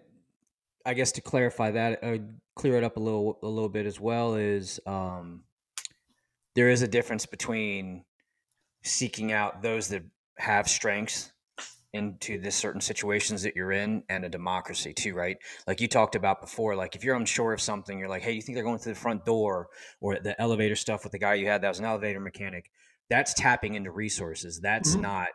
I 0.84 0.94
guess 0.94 1.12
to 1.12 1.20
clarify 1.20 1.70
that, 1.72 2.03
uh, 2.03 2.18
clear 2.55 2.76
it 2.76 2.84
up 2.84 2.97
a 2.97 3.01
little, 3.01 3.38
a 3.42 3.49
little 3.49 3.68
bit 3.68 3.86
as 3.86 4.01
well 4.01 4.34
is, 4.34 4.80
um, 4.86 5.44
there 6.55 6.68
is 6.68 6.82
a 6.82 6.88
difference 6.88 7.26
between 7.26 8.05
seeking 8.82 9.32
out 9.32 9.62
those 9.62 9.88
that 9.88 10.03
have 10.38 10.68
strengths 10.68 11.32
into 11.92 12.38
the 12.38 12.51
certain 12.51 12.80
situations 12.80 13.42
that 13.42 13.57
you're 13.57 13.72
in 13.72 14.03
and 14.09 14.24
a 14.24 14.28
democracy 14.28 14.92
too, 14.92 15.14
right? 15.14 15.38
Like 15.66 15.80
you 15.80 15.88
talked 15.88 16.14
about 16.14 16.40
before, 16.40 16.76
like 16.76 16.94
if 16.94 17.03
you're 17.03 17.16
unsure 17.16 17.53
of 17.53 17.61
something, 17.61 17.99
you're 17.99 18.09
like, 18.09 18.22
hey, 18.22 18.32
you 18.32 18.42
think 18.42 18.57
they're 18.57 18.64
going 18.64 18.78
through 18.78 18.94
the 18.94 19.01
front 19.01 19.24
door 19.24 19.68
or 20.01 20.18
the 20.18 20.38
elevator 20.40 20.76
stuff 20.76 21.05
with 21.05 21.12
the 21.12 21.18
guy 21.18 21.34
you 21.34 21.47
had 21.47 21.62
that 21.62 21.68
was 21.68 21.78
an 21.78 21.84
elevator 21.84 22.20
mechanic. 22.20 22.70
That's 23.09 23.34
tapping 23.34 23.74
into 23.74 23.90
resources. 23.90 24.61
That's 24.61 24.92
mm-hmm. 24.92 25.02
not 25.02 25.28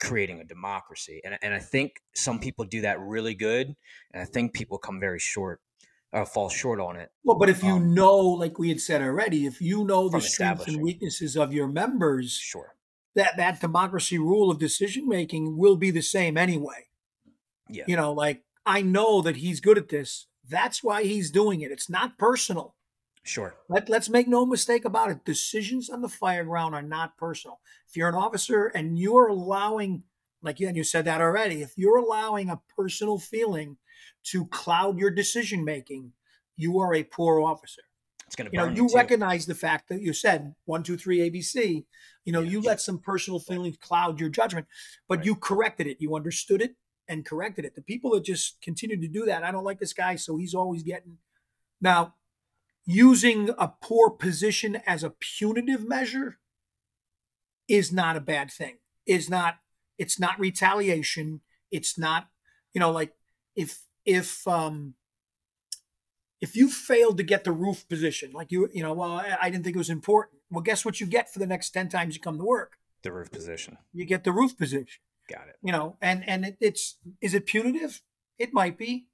creating 0.00 0.40
a 0.40 0.44
democracy. 0.44 1.20
And, 1.24 1.38
and 1.42 1.54
I 1.54 1.60
think 1.60 2.02
some 2.14 2.40
people 2.40 2.64
do 2.64 2.80
that 2.80 3.00
really 3.00 3.34
good. 3.34 3.74
And 4.12 4.22
I 4.22 4.24
think 4.24 4.52
people 4.52 4.78
come 4.78 4.98
very 4.98 5.20
short, 5.20 5.60
uh, 6.12 6.24
fall 6.24 6.48
short 6.48 6.80
on 6.80 6.96
it. 6.96 7.10
Well, 7.22 7.38
but 7.38 7.48
if 7.48 7.62
you 7.62 7.74
um, 7.74 7.94
know, 7.94 8.16
like 8.16 8.58
we 8.58 8.68
had 8.68 8.80
said 8.80 9.02
already, 9.02 9.46
if 9.46 9.60
you 9.60 9.84
know 9.84 10.08
the 10.08 10.20
strengths 10.20 10.66
and 10.66 10.82
weaknesses 10.82 11.36
of 11.36 11.52
your 11.52 11.68
members, 11.68 12.32
sure 12.32 12.74
that 13.14 13.36
that 13.36 13.60
democracy 13.60 14.18
rule 14.18 14.50
of 14.50 14.58
decision 14.58 15.08
making 15.08 15.56
will 15.56 15.76
be 15.76 15.90
the 15.90 16.02
same 16.02 16.36
anyway. 16.36 16.86
Yeah. 17.68 17.84
You 17.86 17.96
know, 17.96 18.12
like 18.12 18.42
I 18.66 18.82
know 18.82 19.22
that 19.22 19.36
he's 19.36 19.60
good 19.60 19.78
at 19.78 19.88
this. 19.88 20.26
That's 20.48 20.82
why 20.82 21.04
he's 21.04 21.30
doing 21.30 21.60
it. 21.60 21.70
It's 21.70 21.90
not 21.90 22.18
personal. 22.18 22.74
Sure. 23.24 23.54
Let, 23.68 23.88
let's 23.88 24.08
make 24.08 24.26
no 24.26 24.44
mistake 24.44 24.84
about 24.84 25.10
it. 25.10 25.24
Decisions 25.24 25.88
on 25.88 26.02
the 26.02 26.08
fire 26.08 26.44
ground 26.44 26.74
are 26.74 26.82
not 26.82 27.16
personal. 27.16 27.60
If 27.88 27.96
you're 27.96 28.08
an 28.08 28.14
officer 28.14 28.66
and 28.66 28.98
you're 28.98 29.28
allowing, 29.28 30.02
like 30.42 30.58
you, 30.58 30.66
and 30.66 30.76
you 30.76 30.82
said 30.82 31.04
that 31.04 31.20
already, 31.20 31.62
if 31.62 31.74
you're 31.76 31.98
allowing 31.98 32.50
a 32.50 32.60
personal 32.76 33.18
feeling 33.18 33.76
to 34.24 34.46
cloud 34.46 34.98
your 34.98 35.10
decision 35.10 35.64
making, 35.64 36.12
you 36.56 36.80
are 36.80 36.94
a 36.94 37.04
poor 37.04 37.40
officer. 37.40 37.82
It's 38.26 38.36
going 38.36 38.50
to 38.50 38.56
you 38.56 38.64
know 38.64 38.72
you, 38.72 38.88
recognize 38.94 39.46
the 39.46 39.54
fact 39.54 39.88
that 39.90 40.00
you 40.00 40.12
said 40.14 40.54
one 40.64 40.82
two 40.82 40.96
three 40.96 41.18
ABC. 41.18 41.84
You 42.24 42.32
know 42.32 42.40
yeah. 42.40 42.50
you 42.50 42.60
let 42.62 42.80
some 42.80 42.98
personal 42.98 43.38
feelings 43.38 43.76
cloud 43.76 44.18
your 44.18 44.30
judgment, 44.30 44.66
but 45.06 45.18
right. 45.18 45.26
you 45.26 45.36
corrected 45.36 45.86
it. 45.86 45.98
You 46.00 46.16
understood 46.16 46.62
it 46.62 46.74
and 47.08 47.26
corrected 47.26 47.66
it. 47.66 47.74
The 47.74 47.82
people 47.82 48.12
that 48.12 48.24
just 48.24 48.60
continue 48.62 48.98
to 48.98 49.08
do 49.08 49.26
that, 49.26 49.44
I 49.44 49.52
don't 49.52 49.64
like 49.64 49.80
this 49.80 49.92
guy, 49.92 50.16
so 50.16 50.38
he's 50.38 50.54
always 50.54 50.82
getting. 50.82 51.18
Now, 51.80 52.14
using 52.84 53.50
a 53.58 53.68
poor 53.80 54.10
position 54.10 54.80
as 54.86 55.02
a 55.02 55.10
punitive 55.10 55.86
measure 55.86 56.38
is 57.68 57.92
not 57.92 58.16
a 58.16 58.20
bad 58.20 58.50
thing. 58.50 58.78
Is 59.06 59.28
not. 59.28 59.56
It's 59.98 60.18
not 60.18 60.38
retaliation. 60.38 61.40
It's 61.70 61.98
not. 61.98 62.28
You 62.74 62.80
know, 62.80 62.90
like 62.90 63.12
if 63.56 63.80
if 64.04 64.46
um 64.46 64.94
if 66.42 66.56
you 66.56 66.68
failed 66.68 67.16
to 67.18 67.22
get 67.22 67.44
the 67.44 67.52
roof 67.52 67.88
position, 67.88 68.32
like 68.32 68.50
you, 68.50 68.68
you 68.74 68.82
know, 68.82 68.92
well, 68.92 69.24
I 69.40 69.48
didn't 69.48 69.62
think 69.62 69.76
it 69.76 69.78
was 69.78 69.88
important. 69.88 70.42
Well, 70.50 70.60
guess 70.60 70.84
what 70.84 71.00
you 71.00 71.06
get 71.06 71.32
for 71.32 71.38
the 71.38 71.46
next 71.46 71.70
10 71.70 71.88
times 71.88 72.16
you 72.16 72.20
come 72.20 72.36
to 72.36 72.44
work? 72.44 72.78
The 73.04 73.12
roof 73.12 73.30
position. 73.30 73.78
You 73.92 74.04
get 74.04 74.24
the 74.24 74.32
roof 74.32 74.58
position. 74.58 75.00
Got 75.30 75.48
it. 75.48 75.56
You 75.62 75.70
know, 75.70 75.96
and, 76.02 76.28
and 76.28 76.44
it, 76.44 76.56
it's, 76.60 76.98
is 77.20 77.32
it 77.32 77.46
punitive? 77.46 78.02
It 78.40 78.52
might 78.52 78.76
be. 78.76 79.06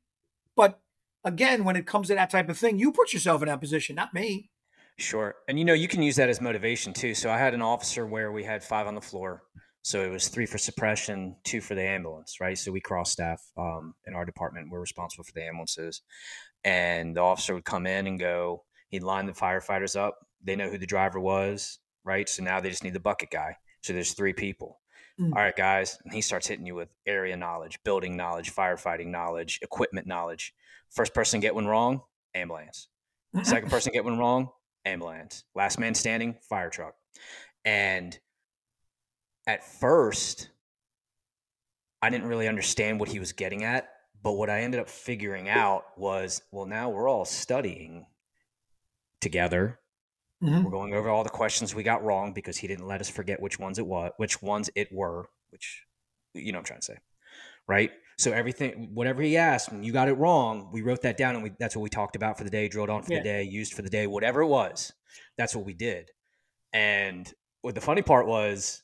Again, 1.29 1.65
when 1.65 1.77
it 1.77 1.87
comes 1.87 2.09
to 2.09 2.15
that 2.15 2.31
type 2.31 2.49
of 2.49 2.59
thing, 2.59 2.79
you 2.79 2.93
put 2.93 3.13
yourself 3.13 3.43
in 3.43 3.49
that 3.49 3.61
position, 3.61 3.97
not 3.97 4.15
me. 4.15 4.51
Sure. 4.97 5.37
And 5.47 5.59
you 5.59 5.65
know, 5.65 5.75
you 5.75 5.89
can 5.89 6.03
use 6.03 6.17
that 6.17 6.29
as 6.29 6.41
motivation 6.41 6.93
too. 6.93 7.15
So 7.15 7.31
I 7.31 7.39
had 7.39 7.55
an 7.55 7.63
officer 7.63 8.07
where 8.07 8.33
we 8.33 8.43
had 8.43 8.65
five 8.65 8.87
on 8.87 8.95
the 8.95 9.01
floor. 9.01 9.43
So 9.83 10.03
it 10.03 10.11
was 10.11 10.29
three 10.29 10.45
for 10.45 10.59
suppression, 10.59 11.37
two 11.45 11.61
for 11.61 11.75
the 11.75 11.83
ambulance, 11.83 12.41
right? 12.41 12.59
So 12.59 12.73
we 12.73 12.81
cross 12.81 13.13
staff 13.13 13.41
um, 13.57 13.95
in 14.07 14.15
our 14.15 14.25
department. 14.25 14.71
We're 14.71 14.81
responsible 14.81 15.25
for 15.25 15.33
the 15.33 15.45
ambulances 15.45 16.03
and 16.65 17.17
the 17.17 17.21
officer 17.21 17.55
would 17.55 17.65
come 17.65 17.87
in 17.87 18.07
and 18.07 18.19
go 18.19 18.65
he'd 18.91 19.03
line 19.03 19.27
the 19.27 19.33
firefighters 19.33 19.99
up 19.99 20.19
they 20.43 20.57
know 20.57 20.69
who 20.69 20.79
the 20.79 20.87
driver 20.87 21.21
was 21.21 21.79
right 22.05 22.29
so 22.29 22.43
now 22.43 22.61
they 22.61 22.71
just 22.71 22.85
need 22.85 22.95
the 22.95 23.01
bucket 23.01 23.31
guy 23.31 23.57
so 23.83 23.93
there's 23.93 24.13
three 24.13 24.33
people 24.33 24.81
mm. 25.21 25.33
All 25.33 25.43
right 25.43 25.57
guys 25.57 25.99
and 26.05 26.13
he 26.13 26.21
starts 26.21 26.47
hitting 26.47 26.67
you 26.67 26.75
with 26.75 26.89
area 27.07 27.37
knowledge 27.37 27.79
building 27.85 28.17
knowledge 28.17 28.55
firefighting 28.55 29.09
knowledge 29.09 29.61
equipment 29.63 30.07
knowledge 30.07 30.55
first 30.91 31.15
person 31.15 31.41
get 31.41 31.55
one 31.55 31.67
wrong 31.67 32.03
ambulance 32.35 32.89
second 33.43 33.71
person 33.71 33.93
get 33.93 34.05
one 34.05 34.19
wrong 34.19 34.51
ambulance 34.85 35.45
last 35.55 35.79
man 35.79 35.95
standing 35.95 36.37
fire 36.49 36.71
truck 36.71 36.95
and 37.65 38.19
at 39.47 39.65
first 39.65 40.51
i 42.01 42.11
didn't 42.11 42.27
really 42.27 42.49
understand 42.49 42.99
what 43.01 43.09
he 43.09 43.19
was 43.19 43.33
getting 43.33 43.65
at 43.65 43.89
but 44.23 44.33
what 44.33 44.51
I 44.51 44.63
ended 44.63 44.81
up 44.81 44.89
figuring 44.89 45.49
out 45.49 45.85
was 45.97 46.43
well, 46.51 46.67
now 46.67 46.91
we're 46.91 47.09
all 47.09 47.25
studying 47.25 48.07
together. 49.21 49.79
Mm-hmm. 50.43 50.65
We're 50.65 50.71
going 50.71 50.95
over 50.95 51.09
all 51.09 51.25
the 51.25 51.31
questions 51.31 51.75
we 51.75 51.83
got 51.83 52.05
wrong 52.05 52.33
because 52.33 52.57
he 52.57 52.69
didn't 52.69 52.87
let 52.87 53.01
us 53.01 53.09
forget 53.09 53.41
which 53.41 53.59
ones 53.59 53.79
it 53.79 53.87
was, 53.87 54.13
which 54.17 54.43
ones 54.43 54.71
it 54.75 54.93
were, 54.93 55.29
which 55.51 55.85
you 56.35 56.53
know 56.53 56.59
I'm 56.59 56.65
trying 56.65 56.81
to 56.81 56.85
say. 56.85 56.99
Right? 57.67 57.91
So 58.19 58.33
everything 58.33 58.91
whatever 58.95 59.23
he 59.23 59.37
asked, 59.37 59.73
you 59.73 59.93
got 59.93 60.09
it 60.09 60.15
wrong, 60.15 60.71
we 60.73 60.83
wrote 60.83 61.03
that 61.03 61.17
down 61.17 61.35
and 61.35 61.45
we, 61.45 61.53
that's 61.61 61.77
what 61.77 61.83
we 61.83 61.89
talked 61.89 62.17
about 62.17 62.37
for 62.37 62.45
the 62.45 62.51
day, 62.51 62.69
drilled 62.69 62.91
on 62.91 63.03
for 63.03 63.13
yeah. 63.13 63.21
the 63.21 63.25
day, 63.25 63.43
used 63.45 63.75
for 63.75 63.83
the 63.83 63.91
day, 63.91 64.07
whatever 64.07 64.43
it 64.43 64.49
was. 64.49 64.93
That's 65.37 65.55
what 65.55 65.65
we 65.65 65.73
did. 65.73 66.11
And 66.73 67.33
what 67.63 67.75
the 67.75 67.81
funny 67.81 68.03
part 68.03 68.27
was, 68.27 68.83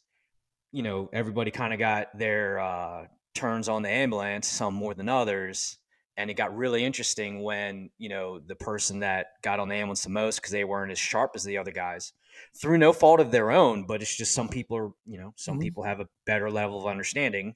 you 0.70 0.82
know, 0.82 1.10
everybody 1.12 1.50
kind 1.50 1.72
of 1.72 1.78
got 1.80 2.16
their 2.16 2.60
uh, 2.60 3.06
turns 3.34 3.68
on 3.68 3.82
the 3.82 3.90
ambulance, 3.90 4.46
some 4.46 4.74
more 4.74 4.94
than 4.94 5.08
others. 5.08 5.78
And 6.16 6.30
it 6.30 6.34
got 6.34 6.56
really 6.56 6.84
interesting 6.84 7.42
when, 7.42 7.90
you 7.98 8.08
know, 8.08 8.38
the 8.38 8.54
person 8.54 9.00
that 9.00 9.26
got 9.42 9.58
on 9.58 9.68
the 9.68 9.74
ambulance 9.74 10.04
the 10.04 10.10
most 10.10 10.36
because 10.36 10.52
they 10.52 10.62
weren't 10.62 10.92
as 10.92 10.98
sharp 10.98 11.32
as 11.34 11.42
the 11.42 11.58
other 11.58 11.72
guys 11.72 12.12
through 12.60 12.78
no 12.78 12.92
fault 12.92 13.20
of 13.20 13.30
their 13.30 13.50
own, 13.50 13.84
but 13.86 14.00
it's 14.00 14.16
just 14.16 14.34
some 14.34 14.48
people 14.48 14.76
are, 14.76 14.90
you 15.06 15.18
know, 15.18 15.32
some 15.36 15.54
mm-hmm. 15.54 15.62
people 15.62 15.82
have 15.82 16.00
a 16.00 16.08
better 16.24 16.50
level 16.50 16.80
of 16.80 16.86
understanding. 16.86 17.54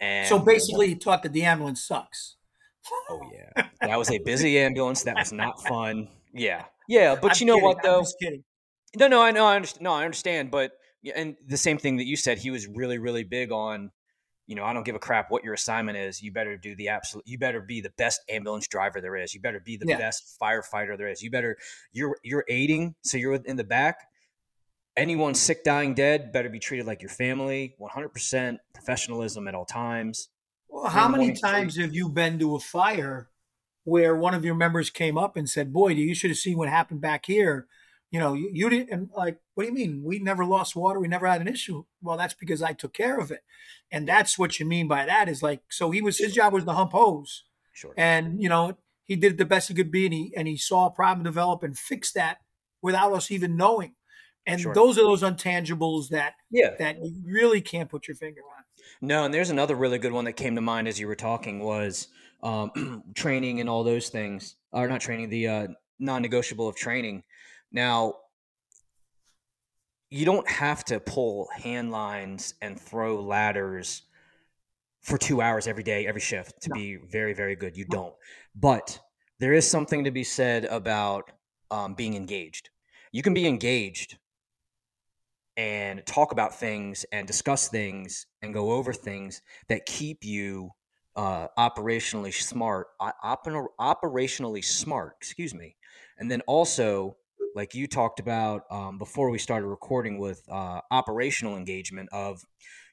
And 0.00 0.28
so 0.28 0.38
basically, 0.38 0.88
he 0.88 0.94
taught 0.94 1.22
that 1.22 1.32
the 1.32 1.44
ambulance 1.44 1.82
sucks. 1.82 2.36
Oh 3.10 3.20
yeah, 3.32 3.66
that 3.80 3.98
was 3.98 4.10
a 4.10 4.18
busy 4.18 4.58
ambulance. 4.58 5.02
That 5.04 5.16
was 5.16 5.32
not 5.32 5.62
fun. 5.62 6.08
Yeah, 6.32 6.64
yeah, 6.88 7.14
but 7.14 7.32
I'm 7.32 7.36
you 7.40 7.46
know 7.46 7.54
kidding. 7.54 7.64
what 7.64 7.82
though? 7.82 8.04
No, 8.96 9.08
no, 9.08 9.22
I 9.22 9.30
know, 9.32 9.46
I 9.46 9.56
understand. 9.56 9.82
No, 9.82 9.92
I 9.92 10.04
understand, 10.04 10.50
but 10.50 10.72
and 11.14 11.36
the 11.46 11.56
same 11.56 11.78
thing 11.78 11.96
that 11.96 12.06
you 12.06 12.16
said, 12.16 12.38
he 12.38 12.50
was 12.50 12.66
really, 12.66 12.98
really 12.98 13.24
big 13.24 13.52
on 13.52 13.90
you 14.46 14.54
know, 14.54 14.64
I 14.64 14.72
don't 14.72 14.84
give 14.84 14.94
a 14.94 15.00
crap 15.00 15.30
what 15.30 15.42
your 15.42 15.54
assignment 15.54 15.98
is. 15.98 16.22
You 16.22 16.32
better 16.32 16.56
do 16.56 16.76
the 16.76 16.88
absolute. 16.88 17.26
You 17.26 17.36
better 17.38 17.60
be 17.60 17.80
the 17.80 17.90
best 17.98 18.20
ambulance 18.28 18.68
driver 18.68 19.00
there 19.00 19.16
is. 19.16 19.34
You 19.34 19.40
better 19.40 19.60
be 19.60 19.76
the 19.76 19.86
yeah. 19.88 19.98
best 19.98 20.36
firefighter 20.40 20.96
there 20.96 21.08
is. 21.08 21.20
You 21.20 21.30
better 21.30 21.56
you're 21.92 22.16
you're 22.22 22.44
aiding, 22.48 22.94
so 23.02 23.16
you're 23.16 23.34
in 23.34 23.56
the 23.56 23.64
back. 23.64 23.96
Anyone 24.96 25.34
sick, 25.34 25.62
dying, 25.62 25.94
dead 25.94 26.32
better 26.32 26.48
be 26.48 26.58
treated 26.58 26.86
like 26.86 27.02
your 27.02 27.10
family. 27.10 27.74
One 27.78 27.90
hundred 27.90 28.10
percent 28.10 28.60
professionalism 28.74 29.46
at 29.46 29.54
all 29.54 29.66
times. 29.66 30.28
Well, 30.68 30.86
how 30.86 31.08
many 31.08 31.32
times 31.32 31.76
have 31.76 31.94
you 31.94 32.08
been 32.08 32.38
to 32.38 32.56
a 32.56 32.60
fire 32.60 33.30
where 33.84 34.16
one 34.16 34.34
of 34.34 34.44
your 34.44 34.54
members 34.54 34.90
came 34.90 35.18
up 35.18 35.36
and 35.36 35.48
said, 35.48 35.72
"Boy, 35.72 35.94
do 35.94 36.00
you 36.00 36.14
should 36.14 36.30
have 36.30 36.38
seen 36.38 36.56
what 36.56 36.68
happened 36.68 37.00
back 37.00 37.26
here." 37.26 37.66
You 38.10 38.20
know, 38.20 38.34
you, 38.34 38.50
you 38.52 38.70
didn't 38.70 38.90
and 38.90 39.10
like. 39.16 39.38
What 39.54 39.64
do 39.64 39.68
you 39.68 39.74
mean? 39.74 40.02
We 40.04 40.18
never 40.18 40.44
lost 40.44 40.76
water. 40.76 40.98
We 40.98 41.08
never 41.08 41.26
had 41.26 41.40
an 41.40 41.48
issue. 41.48 41.84
Well, 42.00 42.16
that's 42.16 42.34
because 42.34 42.62
I 42.62 42.72
took 42.72 42.94
care 42.94 43.18
of 43.18 43.30
it, 43.30 43.42
and 43.90 44.08
that's 44.08 44.38
what 44.38 44.58
you 44.58 44.66
mean 44.66 44.88
by 44.88 45.04
that. 45.04 45.28
Is 45.28 45.42
like, 45.42 45.60
so 45.68 45.90
he 45.90 46.00
was 46.00 46.18
his 46.18 46.32
job 46.32 46.52
was 46.52 46.64
to 46.64 46.72
hump 46.72 46.92
hose, 46.92 47.44
sure. 47.72 47.94
and 47.96 48.42
you 48.42 48.48
know 48.48 48.78
he 49.04 49.16
did 49.16 49.38
the 49.38 49.44
best 49.44 49.68
he 49.68 49.74
could 49.74 49.90
be, 49.90 50.06
and 50.06 50.14
he 50.14 50.32
and 50.36 50.48
he 50.48 50.56
saw 50.56 50.86
a 50.86 50.90
problem 50.90 51.24
develop 51.24 51.62
and 51.62 51.76
fixed 51.76 52.14
that 52.14 52.38
without 52.80 53.12
us 53.12 53.30
even 53.30 53.56
knowing. 53.56 53.94
And 54.46 54.60
sure. 54.60 54.74
those 54.74 54.96
are 54.98 55.02
those 55.02 55.22
intangibles 55.22 56.08
that 56.10 56.34
yeah. 56.50 56.70
that 56.78 57.04
you 57.04 57.22
really 57.24 57.60
can't 57.60 57.90
put 57.90 58.06
your 58.06 58.16
finger 58.16 58.40
on. 58.40 58.64
No, 59.00 59.24
and 59.24 59.34
there's 59.34 59.50
another 59.50 59.74
really 59.74 59.98
good 59.98 60.12
one 60.12 60.24
that 60.26 60.34
came 60.34 60.54
to 60.54 60.60
mind 60.60 60.88
as 60.88 60.98
you 61.00 61.06
were 61.06 61.16
talking 61.16 61.60
was 61.60 62.08
um, 62.42 63.02
training 63.14 63.60
and 63.60 63.68
all 63.68 63.84
those 63.84 64.08
things, 64.08 64.56
or 64.72 64.88
not 64.88 65.00
training, 65.00 65.28
the 65.28 65.48
uh, 65.48 65.66
non-negotiable 65.98 66.68
of 66.68 66.76
training. 66.76 67.24
Now, 67.72 68.14
you 70.10 70.24
don't 70.24 70.48
have 70.48 70.84
to 70.84 71.00
pull 71.00 71.48
hand 71.52 71.90
lines 71.90 72.54
and 72.62 72.80
throw 72.80 73.20
ladders 73.20 74.02
for 75.02 75.18
two 75.18 75.40
hours 75.40 75.66
every 75.66 75.82
day, 75.82 76.06
every 76.06 76.20
shift 76.20 76.62
to 76.62 76.70
no. 76.70 76.74
be 76.74 76.96
very, 76.96 77.34
very 77.34 77.56
good. 77.56 77.76
You 77.76 77.84
don't. 77.86 78.14
But 78.54 78.98
there 79.38 79.52
is 79.52 79.68
something 79.68 80.04
to 80.04 80.10
be 80.10 80.24
said 80.24 80.64
about 80.66 81.30
um, 81.70 81.94
being 81.94 82.14
engaged. 82.14 82.70
You 83.12 83.22
can 83.22 83.34
be 83.34 83.46
engaged 83.46 84.18
and 85.56 86.04
talk 86.06 86.32
about 86.32 86.54
things 86.54 87.04
and 87.12 87.26
discuss 87.26 87.68
things 87.68 88.26
and 88.42 88.52
go 88.52 88.72
over 88.72 88.92
things 88.92 89.40
that 89.68 89.86
keep 89.86 90.24
you 90.24 90.70
uh, 91.16 91.48
operationally 91.58 92.32
smart, 92.32 92.88
op- 93.00 93.46
operationally 93.80 94.62
smart, 94.62 95.14
excuse 95.18 95.54
me. 95.54 95.76
And 96.18 96.30
then 96.30 96.42
also, 96.42 97.16
like 97.54 97.74
you 97.74 97.86
talked 97.86 98.20
about 98.20 98.64
um, 98.70 98.98
before 98.98 99.30
we 99.30 99.38
started 99.38 99.66
recording 99.66 100.18
with 100.18 100.42
uh, 100.50 100.82
operational 100.90 101.56
engagement 101.56 102.10
of, 102.12 102.44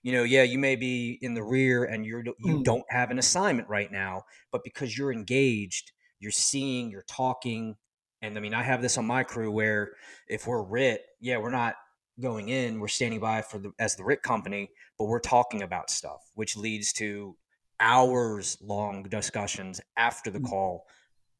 you 0.04 0.14
know, 0.14 0.24
yeah, 0.24 0.44
you 0.44 0.58
may 0.58 0.78
be 0.78 1.18
in 1.22 1.34
the 1.34 1.44
rear 1.44 1.84
and 1.84 2.06
you're 2.06 2.24
you 2.40 2.60
mm. 2.60 2.64
don't 2.64 2.86
have 2.90 3.12
an 3.12 3.20
assignment 3.20 3.68
right 3.68 3.92
now, 3.92 4.24
but 4.52 4.64
because 4.64 4.98
you're 4.98 5.12
engaged, 5.12 5.92
you're 6.20 6.32
seeing, 6.32 6.90
you're 6.90 7.06
talking, 7.08 7.76
and 8.22 8.38
I 8.38 8.42
mean, 8.42 8.54
I 8.54 8.64
have 8.64 8.82
this 8.82 8.98
on 8.98 9.06
my 9.06 9.24
crew 9.24 9.52
where 9.52 9.92
if 10.30 10.48
we're 10.48 10.64
RIT, 10.64 11.02
yeah, 11.20 11.38
we're 11.38 11.52
not 11.52 11.76
going 12.20 12.50
in, 12.50 12.80
we're 12.80 12.88
standing 12.88 13.20
by 13.20 13.42
for 13.42 13.60
the 13.60 13.72
as 13.80 13.96
the 13.96 14.04
RIT 14.04 14.22
company, 14.22 14.70
but 14.98 15.06
we're 15.06 15.20
talking 15.20 15.62
about 15.62 15.90
stuff, 15.90 16.22
which 16.36 16.56
leads 16.56 16.94
to 16.94 17.36
hours 17.80 18.58
long 18.62 19.04
discussions 19.04 19.82
after 19.98 20.30
the 20.30 20.40
mm. 20.40 20.50
call 20.50 20.86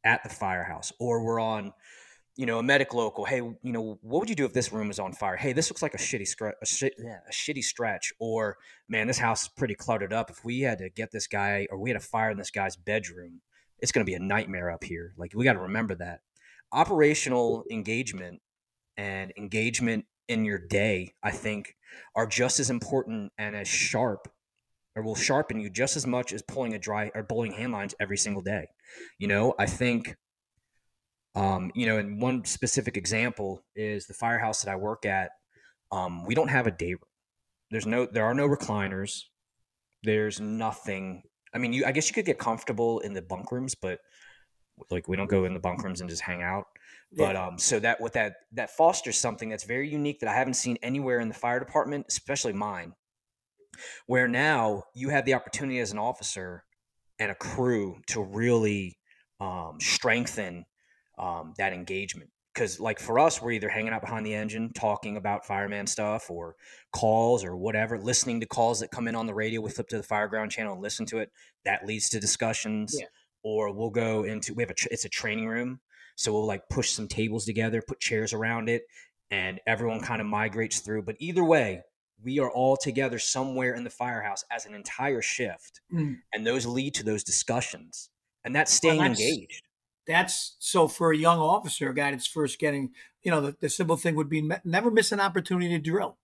at 0.04 0.22
the 0.24 0.30
firehouse, 0.30 0.92
or 1.00 1.24
we're 1.24 1.40
on, 1.40 1.74
you 2.36 2.46
know, 2.46 2.60
a 2.60 2.64
medic 2.64 2.94
local. 2.94 3.26
Hey, 3.26 3.38
you 3.38 3.58
know, 3.64 3.98
what 4.02 4.20
would 4.20 4.30
you 4.30 4.36
do 4.36 4.46
if 4.46 4.54
this 4.54 4.74
room 4.74 4.90
is 4.90 5.00
on 5.00 5.14
fire? 5.14 5.38
Hey, 5.38 5.54
this 5.54 5.70
looks 5.70 5.82
like 5.82 5.94
a 5.94 5.98
shitty 5.98 6.28
stretch, 6.28 6.56
a, 6.62 6.90
yeah, 6.98 7.20
a 7.28 7.32
shitty 7.32 7.64
stretch. 7.64 8.12
Or 8.20 8.58
man, 8.90 9.08
this 9.08 9.20
house 9.20 9.44
is 9.44 9.50
pretty 9.50 9.76
cluttered 9.76 10.12
up. 10.12 10.30
If 10.30 10.44
we 10.44 10.62
had 10.62 10.80
to 10.80 10.90
get 10.90 11.12
this 11.12 11.28
guy, 11.28 11.68
or 11.70 11.78
we 11.78 11.90
had 11.90 11.98
a 11.98 12.04
fire 12.04 12.32
in 12.32 12.38
this 12.38 12.52
guy's 12.52 12.76
bedroom, 12.76 13.42
it's 13.80 13.92
going 13.92 14.06
to 14.06 14.10
be 14.10 14.16
a 14.16 14.20
nightmare 14.20 14.72
up 14.72 14.84
here. 14.84 15.14
Like 15.18 15.34
we 15.36 15.46
got 15.46 15.54
to 15.54 15.60
remember 15.60 15.96
that 15.96 16.22
operational 16.74 17.64
engagement 17.72 18.42
and 18.98 19.32
engagement 19.38 20.06
in 20.28 20.46
your 20.46 20.60
day, 20.60 21.14
I 21.24 21.32
think, 21.32 21.76
are 22.16 22.28
just 22.28 22.60
as 22.60 22.70
important 22.70 23.32
and 23.38 23.56
as 23.56 23.68
sharp 23.68 24.28
or 24.96 25.04
will 25.04 25.16
sharpen 25.16 25.60
you 25.60 25.70
just 25.70 25.96
as 25.96 26.06
much 26.06 26.34
as 26.34 26.42
pulling 26.42 26.74
a 26.74 26.80
dry 26.80 27.12
or 27.16 27.24
bowling 27.24 27.54
hand 27.54 27.74
lines 27.74 27.96
every 28.00 28.18
single 28.18 28.42
day. 28.42 28.68
You 29.18 29.28
know, 29.28 29.54
I 29.58 29.66
think, 29.66 30.16
um, 31.36 31.72
you 31.74 31.86
know, 31.86 31.98
and 31.98 32.22
one 32.22 32.46
specific 32.46 32.96
example 32.96 33.64
is 33.76 34.06
the 34.06 34.14
firehouse 34.14 34.64
that 34.64 34.72
I 34.72 34.76
work 34.76 35.06
at. 35.06 35.32
Um, 35.92 36.26
we 36.26 36.36
don't 36.36 36.50
have 36.50 36.68
a 36.68 36.72
day 36.72 36.94
room. 36.94 37.00
There's 37.72 37.88
no, 37.88 38.06
there 38.06 38.26
are 38.26 38.36
no 38.36 38.48
recliners. 38.48 39.24
There's 40.04 40.40
nothing. 40.40 41.24
I 41.54 41.58
mean, 41.58 41.74
you, 41.74 41.86
I 41.86 41.92
guess 41.92 42.08
you 42.08 42.14
could 42.14 42.26
get 42.26 42.38
comfortable 42.38 43.00
in 43.00 43.14
the 43.14 43.22
bunk 43.22 43.52
rooms, 43.52 43.76
but 43.76 44.00
like 44.90 45.08
we 45.08 45.18
don't 45.18 45.30
go 45.30 45.46
in 45.46 45.54
the 45.54 45.60
bunk 45.60 45.84
rooms 45.84 46.02
and 46.02 46.10
just 46.10 46.22
hang 46.22 46.42
out. 46.44 46.66
But 47.16 47.36
um, 47.36 47.58
so 47.58 47.80
that 47.80 48.02
what 48.02 48.14
that 48.14 48.36
that 48.54 48.72
fosters 48.72 49.18
something 49.18 49.50
that's 49.50 49.66
very 49.66 49.90
unique 49.90 50.20
that 50.22 50.30
I 50.30 50.34
haven't 50.34 50.56
seen 50.56 50.78
anywhere 50.82 51.20
in 51.20 51.28
the 51.28 51.34
fire 51.34 51.60
department, 51.60 52.06
especially 52.10 52.54
mine, 52.54 52.94
where 54.08 54.28
now 54.28 54.84
you 54.96 55.10
have 55.10 55.26
the 55.26 55.34
opportunity 55.36 55.80
as 55.80 55.92
an 55.92 56.00
officer 56.00 56.64
and 57.20 57.32
a 57.32 57.36
crew 57.36 57.98
to 58.08 58.22
really 58.22 58.98
um, 59.40 59.78
strengthen 59.80 60.66
um, 61.20 61.54
that 61.58 61.74
engagement. 61.74 62.30
Because 62.54 62.80
like 62.80 63.00
for 63.00 63.18
us, 63.18 63.42
we're 63.42 63.52
either 63.52 63.70
hanging 63.70 63.94
out 63.94 64.02
behind 64.02 64.26
the 64.26 64.34
engine 64.34 64.72
talking 64.74 65.18
about 65.18 65.46
fireman 65.46 65.88
stuff 65.88 66.30
or 66.30 66.56
calls 66.92 67.44
or 67.44 67.56
whatever, 67.56 67.98
listening 67.98 68.40
to 68.42 68.46
calls 68.46 68.80
that 68.80 68.92
come 68.92 69.08
in 69.08 69.16
on 69.16 69.26
the 69.26 69.34
radio. 69.34 69.60
We 69.60 69.72
flip 69.72 69.88
to 69.90 69.98
the 69.98 70.04
fireground 70.04 70.52
channel 70.52 70.74
and 70.74 70.82
listen 70.82 71.06
to 71.08 71.18
it. 71.20 71.32
That 71.66 71.86
leads 71.86 72.10
to 72.10 72.20
discussions. 72.20 72.96
Yeah. 73.00 73.08
Or 73.44 73.74
we'll 73.74 73.90
go 73.90 74.24
into 74.24 74.54
we 74.54 74.64
have 74.64 74.70
a 74.70 74.76
it's 74.90 75.04
a 75.04 75.10
training 75.10 75.48
room 75.48 75.82
so 76.16 76.32
we'll 76.32 76.46
like 76.46 76.70
push 76.70 76.92
some 76.92 77.08
tables 77.08 77.46
together, 77.46 77.82
put 77.86 78.00
chairs 78.00 78.34
around 78.34 78.70
it, 78.70 78.84
and 79.32 79.60
everyone 79.66 80.02
kind 80.02 80.22
of 80.22 80.28
migrates 80.28 80.80
through. 80.80 81.04
But 81.04 81.16
either 81.20 81.44
way, 81.44 81.82
we 82.24 82.40
are 82.40 82.52
all 82.52 82.78
together 82.78 83.20
somewhere 83.20 83.74
in 83.74 83.84
the 83.84 83.90
firehouse 83.90 84.46
as 84.52 84.66
an 84.66 84.74
entire 84.74 85.22
shift. 85.22 85.82
Mm. 85.94 86.18
And 86.34 86.46
those 86.46 86.66
lead 86.66 86.94
to 86.96 87.04
those 87.04 87.24
discussions. 87.24 88.10
And 88.46 88.56
that's 88.56 88.72
staying 88.72 89.00
well, 89.00 89.10
that's, 89.10 89.20
engaged. 89.20 89.64
That's 90.08 90.56
so 90.60 90.88
for 90.88 91.12
a 91.12 91.18
young 91.18 91.40
officer, 91.40 91.90
a 91.90 91.96
guy 91.96 92.12
that's 92.12 92.28
first 92.28 92.60
getting, 92.60 92.92
you 93.24 93.32
know, 93.32 93.42
the, 93.42 93.56
the 93.60 93.70
simple 93.70 93.98
thing 93.98 94.16
would 94.16 94.30
be 94.30 94.50
never 94.64 94.92
miss 94.92 95.12
an 95.12 95.20
opportunity 95.20 95.70
to 95.70 95.80
drill. 95.80 96.18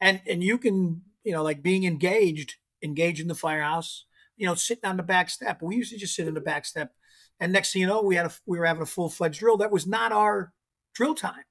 And 0.00 0.20
and 0.28 0.42
you 0.42 0.58
can, 0.58 1.02
you 1.22 1.32
know, 1.32 1.42
like 1.42 1.62
being 1.62 1.84
engaged, 1.84 2.56
engaged 2.82 3.20
in 3.20 3.28
the 3.28 3.34
firehouse, 3.34 4.06
you 4.36 4.46
know, 4.46 4.54
sitting 4.54 4.88
on 4.88 4.96
the 4.96 5.02
back 5.02 5.30
step. 5.30 5.62
We 5.62 5.76
used 5.76 5.92
to 5.92 5.98
just 5.98 6.14
sit 6.14 6.26
in 6.26 6.34
the 6.34 6.40
back 6.40 6.64
step 6.64 6.94
and 7.42 7.52
next 7.52 7.72
thing 7.72 7.80
you 7.80 7.88
know, 7.88 8.00
we 8.00 8.14
had 8.14 8.26
a, 8.26 8.32
we 8.46 8.56
were 8.56 8.66
having 8.66 8.84
a 8.84 8.86
full 8.86 9.10
fledged 9.10 9.40
drill. 9.40 9.56
That 9.56 9.72
was 9.72 9.84
not 9.84 10.12
our 10.12 10.52
drill 10.94 11.16
time. 11.16 11.42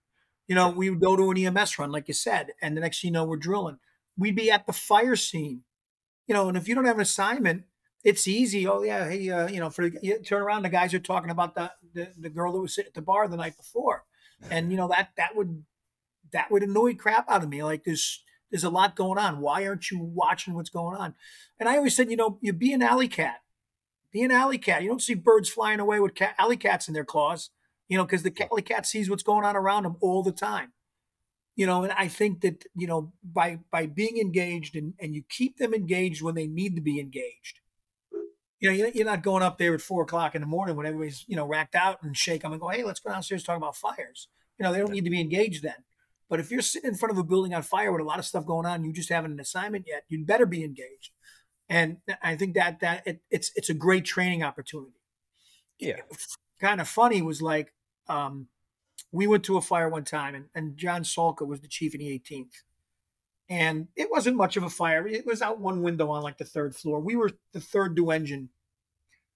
You 0.47 0.55
know, 0.55 0.69
we 0.69 0.89
would 0.89 1.01
go 1.01 1.17
to 1.17 1.31
an 1.31 1.37
EMS 1.37 1.77
run, 1.77 1.91
like 1.91 2.07
you 2.07 2.13
said, 2.13 2.51
and 2.61 2.77
the 2.77 2.81
next 2.81 3.01
thing 3.01 3.09
you 3.09 3.13
know, 3.13 3.25
we're 3.25 3.35
drilling. 3.35 3.77
We'd 4.17 4.37
be 4.37 4.49
at 4.49 4.65
the 4.65 4.71
fire 4.71 5.17
scene, 5.17 5.63
you 6.27 6.33
know, 6.33 6.47
and 6.47 6.55
if 6.55 6.69
you 6.69 6.75
don't 6.75 6.85
have 6.85 6.95
an 6.95 7.01
assignment, 7.01 7.63
it's 8.05 8.25
easy. 8.25 8.65
Oh 8.65 8.83
yeah, 8.83 9.09
hey, 9.09 9.29
uh, 9.29 9.49
you 9.49 9.59
know, 9.59 9.69
for 9.69 9.83
you 10.01 10.19
turn 10.19 10.41
around, 10.41 10.63
the 10.63 10.69
guys 10.69 10.93
are 10.93 10.99
talking 10.99 11.29
about 11.29 11.55
the, 11.55 11.71
the 11.93 12.11
the 12.17 12.29
girl 12.29 12.53
that 12.53 12.61
was 12.61 12.73
sitting 12.73 12.89
at 12.89 12.93
the 12.93 13.01
bar 13.01 13.27
the 13.27 13.35
night 13.35 13.57
before, 13.57 14.05
and 14.49 14.71
you 14.71 14.77
know 14.77 14.87
that 14.87 15.09
that 15.17 15.35
would 15.35 15.65
that 16.31 16.49
would 16.51 16.63
annoy 16.63 16.95
crap 16.95 17.29
out 17.29 17.43
of 17.43 17.49
me. 17.49 17.63
Like 17.63 17.83
there's 17.83 18.23
there's 18.49 18.63
a 18.63 18.69
lot 18.69 18.95
going 18.95 19.19
on. 19.19 19.41
Why 19.41 19.67
aren't 19.67 19.91
you 19.91 19.99
watching 20.01 20.53
what's 20.53 20.69
going 20.69 20.95
on? 20.95 21.15
And 21.59 21.67
I 21.67 21.75
always 21.75 21.95
said, 21.95 22.09
you 22.09 22.17
know, 22.17 22.39
you 22.41 22.53
be 22.53 22.71
an 22.71 22.81
alley 22.81 23.09
cat. 23.09 23.41
Be 24.12 24.24
an 24.24 24.32
alley 24.32 24.57
cat. 24.57 24.82
You 24.82 24.89
don't 24.89 25.01
see 25.01 25.14
birds 25.14 25.49
flying 25.49 25.80
away 25.80 25.99
with 25.99 26.16
cat, 26.16 26.36
alley 26.38 26.57
cats 26.57 26.88
in 26.88 26.93
their 26.93 27.05
claws, 27.05 27.49
you 27.88 27.97
know, 27.97 28.03
because 28.03 28.24
the 28.24 28.34
alley 28.51 28.62
cat 28.62 28.86
sees 28.86 29.09
what's 29.09 29.24
going 29.24 29.45
on 29.45 29.55
around 29.55 29.84
them 29.84 29.97
all 30.01 30.22
the 30.22 30.32
time. 30.32 30.74
You 31.55 31.66
know, 31.66 31.84
and 31.84 31.91
I 31.93 32.07
think 32.07 32.41
that, 32.41 32.66
you 32.76 32.88
know, 32.88 33.14
by 33.24 33.59
by 33.72 33.86
being 33.86 34.18
engaged 34.18 34.76
and, 34.76 34.93
and 34.99 35.14
you 35.14 35.24
keep 35.30 35.57
them 35.57 35.74
engaged 35.74 36.22
when 36.22 36.36
they 36.36 36.47
need 36.47 36.76
to 36.76 36.82
be 36.82 36.99
engaged. 36.99 37.59
You 38.59 38.70
know, 38.70 38.91
you're 38.93 39.05
not 39.05 39.24
going 39.24 39.43
up 39.43 39.57
there 39.57 39.74
at 39.74 39.82
four 39.82 40.03
o'clock 40.03 40.36
in 40.36 40.41
the 40.41 40.47
morning 40.47 40.76
when 40.76 40.86
everybody's, 40.86 41.26
you 41.28 41.36
know, 41.36 41.47
racked 41.47 41.74
out 41.74 42.03
and 42.03 42.16
shake 42.16 42.43
them 42.43 42.51
and 42.51 42.62
go, 42.62 42.70
hey, 42.70 42.84
let's 42.84 42.99
go 42.99 43.09
downstairs 43.09 43.41
and 43.41 43.47
talk 43.47 43.57
about 43.57 43.76
fires. 43.76 44.28
You 44.59 44.64
know, 44.64 44.72
they 44.72 44.80
don't 44.80 44.91
need 44.91 45.05
to 45.05 45.09
be 45.09 45.20
engaged 45.20 45.64
then. 45.64 45.84
But 46.30 46.39
if 46.39 46.51
you're 46.51 46.62
sitting 46.62 46.91
in 46.91 46.95
front 46.95 47.12
of 47.12 47.18
a 47.18 47.24
building 47.24 47.55
on 47.55 47.64
fire 47.64 47.91
with 47.91 48.01
a 48.01 48.05
lot 48.05 48.20
of 48.20 48.26
stuff 48.26 48.45
going 48.45 48.68
on, 48.68 48.86
you 48.86 48.93
just 48.93 49.09
haven't 49.09 49.32
an 49.32 49.39
assignment 49.39 49.86
yet, 49.88 50.03
you'd 50.07 50.28
better 50.28 50.45
be 50.45 50.64
engaged 50.64 51.12
and 51.72 51.97
I 52.22 52.36
think 52.36 52.55
that 52.55 52.82
that 52.82 53.07
it, 53.07 53.22
it's 53.32 53.51
it's 53.55 53.69
a 53.69 53.74
great 53.74 54.03
training 54.03 54.43
opportunity. 54.43 54.99
Yeah, 55.80 56.01
kind 56.59 56.82
of 56.82 56.88
funny 56.89 57.22
was 57.22 57.41
like 57.41 57.74
um, 58.09 58.47
we 59.13 59.26
went 59.26 59.45
to 59.45 59.55
a 59.55 59.61
fire 59.61 59.88
one 59.88 60.03
time, 60.03 60.36
and, 60.36 60.45
and 60.53 60.76
John 60.76 61.03
Salka 61.03 61.47
was 61.47 61.61
the 61.61 61.69
chief 61.69 61.95
in 61.95 62.01
the 62.01 62.19
18th, 62.19 62.63
and 63.49 63.88
it 63.95 64.11
wasn't 64.11 64.36
much 64.36 64.57
of 64.57 64.63
a 64.63 64.69
fire. 64.69 65.07
It 65.07 65.26
was 65.26 65.41
out 65.41 65.61
one 65.61 65.82
window 65.82 66.09
on 66.09 66.24
like 66.24 66.38
the 66.38 66.43
third 66.43 66.76
floor. 66.76 66.99
We 66.99 67.15
were 67.15 67.32
the 67.53 67.61
third 67.61 67.95
due 67.95 68.11
engine, 68.11 68.49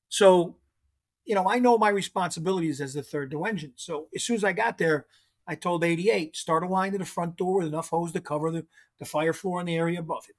so 0.09 0.57
you 1.23 1.35
know 1.35 1.49
I 1.49 1.59
know 1.59 1.77
my 1.77 1.89
responsibilities 1.89 2.81
as 2.81 2.95
the 2.95 3.01
third 3.01 3.31
due 3.31 3.45
engine. 3.45 3.71
So 3.77 4.07
as 4.13 4.23
soon 4.23 4.35
as 4.35 4.43
I 4.43 4.51
got 4.51 4.77
there. 4.77 5.07
I 5.47 5.53
told 5.53 5.83
88, 5.83 6.35
start 6.35 6.63
a 6.63 6.67
line 6.67 6.93
to 6.93 6.97
the 6.97 7.05
front 7.05 7.37
door 7.37 7.59
with 7.59 7.67
enough 7.67 7.89
hose 7.89 8.11
to 8.13 8.19
cover 8.19 8.49
the, 8.49 8.65
the 8.97 9.05
fire 9.05 9.31
floor 9.31 9.59
in 9.59 9.67
the 9.67 9.75
area 9.75 9.99
above 9.99 10.25
it 10.27 10.35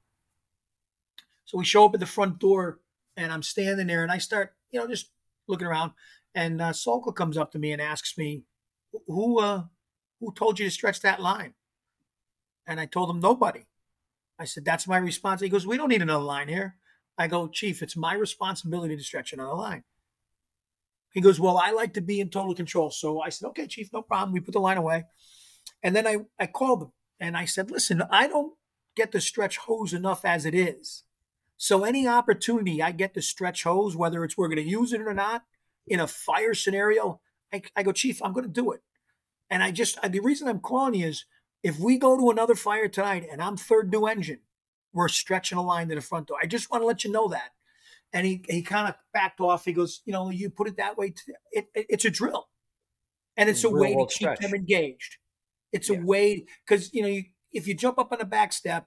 So 1.46 1.58
we 1.58 1.64
show 1.64 1.86
up 1.86 1.94
at 1.94 2.00
the 2.00 2.06
front 2.06 2.38
door, 2.38 2.80
and 3.16 3.32
I'm 3.32 3.42
standing 3.42 3.86
there, 3.86 4.02
and 4.02 4.12
I 4.12 4.18
start, 4.18 4.54
you 4.70 4.78
know, 4.78 4.86
just 4.86 5.10
looking 5.48 5.66
around, 5.66 5.92
and 6.34 6.60
uh, 6.60 6.72
Salka 6.72 7.14
comes 7.14 7.38
up 7.38 7.52
to 7.52 7.58
me 7.58 7.72
and 7.72 7.80
asks 7.80 8.18
me, 8.18 8.44
"Who, 9.06 9.40
uh, 9.40 9.64
who 10.20 10.32
told 10.34 10.58
you 10.58 10.66
to 10.66 10.70
stretch 10.70 11.00
that 11.00 11.22
line?" 11.22 11.54
And 12.66 12.78
I 12.80 12.86
told 12.86 13.10
him 13.10 13.20
nobody. 13.20 13.66
I 14.38 14.44
said, 14.44 14.64
"That's 14.64 14.86
my 14.86 14.98
response." 14.98 15.40
He 15.40 15.48
goes, 15.48 15.66
"We 15.66 15.76
don't 15.76 15.88
need 15.88 16.02
another 16.02 16.24
line 16.24 16.48
here." 16.48 16.76
I 17.16 17.28
go, 17.28 17.48
"Chief, 17.48 17.82
it's 17.82 17.96
my 17.96 18.14
responsibility 18.14 18.96
to 18.96 19.02
stretch 19.02 19.32
another 19.32 19.54
line." 19.54 19.84
He 21.16 21.22
goes, 21.22 21.40
Well, 21.40 21.56
I 21.56 21.70
like 21.70 21.94
to 21.94 22.02
be 22.02 22.20
in 22.20 22.28
total 22.28 22.54
control. 22.54 22.90
So 22.90 23.22
I 23.22 23.30
said, 23.30 23.46
Okay, 23.48 23.66
Chief, 23.66 23.90
no 23.90 24.02
problem. 24.02 24.32
We 24.32 24.40
put 24.40 24.52
the 24.52 24.60
line 24.60 24.76
away. 24.76 25.04
And 25.82 25.96
then 25.96 26.06
I, 26.06 26.18
I 26.38 26.46
called 26.46 26.82
him 26.82 26.92
and 27.18 27.38
I 27.38 27.46
said, 27.46 27.70
Listen, 27.70 28.02
I 28.10 28.28
don't 28.28 28.52
get 28.94 29.12
to 29.12 29.20
stretch 29.22 29.56
hose 29.56 29.94
enough 29.94 30.26
as 30.26 30.44
it 30.44 30.54
is. 30.54 31.04
So 31.56 31.84
any 31.84 32.06
opportunity 32.06 32.82
I 32.82 32.92
get 32.92 33.14
to 33.14 33.22
stretch 33.22 33.62
hose, 33.62 33.96
whether 33.96 34.24
it's 34.24 34.36
we're 34.36 34.48
going 34.48 34.56
to 34.56 34.68
use 34.68 34.92
it 34.92 35.00
or 35.00 35.14
not, 35.14 35.44
in 35.86 36.00
a 36.00 36.06
fire 36.06 36.54
scenario, 36.54 37.20
I, 37.52 37.62
I 37.74 37.82
go, 37.82 37.92
Chief, 37.92 38.22
I'm 38.22 38.32
going 38.32 38.46
to 38.46 38.52
do 38.52 38.72
it. 38.72 38.82
And 39.48 39.62
I 39.62 39.70
just, 39.70 40.00
the 40.02 40.20
reason 40.20 40.48
I'm 40.48 40.60
calling 40.60 40.94
you 40.94 41.06
is 41.06 41.24
if 41.62 41.78
we 41.78 41.98
go 41.98 42.16
to 42.18 42.30
another 42.30 42.54
fire 42.54 42.88
tonight 42.88 43.26
and 43.30 43.40
I'm 43.40 43.56
third 43.56 43.90
new 43.90 44.06
engine, 44.06 44.40
we're 44.92 45.08
stretching 45.08 45.58
a 45.58 45.62
line 45.62 45.88
to 45.88 45.94
the 45.94 46.00
front 46.00 46.26
door. 46.26 46.38
I 46.42 46.46
just 46.46 46.70
want 46.70 46.82
to 46.82 46.86
let 46.86 47.04
you 47.04 47.12
know 47.12 47.28
that. 47.28 47.52
And 48.12 48.26
he, 48.26 48.42
he 48.48 48.62
kind 48.62 48.88
of 48.88 48.94
backed 49.12 49.40
off. 49.40 49.64
He 49.64 49.72
goes, 49.72 50.00
you 50.04 50.12
know, 50.12 50.30
you 50.30 50.50
put 50.50 50.68
it 50.68 50.76
that 50.76 50.96
way. 50.96 51.14
It, 51.52 51.66
it, 51.74 51.86
it's 51.88 52.04
a 52.04 52.10
drill. 52.10 52.48
And 53.36 53.50
it's 53.50 53.64
a 53.64 53.70
way 53.70 53.94
to 53.94 54.06
keep 54.06 54.10
stretch. 54.10 54.40
them 54.40 54.54
engaged. 54.54 55.16
It's 55.72 55.90
yeah. 55.90 55.98
a 55.98 56.04
way, 56.04 56.46
because, 56.66 56.92
you 56.94 57.02
know, 57.02 57.08
you, 57.08 57.24
if 57.52 57.66
you 57.66 57.74
jump 57.74 57.98
up 57.98 58.12
on 58.12 58.20
a 58.20 58.24
back 58.24 58.52
step 58.52 58.86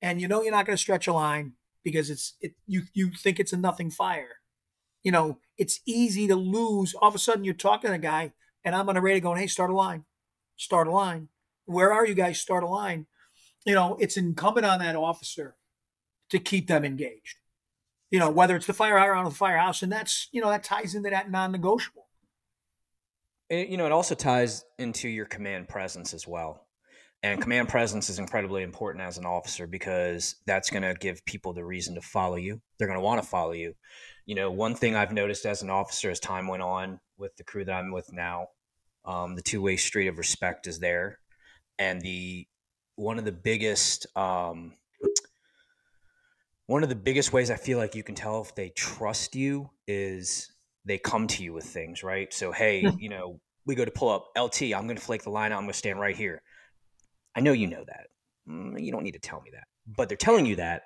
and 0.00 0.20
you 0.20 0.28
know 0.28 0.42
you're 0.42 0.52
not 0.52 0.66
going 0.66 0.76
to 0.76 0.80
stretch 0.80 1.06
a 1.06 1.12
line 1.12 1.54
because 1.86 2.10
it's, 2.10 2.34
it, 2.42 2.52
you, 2.66 2.82
you 2.92 3.10
think 3.10 3.40
it's 3.40 3.54
a 3.54 3.56
nothing 3.56 3.90
fire, 3.90 4.40
you 5.02 5.12
know, 5.12 5.38
it's 5.56 5.80
easy 5.86 6.26
to 6.26 6.36
lose. 6.36 6.92
All 6.94 7.08
of 7.08 7.14
a 7.14 7.18
sudden 7.18 7.44
you're 7.44 7.54
talking 7.54 7.88
to 7.88 7.94
a 7.94 7.98
guy 7.98 8.32
and 8.62 8.74
I'm 8.74 8.88
on 8.88 8.96
a 8.96 9.00
radio 9.00 9.22
going, 9.22 9.40
hey, 9.40 9.46
start 9.46 9.70
a 9.70 9.74
line, 9.74 10.04
start 10.56 10.88
a 10.88 10.90
line. 10.90 11.28
Where 11.64 11.92
are 11.92 12.04
you 12.04 12.14
guys? 12.14 12.40
Start 12.40 12.64
a 12.64 12.68
line. 12.68 13.06
You 13.64 13.74
know, 13.74 13.96
it's 14.00 14.16
incumbent 14.16 14.66
on 14.66 14.80
that 14.80 14.96
officer 14.96 15.56
to 16.30 16.38
keep 16.38 16.66
them 16.66 16.84
engaged 16.84 17.36
you 18.10 18.18
know, 18.18 18.30
whether 18.30 18.56
it's 18.56 18.66
the 18.66 18.72
fire 18.72 18.94
around 18.94 19.24
the 19.24 19.30
firehouse, 19.30 19.82
and 19.82 19.90
that's 19.90 20.28
you 20.32 20.40
know 20.40 20.50
that 20.50 20.64
ties 20.64 20.94
into 20.94 21.10
that 21.10 21.30
non-negotiable. 21.30 22.06
It, 23.48 23.68
you 23.68 23.76
know, 23.76 23.86
it 23.86 23.92
also 23.92 24.14
ties 24.14 24.64
into 24.78 25.08
your 25.08 25.26
command 25.26 25.68
presence 25.68 26.14
as 26.14 26.26
well. 26.26 26.65
And 27.22 27.40
command 27.40 27.68
presence 27.68 28.08
is 28.08 28.18
incredibly 28.18 28.62
important 28.62 29.02
as 29.02 29.18
an 29.18 29.26
officer 29.26 29.66
because 29.66 30.36
that's 30.46 30.70
going 30.70 30.82
to 30.82 30.94
give 30.94 31.24
people 31.24 31.52
the 31.52 31.64
reason 31.64 31.94
to 31.94 32.00
follow 32.00 32.36
you. 32.36 32.60
They're 32.78 32.86
going 32.86 32.98
to 32.98 33.04
want 33.04 33.22
to 33.22 33.28
follow 33.28 33.52
you. 33.52 33.74
You 34.26 34.34
know, 34.34 34.50
one 34.50 34.74
thing 34.74 34.94
I've 34.94 35.12
noticed 35.12 35.46
as 35.46 35.62
an 35.62 35.70
officer 35.70 36.10
as 36.10 36.20
time 36.20 36.46
went 36.46 36.62
on 36.62 37.00
with 37.18 37.36
the 37.36 37.44
crew 37.44 37.64
that 37.64 37.72
I'm 37.72 37.90
with 37.92 38.12
now, 38.12 38.48
um, 39.04 39.34
the 39.34 39.42
two 39.42 39.62
way 39.62 39.76
street 39.76 40.08
of 40.08 40.18
respect 40.18 40.66
is 40.66 40.78
there. 40.78 41.18
And 41.78 42.00
the 42.00 42.46
one 42.96 43.18
of 43.18 43.24
the 43.24 43.32
biggest 43.32 44.06
um, 44.16 44.74
one 46.66 46.82
of 46.82 46.88
the 46.88 46.96
biggest 46.96 47.32
ways 47.32 47.50
I 47.50 47.56
feel 47.56 47.78
like 47.78 47.94
you 47.94 48.02
can 48.02 48.14
tell 48.14 48.40
if 48.42 48.54
they 48.54 48.70
trust 48.70 49.36
you 49.36 49.70
is 49.86 50.50
they 50.84 50.98
come 50.98 51.26
to 51.28 51.42
you 51.42 51.52
with 51.52 51.64
things, 51.64 52.02
right? 52.02 52.32
So, 52.32 52.52
hey, 52.52 52.84
you 52.98 53.08
know, 53.08 53.40
we 53.66 53.74
go 53.74 53.84
to 53.84 53.90
pull 53.90 54.10
up 54.10 54.28
LT. 54.38 54.62
I'm 54.62 54.86
going 54.86 54.96
to 54.96 55.02
flake 55.02 55.22
the 55.22 55.30
line 55.30 55.52
out. 55.52 55.58
I'm 55.58 55.64
going 55.64 55.72
to 55.72 55.78
stand 55.78 56.00
right 56.00 56.16
here. 56.16 56.42
I 57.36 57.40
know 57.40 57.52
you 57.52 57.66
know 57.66 57.84
that. 57.86 58.06
Mm, 58.48 58.82
you 58.82 58.90
don't 58.90 59.04
need 59.04 59.12
to 59.12 59.18
tell 59.18 59.40
me 59.42 59.50
that. 59.52 59.64
But 59.86 60.08
they're 60.08 60.16
telling 60.16 60.46
you 60.46 60.56
that 60.56 60.82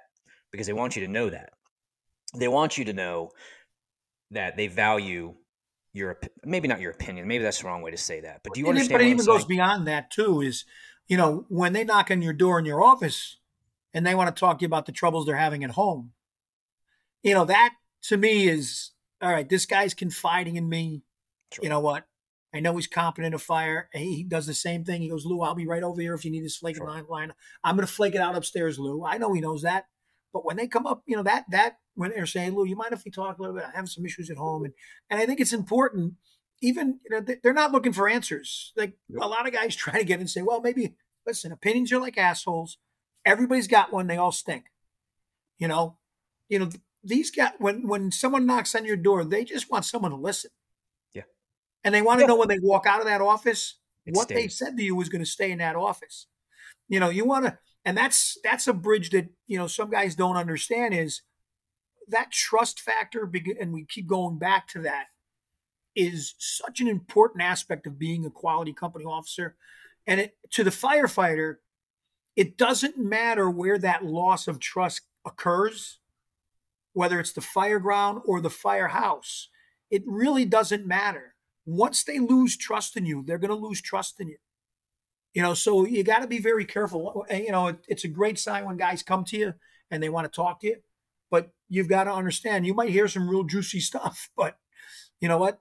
because 0.50 0.66
they 0.66 0.72
want 0.72 0.96
you 0.96 1.06
to 1.06 1.12
know 1.12 1.30
that. 1.30 1.50
They 2.34 2.48
want 2.48 2.76
you 2.76 2.84
to 2.86 2.92
know 2.92 3.30
that 4.32 4.56
they 4.56 4.66
value 4.66 5.34
your 5.92 6.18
maybe 6.44 6.68
not 6.68 6.80
your 6.80 6.92
opinion. 6.92 7.26
Maybe 7.26 7.42
that's 7.42 7.60
the 7.60 7.66
wrong 7.66 7.82
way 7.82 7.90
to 7.90 7.96
say 7.96 8.20
that. 8.20 8.40
But 8.44 8.54
do 8.54 8.60
you 8.60 8.68
understand? 8.68 8.98
But 8.98 9.02
it 9.02 9.08
even 9.08 9.24
goes 9.24 9.44
beyond 9.44 9.86
that 9.86 10.10
too. 10.10 10.40
Is 10.40 10.64
you 11.08 11.16
know 11.16 11.44
when 11.48 11.72
they 11.72 11.84
knock 11.84 12.10
on 12.10 12.22
your 12.22 12.32
door 12.32 12.58
in 12.58 12.64
your 12.64 12.82
office, 12.82 13.38
and 13.92 14.06
they 14.06 14.14
want 14.14 14.34
to 14.34 14.38
talk 14.38 14.58
to 14.58 14.62
you 14.62 14.66
about 14.66 14.86
the 14.86 14.92
troubles 14.92 15.26
they're 15.26 15.36
having 15.36 15.64
at 15.64 15.70
home. 15.70 16.12
You 17.22 17.34
know, 17.34 17.44
that 17.46 17.74
to 18.02 18.16
me 18.16 18.48
is 18.48 18.92
all 19.20 19.30
right, 19.30 19.48
this 19.48 19.66
guy's 19.66 19.94
confiding 19.94 20.56
in 20.56 20.68
me. 20.68 21.02
Sure. 21.52 21.64
You 21.64 21.68
know 21.68 21.80
what? 21.80 22.06
I 22.52 22.60
know 22.60 22.74
he's 22.74 22.86
competent 22.86 23.34
of 23.34 23.42
fire. 23.42 23.88
He 23.92 24.24
does 24.24 24.46
the 24.46 24.54
same 24.54 24.84
thing. 24.84 25.02
He 25.02 25.10
goes, 25.10 25.24
Lou, 25.24 25.40
I'll 25.42 25.54
be 25.54 25.66
right 25.66 25.82
over 25.82 26.00
here 26.00 26.14
if 26.14 26.24
you 26.24 26.30
need 26.30 26.44
this 26.44 26.56
flake 26.56 26.76
sure. 26.76 26.86
line, 26.86 27.04
line. 27.08 27.32
I'm 27.62 27.76
going 27.76 27.86
to 27.86 27.92
flake 27.92 28.14
it 28.14 28.20
out 28.20 28.36
upstairs, 28.36 28.78
Lou. 28.78 29.04
I 29.04 29.18
know 29.18 29.32
he 29.32 29.40
knows 29.40 29.62
that. 29.62 29.86
But 30.32 30.44
when 30.44 30.56
they 30.56 30.66
come 30.66 30.86
up, 30.86 31.02
you 31.06 31.16
know, 31.16 31.22
that, 31.22 31.44
that, 31.50 31.78
when 31.94 32.10
they're 32.10 32.26
saying, 32.26 32.54
Lou, 32.54 32.64
you 32.64 32.76
mind 32.76 32.92
if 32.92 33.04
we 33.04 33.10
talk 33.10 33.38
a 33.38 33.42
little 33.42 33.56
bit? 33.56 33.64
I 33.72 33.76
have 33.76 33.88
some 33.88 34.04
issues 34.04 34.30
at 34.30 34.36
home. 34.36 34.64
And, 34.64 34.74
and 35.08 35.20
I 35.20 35.26
think 35.26 35.40
it's 35.40 35.52
important, 35.52 36.14
even, 36.60 36.98
you 37.04 37.10
know, 37.10 37.34
they're 37.42 37.52
not 37.52 37.72
looking 37.72 37.92
for 37.92 38.08
answers. 38.08 38.72
Like 38.76 38.94
yep. 39.08 39.22
a 39.22 39.28
lot 39.28 39.46
of 39.46 39.52
guys 39.52 39.76
try 39.76 39.98
to 39.98 40.04
get 40.04 40.20
and 40.20 40.30
say, 40.30 40.42
well, 40.42 40.60
maybe, 40.60 40.94
listen, 41.26 41.52
opinions 41.52 41.92
are 41.92 42.00
like 42.00 42.18
assholes. 42.18 42.78
Everybody's 43.24 43.68
got 43.68 43.92
one. 43.92 44.06
They 44.06 44.16
all 44.16 44.32
stink. 44.32 44.64
You 45.58 45.68
know, 45.68 45.98
you 46.48 46.58
know 46.58 46.70
these 47.04 47.30
guys. 47.30 47.52
When 47.58 47.86
when 47.86 48.10
someone 48.10 48.46
knocks 48.46 48.74
on 48.74 48.86
your 48.86 48.96
door, 48.96 49.24
they 49.24 49.44
just 49.44 49.70
want 49.70 49.84
someone 49.84 50.10
to 50.10 50.16
listen. 50.16 50.50
And 51.84 51.94
they 51.94 52.02
want 52.02 52.18
to 52.18 52.24
yeah. 52.24 52.28
know 52.28 52.36
when 52.36 52.48
they 52.48 52.58
walk 52.60 52.86
out 52.86 53.00
of 53.00 53.06
that 53.06 53.20
office 53.20 53.76
it 54.06 54.14
what 54.14 54.24
stays. 54.24 54.36
they 54.36 54.48
said 54.48 54.76
to 54.76 54.82
you 54.82 54.94
was 54.94 55.08
going 55.08 55.24
to 55.24 55.30
stay 55.30 55.50
in 55.50 55.58
that 55.58 55.76
office. 55.76 56.26
You 56.88 57.00
know, 57.00 57.08
you 57.08 57.24
want 57.24 57.46
to, 57.46 57.58
and 57.84 57.96
that's 57.96 58.38
that's 58.42 58.66
a 58.66 58.72
bridge 58.72 59.10
that 59.10 59.28
you 59.46 59.58
know 59.58 59.66
some 59.66 59.90
guys 59.90 60.14
don't 60.14 60.36
understand 60.36 60.94
is 60.94 61.22
that 62.08 62.32
trust 62.32 62.80
factor. 62.80 63.30
And 63.60 63.72
we 63.72 63.84
keep 63.84 64.06
going 64.06 64.38
back 64.38 64.68
to 64.68 64.82
that 64.82 65.06
is 65.96 66.34
such 66.38 66.80
an 66.80 66.88
important 66.88 67.42
aspect 67.42 67.86
of 67.86 67.98
being 67.98 68.24
a 68.24 68.30
quality 68.30 68.72
company 68.72 69.04
officer. 69.04 69.56
And 70.06 70.20
it, 70.20 70.36
to 70.52 70.64
the 70.64 70.70
firefighter, 70.70 71.56
it 72.36 72.56
doesn't 72.56 72.96
matter 72.96 73.50
where 73.50 73.78
that 73.78 74.04
loss 74.04 74.48
of 74.48 74.58
trust 74.60 75.02
occurs, 75.26 75.98
whether 76.92 77.20
it's 77.20 77.32
the 77.32 77.40
fireground 77.40 78.22
or 78.24 78.40
the 78.40 78.50
firehouse. 78.50 79.48
It 79.90 80.02
really 80.06 80.44
doesn't 80.44 80.86
matter. 80.86 81.29
Once 81.66 82.04
they 82.04 82.18
lose 82.18 82.56
trust 82.56 82.96
in 82.96 83.06
you, 83.06 83.22
they're 83.26 83.38
going 83.38 83.50
to 83.50 83.54
lose 83.54 83.80
trust 83.80 84.20
in 84.20 84.28
you. 84.28 84.36
You 85.34 85.42
know, 85.42 85.54
so 85.54 85.86
you 85.86 86.02
got 86.02 86.20
to 86.20 86.26
be 86.26 86.40
very 86.40 86.64
careful. 86.64 87.24
Eh, 87.28 87.42
you 87.42 87.52
know, 87.52 87.68
it, 87.68 87.84
it's 87.88 88.04
a 88.04 88.08
great 88.08 88.38
sign 88.38 88.64
when 88.64 88.76
guys 88.76 89.02
come 89.02 89.24
to 89.26 89.36
you 89.36 89.54
and 89.90 90.02
they 90.02 90.08
want 90.08 90.30
to 90.30 90.34
talk 90.34 90.60
to 90.60 90.66
you, 90.66 90.76
but 91.30 91.50
you've 91.68 91.88
got 91.88 92.04
to 92.04 92.12
understand 92.12 92.66
you 92.66 92.74
might 92.74 92.90
hear 92.90 93.08
some 93.08 93.28
real 93.28 93.44
juicy 93.44 93.80
stuff, 93.90 94.30
but 94.36 94.58
you 95.20 95.28
know 95.28 95.38
what? 95.38 95.60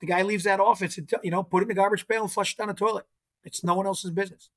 The 0.00 0.06
guy 0.06 0.22
leaves 0.22 0.44
that 0.44 0.60
office, 0.60 0.98
and, 0.98 1.10
you 1.22 1.30
know, 1.30 1.42
put 1.42 1.62
it 1.62 1.62
in 1.62 1.68
the 1.68 1.74
garbage 1.74 2.06
pail 2.06 2.22
and 2.22 2.32
flush 2.32 2.52
it 2.52 2.58
down 2.58 2.68
the 2.68 2.74
toilet. 2.74 3.06
It's 3.44 3.62
no 3.62 3.74
one 3.74 3.86
else's 3.86 4.10
business. 4.10 4.50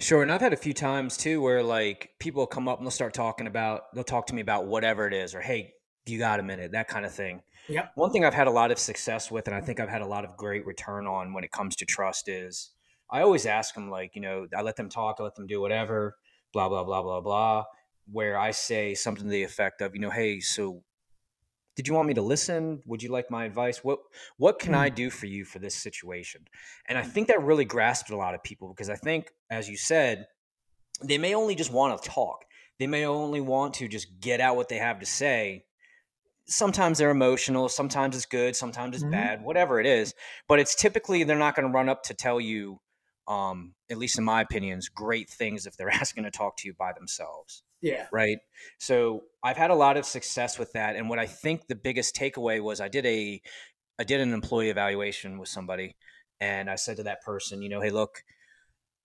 Sure, 0.00 0.22
and 0.22 0.32
I've 0.32 0.40
had 0.40 0.52
a 0.52 0.56
few 0.56 0.74
times 0.74 1.16
too 1.16 1.40
where 1.40 1.62
like 1.62 2.10
people 2.18 2.46
come 2.46 2.68
up 2.68 2.78
and 2.78 2.86
they'll 2.86 2.90
start 2.90 3.14
talking 3.14 3.46
about 3.46 3.94
they'll 3.94 4.02
talk 4.02 4.26
to 4.26 4.34
me 4.34 4.40
about 4.40 4.66
whatever 4.66 5.06
it 5.06 5.14
is 5.14 5.34
or 5.34 5.40
hey, 5.40 5.74
you 6.06 6.18
got 6.18 6.40
a 6.40 6.42
minute, 6.42 6.72
that 6.72 6.88
kind 6.88 7.06
of 7.06 7.14
thing. 7.14 7.42
Yeah. 7.68 7.88
One 7.94 8.10
thing 8.10 8.24
I've 8.24 8.34
had 8.34 8.46
a 8.46 8.50
lot 8.50 8.70
of 8.70 8.78
success 8.78 9.30
with 9.30 9.46
and 9.46 9.54
I 9.54 9.60
think 9.60 9.80
I've 9.80 9.88
had 9.88 10.02
a 10.02 10.06
lot 10.06 10.24
of 10.24 10.36
great 10.36 10.66
return 10.66 11.06
on 11.06 11.32
when 11.32 11.44
it 11.44 11.52
comes 11.52 11.76
to 11.76 11.86
trust 11.86 12.28
is 12.28 12.70
I 13.10 13.22
always 13.22 13.46
ask 13.46 13.74
them 13.74 13.90
like, 13.90 14.14
you 14.14 14.20
know, 14.20 14.46
I 14.56 14.62
let 14.62 14.76
them 14.76 14.88
talk, 14.88 15.16
I 15.18 15.22
let 15.22 15.34
them 15.34 15.46
do 15.46 15.60
whatever, 15.60 16.16
blah 16.52 16.68
blah 16.68 16.84
blah 16.84 17.02
blah 17.02 17.20
blah, 17.20 17.64
where 18.10 18.38
I 18.38 18.50
say 18.50 18.94
something 18.94 19.24
to 19.24 19.30
the 19.30 19.42
effect 19.42 19.80
of, 19.80 19.94
you 19.94 20.00
know, 20.00 20.10
hey, 20.10 20.40
so 20.40 20.82
did 21.76 21.88
you 21.88 21.94
want 21.94 22.06
me 22.08 22.14
to 22.14 22.22
listen 22.22 22.82
would 22.86 23.02
you 23.02 23.10
like 23.10 23.30
my 23.30 23.44
advice 23.44 23.82
what 23.82 23.98
what 24.36 24.58
can 24.58 24.72
mm. 24.72 24.78
i 24.78 24.88
do 24.88 25.10
for 25.10 25.26
you 25.26 25.44
for 25.44 25.58
this 25.58 25.74
situation 25.74 26.42
and 26.88 26.96
i 26.96 27.02
mm. 27.02 27.06
think 27.06 27.28
that 27.28 27.42
really 27.42 27.64
grasped 27.64 28.10
a 28.10 28.16
lot 28.16 28.34
of 28.34 28.42
people 28.42 28.68
because 28.68 28.88
i 28.88 28.94
think 28.94 29.32
as 29.50 29.68
you 29.68 29.76
said 29.76 30.26
they 31.02 31.18
may 31.18 31.34
only 31.34 31.54
just 31.54 31.72
want 31.72 32.00
to 32.00 32.08
talk 32.08 32.44
they 32.78 32.86
may 32.86 33.04
only 33.04 33.40
want 33.40 33.74
to 33.74 33.88
just 33.88 34.20
get 34.20 34.40
out 34.40 34.56
what 34.56 34.68
they 34.68 34.78
have 34.78 35.00
to 35.00 35.06
say 35.06 35.64
sometimes 36.46 36.98
they're 36.98 37.10
emotional 37.10 37.68
sometimes 37.68 38.16
it's 38.16 38.26
good 38.26 38.54
sometimes 38.54 38.96
it's 38.96 39.04
mm-hmm. 39.04 39.12
bad 39.12 39.42
whatever 39.42 39.80
it 39.80 39.86
is 39.86 40.14
but 40.48 40.58
it's 40.58 40.74
typically 40.74 41.24
they're 41.24 41.38
not 41.38 41.54
going 41.54 41.66
to 41.66 41.74
run 41.74 41.88
up 41.88 42.02
to 42.02 42.14
tell 42.14 42.40
you 42.40 42.78
um, 43.26 43.74
at 43.90 43.96
least 43.96 44.18
in 44.18 44.24
my 44.24 44.42
opinions 44.42 44.88
great 44.88 45.30
things 45.30 45.66
if 45.66 45.76
they're 45.76 45.90
asking 45.92 46.24
to 46.24 46.30
talk 46.30 46.56
to 46.58 46.68
you 46.68 46.74
by 46.74 46.92
themselves 46.92 47.62
yeah. 47.84 48.06
Right. 48.10 48.38
So 48.78 49.24
I've 49.42 49.58
had 49.58 49.70
a 49.70 49.74
lot 49.74 49.98
of 49.98 50.06
success 50.06 50.58
with 50.58 50.72
that. 50.72 50.96
And 50.96 51.10
what 51.10 51.18
I 51.18 51.26
think 51.26 51.66
the 51.66 51.74
biggest 51.74 52.16
takeaway 52.16 52.62
was 52.62 52.80
I 52.80 52.88
did 52.88 53.04
a 53.04 53.42
I 53.98 54.04
did 54.04 54.22
an 54.22 54.32
employee 54.32 54.70
evaluation 54.70 55.38
with 55.38 55.50
somebody 55.50 55.94
and 56.40 56.70
I 56.70 56.76
said 56.76 56.96
to 56.96 57.02
that 57.02 57.22
person, 57.22 57.60
you 57.60 57.68
know, 57.68 57.82
hey, 57.82 57.90
look, 57.90 58.22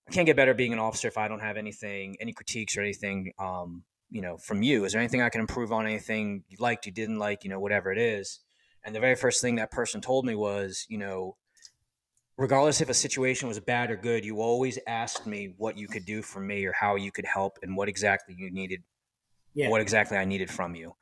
I 0.07 0.13
can't 0.13 0.25
get 0.25 0.37
better 0.37 0.53
being 0.53 0.71
an 0.71 0.79
officer 0.79 1.09
if 1.09 1.17
I 1.17 1.27
don't 1.27 1.41
have 1.41 1.57
anything, 1.57 2.15
any 2.21 2.31
critiques 2.31 2.77
or 2.77 2.81
anything, 2.81 3.33
um, 3.37 3.83
you 4.09 4.21
know, 4.21 4.37
from 4.37 4.63
you. 4.63 4.85
Is 4.85 4.93
there 4.93 5.01
anything 5.01 5.21
I 5.21 5.29
can 5.29 5.41
improve 5.41 5.71
on? 5.71 5.85
Anything 5.85 6.43
you 6.49 6.57
liked, 6.59 6.85
you 6.85 6.91
didn't 6.91 7.19
like, 7.19 7.43
you 7.43 7.49
know, 7.49 7.59
whatever 7.59 7.91
it 7.91 7.97
is. 7.97 8.39
And 8.83 8.95
the 8.95 8.99
very 8.99 9.15
first 9.15 9.41
thing 9.41 9.55
that 9.55 9.71
person 9.71 10.01
told 10.01 10.25
me 10.25 10.35
was, 10.35 10.85
you 10.89 10.97
know, 10.97 11.35
regardless 12.37 12.81
if 12.81 12.89
a 12.89 12.93
situation 12.93 13.47
was 13.47 13.59
bad 13.59 13.91
or 13.91 13.97
good, 13.97 14.23
you 14.23 14.39
always 14.41 14.79
asked 14.87 15.27
me 15.27 15.53
what 15.57 15.77
you 15.77 15.87
could 15.87 16.05
do 16.05 16.21
for 16.21 16.39
me 16.39 16.65
or 16.65 16.71
how 16.71 16.95
you 16.95 17.11
could 17.11 17.25
help 17.25 17.59
and 17.61 17.75
what 17.75 17.89
exactly 17.89 18.35
you 18.37 18.49
needed 18.49 18.81
yeah. 19.53 19.69
what 19.69 19.81
exactly 19.81 20.17
I 20.17 20.25
needed 20.25 20.49
from 20.49 20.75
you. 20.75 20.95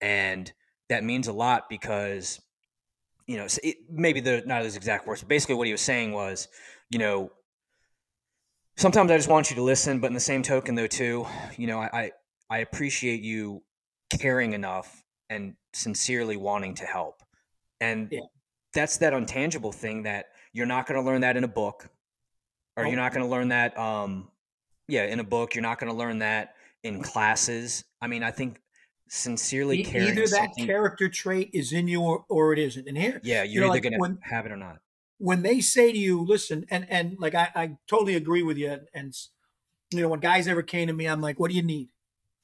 And 0.00 0.52
that 0.88 1.04
means 1.04 1.28
a 1.28 1.32
lot 1.32 1.68
because, 1.68 2.40
you 3.26 3.36
know, 3.36 3.46
it, 3.62 3.76
maybe 3.90 4.20
the 4.20 4.42
not 4.46 4.62
his 4.62 4.76
exact 4.76 5.06
words, 5.06 5.22
but 5.22 5.28
basically 5.28 5.56
what 5.56 5.66
he 5.66 5.72
was 5.72 5.80
saying 5.80 6.12
was, 6.12 6.48
you 6.90 6.98
know, 6.98 7.32
sometimes 8.76 9.10
I 9.10 9.16
just 9.16 9.28
want 9.28 9.50
you 9.50 9.56
to 9.56 9.62
listen, 9.62 10.00
but 10.00 10.08
in 10.08 10.14
the 10.14 10.20
same 10.20 10.42
token, 10.42 10.74
though, 10.74 10.86
too, 10.86 11.26
you 11.56 11.66
know, 11.66 11.80
I, 11.80 11.90
I, 11.92 12.10
I 12.50 12.58
appreciate 12.58 13.22
you 13.22 13.62
caring 14.18 14.52
enough 14.52 15.02
and 15.28 15.54
sincerely 15.72 16.36
wanting 16.36 16.74
to 16.76 16.84
help. 16.84 17.22
And 17.80 18.08
yeah. 18.10 18.20
that's 18.72 18.98
that 18.98 19.12
intangible 19.12 19.72
thing 19.72 20.04
that 20.04 20.26
you're 20.52 20.66
not 20.66 20.86
going 20.86 21.00
to 21.00 21.04
learn 21.04 21.20
that 21.22 21.36
in 21.36 21.44
a 21.44 21.48
book, 21.48 21.88
or 22.76 22.84
oh. 22.84 22.88
you're 22.88 22.96
not 22.96 23.12
going 23.12 23.24
to 23.24 23.30
learn 23.30 23.48
that, 23.48 23.76
um, 23.78 24.28
yeah, 24.88 25.04
in 25.04 25.20
a 25.20 25.24
book. 25.24 25.54
You're 25.54 25.62
not 25.62 25.78
going 25.78 25.90
to 25.90 25.98
learn 25.98 26.20
that 26.20 26.54
in 26.82 27.02
classes. 27.02 27.84
I 28.00 28.06
mean, 28.06 28.22
I 28.22 28.30
think 28.30 28.60
sincerely 29.08 29.84
caring. 29.84 30.08
Either 30.08 30.26
that 30.28 30.50
character 30.56 31.08
trait 31.08 31.50
is 31.52 31.72
in 31.72 31.88
you 31.88 32.00
or, 32.00 32.24
or 32.28 32.52
it 32.52 32.58
isn't. 32.58 32.88
And 32.88 32.96
here, 32.96 33.20
yeah, 33.22 33.42
you're 33.42 33.46
you 33.46 33.60
know, 33.60 33.66
either 33.74 33.90
like 33.90 33.98
going 34.00 34.16
to 34.16 34.22
have 34.22 34.46
it 34.46 34.52
or 34.52 34.56
not. 34.56 34.78
When 35.18 35.42
they 35.42 35.60
say 35.60 35.92
to 35.92 35.98
you, 35.98 36.22
listen, 36.24 36.66
and 36.70 36.86
and 36.90 37.16
like 37.18 37.34
I, 37.34 37.50
I 37.54 37.76
totally 37.88 38.14
agree 38.14 38.42
with 38.42 38.58
you. 38.58 38.70
And, 38.70 38.82
and 38.94 39.14
you 39.90 40.02
know, 40.02 40.08
when 40.08 40.20
guys 40.20 40.48
ever 40.48 40.62
came 40.62 40.88
to 40.88 40.92
me, 40.92 41.06
I'm 41.06 41.20
like, 41.20 41.40
what 41.40 41.50
do 41.50 41.56
you 41.56 41.62
need? 41.62 41.88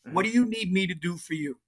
Mm-hmm. 0.07 0.15
What 0.15 0.25
do 0.25 0.31
you 0.31 0.45
need 0.45 0.73
me 0.73 0.87
to 0.87 0.95
do 0.95 1.17
for 1.17 1.35
you? 1.35 1.59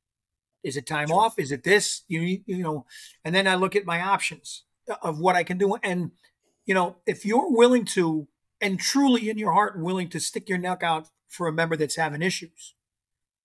Is 0.62 0.76
it 0.76 0.86
time 0.86 1.08
sure. 1.08 1.20
off? 1.20 1.38
Is 1.38 1.52
it 1.52 1.62
this? 1.62 2.02
You 2.08 2.42
you 2.46 2.62
know, 2.62 2.86
and 3.24 3.34
then 3.34 3.46
I 3.46 3.54
look 3.54 3.76
at 3.76 3.84
my 3.84 4.00
options 4.00 4.64
of 5.02 5.18
what 5.18 5.36
I 5.36 5.44
can 5.44 5.58
do. 5.58 5.76
And 5.82 6.12
you 6.66 6.74
know, 6.74 6.96
if 7.06 7.24
you're 7.24 7.50
willing 7.50 7.84
to, 7.86 8.26
and 8.60 8.80
truly 8.80 9.28
in 9.28 9.38
your 9.38 9.52
heart 9.52 9.78
willing 9.78 10.08
to 10.08 10.20
stick 10.20 10.48
your 10.48 10.58
neck 10.58 10.82
out 10.82 11.08
for 11.28 11.46
a 11.48 11.52
member 11.52 11.76
that's 11.76 11.96
having 11.96 12.22
issues, 12.22 12.74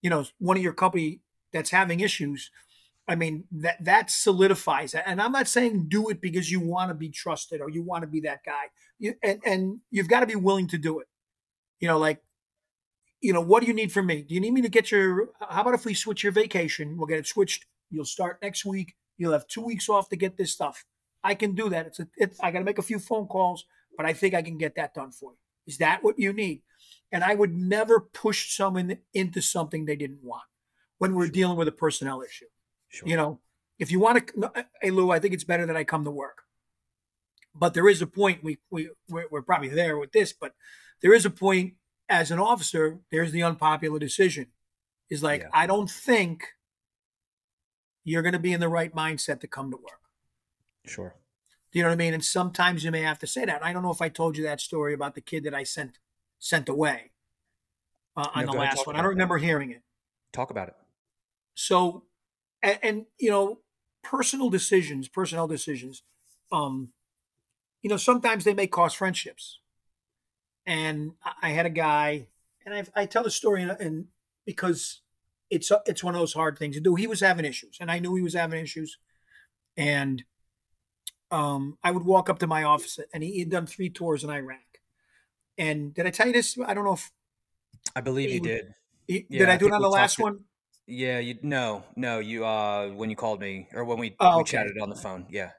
you 0.01 0.09
know, 0.09 0.25
one 0.37 0.55
of 0.55 0.63
your 0.63 0.73
company 0.73 1.21
that's 1.51 1.71
having 1.71 1.99
issues, 1.99 2.51
I 3.07 3.15
mean, 3.15 3.43
that 3.51 3.83
that 3.83 4.11
solidifies 4.11 4.93
it. 4.93 5.03
And 5.05 5.21
I'm 5.21 5.31
not 5.31 5.47
saying 5.47 5.87
do 5.89 6.09
it 6.09 6.21
because 6.21 6.49
you 6.49 6.61
want 6.61 6.89
to 6.89 6.95
be 6.95 7.09
trusted 7.09 7.59
or 7.59 7.69
you 7.69 7.83
want 7.83 8.03
to 8.03 8.07
be 8.07 8.21
that 8.21 8.45
guy. 8.45 8.69
You, 8.97 9.15
and, 9.21 9.41
and 9.45 9.79
you've 9.91 10.07
got 10.07 10.21
to 10.21 10.27
be 10.27 10.35
willing 10.35 10.67
to 10.69 10.77
do 10.77 10.99
it. 10.99 11.07
You 11.79 11.87
know, 11.87 11.97
like, 11.97 12.21
you 13.21 13.33
know, 13.33 13.41
what 13.41 13.61
do 13.61 13.67
you 13.67 13.73
need 13.73 13.91
from 13.91 14.05
me? 14.05 14.21
Do 14.21 14.33
you 14.33 14.39
need 14.39 14.53
me 14.53 14.61
to 14.61 14.69
get 14.69 14.91
your, 14.91 15.29
how 15.39 15.61
about 15.61 15.73
if 15.73 15.85
we 15.85 15.93
switch 15.93 16.23
your 16.23 16.31
vacation? 16.31 16.97
We'll 16.97 17.07
get 17.07 17.19
it 17.19 17.27
switched. 17.27 17.65
You'll 17.89 18.05
start 18.05 18.39
next 18.41 18.65
week. 18.65 18.95
You'll 19.17 19.33
have 19.33 19.47
two 19.47 19.61
weeks 19.61 19.89
off 19.89 20.09
to 20.09 20.15
get 20.15 20.37
this 20.37 20.51
stuff. 20.51 20.85
I 21.23 21.35
can 21.35 21.53
do 21.53 21.69
that. 21.69 21.87
It's 21.87 21.99
a, 21.99 22.07
it's, 22.17 22.39
I 22.39 22.51
got 22.51 22.59
to 22.59 22.65
make 22.65 22.77
a 22.77 22.83
few 22.83 22.99
phone 22.99 23.27
calls, 23.27 23.65
but 23.97 24.05
I 24.05 24.13
think 24.13 24.33
I 24.33 24.41
can 24.41 24.57
get 24.57 24.75
that 24.75 24.93
done 24.93 25.11
for 25.11 25.31
you. 25.31 25.37
Is 25.67 25.77
that 25.79 26.03
what 26.03 26.17
you 26.17 26.31
need? 26.31 26.61
And 27.11 27.23
I 27.23 27.35
would 27.35 27.53
never 27.53 27.99
push 27.99 28.55
someone 28.55 28.99
into 29.13 29.41
something 29.41 29.85
they 29.85 29.95
didn't 29.95 30.23
want 30.23 30.43
when 30.99 31.13
we're 31.13 31.25
sure. 31.25 31.33
dealing 31.33 31.57
with 31.57 31.67
a 31.67 31.73
personnel 31.73 32.21
issue. 32.21 32.45
Sure. 32.87 33.09
You 33.09 33.17
know, 33.17 33.39
if 33.79 33.91
you 33.91 33.99
want 33.99 34.27
to, 34.27 34.51
eh, 34.55 34.63
hey 34.81 34.91
Lou, 34.91 35.11
I 35.11 35.19
think 35.19 35.33
it's 35.33 35.43
better 35.43 35.65
that 35.65 35.75
I 35.75 35.83
come 35.83 36.05
to 36.05 36.11
work. 36.11 36.43
But 37.53 37.73
there 37.73 37.89
is 37.89 38.01
a 38.01 38.07
point 38.07 38.43
we 38.43 38.59
we 38.69 38.89
we're, 39.09 39.25
we're 39.29 39.41
probably 39.41 39.69
there 39.69 39.97
with 39.97 40.11
this, 40.11 40.31
but 40.31 40.53
there 41.01 41.13
is 41.13 41.25
a 41.25 41.29
point 41.29 41.73
as 42.09 42.31
an 42.31 42.39
officer. 42.39 42.99
There's 43.11 43.31
the 43.31 43.43
unpopular 43.43 43.99
decision. 43.99 44.47
Is 45.09 45.23
like 45.23 45.41
yeah. 45.41 45.49
I 45.53 45.67
don't 45.67 45.89
think 45.89 46.43
you're 48.03 48.21
going 48.21 48.33
to 48.33 48.39
be 48.39 48.53
in 48.53 48.59
the 48.59 48.69
right 48.69 48.93
mindset 48.93 49.39
to 49.41 49.47
come 49.47 49.71
to 49.71 49.77
work. 49.77 50.01
Sure. 50.85 51.15
Do 51.71 51.79
you 51.79 51.83
know 51.83 51.89
what 51.89 51.93
I 51.93 51.97
mean? 51.97 52.13
And 52.13 52.25
sometimes 52.25 52.83
you 52.83 52.91
may 52.91 53.01
have 53.01 53.19
to 53.19 53.27
say 53.27 53.45
that. 53.45 53.63
I 53.63 53.73
don't 53.73 53.83
know 53.83 53.91
if 53.91 54.01
I 54.01 54.09
told 54.09 54.37
you 54.37 54.43
that 54.43 54.59
story 54.59 54.93
about 54.93 55.15
the 55.15 55.21
kid 55.21 55.43
that 55.43 55.53
I 55.53 55.63
sent 55.63 55.99
sent 56.39 56.69
away 56.69 57.11
uh, 58.15 58.27
on 58.33 58.45
the 58.45 58.53
last 58.53 58.87
one. 58.87 58.95
I 58.95 59.01
don't 59.01 59.09
remember 59.09 59.37
hearing 59.37 59.71
it. 59.71 59.81
Talk 60.31 60.51
about 60.51 60.69
it. 60.69 60.75
So, 61.53 62.05
and, 62.63 62.79
and, 62.81 63.05
you 63.19 63.29
know, 63.29 63.59
personal 64.03 64.49
decisions, 64.49 65.07
personnel 65.07 65.47
decisions, 65.47 66.03
um, 66.51 66.89
you 67.81 67.89
know, 67.89 67.97
sometimes 67.97 68.43
they 68.43 68.53
may 68.53 68.67
cost 68.67 68.97
friendships. 68.97 69.59
And 70.69 71.13
I 71.41 71.49
had 71.49 71.65
a 71.65 71.71
guy, 71.71 72.27
and 72.63 72.75
I, 72.75 73.01
I 73.01 73.05
tell 73.07 73.23
the 73.23 73.31
story, 73.31 73.63
and, 73.63 73.71
and 73.71 74.05
because 74.45 75.01
it's 75.49 75.71
it's 75.87 76.03
one 76.03 76.13
of 76.13 76.21
those 76.21 76.33
hard 76.33 76.59
things 76.59 76.75
to 76.75 76.81
do. 76.81 76.93
He 76.93 77.07
was 77.07 77.21
having 77.21 77.43
issues, 77.43 77.77
and 77.81 77.89
I 77.89 77.97
knew 77.97 78.13
he 78.13 78.21
was 78.21 78.35
having 78.35 78.61
issues, 78.61 78.99
and 79.75 80.23
um, 81.31 81.79
I 81.83 81.89
would 81.89 82.05
walk 82.05 82.29
up 82.29 82.37
to 82.39 82.47
my 82.47 82.63
office, 82.63 82.99
and 83.11 83.23
he 83.23 83.39
had 83.39 83.49
done 83.49 83.65
three 83.65 83.89
tours 83.89 84.23
in 84.23 84.29
Iraq. 84.29 84.59
And 85.57 85.91
did 85.91 86.05
I 86.05 86.11
tell 86.11 86.27
you 86.27 86.33
this? 86.33 86.55
I 86.63 86.75
don't 86.75 86.85
know 86.85 86.93
if 86.93 87.11
I 87.95 88.01
believe 88.01 88.29
you 88.29 88.39
did. 88.39 88.75
He, 89.07 89.25
yeah, 89.27 89.39
did 89.39 89.49
I 89.49 89.57
do 89.57 89.65
I 89.65 89.69
it 89.69 89.73
on 89.73 89.81
the 89.81 89.89
last 89.89 90.19
one? 90.19 90.41
Yeah, 90.85 91.17
you 91.17 91.39
no, 91.41 91.83
no, 91.95 92.19
you 92.19 92.45
uh 92.45 92.89
when 92.89 93.09
you 93.09 93.15
called 93.15 93.41
me 93.41 93.69
or 93.73 93.85
when 93.85 93.97
we, 93.97 94.15
oh, 94.19 94.37
we 94.37 94.41
okay. 94.41 94.51
chatted 94.51 94.77
on 94.79 94.89
the 94.89 94.95
phone. 94.95 95.25
Yeah. 95.31 95.49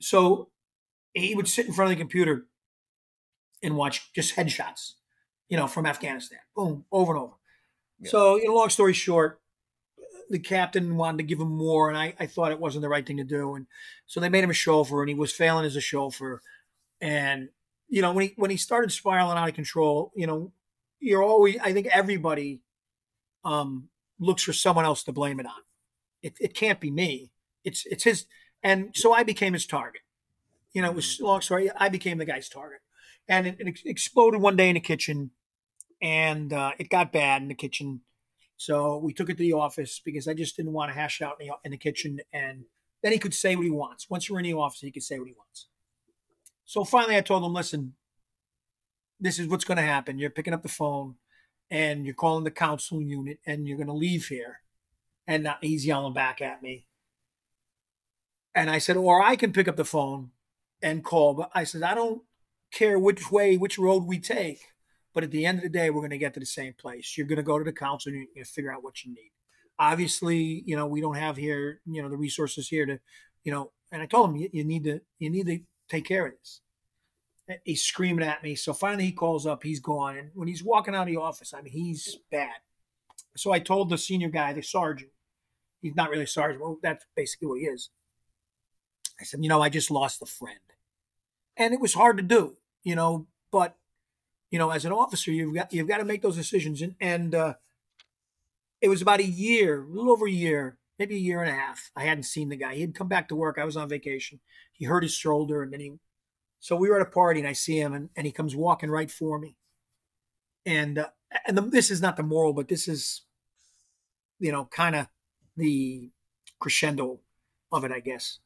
So 0.00 0.50
he 1.12 1.34
would 1.34 1.48
sit 1.48 1.66
in 1.66 1.72
front 1.72 1.90
of 1.90 1.98
the 1.98 2.00
computer 2.00 2.46
and 3.62 3.76
watch 3.76 4.12
just 4.14 4.36
headshots, 4.36 4.94
you 5.48 5.56
know, 5.56 5.66
from 5.66 5.86
Afghanistan. 5.86 6.38
Boom, 6.54 6.84
over 6.90 7.14
and 7.14 7.22
over. 7.22 7.32
Yeah. 8.00 8.10
So, 8.10 8.36
you 8.36 8.48
know, 8.48 8.54
long 8.54 8.70
story 8.70 8.92
short, 8.92 9.40
the 10.30 10.38
captain 10.38 10.96
wanted 10.96 11.18
to 11.18 11.24
give 11.24 11.40
him 11.40 11.50
more, 11.50 11.88
and 11.88 11.98
I, 11.98 12.14
I 12.18 12.26
thought 12.26 12.52
it 12.52 12.60
wasn't 12.60 12.82
the 12.82 12.88
right 12.88 13.04
thing 13.04 13.16
to 13.16 13.24
do. 13.24 13.54
And 13.56 13.66
so 14.06 14.20
they 14.20 14.28
made 14.28 14.44
him 14.44 14.50
a 14.50 14.54
chauffeur, 14.54 15.02
and 15.02 15.08
he 15.08 15.14
was 15.14 15.32
failing 15.32 15.66
as 15.66 15.76
a 15.76 15.80
chauffeur. 15.80 16.40
And 17.00 17.48
you 17.88 18.00
know, 18.00 18.12
when 18.12 18.28
he 18.28 18.34
when 18.36 18.50
he 18.50 18.56
started 18.56 18.92
spiraling 18.92 19.36
out 19.36 19.48
of 19.48 19.54
control, 19.54 20.12
you 20.14 20.26
know, 20.26 20.52
you're 21.00 21.22
always 21.22 21.56
I 21.62 21.72
think 21.72 21.88
everybody 21.88 22.60
um 23.44 23.88
looks 24.18 24.44
for 24.44 24.52
someone 24.52 24.84
else 24.84 25.02
to 25.04 25.12
blame 25.12 25.40
it 25.40 25.46
on. 25.46 25.62
It 26.22 26.36
it 26.40 26.54
can't 26.54 26.80
be 26.80 26.90
me. 26.90 27.32
It's 27.64 27.84
it's 27.86 28.04
his 28.04 28.26
and 28.62 28.90
so 28.94 29.12
I 29.12 29.24
became 29.24 29.52
his 29.52 29.66
target. 29.66 30.02
You 30.72 30.82
know, 30.82 30.90
it 30.90 30.94
was 30.94 31.06
mm-hmm. 31.06 31.24
long 31.24 31.40
story. 31.40 31.70
I 31.74 31.88
became 31.88 32.18
the 32.18 32.24
guy's 32.24 32.48
target. 32.48 32.80
And 33.28 33.46
it, 33.46 33.56
it 33.60 33.78
exploded 33.84 34.40
one 34.40 34.56
day 34.56 34.68
in 34.68 34.74
the 34.74 34.80
kitchen 34.80 35.30
and 36.02 36.52
uh, 36.52 36.72
it 36.78 36.88
got 36.88 37.12
bad 37.12 37.42
in 37.42 37.48
the 37.48 37.54
kitchen 37.54 38.00
so 38.60 38.98
we 38.98 39.14
took 39.14 39.30
it 39.30 39.38
to 39.38 39.42
the 39.42 39.54
office 39.54 40.02
because 40.04 40.28
I 40.28 40.34
just 40.34 40.54
didn't 40.54 40.74
want 40.74 40.92
to 40.92 40.94
hash 40.94 41.22
out 41.22 41.38
in 41.40 41.46
the, 41.46 41.54
in 41.64 41.70
the 41.70 41.78
kitchen. 41.78 42.20
And 42.30 42.64
then 43.02 43.10
he 43.10 43.18
could 43.18 43.32
say 43.32 43.56
what 43.56 43.64
he 43.64 43.70
wants. 43.70 44.10
Once 44.10 44.28
you're 44.28 44.38
in 44.38 44.44
the 44.44 44.52
office, 44.52 44.80
he 44.80 44.90
could 44.90 45.02
say 45.02 45.18
what 45.18 45.28
he 45.28 45.34
wants. 45.34 45.68
So 46.66 46.84
finally, 46.84 47.16
I 47.16 47.22
told 47.22 47.42
him, 47.42 47.54
listen, 47.54 47.94
this 49.18 49.38
is 49.38 49.48
what's 49.48 49.64
going 49.64 49.76
to 49.76 49.82
happen. 49.82 50.18
You're 50.18 50.28
picking 50.28 50.52
up 50.52 50.62
the 50.62 50.68
phone 50.68 51.14
and 51.70 52.04
you're 52.04 52.14
calling 52.14 52.44
the 52.44 52.50
counseling 52.50 53.08
unit 53.08 53.38
and 53.46 53.66
you're 53.66 53.78
going 53.78 53.86
to 53.86 53.94
leave 53.94 54.26
here. 54.26 54.60
And 55.26 55.48
he's 55.62 55.86
yelling 55.86 56.12
back 56.12 56.42
at 56.42 56.62
me. 56.62 56.84
And 58.54 58.68
I 58.68 58.76
said, 58.76 58.98
or 58.98 59.22
I 59.22 59.36
can 59.36 59.54
pick 59.54 59.68
up 59.68 59.76
the 59.76 59.86
phone 59.86 60.32
and 60.82 61.02
call. 61.02 61.32
But 61.32 61.50
I 61.54 61.64
said, 61.64 61.82
I 61.82 61.94
don't 61.94 62.24
care 62.70 62.98
which 62.98 63.30
way, 63.30 63.56
which 63.56 63.78
road 63.78 64.04
we 64.04 64.18
take. 64.18 64.60
But 65.12 65.24
at 65.24 65.30
the 65.30 65.44
end 65.44 65.58
of 65.58 65.64
the 65.64 65.70
day, 65.70 65.90
we're 65.90 66.02
going 66.02 66.10
to 66.10 66.18
get 66.18 66.34
to 66.34 66.40
the 66.40 66.46
same 66.46 66.72
place. 66.74 67.16
You're 67.16 67.26
going 67.26 67.36
to 67.36 67.42
go 67.42 67.58
to 67.58 67.64
the 67.64 67.72
council 67.72 68.10
and 68.10 68.18
you're 68.18 68.26
going 68.34 68.44
to 68.44 68.50
figure 68.50 68.72
out 68.72 68.84
what 68.84 69.04
you 69.04 69.12
need. 69.12 69.32
Obviously, 69.78 70.62
you 70.66 70.76
know, 70.76 70.86
we 70.86 71.00
don't 71.00 71.16
have 71.16 71.36
here, 71.36 71.80
you 71.86 72.02
know, 72.02 72.08
the 72.08 72.16
resources 72.16 72.68
here 72.68 72.86
to, 72.86 73.00
you 73.42 73.50
know, 73.50 73.72
and 73.90 74.02
I 74.02 74.06
told 74.06 74.30
him, 74.30 74.36
you, 74.36 74.50
you 74.52 74.64
need 74.64 74.84
to, 74.84 75.00
you 75.18 75.30
need 75.30 75.46
to 75.46 75.58
take 75.88 76.04
care 76.04 76.26
of 76.26 76.34
this. 76.38 76.60
He's 77.64 77.82
screaming 77.82 78.24
at 78.24 78.44
me. 78.44 78.54
So 78.54 78.72
finally 78.72 79.06
he 79.06 79.12
calls 79.12 79.46
up, 79.46 79.64
he's 79.64 79.80
gone. 79.80 80.16
And 80.16 80.30
when 80.34 80.46
he's 80.46 80.62
walking 80.62 80.94
out 80.94 81.02
of 81.02 81.08
the 81.08 81.16
office, 81.16 81.52
I 81.52 81.62
mean, 81.62 81.72
he's 81.72 82.18
bad. 82.30 82.54
So 83.36 83.52
I 83.52 83.58
told 83.58 83.88
the 83.88 83.98
senior 83.98 84.28
guy, 84.28 84.52
the 84.52 84.62
sergeant, 84.62 85.10
he's 85.82 85.96
not 85.96 86.10
really 86.10 86.24
a 86.24 86.28
sergeant. 86.28 86.62
Well, 86.62 86.78
that's 86.82 87.04
basically 87.16 87.48
what 87.48 87.58
he 87.58 87.66
is. 87.66 87.90
I 89.20 89.24
said, 89.24 89.42
you 89.42 89.48
know, 89.48 89.60
I 89.60 89.68
just 89.68 89.90
lost 89.90 90.22
a 90.22 90.26
friend. 90.26 90.58
And 91.56 91.74
it 91.74 91.80
was 91.80 91.94
hard 91.94 92.16
to 92.18 92.22
do, 92.22 92.56
you 92.82 92.94
know, 92.94 93.26
but 93.52 93.76
you 94.50 94.58
know, 94.58 94.70
as 94.70 94.84
an 94.84 94.92
officer, 94.92 95.30
you've 95.30 95.54
got 95.54 95.72
you've 95.72 95.88
got 95.88 95.98
to 95.98 96.04
make 96.04 96.22
those 96.22 96.36
decisions. 96.36 96.82
And 96.82 96.94
and 97.00 97.34
uh, 97.34 97.54
it 98.80 98.88
was 98.88 99.02
about 99.02 99.20
a 99.20 99.24
year, 99.24 99.82
a 99.82 99.86
little 99.86 100.10
over 100.10 100.26
a 100.26 100.32
year, 100.32 100.78
maybe 100.98 101.16
a 101.16 101.18
year 101.18 101.40
and 101.40 101.50
a 101.50 101.54
half. 101.54 101.90
I 101.96 102.04
hadn't 102.04 102.24
seen 102.24 102.48
the 102.48 102.56
guy. 102.56 102.74
He 102.74 102.80
had 102.80 102.94
come 102.94 103.08
back 103.08 103.28
to 103.28 103.36
work. 103.36 103.58
I 103.58 103.64
was 103.64 103.76
on 103.76 103.88
vacation. 103.88 104.40
He 104.72 104.86
hurt 104.86 105.02
his 105.02 105.14
shoulder, 105.14 105.62
and 105.62 105.72
then 105.72 105.80
he. 105.80 105.92
So 106.58 106.76
we 106.76 106.88
were 106.88 107.00
at 107.00 107.06
a 107.06 107.10
party, 107.10 107.40
and 107.40 107.48
I 107.48 107.54
see 107.54 107.78
him, 107.78 107.94
and, 107.94 108.10
and 108.16 108.26
he 108.26 108.32
comes 108.32 108.54
walking 108.54 108.90
right 108.90 109.10
for 109.10 109.38
me. 109.38 109.56
And 110.66 110.98
uh, 110.98 111.08
and 111.46 111.56
the, 111.56 111.62
this 111.62 111.90
is 111.90 112.02
not 112.02 112.16
the 112.16 112.22
moral, 112.22 112.52
but 112.52 112.68
this 112.68 112.88
is, 112.88 113.22
you 114.38 114.52
know, 114.52 114.66
kind 114.66 114.96
of 114.96 115.06
the 115.56 116.10
crescendo 116.58 117.20
of 117.72 117.84
it, 117.84 117.92
I 117.92 118.00
guess. 118.00 118.38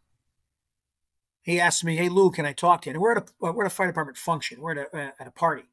He 1.45 1.61
asked 1.61 1.85
me, 1.85 1.97
"Hey 1.97 2.09
Lou, 2.09 2.33
can 2.33 2.47
I 2.47 2.53
talk 2.53 2.83
to 2.83 2.91
you?" 2.91 2.95
And 2.95 3.01
we're 3.03 3.13
at 3.13 3.31
a 3.31 3.53
we're 3.53 3.65
at 3.65 3.73
a 3.73 3.75
fire 3.75 3.87
department 3.87 4.19
function. 4.19 4.61
We're 4.61 4.73
at 4.73 4.89
a, 4.93 4.97
uh, 4.97 5.11
at 5.21 5.27
a 5.29 5.31
party, 5.31 5.65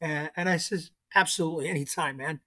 and, 0.00 0.30
and 0.36 0.48
I 0.48 0.58
says, 0.58 0.92
absolutely, 1.16 1.68
anytime, 1.68 2.16
man. 2.18 2.40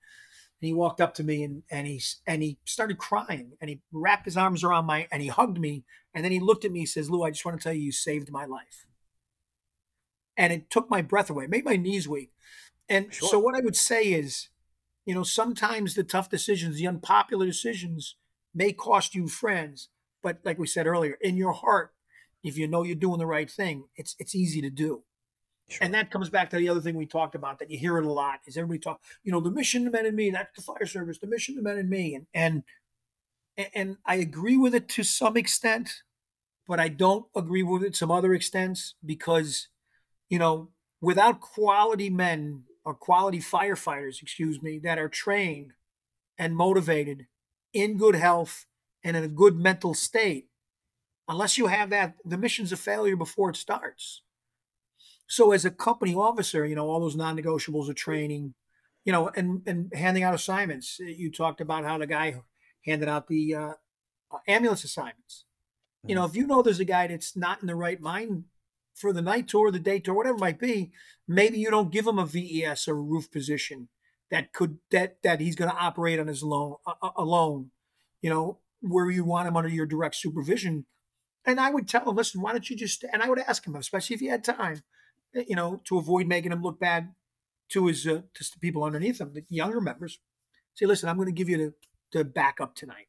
And 0.59 0.67
he 0.67 0.73
walked 0.73 1.01
up 1.01 1.13
to 1.15 1.23
me 1.23 1.43
and, 1.43 1.63
and 1.69 1.87
he 1.87 2.01
and 2.25 2.43
he 2.43 2.57
started 2.65 2.97
crying 2.97 3.53
and 3.61 3.69
he 3.69 3.81
wrapped 3.91 4.25
his 4.25 4.37
arms 4.37 4.63
around 4.63 4.85
my 4.85 5.07
and 5.11 5.21
he 5.21 5.27
hugged 5.29 5.59
me 5.59 5.85
and 6.13 6.23
then 6.25 6.31
he 6.31 6.39
looked 6.39 6.65
at 6.65 6.71
me 6.71 6.81
and 6.81 6.89
says, 6.89 7.09
Lou, 7.09 7.23
I 7.23 7.29
just 7.31 7.45
want 7.45 7.59
to 7.59 7.63
tell 7.63 7.73
you 7.73 7.81
you 7.81 7.91
saved 7.91 8.31
my 8.31 8.45
life. 8.45 8.85
And 10.35 10.51
it 10.51 10.69
took 10.69 10.89
my 10.89 11.01
breath 11.01 11.29
away, 11.29 11.47
made 11.47 11.65
my 11.65 11.77
knees 11.77 12.07
weak. 12.07 12.31
And 12.89 13.13
sure. 13.13 13.29
so 13.29 13.39
what 13.39 13.55
I 13.55 13.61
would 13.61 13.75
say 13.75 14.03
is 14.05 14.49
You 15.05 15.15
know, 15.15 15.23
sometimes 15.23 15.95
the 15.95 16.03
tough 16.03 16.29
decisions, 16.29 16.77
the 16.77 16.87
unpopular 16.87 17.45
decisions 17.45 18.15
may 18.53 18.73
cost 18.73 19.15
you 19.15 19.27
friends, 19.27 19.89
but 20.21 20.39
like 20.43 20.59
we 20.59 20.67
said 20.67 20.85
earlier, 20.85 21.17
in 21.21 21.37
your 21.37 21.53
heart, 21.53 21.93
if 22.43 22.57
you 22.57 22.67
know 22.67 22.83
you're 22.83 22.95
doing 22.95 23.19
the 23.19 23.25
right 23.25 23.49
thing, 23.49 23.85
it's 23.95 24.15
it's 24.19 24.35
easy 24.35 24.61
to 24.61 24.69
do. 24.69 25.03
Sure. 25.69 25.83
And 25.83 25.93
that 25.93 26.11
comes 26.11 26.29
back 26.29 26.49
to 26.51 26.57
the 26.57 26.69
other 26.69 26.79
thing 26.79 26.95
we 26.95 27.05
talked 27.05 27.35
about 27.35 27.59
that 27.59 27.69
you 27.69 27.77
hear 27.77 27.97
it 27.97 28.05
a 28.05 28.11
lot 28.11 28.39
is 28.45 28.55
everybody 28.55 28.79
talk, 28.79 29.01
you 29.23 29.33
know, 29.33 29.41
the 29.41 29.51
mission 29.51 29.83
to 29.83 29.91
men 29.91 30.05
and 30.05 30.15
me, 30.15 30.29
that's 30.29 30.55
the 30.55 30.61
fire 30.61 30.85
service, 30.85 31.19
the 31.19 31.27
mission 31.27 31.55
to 31.55 31.61
men 31.61 31.77
and 31.77 31.89
me. 31.89 32.15
And 32.15 32.25
and 32.33 32.63
and 33.73 33.97
I 34.05 34.15
agree 34.15 34.55
with 34.55 34.73
it 34.73 34.87
to 34.89 35.03
some 35.03 35.35
extent, 35.35 35.89
but 36.67 36.79
I 36.79 36.87
don't 36.87 37.25
agree 37.35 37.63
with 37.63 37.83
it 37.83 37.95
some 37.95 38.11
other 38.11 38.33
extents 38.33 38.95
because, 39.05 39.67
you 40.29 40.39
know, 40.39 40.69
without 41.01 41.41
quality 41.41 42.09
men 42.09 42.63
or 42.85 42.93
quality 42.93 43.39
firefighters, 43.39 44.21
excuse 44.21 44.61
me, 44.61 44.79
that 44.79 44.97
are 44.99 45.09
trained 45.09 45.73
and 46.37 46.55
motivated 46.55 47.27
in 47.73 47.97
good 47.97 48.15
health 48.15 48.65
and 49.03 49.17
in 49.17 49.23
a 49.23 49.27
good 49.27 49.57
mental 49.57 49.93
state, 49.93 50.47
unless 51.27 51.57
you 51.57 51.67
have 51.67 51.89
that, 51.89 52.15
the 52.23 52.37
mission's 52.37 52.71
a 52.71 52.77
failure 52.77 53.15
before 53.15 53.49
it 53.49 53.55
starts. 53.55 54.21
So 55.27 55.51
as 55.51 55.65
a 55.65 55.71
company 55.71 56.15
officer, 56.15 56.65
you 56.65 56.75
know, 56.75 56.89
all 56.89 57.01
those 57.01 57.15
non-negotiables 57.15 57.89
are 57.89 57.93
training, 57.93 58.53
you 59.03 59.11
know, 59.11 59.29
and 59.35 59.61
and 59.65 59.91
handing 59.93 60.23
out 60.23 60.33
assignments. 60.33 60.99
You 60.99 61.31
talked 61.31 61.59
about 61.59 61.83
how 61.83 61.97
the 61.97 62.07
guy 62.07 62.35
handed 62.85 63.09
out 63.09 63.27
the 63.27 63.55
uh, 63.55 63.73
uh 64.31 64.37
ambulance 64.47 64.83
assignments. 64.83 65.45
You 66.05 66.15
know, 66.15 66.21
mm-hmm. 66.21 66.31
if 66.31 66.35
you 66.37 66.47
know 66.47 66.61
there's 66.61 66.79
a 66.79 66.85
guy 66.85 67.07
that's 67.07 67.35
not 67.35 67.61
in 67.61 67.67
the 67.67 67.75
right 67.75 67.99
mind 67.99 68.45
for 68.95 69.11
the 69.11 69.21
night 69.21 69.47
tour, 69.47 69.69
the 69.69 69.79
day 69.79 69.99
tour, 69.99 70.15
whatever 70.15 70.37
it 70.37 70.41
might 70.41 70.59
be, 70.59 70.91
maybe 71.27 71.59
you 71.59 71.69
don't 71.69 71.91
give 71.91 72.07
him 72.07 72.17
a 72.17 72.25
VES 72.25 72.87
or 72.87 72.97
a 72.97 73.01
roof 73.01 73.29
position 73.29 73.89
that 74.31 74.53
could 74.53 74.77
that 74.91 75.17
that 75.23 75.41
he's 75.41 75.55
going 75.55 75.71
to 75.71 75.77
operate 75.77 76.19
on 76.19 76.27
his 76.27 76.43
loan 76.43 76.75
uh, 76.85 76.93
uh, 77.01 77.11
alone. 77.17 77.71
You 78.21 78.29
know, 78.29 78.59
where 78.81 79.09
you 79.11 79.25
want 79.25 79.47
him 79.47 79.57
under 79.57 79.69
your 79.69 79.85
direct 79.85 80.15
supervision. 80.15 80.85
And 81.47 81.61
I 81.61 81.69
would 81.71 81.87
tell 81.87 82.09
him, 82.09 82.17
listen, 82.17 82.41
why 82.41 82.51
don't 82.51 82.69
you 82.69 82.75
just? 82.75 83.05
And 83.11 83.23
I 83.23 83.29
would 83.29 83.39
ask 83.39 83.65
him, 83.65 83.75
especially 83.75 84.15
if 84.15 84.19
he 84.19 84.27
had 84.27 84.43
time, 84.43 84.83
eh, 85.33 85.45
you 85.47 85.55
know, 85.55 85.81
to 85.85 85.97
avoid 85.97 86.27
making 86.27 86.51
him 86.51 86.61
look 86.61 86.77
bad 86.77 87.15
to 87.69 87.87
his 87.87 88.05
uh, 88.05 88.21
to 88.33 88.43
the 88.43 88.59
people 88.59 88.83
underneath 88.83 89.21
him, 89.21 89.33
the 89.33 89.43
younger 89.49 89.79
members. 89.79 90.19
Say, 90.75 90.85
listen, 90.85 91.07
I'm 91.07 91.15
going 91.15 91.27
to 91.27 91.31
give 91.31 91.49
you 91.49 91.57
the, 91.57 91.73
the 92.19 92.25
backup 92.25 92.75
tonight. 92.75 93.07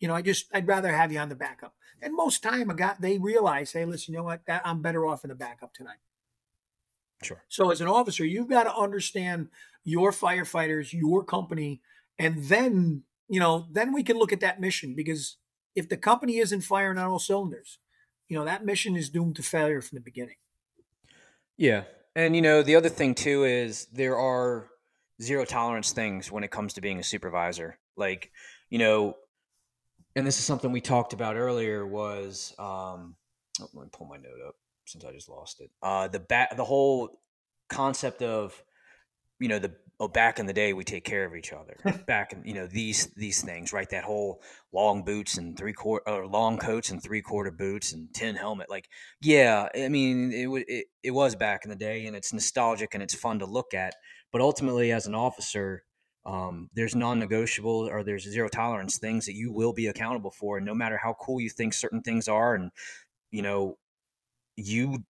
You 0.00 0.08
know, 0.08 0.14
I 0.14 0.22
just 0.22 0.46
I'd 0.52 0.66
rather 0.66 0.90
have 0.90 1.12
you 1.12 1.18
on 1.18 1.28
the 1.28 1.36
backup. 1.36 1.74
And 2.00 2.16
most 2.16 2.42
time, 2.42 2.70
a 2.70 2.74
guy 2.74 2.96
they 2.98 3.18
realize, 3.18 3.72
hey, 3.72 3.84
listen, 3.84 4.14
you 4.14 4.18
know 4.18 4.24
what? 4.24 4.46
That, 4.46 4.62
I'm 4.64 4.80
better 4.80 5.06
off 5.06 5.22
in 5.22 5.28
the 5.28 5.36
backup 5.36 5.74
tonight. 5.74 6.00
Sure. 7.22 7.44
So 7.48 7.70
as 7.70 7.80
an 7.80 7.86
officer, 7.86 8.24
you've 8.24 8.48
got 8.48 8.64
to 8.64 8.74
understand 8.74 9.48
your 9.84 10.10
firefighters, 10.10 10.92
your 10.92 11.22
company, 11.22 11.82
and 12.18 12.44
then 12.44 13.04
you 13.28 13.40
know, 13.40 13.66
then 13.70 13.92
we 13.92 14.02
can 14.02 14.18
look 14.18 14.32
at 14.32 14.40
that 14.40 14.60
mission 14.60 14.94
because 14.94 15.36
if 15.74 15.88
the 15.88 15.96
company 15.96 16.38
isn't 16.38 16.62
firing 16.62 16.98
on 16.98 17.06
all 17.06 17.18
cylinders, 17.18 17.78
you 18.28 18.38
know, 18.38 18.44
that 18.44 18.64
mission 18.64 18.96
is 18.96 19.08
doomed 19.08 19.36
to 19.36 19.42
failure 19.42 19.80
from 19.80 19.96
the 19.96 20.02
beginning. 20.02 20.36
Yeah. 21.56 21.84
And 22.14 22.36
you 22.36 22.42
know, 22.42 22.62
the 22.62 22.76
other 22.76 22.88
thing 22.88 23.14
too 23.14 23.44
is 23.44 23.86
there 23.86 24.18
are 24.18 24.68
zero 25.20 25.44
tolerance 25.44 25.92
things 25.92 26.30
when 26.30 26.44
it 26.44 26.50
comes 26.50 26.74
to 26.74 26.80
being 26.80 26.98
a 26.98 27.04
supervisor. 27.04 27.78
Like, 27.96 28.30
you 28.70 28.78
know, 28.78 29.16
and 30.14 30.26
this 30.26 30.38
is 30.38 30.44
something 30.44 30.72
we 30.72 30.80
talked 30.80 31.12
about 31.12 31.36
earlier 31.36 31.86
was 31.86 32.54
um 32.58 33.16
oh, 33.60 33.68
let 33.74 33.84
me 33.84 33.90
pull 33.92 34.06
my 34.06 34.16
note 34.16 34.46
up 34.46 34.56
since 34.86 35.04
I 35.04 35.12
just 35.12 35.28
lost 35.28 35.60
it. 35.60 35.70
Uh 35.82 36.08
the 36.08 36.20
back 36.20 36.56
the 36.56 36.64
whole 36.64 37.20
concept 37.68 38.22
of 38.22 38.62
you 39.38 39.48
know 39.48 39.58
the 39.58 39.74
oh 40.02 40.08
back 40.08 40.40
in 40.40 40.46
the 40.46 40.52
day 40.52 40.72
we 40.72 40.82
take 40.82 41.04
care 41.04 41.24
of 41.24 41.36
each 41.36 41.52
other. 41.52 41.76
Back 42.06 42.32
in 42.32 42.42
you 42.44 42.54
know 42.54 42.66
these 42.66 43.06
these 43.16 43.40
things 43.40 43.72
right? 43.72 43.88
That 43.88 44.02
whole 44.02 44.42
long 44.72 45.04
boots 45.04 45.38
and 45.38 45.56
three 45.56 45.72
quarter 45.72 46.08
or 46.08 46.26
long 46.26 46.58
coats 46.58 46.90
and 46.90 47.00
three 47.00 47.22
quarter 47.22 47.52
boots 47.52 47.92
and 47.92 48.12
tin 48.12 48.34
helmet 48.34 48.70
like 48.70 48.88
yeah 49.20 49.68
i 49.74 49.88
mean 49.88 50.32
it, 50.32 50.48
it 50.66 50.86
it 51.02 51.10
was 51.10 51.36
back 51.36 51.64
in 51.64 51.70
the 51.70 51.76
day 51.76 52.06
and 52.06 52.16
it's 52.16 52.32
nostalgic 52.32 52.94
and 52.94 53.02
it's 53.02 53.14
fun 53.14 53.38
to 53.38 53.46
look 53.46 53.74
at. 53.74 53.94
But 54.32 54.40
ultimately 54.40 54.92
as 54.92 55.06
an 55.06 55.14
officer 55.14 55.84
um, 56.24 56.70
there's 56.74 56.94
non-negotiable 56.94 57.88
or 57.90 58.04
there's 58.04 58.22
zero 58.22 58.48
tolerance 58.48 58.98
things 58.98 59.26
that 59.26 59.34
you 59.34 59.52
will 59.52 59.72
be 59.72 59.88
accountable 59.88 60.30
for 60.30 60.56
and 60.56 60.66
no 60.66 60.74
matter 60.74 60.96
how 60.96 61.14
cool 61.20 61.40
you 61.40 61.50
think 61.50 61.74
certain 61.74 62.00
things 62.00 62.28
are 62.28 62.54
and 62.54 62.70
you 63.30 63.42
know 63.42 63.76
you 64.56 65.04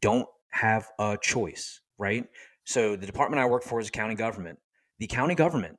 don't 0.00 0.28
have 0.50 0.88
a 0.98 1.16
choice 1.20 1.80
right 1.98 2.26
so 2.66 2.96
the 2.96 3.06
department 3.06 3.40
i 3.40 3.46
work 3.46 3.62
for 3.62 3.80
is 3.80 3.88
a 3.88 3.92
county 3.92 4.14
government 4.14 4.58
the 4.98 5.06
county 5.06 5.34
government 5.34 5.76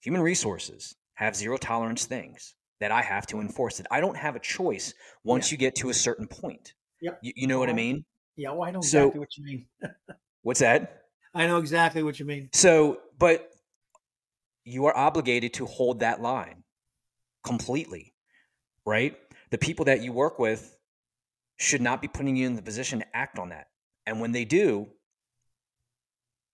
human 0.00 0.20
resources 0.20 0.94
have 1.14 1.34
zero 1.34 1.56
tolerance 1.56 2.04
things 2.04 2.54
that 2.80 2.92
i 2.92 3.02
have 3.02 3.26
to 3.26 3.40
enforce 3.40 3.78
that 3.78 3.86
i 3.90 4.00
don't 4.00 4.16
have 4.16 4.36
a 4.36 4.40
choice 4.40 4.94
once 5.24 5.50
yeah. 5.50 5.54
you 5.54 5.58
get 5.58 5.74
to 5.74 5.90
a 5.90 5.94
certain 5.94 6.28
point 6.28 6.74
yep. 7.00 7.18
you, 7.22 7.32
you 7.34 7.46
know 7.46 7.58
what 7.58 7.68
i 7.68 7.72
mean 7.72 8.04
yeah 8.36 8.50
well 8.50 8.62
i 8.62 8.70
know 8.70 8.78
exactly 8.78 9.12
so, 9.12 9.18
what 9.18 9.36
you 9.36 9.44
mean 9.44 9.66
what's 10.42 10.60
that 10.60 11.04
I 11.34 11.46
know 11.46 11.58
exactly 11.58 12.02
what 12.02 12.20
you 12.20 12.26
mean. 12.26 12.48
So, 12.52 12.98
but 13.18 13.50
you 14.64 14.86
are 14.86 14.96
obligated 14.96 15.54
to 15.54 15.66
hold 15.66 16.00
that 16.00 16.22
line 16.22 16.62
completely, 17.42 18.14
right? 18.86 19.16
The 19.50 19.58
people 19.58 19.86
that 19.86 20.00
you 20.00 20.12
work 20.12 20.38
with 20.38 20.76
should 21.56 21.82
not 21.82 22.00
be 22.00 22.08
putting 22.08 22.36
you 22.36 22.46
in 22.46 22.54
the 22.54 22.62
position 22.62 23.00
to 23.00 23.16
act 23.16 23.38
on 23.38 23.48
that. 23.48 23.66
And 24.06 24.20
when 24.20 24.32
they 24.32 24.44
do, 24.44 24.88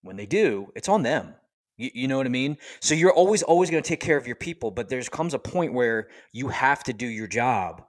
when 0.02 0.16
they 0.16 0.26
do, 0.26 0.72
it's 0.74 0.88
on 0.88 1.02
them. 1.02 1.34
You, 1.76 1.90
you 1.94 2.08
know 2.08 2.16
what 2.18 2.26
I 2.26 2.30
mean? 2.30 2.58
So 2.80 2.94
you're 2.94 3.12
always, 3.12 3.42
always 3.42 3.70
going 3.70 3.82
to 3.82 3.88
take 3.88 4.00
care 4.00 4.16
of 4.16 4.26
your 4.26 4.36
people, 4.36 4.70
but 4.70 4.88
there 4.88 5.02
comes 5.02 5.34
a 5.34 5.38
point 5.38 5.72
where 5.72 6.08
you 6.32 6.48
have 6.48 6.84
to 6.84 6.92
do 6.92 7.06
your 7.06 7.26
job 7.26 7.82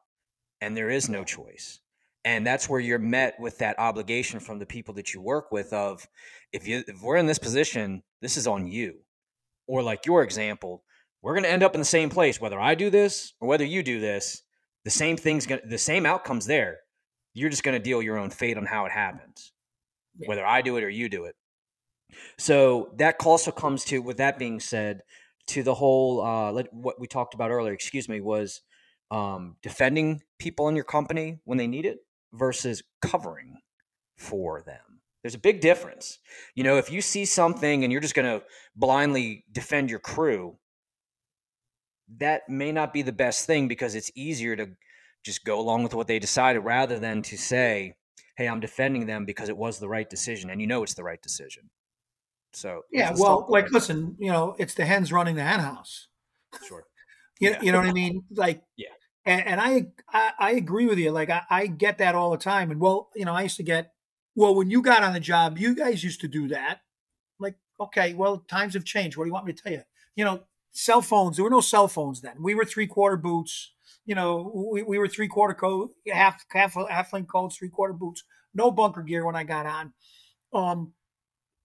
and 0.62 0.78
there 0.78 0.90
is 0.90 1.10
no 1.10 1.24
choice. 1.24 1.80
And 2.24 2.46
that's 2.46 2.70
where 2.70 2.80
you're 2.80 3.00
met 3.00 3.40
with 3.40 3.58
that 3.58 3.80
obligation 3.80 4.40
from 4.40 4.60
the 4.60 4.66
people 4.66 4.94
that 4.94 5.14
you 5.14 5.22
work 5.22 5.52
with 5.52 5.74
of 5.74 6.08
if 6.54 6.68
you 6.68 6.84
if 6.88 7.02
we're 7.02 7.18
in 7.18 7.26
this 7.26 7.40
position, 7.40 8.04
this 8.22 8.38
is 8.38 8.46
on 8.46 8.68
you 8.68 9.00
or 9.68 9.82
like 9.82 10.06
your 10.06 10.24
example, 10.24 10.84
we're 11.22 11.34
going 11.34 11.44
to 11.44 11.52
end 11.52 11.64
up 11.64 11.74
in 11.74 11.82
the 11.82 11.86
same 11.86 12.10
place 12.10 12.40
whether 12.40 12.60
I 12.60 12.76
do 12.76 12.90
this 12.90 13.34
or 13.40 13.48
whether 13.48 13.66
you 13.66 13.84
do 13.84 14.00
this. 14.00 14.44
The 14.84 14.92
same 14.92 15.18
thing's 15.18 15.46
going 15.46 15.62
the 15.68 15.78
same 15.78 16.06
outcomes 16.06 16.46
there. 16.46 16.80
You're 17.34 17.50
just 17.50 17.64
going 17.64 17.78
to 17.78 17.84
deal 17.84 18.02
your 18.02 18.18
own 18.18 18.30
fate 18.30 18.58
on 18.58 18.66
how 18.66 18.86
it 18.86 18.92
happens. 18.92 19.54
Whether 20.26 20.46
I 20.46 20.62
do 20.62 20.78
it 20.78 20.84
or 20.84 20.90
you 20.90 21.10
do 21.10 21.26
it. 21.26 21.36
So 22.38 22.94
that 22.98 23.16
also 23.26 23.52
comes 23.52 23.86
to 23.86 24.00
with 24.02 24.18
that 24.18 24.38
being 24.38 24.60
said 24.60 25.02
to 25.48 25.64
the 25.64 25.76
whole 25.76 26.22
uh 26.22 26.64
what 26.72 27.00
we 27.00 27.08
talked 27.08 27.34
about 27.34 27.52
earlier, 27.52 27.74
excuse 27.74 28.08
me, 28.10 28.22
was 28.22 28.62
um 29.10 29.58
defending 29.62 30.22
people 30.40 30.68
in 30.68 30.76
your 30.76 30.86
company 30.86 31.40
when 31.46 31.58
they 31.58 31.68
need 31.68 31.86
it 31.86 32.00
versus 32.34 32.84
covering 33.02 33.58
for 34.18 34.62
them. 34.62 35.02
There's 35.24 35.36
a 35.36 35.40
big 35.40 35.62
difference. 35.62 36.20
You 36.56 36.64
know, 36.64 36.78
if 36.78 36.92
you 36.92 37.02
see 37.02 37.26
something 37.26 37.84
and 37.84 37.92
you're 37.92 38.02
just 38.02 38.16
going 38.16 38.40
to 38.40 38.46
blindly 38.76 39.46
defend 39.52 39.90
your 39.90 40.00
crew, 40.00 40.58
that 42.18 42.50
may 42.50 42.72
not 42.72 42.94
be 42.94 43.02
the 43.04 43.12
best 43.12 43.46
thing 43.46 43.68
because 43.68 43.96
it's 43.96 44.12
easier 44.16 44.56
to 44.56 44.70
just 45.24 45.46
go 45.46 45.60
along 45.60 45.84
with 45.84 45.94
what 45.94 46.08
they 46.08 46.18
decided 46.18 46.62
rather 46.62 46.98
than 46.98 47.22
to 47.22 47.38
say, 47.38 47.94
hey, 48.36 48.48
I'm 48.48 48.60
defending 48.60 49.06
them 49.06 49.26
because 49.26 49.50
it 49.50 49.58
was 49.58 49.78
the 49.78 49.88
right 49.88 50.10
decision. 50.10 50.50
And 50.50 50.60
you 50.60 50.68
know 50.68 50.82
it's 50.82 50.96
the 50.96 51.04
right 51.04 51.22
decision. 51.22 51.70
So, 52.54 52.84
yeah, 52.92 53.14
well, 53.16 53.46
like, 53.50 53.72
listen, 53.72 54.16
you 54.20 54.32
know, 54.32 54.56
it's 54.60 54.74
the 54.74 54.86
hens 54.86 55.12
running 55.12 55.36
the 55.36 55.44
hen 55.44 55.60
house. 55.60 56.08
Sure. 56.68 56.84
you, 57.40 57.52
yeah. 57.52 57.62
you 57.62 57.72
know 57.72 57.80
what 57.80 57.88
I 57.88 57.94
mean? 57.94 58.24
Like, 58.32 58.62
yeah. 58.76 58.90
And, 59.26 59.46
and 59.46 59.62
I, 59.62 59.88
I, 60.10 60.32
I 60.40 60.52
agree 60.52 60.88
with 60.88 60.98
you. 60.98 61.12
Like 61.12 61.30
I, 61.30 61.44
I 61.50 61.68
get 61.68 62.00
that 62.00 62.16
all 62.16 62.32
the 62.32 62.38
time. 62.38 62.72
And 62.72 62.80
well, 62.80 63.10
you 63.16 63.24
know, 63.24 63.34
I 63.34 63.44
used 63.44 63.58
to 63.58 63.64
get 63.64 63.92
well, 64.36 64.56
when 64.56 64.70
you 64.70 64.82
got 64.82 65.04
on 65.04 65.14
the 65.14 65.20
job, 65.20 65.58
you 65.58 65.76
guys 65.76 66.04
used 66.04 66.22
to 66.22 66.28
do 66.28 66.48
that. 66.50 66.82
Like, 67.40 67.56
okay, 67.80 68.14
well, 68.14 68.38
times 68.38 68.74
have 68.76 68.86
changed. 68.86 69.18
What 69.18 69.26
do 69.26 69.30
you 69.30 69.34
want 69.34 69.46
me 69.46 69.54
to 69.54 69.62
tell 69.62 69.72
you? 69.74 69.82
You 70.16 70.26
know, 70.26 70.42
cell 70.72 71.02
phones, 71.02 71.36
there 71.36 71.44
were 71.44 71.50
no 71.50 71.62
cell 71.62 71.88
phones 71.88 72.22
then. 72.22 72.42
We 72.42 72.56
were 72.56 72.66
three 72.66 72.88
quarter 72.88 73.18
boots. 73.18 73.74
You 74.06 74.16
know, 74.16 74.70
we, 74.72 74.84
we 74.84 74.98
were 74.98 75.08
three 75.08 75.28
quarter 75.28 75.54
coat, 75.54 75.92
half, 76.12 76.46
half, 76.50 76.76
half 76.90 77.14
length 77.14 77.30
coats, 77.32 77.58
three 77.58 77.70
quarter 77.70 77.94
boots, 77.94 78.24
no 78.54 78.72
bunker 78.72 79.04
gear 79.04 79.26
when 79.26 79.36
I 79.36 79.44
got 79.44 79.66
on. 79.66 79.94
Um, 80.54 80.94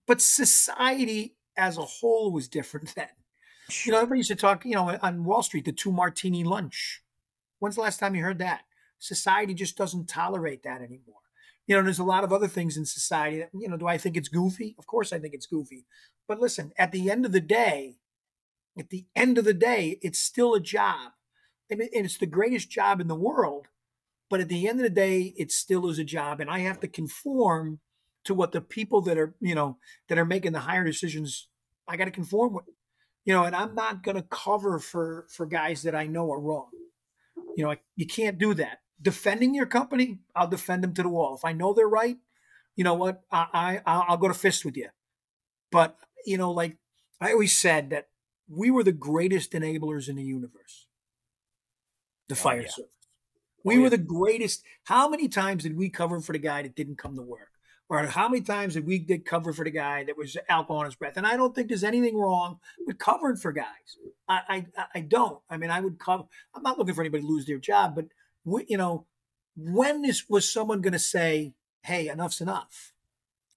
but 0.06 0.20
society 0.20 1.36
as 1.56 1.78
a 1.78 1.82
whole 1.82 2.32
was 2.32 2.48
different 2.48 2.94
then. 2.96 3.08
You 3.84 3.92
know, 3.92 3.98
everybody 3.98 4.20
used 4.20 4.30
to 4.30 4.36
talk, 4.36 4.64
you 4.64 4.74
know, 4.74 4.96
on 5.02 5.24
Wall 5.24 5.42
Street, 5.42 5.64
the 5.64 5.72
two 5.72 5.90
martini 5.90 6.44
lunch. 6.44 7.02
When's 7.58 7.74
the 7.74 7.80
last 7.80 7.98
time 7.98 8.14
you 8.14 8.22
heard 8.22 8.38
that? 8.38 8.62
Society 8.98 9.54
just 9.54 9.76
doesn't 9.76 10.08
tolerate 10.08 10.62
that 10.62 10.82
anymore 10.82 11.16
you 11.66 11.76
know, 11.76 11.82
there's 11.82 11.98
a 11.98 12.04
lot 12.04 12.24
of 12.24 12.32
other 12.32 12.48
things 12.48 12.76
in 12.76 12.86
society 12.86 13.38
that, 13.38 13.50
you 13.52 13.68
know, 13.68 13.76
do 13.76 13.86
I 13.86 13.98
think 13.98 14.16
it's 14.16 14.28
goofy? 14.28 14.76
Of 14.78 14.86
course 14.86 15.12
I 15.12 15.18
think 15.18 15.34
it's 15.34 15.46
goofy. 15.46 15.84
But 16.28 16.40
listen, 16.40 16.72
at 16.78 16.92
the 16.92 17.10
end 17.10 17.26
of 17.26 17.32
the 17.32 17.40
day, 17.40 17.96
at 18.78 18.90
the 18.90 19.06
end 19.16 19.38
of 19.38 19.44
the 19.44 19.54
day, 19.54 19.98
it's 20.02 20.18
still 20.18 20.54
a 20.54 20.60
job. 20.60 21.12
and 21.68 21.80
it's 21.80 22.18
the 22.18 22.26
greatest 22.26 22.70
job 22.70 23.00
in 23.00 23.08
the 23.08 23.16
world. 23.16 23.66
But 24.30 24.40
at 24.40 24.48
the 24.48 24.68
end 24.68 24.78
of 24.78 24.84
the 24.84 24.90
day, 24.90 25.34
it 25.36 25.50
still 25.50 25.88
is 25.88 25.98
a 25.98 26.04
job. 26.04 26.40
And 26.40 26.50
I 26.50 26.60
have 26.60 26.78
to 26.80 26.88
conform 26.88 27.80
to 28.26 28.34
what 28.34 28.52
the 28.52 28.60
people 28.60 29.00
that 29.02 29.18
are, 29.18 29.34
you 29.40 29.54
know, 29.54 29.78
that 30.08 30.18
are 30.18 30.24
making 30.24 30.52
the 30.52 30.60
higher 30.60 30.84
decisions 30.84 31.48
I 31.88 31.96
got 31.96 32.04
to 32.04 32.10
conform 32.10 32.54
with. 32.54 32.66
You 33.24 33.32
know, 33.32 33.44
and 33.44 33.56
I'm 33.56 33.74
not 33.74 34.04
going 34.04 34.16
to 34.16 34.22
cover 34.22 34.78
for 34.78 35.26
for 35.28 35.46
guys 35.46 35.82
that 35.82 35.94
I 35.94 36.06
know 36.06 36.30
are 36.32 36.40
wrong. 36.40 36.68
You 37.56 37.64
know, 37.64 37.74
you 37.96 38.06
can't 38.06 38.38
do 38.38 38.54
that. 38.54 38.78
Defending 39.00 39.54
your 39.54 39.66
company, 39.66 40.20
I'll 40.34 40.48
defend 40.48 40.84
them 40.84 40.94
to 40.94 41.02
the 41.02 41.08
wall. 41.08 41.34
If 41.34 41.44
I 41.44 41.52
know 41.52 41.72
they're 41.72 41.88
right, 41.88 42.16
you 42.76 42.84
know 42.84 42.94
what, 42.94 43.22
I, 43.32 43.80
I 43.86 44.04
I'll 44.08 44.16
go 44.16 44.28
to 44.28 44.34
fist 44.34 44.64
with 44.64 44.76
you. 44.76 44.88
But 45.72 45.96
you 46.24 46.38
know, 46.38 46.52
like 46.52 46.76
I 47.20 47.32
always 47.32 47.56
said 47.56 47.90
that 47.90 48.08
we 48.48 48.70
were 48.70 48.84
the 48.84 48.92
greatest 48.92 49.52
enablers 49.52 50.08
in 50.08 50.16
the 50.16 50.22
universe. 50.22 50.86
The 52.28 52.34
oh, 52.34 52.38
fire 52.38 52.62
yeah. 52.62 52.68
service. 52.68 52.90
Oh, 52.92 53.62
we 53.64 53.78
oh, 53.78 53.82
were 53.82 53.90
the 53.90 53.98
greatest. 53.98 54.62
How 54.84 55.08
many 55.08 55.28
times 55.28 55.64
did 55.64 55.76
we 55.76 55.90
cover 55.90 56.20
for 56.20 56.32
the 56.32 56.38
guy 56.38 56.62
that 56.62 56.76
didn't 56.76 56.98
come 56.98 57.16
to 57.16 57.22
work? 57.22 57.50
Or 57.88 58.04
how 58.06 58.28
many 58.28 58.42
times 58.42 58.74
did 58.74 58.86
we 58.86 58.98
did 58.98 59.24
cover 59.24 59.52
for 59.52 59.64
the 59.64 59.70
guy 59.70 60.02
that 60.04 60.18
was 60.18 60.36
alcohol 60.48 60.78
on 60.78 60.86
his 60.86 60.96
breath? 60.96 61.16
And 61.16 61.26
I 61.26 61.36
don't 61.36 61.54
think 61.54 61.68
there's 61.68 61.84
anything 61.84 62.18
wrong 62.18 62.58
with 62.84 62.98
covering 62.98 63.36
for 63.36 63.52
guys. 63.52 63.98
I 64.28 64.66
I, 64.76 64.84
I 64.96 65.00
don't. 65.00 65.40
I 65.48 65.56
mean, 65.56 65.70
I 65.70 65.80
would 65.80 65.98
cover. 65.98 66.24
I'm 66.54 66.62
not 66.62 66.78
looking 66.78 66.94
for 66.94 67.02
anybody 67.02 67.22
to 67.22 67.28
lose 67.28 67.46
their 67.46 67.58
job, 67.58 67.94
but 67.94 68.06
we, 68.44 68.64
you 68.68 68.76
know, 68.76 69.06
when 69.56 70.04
is 70.04 70.24
was 70.28 70.50
someone 70.50 70.80
going 70.80 70.94
to 70.94 70.98
say, 70.98 71.54
"Hey, 71.82 72.08
enough's 72.08 72.40
enough"? 72.40 72.92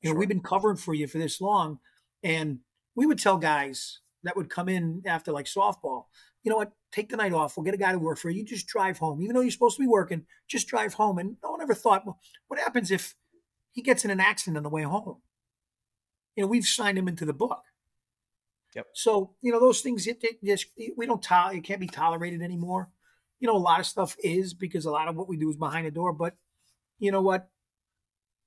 You 0.02 0.14
know, 0.14 0.20
we've 0.20 0.30
been 0.30 0.42
covering 0.42 0.78
for 0.78 0.94
you 0.94 1.08
for 1.08 1.18
this 1.18 1.42
long, 1.42 1.80
and 2.24 2.60
we 2.96 3.06
would 3.08 3.20
tell 3.20 3.38
guys 3.38 4.00
that 4.24 4.36
would 4.36 4.50
come 4.50 4.70
in 4.70 5.02
after 5.06 5.32
like 5.32 5.46
softball, 5.46 6.06
you 6.44 6.50
know 6.50 6.58
what, 6.58 6.72
take 6.92 7.10
the 7.10 7.18
night 7.18 7.34
off. 7.34 7.58
We'll 7.58 7.64
get 7.64 7.74
a 7.74 7.78
guy 7.78 7.92
to 7.92 8.00
work 8.00 8.18
for 8.18 8.30
you. 8.30 8.40
You 8.40 8.46
just 8.46 8.68
drive 8.68 8.98
home. 8.98 9.22
Even 9.22 9.36
though 9.36 9.42
you're 9.42 9.52
supposed 9.52 9.78
to 9.78 9.82
be 9.82 9.88
working, 9.88 10.26
just 10.48 10.68
drive 10.68 10.94
home. 10.94 11.18
And 11.18 11.38
no 11.44 11.52
one 11.52 11.62
ever 11.62 11.74
thought, 11.74 12.06
well, 12.06 12.20
what 12.48 12.60
happens 12.60 12.92
if 12.92 13.16
he 13.80 13.84
gets 13.84 14.04
in 14.04 14.12
an 14.12 14.20
accident 14.20 14.58
on 14.58 14.64
the 14.64 14.70
way 14.70 14.84
home? 14.84 15.22
You 16.36 16.44
know, 16.44 16.48
we've 16.48 16.66
signed 16.66 16.98
him 16.98 17.08
into 17.08 17.24
the 17.24 17.34
book. 17.34 17.64
Yep. 18.76 18.88
So, 18.94 19.36
you 19.42 19.54
know, 19.54 19.60
those 19.62 19.80
things, 19.80 20.06
it, 20.06 20.18
it 20.22 20.44
just, 20.44 20.68
we 20.98 21.06
don't, 21.06 21.24
to- 21.24 21.52
it 21.54 21.64
can't 21.64 21.80
be 21.80 21.88
tolerated 21.88 22.42
anymore. 22.42 22.90
You 23.40 23.48
know, 23.48 23.56
a 23.56 23.58
lot 23.58 23.80
of 23.80 23.86
stuff 23.86 24.18
is 24.22 24.54
because 24.54 24.86
a 24.86 24.92
lot 24.92 25.08
of 25.08 25.16
what 25.16 25.30
we 25.30 25.38
do 25.38 25.50
is 25.50 25.56
behind 25.56 25.88
the 25.88 25.92
door. 25.92 26.12
But 26.12 26.36
you 27.00 27.10
know 27.10 27.22
what? 27.22 27.50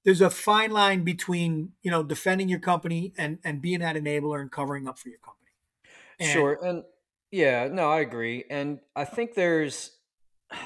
There's 0.05 0.21
a 0.21 0.29
fine 0.29 0.71
line 0.71 1.03
between, 1.03 1.73
you 1.83 1.91
know, 1.91 2.03
defending 2.03 2.51
your 2.51 2.59
company 2.59 3.15
and, 3.17 3.39
and 3.43 3.63
being 3.63 3.81
that 3.81 3.97
enabler 3.97 4.39
and 4.39 4.53
covering 4.53 4.87
up 4.87 4.99
for 4.99 5.09
your 5.09 5.19
company. 5.19 5.51
And, 6.21 6.31
sure. 6.31 6.59
And 6.63 6.85
yeah, 7.31 7.69
no, 7.73 7.91
I 7.91 8.01
agree. 8.01 8.45
And 8.51 8.81
I 8.95 9.07
think 9.07 9.33
there's 9.35 9.93
I 10.51 10.59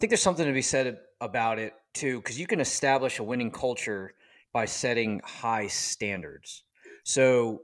think 0.00 0.10
there's 0.10 0.22
something 0.22 0.46
to 0.46 0.52
be 0.52 0.62
said 0.62 0.98
about 1.20 1.60
it 1.60 1.74
too 1.94 2.20
cuz 2.22 2.38
you 2.38 2.46
can 2.46 2.60
establish 2.60 3.18
a 3.18 3.22
winning 3.22 3.50
culture 3.50 4.14
by 4.52 4.64
setting 4.66 5.20
high 5.24 5.66
standards. 5.66 6.62
So 7.04 7.62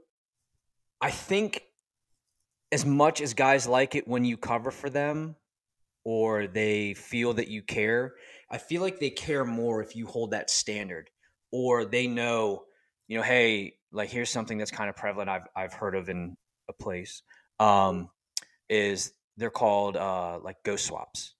I 0.99 1.11
think 1.11 1.63
as 2.71 2.85
much 2.85 3.21
as 3.21 3.33
guys 3.33 3.67
like 3.67 3.95
it 3.95 4.07
when 4.07 4.25
you 4.25 4.37
cover 4.37 4.71
for 4.71 4.89
them 4.89 5.35
or 6.03 6.47
they 6.47 6.93
feel 6.93 7.33
that 7.33 7.47
you 7.47 7.61
care, 7.61 8.15
I 8.49 8.57
feel 8.57 8.81
like 8.81 8.99
they 8.99 9.09
care 9.09 9.45
more 9.45 9.81
if 9.81 9.95
you 9.95 10.07
hold 10.07 10.31
that 10.31 10.49
standard 10.49 11.09
or 11.51 11.85
they 11.85 12.07
know, 12.07 12.65
you 13.07 13.17
know, 13.17 13.23
hey, 13.23 13.75
like 13.91 14.09
here's 14.09 14.29
something 14.29 14.57
that's 14.57 14.71
kind 14.71 14.89
of 14.89 14.95
prevalent 14.95 15.29
I've 15.29 15.47
I've 15.55 15.73
heard 15.73 15.95
of 15.95 16.09
in 16.09 16.37
a 16.69 16.73
place 16.73 17.23
um, 17.59 18.09
is 18.69 19.13
they're 19.37 19.49
called 19.49 19.97
uh, 19.97 20.39
like 20.39 20.63
ghost 20.63 20.85
swaps. 20.85 21.35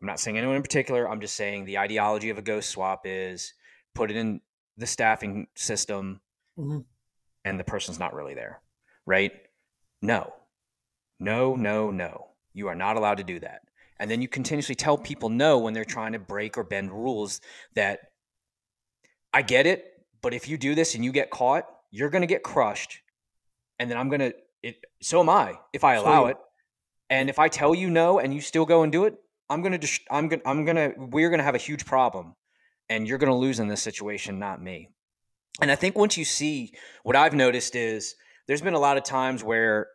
I'm 0.00 0.06
not 0.06 0.20
saying 0.20 0.38
anyone 0.38 0.56
in 0.56 0.62
particular. 0.62 1.08
I'm 1.08 1.20
just 1.20 1.36
saying 1.36 1.64
the 1.64 1.78
ideology 1.78 2.30
of 2.30 2.38
a 2.38 2.42
ghost 2.42 2.70
swap 2.70 3.02
is 3.04 3.52
put 3.94 4.10
it 4.10 4.16
in 4.16 4.40
the 4.76 4.86
staffing 4.86 5.48
system 5.54 6.20
mm-hmm. 6.58 6.78
and 7.44 7.60
the 7.60 7.64
person's 7.64 7.98
not 7.98 8.14
really 8.14 8.34
there, 8.34 8.60
right? 9.06 9.32
No, 10.00 10.32
no, 11.18 11.54
no, 11.54 11.90
no. 11.90 12.28
You 12.52 12.68
are 12.68 12.74
not 12.74 12.96
allowed 12.96 13.18
to 13.18 13.24
do 13.24 13.38
that. 13.40 13.60
And 13.98 14.10
then 14.10 14.22
you 14.22 14.28
continuously 14.28 14.74
tell 14.74 14.96
people 14.96 15.28
no 15.28 15.58
when 15.58 15.74
they're 15.74 15.84
trying 15.84 16.12
to 16.12 16.18
break 16.18 16.56
or 16.56 16.64
bend 16.64 16.90
rules 16.90 17.40
that 17.74 18.00
I 19.34 19.42
get 19.42 19.66
it, 19.66 19.84
but 20.22 20.32
if 20.32 20.48
you 20.48 20.56
do 20.56 20.74
this 20.74 20.94
and 20.94 21.04
you 21.04 21.12
get 21.12 21.30
caught, 21.30 21.66
you're 21.90 22.08
going 22.08 22.22
to 22.22 22.26
get 22.26 22.42
crushed. 22.42 23.00
And 23.78 23.90
then 23.90 23.98
I'm 23.98 24.08
going 24.08 24.20
to 24.20 24.34
so 25.00 25.20
am 25.20 25.28
I 25.28 25.58
if 25.72 25.84
I 25.84 25.94
allow 25.94 26.24
so, 26.24 26.26
it. 26.28 26.36
And 27.08 27.28
if 27.28 27.38
I 27.38 27.48
tell 27.48 27.74
you 27.74 27.90
no 27.90 28.18
and 28.18 28.32
you 28.32 28.40
still 28.40 28.64
go 28.64 28.82
and 28.82 28.92
do 28.92 29.04
it, 29.04 29.14
I'm 29.50 29.62
gonna 29.62 29.78
just 29.78 30.02
I'm 30.10 30.28
gonna 30.28 30.42
I'm 30.46 30.64
gonna 30.64 30.92
we're 30.96 31.28
gonna 31.28 31.42
have 31.42 31.56
a 31.56 31.58
huge 31.58 31.84
problem, 31.84 32.36
and 32.88 33.06
you're 33.06 33.18
gonna 33.18 33.36
lose 33.36 33.58
in 33.58 33.66
this 33.66 33.82
situation, 33.82 34.38
not 34.38 34.62
me. 34.62 34.90
And 35.60 35.70
I 35.70 35.74
think 35.74 35.98
once 35.98 36.16
you 36.16 36.24
see 36.24 36.72
what 37.02 37.16
I've 37.16 37.34
noticed 37.34 37.74
is 37.74 38.14
there's 38.46 38.62
been 38.62 38.74
a 38.74 38.78
lot 38.78 38.96
of 38.96 39.02
times 39.02 39.42
where 39.42 39.88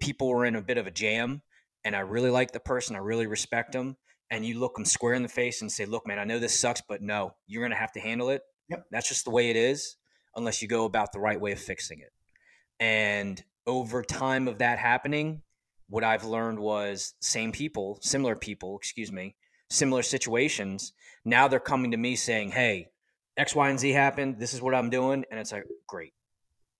people 0.00 0.28
were 0.28 0.46
in 0.46 0.56
a 0.56 0.62
bit 0.62 0.78
of 0.78 0.86
a 0.86 0.90
jam, 0.90 1.42
and 1.84 1.94
I 1.94 2.00
really 2.00 2.30
like 2.30 2.52
the 2.52 2.60
person, 2.60 2.96
I 2.96 3.00
really 3.00 3.26
respect 3.26 3.72
them, 3.72 3.96
and 4.30 4.44
you 4.44 4.58
look 4.58 4.74
them 4.74 4.86
square 4.86 5.14
in 5.14 5.22
the 5.22 5.28
face 5.28 5.60
and 5.60 5.70
say, 5.70 5.84
"Look, 5.84 6.06
man, 6.06 6.18
I 6.18 6.24
know 6.24 6.38
this 6.38 6.58
sucks, 6.58 6.80
but 6.80 7.02
no, 7.02 7.36
you're 7.46 7.62
gonna 7.62 7.76
have 7.76 7.92
to 7.92 8.00
handle 8.00 8.30
it. 8.30 8.42
Yep. 8.70 8.86
That's 8.90 9.08
just 9.08 9.26
the 9.26 9.30
way 9.30 9.50
it 9.50 9.56
is, 9.56 9.96
unless 10.34 10.62
you 10.62 10.68
go 10.68 10.86
about 10.86 11.12
the 11.12 11.20
right 11.20 11.40
way 11.40 11.52
of 11.52 11.60
fixing 11.60 12.00
it." 12.00 12.12
And 12.80 13.44
over 13.66 14.02
time 14.02 14.48
of 14.48 14.58
that 14.58 14.78
happening, 14.78 15.42
what 15.88 16.04
I've 16.04 16.24
learned 16.24 16.58
was 16.58 17.14
same 17.20 17.52
people, 17.52 17.98
similar 18.00 18.36
people, 18.36 18.76
excuse 18.76 19.12
me, 19.12 19.36
similar 19.70 20.02
situations. 20.02 20.92
Now 21.24 21.48
they're 21.48 21.60
coming 21.60 21.90
to 21.92 21.96
me 21.96 22.16
saying, 22.16 22.52
"Hey, 22.52 22.88
X, 23.36 23.54
Y, 23.54 23.68
and 23.68 23.78
Z 23.78 23.90
happened. 23.90 24.38
This 24.38 24.54
is 24.54 24.62
what 24.62 24.74
I'm 24.74 24.90
doing," 24.90 25.24
and 25.30 25.40
it's 25.40 25.52
like, 25.52 25.64
great. 25.86 26.12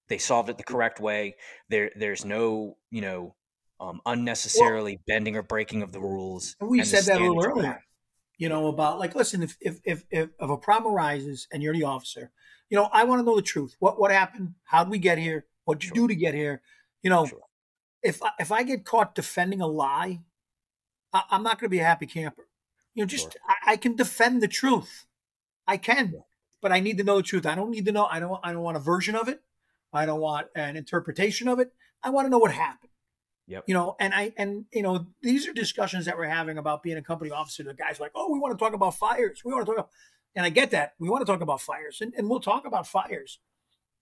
They 0.08 0.18
solved 0.18 0.50
it 0.50 0.58
the 0.58 0.64
correct 0.64 1.00
way. 1.00 1.36
There, 1.70 1.90
there's 1.96 2.24
no, 2.24 2.76
you 2.90 3.00
know, 3.00 3.34
um, 3.80 4.00
unnecessarily 4.06 4.96
well, 4.96 5.04
bending 5.06 5.36
or 5.36 5.42
breaking 5.42 5.82
of 5.82 5.92
the 5.92 6.00
rules. 6.00 6.56
We 6.60 6.84
said 6.84 7.04
that 7.04 7.20
a 7.20 7.24
little 7.24 7.44
earlier. 7.44 7.82
You 8.36 8.48
know 8.48 8.66
about 8.66 8.98
like, 8.98 9.14
listen, 9.14 9.42
if 9.42 9.56
if 9.60 9.78
if 9.84 10.04
if, 10.10 10.30
if 10.40 10.50
a 10.50 10.56
problem 10.56 10.92
arises 10.92 11.46
and 11.52 11.62
you're 11.62 11.74
the 11.74 11.84
officer, 11.84 12.32
you 12.68 12.76
know, 12.76 12.88
I 12.92 13.04
want 13.04 13.20
to 13.20 13.24
know 13.24 13.36
the 13.36 13.42
truth. 13.42 13.76
What 13.78 13.98
what 13.98 14.10
happened? 14.10 14.54
How 14.64 14.84
did 14.84 14.90
we 14.90 14.98
get 14.98 15.18
here? 15.18 15.46
What'd 15.64 15.84
you 15.84 15.88
sure. 15.88 15.94
do 15.94 16.08
to 16.08 16.14
get 16.14 16.34
here? 16.34 16.60
You 17.02 17.10
know, 17.10 17.26
sure. 17.26 17.40
If 18.04 18.22
I, 18.22 18.30
if 18.38 18.52
I 18.52 18.62
get 18.62 18.84
caught 18.84 19.14
defending 19.14 19.60
a 19.60 19.66
lie, 19.66 20.20
I, 21.12 21.22
am 21.30 21.42
not 21.42 21.58
going 21.58 21.66
to 21.66 21.74
be 21.74 21.80
a 21.80 21.84
happy 21.84 22.06
camper. 22.06 22.46
You 22.94 23.02
know, 23.02 23.06
just 23.06 23.32
sure. 23.32 23.42
I, 23.48 23.72
I, 23.72 23.76
can 23.76 23.96
defend 23.96 24.42
the 24.42 24.48
truth. 24.48 25.06
I 25.66 25.78
can, 25.78 26.12
yeah. 26.14 26.20
but 26.60 26.70
I 26.70 26.80
need 26.80 26.98
to 26.98 27.04
know 27.04 27.16
the 27.16 27.22
truth. 27.22 27.46
I 27.46 27.54
don't 27.54 27.70
need 27.70 27.86
to 27.86 27.92
know. 27.92 28.04
I 28.06 28.20
don't. 28.20 28.38
I 28.44 28.52
don't 28.52 28.62
want 28.62 28.76
a 28.76 28.80
version 28.80 29.16
of 29.16 29.28
it. 29.28 29.40
I 29.92 30.06
don't 30.06 30.20
want 30.20 30.48
an 30.54 30.76
interpretation 30.76 31.48
of 31.48 31.58
it. 31.58 31.72
I 32.02 32.10
want 32.10 32.26
to 32.26 32.30
know 32.30 32.38
what 32.38 32.52
happened. 32.52 32.90
Yep. 33.46 33.64
You 33.66 33.74
know, 33.74 33.96
and 33.98 34.14
I 34.14 34.32
and 34.36 34.66
you 34.72 34.82
know 34.82 35.06
these 35.22 35.48
are 35.48 35.52
discussions 35.52 36.04
that 36.04 36.16
we're 36.16 36.28
having 36.28 36.58
about 36.58 36.82
being 36.82 36.96
a 36.96 37.02
company 37.02 37.30
officer. 37.30 37.62
The 37.62 37.74
guys 37.74 37.98
like, 37.98 38.12
oh, 38.14 38.32
we 38.32 38.38
want 38.38 38.56
to 38.56 38.62
talk 38.62 38.74
about 38.74 38.94
fires. 38.94 39.42
We 39.44 39.52
want 39.52 39.66
to 39.66 39.72
talk 39.72 39.78
about, 39.78 39.90
and 40.36 40.46
I 40.46 40.50
get 40.50 40.70
that 40.70 40.94
we 40.98 41.08
want 41.08 41.26
to 41.26 41.30
talk 41.30 41.40
about 41.40 41.60
fires, 41.60 42.00
and, 42.00 42.12
and 42.16 42.28
we'll 42.28 42.40
talk 42.40 42.66
about 42.66 42.86
fires. 42.86 43.40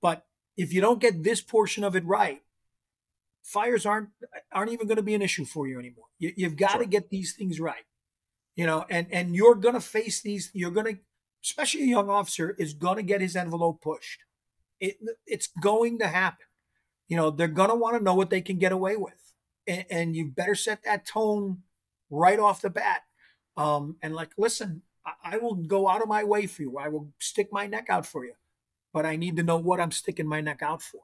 But 0.01 0.27
if 0.57 0.73
you 0.73 0.81
don't 0.81 1.01
get 1.01 1.23
this 1.23 1.41
portion 1.41 1.85
of 1.85 1.97
it 1.97 2.05
right, 2.05 2.43
fires 3.43 3.85
aren't 3.85 4.11
aren't 4.53 4.73
even 4.73 4.87
going 4.87 4.97
to 4.97 5.03
be 5.03 5.15
an 5.15 5.23
issue 5.23 5.45
for 5.45 5.67
you 5.67 5.79
anymore. 5.79 6.07
You, 6.19 6.45
have 6.45 6.57
got 6.57 6.73
sure. 6.73 6.81
to 6.81 6.87
get 6.87 7.11
these 7.11 7.35
things 7.35 7.61
right, 7.61 7.85
you 8.57 8.67
know, 8.67 8.85
and 8.89 9.07
and 9.13 9.35
you're 9.35 9.55
going 9.55 9.75
to 9.75 9.81
face 9.81 10.23
these. 10.23 10.51
You're 10.55 10.71
going 10.71 10.95
to, 10.95 11.01
especially 11.45 11.83
a 11.83 11.87
young 11.87 12.09
officer, 12.09 12.55
is 12.59 12.75
going 12.75 12.97
to 12.97 13.03
get 13.03 13.21
his 13.21 13.37
envelope 13.37 13.83
pushed. 13.83 14.21
It 14.81 14.99
it's 15.27 15.49
going 15.61 15.99
to 15.99 16.09
happen. 16.09 16.47
You 17.09 17.17
know, 17.17 17.31
they're 17.31 17.49
going 17.49 17.71
to 17.71 17.75
want 17.75 17.97
to 17.97 18.03
know 18.03 18.15
what 18.15 18.31
they 18.31 18.41
can 18.41 18.59
get 18.59 18.73
away 18.73 18.97
with, 18.97 19.33
and, 19.67 19.85
and 19.91 20.17
you 20.17 20.27
better 20.29 20.55
set 20.55 20.85
that 20.85 21.07
tone 21.07 21.63
right 22.11 22.39
off 22.39 22.63
the 22.63 22.71
bat. 22.71 23.03
Um, 23.57 23.97
and 24.03 24.15
like, 24.15 24.31
listen, 24.39 24.83
I, 25.05 25.35
I 25.35 25.37
will 25.39 25.55
go 25.55 25.89
out 25.89 26.01
of 26.01 26.09
my 26.09 26.25
way 26.25 26.47
for 26.47 26.63
you. 26.63 26.79
I 26.79 26.89
will 26.89 27.09
stick 27.19 27.49
my 27.53 27.67
neck 27.67 27.87
out 27.91 28.07
for 28.07 28.25
you, 28.25 28.35
but 28.95 29.05
I 29.05 29.17
need 29.17 29.37
to 29.37 29.43
know 29.43 29.59
what 29.59 29.81
I'm 29.81 29.91
sticking 29.91 30.27
my 30.27 30.41
neck 30.41 30.63
out 30.63 30.81
for. 30.81 31.01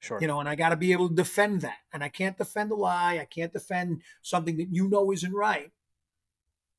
Sure. 0.00 0.18
You 0.20 0.26
know, 0.26 0.40
and 0.40 0.48
I 0.48 0.54
got 0.54 0.70
to 0.70 0.76
be 0.76 0.92
able 0.92 1.10
to 1.10 1.14
defend 1.14 1.60
that. 1.60 1.76
And 1.92 2.02
I 2.02 2.08
can't 2.08 2.38
defend 2.38 2.72
a 2.72 2.74
lie. 2.74 3.18
I 3.18 3.26
can't 3.26 3.52
defend 3.52 4.00
something 4.22 4.56
that 4.56 4.68
you 4.70 4.88
know 4.88 5.12
isn't 5.12 5.32
right. 5.32 5.70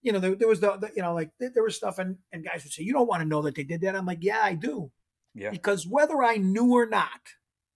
You 0.02 0.12
know, 0.12 0.20
there, 0.20 0.34
there 0.34 0.48
was 0.48 0.60
the, 0.60 0.78
the, 0.78 0.92
you 0.96 1.04
know, 1.04 1.14
like 1.14 1.30
there 1.40 1.64
was 1.64 1.76
stuff, 1.76 2.00
and, 2.00 2.18
and 2.32 2.44
guys 2.44 2.64
would 2.64 2.74
say, 2.74 2.82
You 2.82 2.94
don't 2.94 3.08
want 3.08 3.22
to 3.22 3.28
know 3.28 3.44
that 3.44 3.54
they 3.54 3.64
did 3.64 3.82
that. 3.82 3.96
I'm 3.96 4.08
like, 4.08 4.24
Yeah, 4.24 4.42
I 4.44 4.56
do. 4.56 4.92
Yeah. 5.36 5.52
Because 5.52 5.86
whether 5.86 6.24
I 6.24 6.38
knew 6.38 6.74
or 6.74 6.88
not, 6.88 7.22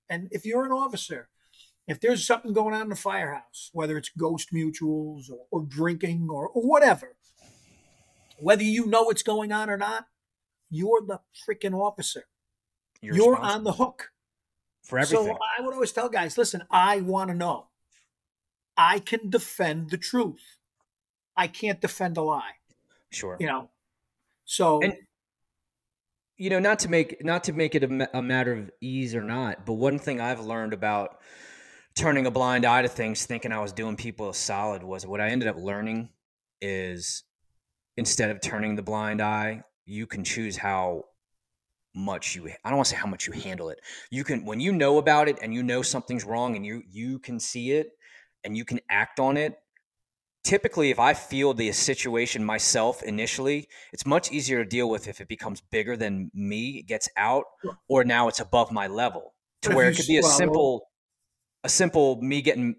and 0.10 0.28
if 0.32 0.46
you're 0.46 0.66
an 0.66 0.72
officer, 0.72 1.30
if 1.88 2.02
there's 2.02 2.26
something 2.26 2.52
going 2.52 2.74
on 2.74 2.82
in 2.82 2.90
the 2.90 2.96
firehouse, 2.96 3.70
whether 3.72 3.98
it's 3.98 4.10
ghost 4.10 4.52
mutuals 4.52 5.30
or, 5.30 5.46
or 5.52 5.66
drinking 5.68 6.28
or, 6.32 6.50
or 6.50 6.64
whatever, 6.64 7.16
whether 8.40 8.64
you 8.64 8.88
know 8.88 9.04
what's 9.04 9.24
going 9.24 9.52
on 9.52 9.70
or 9.70 9.78
not, 9.78 10.08
you're 10.72 11.02
the 11.06 11.20
freaking 11.48 11.80
officer. 11.80 12.24
You're, 13.02 13.16
you're 13.16 13.38
on 13.38 13.64
the 13.64 13.74
hook 13.74 14.10
for 14.86 15.00
everything. 15.00 15.28
So 15.28 15.38
I 15.58 15.62
would 15.62 15.74
always 15.74 15.92
tell 15.92 16.10
guys, 16.10 16.38
listen, 16.38 16.64
I 16.70 17.02
want 17.02 17.30
to 17.30 17.36
know. 17.36 17.68
I 18.78 19.00
can 19.00 19.30
defend 19.30 19.90
the 19.90 19.98
truth. 19.98 20.58
I 21.36 21.48
can't 21.48 21.82
defend 21.82 22.18
a 22.18 22.22
lie. 22.22 22.60
Sure. 23.12 23.38
You 23.40 23.48
know. 23.48 23.70
So 24.46 24.82
and 24.82 24.94
you 26.38 26.50
know, 26.50 26.60
not 26.60 26.80
to 26.80 26.90
make 26.90 27.24
not 27.24 27.46
to 27.46 27.54
make 27.54 27.76
it 27.76 27.84
a, 27.84 28.18
a 28.18 28.22
matter 28.22 28.54
of 28.54 28.72
ease 28.82 29.16
or 29.16 29.24
not, 29.24 29.66
but 29.66 29.74
one 29.74 30.00
thing 30.00 30.20
I've 30.20 30.42
learned 30.42 30.74
about 30.74 31.18
turning 31.96 32.26
a 32.26 32.32
blind 32.32 32.66
eye 32.66 32.82
to 32.82 32.90
things, 32.90 33.26
thinking 33.26 33.52
I 33.52 33.62
was 33.62 33.72
doing 33.72 33.96
people 33.96 34.30
a 34.30 34.34
solid, 34.34 34.84
was 34.84 35.06
what 35.06 35.22
I 35.22 35.30
ended 35.30 35.48
up 35.48 35.58
learning 35.58 36.10
is 36.62 37.24
instead 37.96 38.30
of 38.30 38.42
turning 38.42 38.76
the 38.76 38.82
blind 38.82 39.22
eye, 39.22 39.64
you 39.86 40.06
can 40.06 40.24
choose 40.24 40.58
how 40.58 41.06
much 41.96 42.36
you 42.36 42.48
I 42.48 42.70
don't 42.70 42.78
want 42.78 42.88
to 42.88 42.92
say 42.92 43.00
how 43.00 43.08
much 43.08 43.26
you 43.26 43.34
handle 43.34 43.70
it. 43.70 43.80
You 44.12 44.24
can 44.24 44.46
when 44.46 44.60
you 44.60 44.72
know 44.72 44.98
about 44.98 45.28
it 45.30 45.40
and 45.42 45.54
you 45.54 45.64
know 45.64 45.82
something's 45.82 46.26
wrong 46.26 46.56
and 46.56 46.66
you 46.66 46.84
you 46.90 47.20
can 47.20 47.40
see 47.40 47.72
it 47.72 47.92
and 48.44 48.56
you 48.56 48.66
can 48.66 48.80
act 48.90 49.20
on 49.20 49.38
it. 49.38 49.58
Typically, 50.44 50.92
if 50.92 51.00
I 51.00 51.16
feel 51.16 51.56
the 51.56 51.72
situation 51.72 52.46
myself 52.46 53.02
initially, 53.02 53.68
it's 53.92 54.06
much 54.06 54.32
easier 54.32 54.64
to 54.64 54.70
deal 54.70 54.88
with 54.88 55.08
if 55.08 55.20
it 55.20 55.28
becomes 55.28 55.60
bigger 55.60 55.98
than 55.98 56.30
me, 56.36 56.78
it 56.78 56.84
gets 56.86 57.10
out, 57.18 57.46
or 57.88 58.04
now 58.04 58.28
it's 58.28 58.40
above 58.40 58.72
my 58.72 58.86
level. 58.86 59.34
To 59.64 59.76
where 59.76 59.90
it 59.90 59.96
could 59.96 60.06
be 60.06 60.18
a 60.18 60.24
simple 60.24 60.90
a 61.64 61.70
simple 61.70 62.22
me 62.22 62.44
getting 62.44 62.76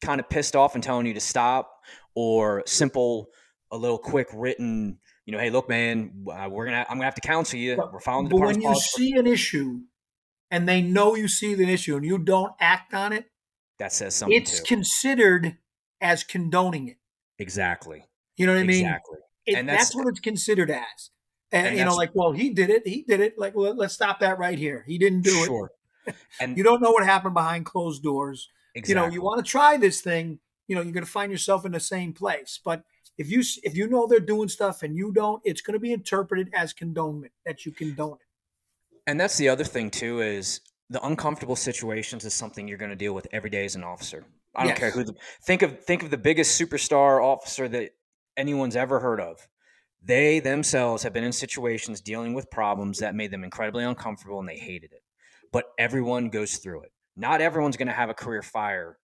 kind 0.00 0.20
of 0.20 0.28
pissed 0.28 0.54
off 0.54 0.76
and 0.76 0.84
telling 0.84 1.06
you 1.06 1.14
to 1.14 1.20
stop, 1.20 1.80
or 2.14 2.62
simple 2.66 3.30
a 3.72 3.76
little 3.76 3.98
quick 3.98 4.28
written 4.32 5.00
you 5.28 5.32
know, 5.32 5.40
hey, 5.40 5.50
look, 5.50 5.68
man, 5.68 6.24
uh, 6.26 6.48
we're 6.50 6.64
gonna, 6.64 6.86
I'm 6.88 6.96
gonna 6.96 7.04
have 7.04 7.14
to 7.16 7.20
counsel 7.20 7.58
you. 7.58 7.76
But, 7.76 7.92
we're 7.92 8.00
following 8.00 8.30
the 8.30 8.34
But 8.34 8.46
when 8.46 8.62
you 8.62 8.74
see 8.76 9.12
an 9.12 9.26
issue, 9.26 9.80
and 10.50 10.66
they 10.66 10.80
know 10.80 11.16
you 11.16 11.28
see 11.28 11.52
the 11.54 11.70
issue, 11.70 11.96
and 11.96 12.04
you 12.06 12.16
don't 12.16 12.54
act 12.58 12.94
on 12.94 13.12
it, 13.12 13.26
that 13.78 13.92
says 13.92 14.14
something. 14.14 14.34
It's 14.34 14.60
too. 14.60 14.64
considered 14.64 15.58
as 16.00 16.24
condoning 16.24 16.88
it. 16.88 16.96
Exactly. 17.38 18.04
You 18.38 18.46
know 18.46 18.54
what 18.54 18.60
I 18.60 18.64
mean? 18.64 18.86
Exactly. 18.86 19.18
It, 19.44 19.56
and 19.56 19.68
that's, 19.68 19.88
that's, 19.88 19.96
what 19.96 20.06
it's 20.08 20.20
considered 20.20 20.70
as. 20.70 21.10
And, 21.52 21.66
and 21.66 21.76
you 21.76 21.84
know, 21.84 21.94
like, 21.94 22.12
well, 22.14 22.32
he 22.32 22.48
did 22.48 22.70
it. 22.70 22.88
He 22.88 23.02
did 23.02 23.20
it. 23.20 23.38
Like, 23.38 23.54
well, 23.54 23.74
let's 23.76 23.92
stop 23.92 24.20
that 24.20 24.38
right 24.38 24.58
here. 24.58 24.82
He 24.86 24.96
didn't 24.96 25.24
do 25.24 25.44
sure. 25.44 25.72
it. 26.06 26.14
And 26.40 26.56
you 26.56 26.64
don't 26.64 26.80
know 26.80 26.92
what 26.92 27.04
happened 27.04 27.34
behind 27.34 27.66
closed 27.66 28.02
doors. 28.02 28.48
Exactly. 28.74 28.94
You 28.94 28.94
know, 28.94 29.12
you 29.12 29.20
want 29.20 29.44
to 29.44 29.50
try 29.50 29.76
this 29.76 30.00
thing. 30.00 30.38
You 30.68 30.76
know, 30.76 30.80
you're 30.80 30.92
going 30.92 31.04
to 31.04 31.10
find 31.10 31.30
yourself 31.30 31.66
in 31.66 31.72
the 31.72 31.80
same 31.80 32.14
place. 32.14 32.58
But 32.64 32.84
if 33.18 33.30
you 33.30 33.42
if 33.64 33.76
you 33.76 33.88
know 33.88 34.06
they're 34.06 34.20
doing 34.20 34.48
stuff 34.48 34.82
and 34.82 34.96
you 34.96 35.12
don't, 35.12 35.42
it's 35.44 35.60
going 35.60 35.74
to 35.74 35.80
be 35.80 35.92
interpreted 35.92 36.50
as 36.54 36.72
condonement 36.72 37.30
that 37.44 37.66
you 37.66 37.72
condone 37.72 38.14
it. 38.20 38.26
And 39.06 39.20
that's 39.20 39.36
the 39.36 39.48
other 39.48 39.64
thing 39.64 39.90
too 39.90 40.20
is 40.20 40.60
the 40.88 41.04
uncomfortable 41.04 41.56
situations 41.56 42.24
is 42.24 42.32
something 42.32 42.68
you're 42.68 42.78
going 42.78 42.90
to 42.90 42.96
deal 42.96 43.14
with 43.14 43.26
every 43.32 43.50
day 43.50 43.64
as 43.64 43.74
an 43.74 43.84
officer. 43.84 44.24
I 44.54 44.62
don't 44.62 44.70
yes. 44.70 44.78
care 44.78 44.90
who. 44.90 45.04
The, 45.04 45.14
think 45.42 45.62
of 45.62 45.84
think 45.84 46.02
of 46.02 46.10
the 46.10 46.16
biggest 46.16 46.58
superstar 46.60 47.22
officer 47.22 47.68
that 47.68 47.90
anyone's 48.36 48.76
ever 48.76 49.00
heard 49.00 49.20
of. 49.20 49.46
They 50.02 50.38
themselves 50.38 51.02
have 51.02 51.12
been 51.12 51.24
in 51.24 51.32
situations 51.32 52.00
dealing 52.00 52.32
with 52.32 52.50
problems 52.50 53.00
that 53.00 53.16
made 53.16 53.32
them 53.32 53.42
incredibly 53.42 53.84
uncomfortable 53.84 54.38
and 54.38 54.48
they 54.48 54.56
hated 54.56 54.92
it. 54.92 55.02
But 55.52 55.64
everyone 55.76 56.28
goes 56.28 56.58
through 56.58 56.82
it. 56.82 56.92
Not 57.16 57.40
everyone's 57.40 57.76
going 57.76 57.88
to 57.88 57.94
have 57.94 58.10
a 58.10 58.14
career 58.14 58.42
fire 58.42 58.96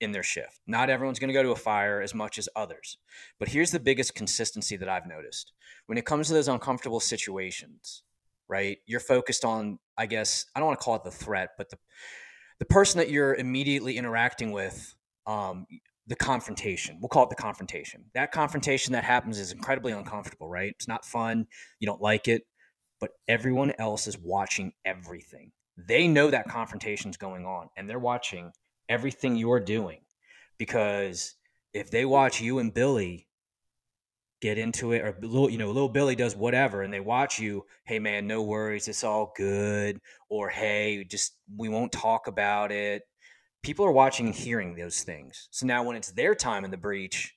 in 0.00 0.12
their 0.12 0.22
shift. 0.22 0.60
Not 0.66 0.90
everyone's 0.90 1.18
going 1.18 1.28
to 1.28 1.34
go 1.34 1.42
to 1.42 1.50
a 1.50 1.56
fire 1.56 2.00
as 2.00 2.14
much 2.14 2.38
as 2.38 2.48
others. 2.56 2.98
But 3.38 3.48
here's 3.48 3.70
the 3.70 3.80
biggest 3.80 4.14
consistency 4.14 4.76
that 4.76 4.88
I've 4.88 5.06
noticed. 5.06 5.52
When 5.86 5.98
it 5.98 6.04
comes 6.04 6.28
to 6.28 6.34
those 6.34 6.48
uncomfortable 6.48 7.00
situations, 7.00 8.02
right? 8.48 8.78
You're 8.86 9.00
focused 9.00 9.44
on, 9.44 9.78
I 9.96 10.06
guess, 10.06 10.46
I 10.54 10.60
don't 10.60 10.68
want 10.68 10.80
to 10.80 10.84
call 10.84 10.96
it 10.96 11.04
the 11.04 11.10
threat, 11.10 11.50
but 11.56 11.70
the 11.70 11.78
the 12.60 12.64
person 12.64 12.98
that 12.98 13.10
you're 13.10 13.34
immediately 13.34 13.96
interacting 13.96 14.52
with, 14.52 14.94
um, 15.26 15.66
the 16.06 16.16
confrontation. 16.16 16.98
We'll 17.00 17.08
call 17.08 17.24
it 17.24 17.30
the 17.30 17.36
confrontation. 17.36 18.04
That 18.14 18.30
confrontation 18.30 18.92
that 18.92 19.04
happens 19.04 19.38
is 19.38 19.52
incredibly 19.52 19.92
uncomfortable, 19.92 20.48
right? 20.48 20.70
It's 20.70 20.88
not 20.88 21.04
fun. 21.04 21.46
You 21.80 21.86
don't 21.86 22.00
like 22.00 22.28
it, 22.28 22.42
but 23.00 23.10
everyone 23.26 23.72
else 23.78 24.06
is 24.06 24.18
watching 24.18 24.72
everything. 24.84 25.52
They 25.76 26.06
know 26.06 26.30
that 26.30 26.48
confrontation's 26.48 27.16
going 27.16 27.46
on 27.46 27.68
and 27.76 27.88
they're 27.88 27.98
watching 27.98 28.52
everything 28.88 29.36
you're 29.36 29.60
doing 29.60 30.00
because 30.58 31.34
if 31.72 31.90
they 31.90 32.04
watch 32.04 32.40
you 32.40 32.58
and 32.58 32.72
Billy 32.72 33.26
get 34.40 34.58
into 34.58 34.92
it 34.92 35.02
or 35.02 35.16
little 35.22 35.48
you 35.48 35.58
know 35.58 35.68
little 35.68 35.88
Billy 35.88 36.14
does 36.14 36.36
whatever 36.36 36.82
and 36.82 36.92
they 36.92 37.00
watch 37.00 37.38
you 37.38 37.64
hey 37.84 37.98
man 37.98 38.26
no 38.26 38.42
worries 38.42 38.88
it's 38.88 39.02
all 39.02 39.32
good 39.36 39.98
or 40.28 40.48
hey 40.48 41.04
just 41.04 41.36
we 41.56 41.68
won't 41.68 41.92
talk 41.92 42.26
about 42.26 42.70
it 42.70 43.02
people 43.62 43.86
are 43.86 43.92
watching 43.92 44.26
and 44.26 44.34
hearing 44.34 44.76
those 44.76 45.02
things. 45.02 45.48
So 45.50 45.66
now 45.66 45.82
when 45.82 45.96
it's 45.96 46.12
their 46.12 46.34
time 46.34 46.64
in 46.64 46.70
the 46.70 46.76
breach 46.76 47.34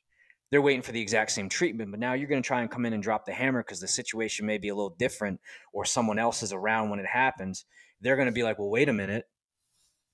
they're 0.49 0.61
waiting 0.61 0.81
for 0.81 0.91
the 0.91 1.01
exact 1.01 1.31
same 1.31 1.49
treatment 1.49 1.91
but 1.91 1.99
now 1.99 2.13
you're 2.13 2.29
going 2.29 2.41
to 2.41 2.47
try 2.47 2.61
and 2.61 2.71
come 2.71 2.85
in 2.85 2.93
and 2.93 3.03
drop 3.03 3.25
the 3.25 3.33
hammer 3.33 3.63
because 3.63 3.79
the 3.79 3.87
situation 3.87 4.45
may 4.45 4.57
be 4.57 4.69
a 4.69 4.75
little 4.75 4.95
different 4.97 5.39
or 5.73 5.85
someone 5.85 6.19
else 6.19 6.43
is 6.43 6.53
around 6.53 6.89
when 6.89 6.99
it 6.99 7.05
happens 7.05 7.65
they're 8.01 8.15
going 8.15 8.27
to 8.27 8.31
be 8.33 8.43
like 8.43 8.59
well 8.59 8.69
wait 8.69 8.89
a 8.89 8.93
minute. 8.93 9.25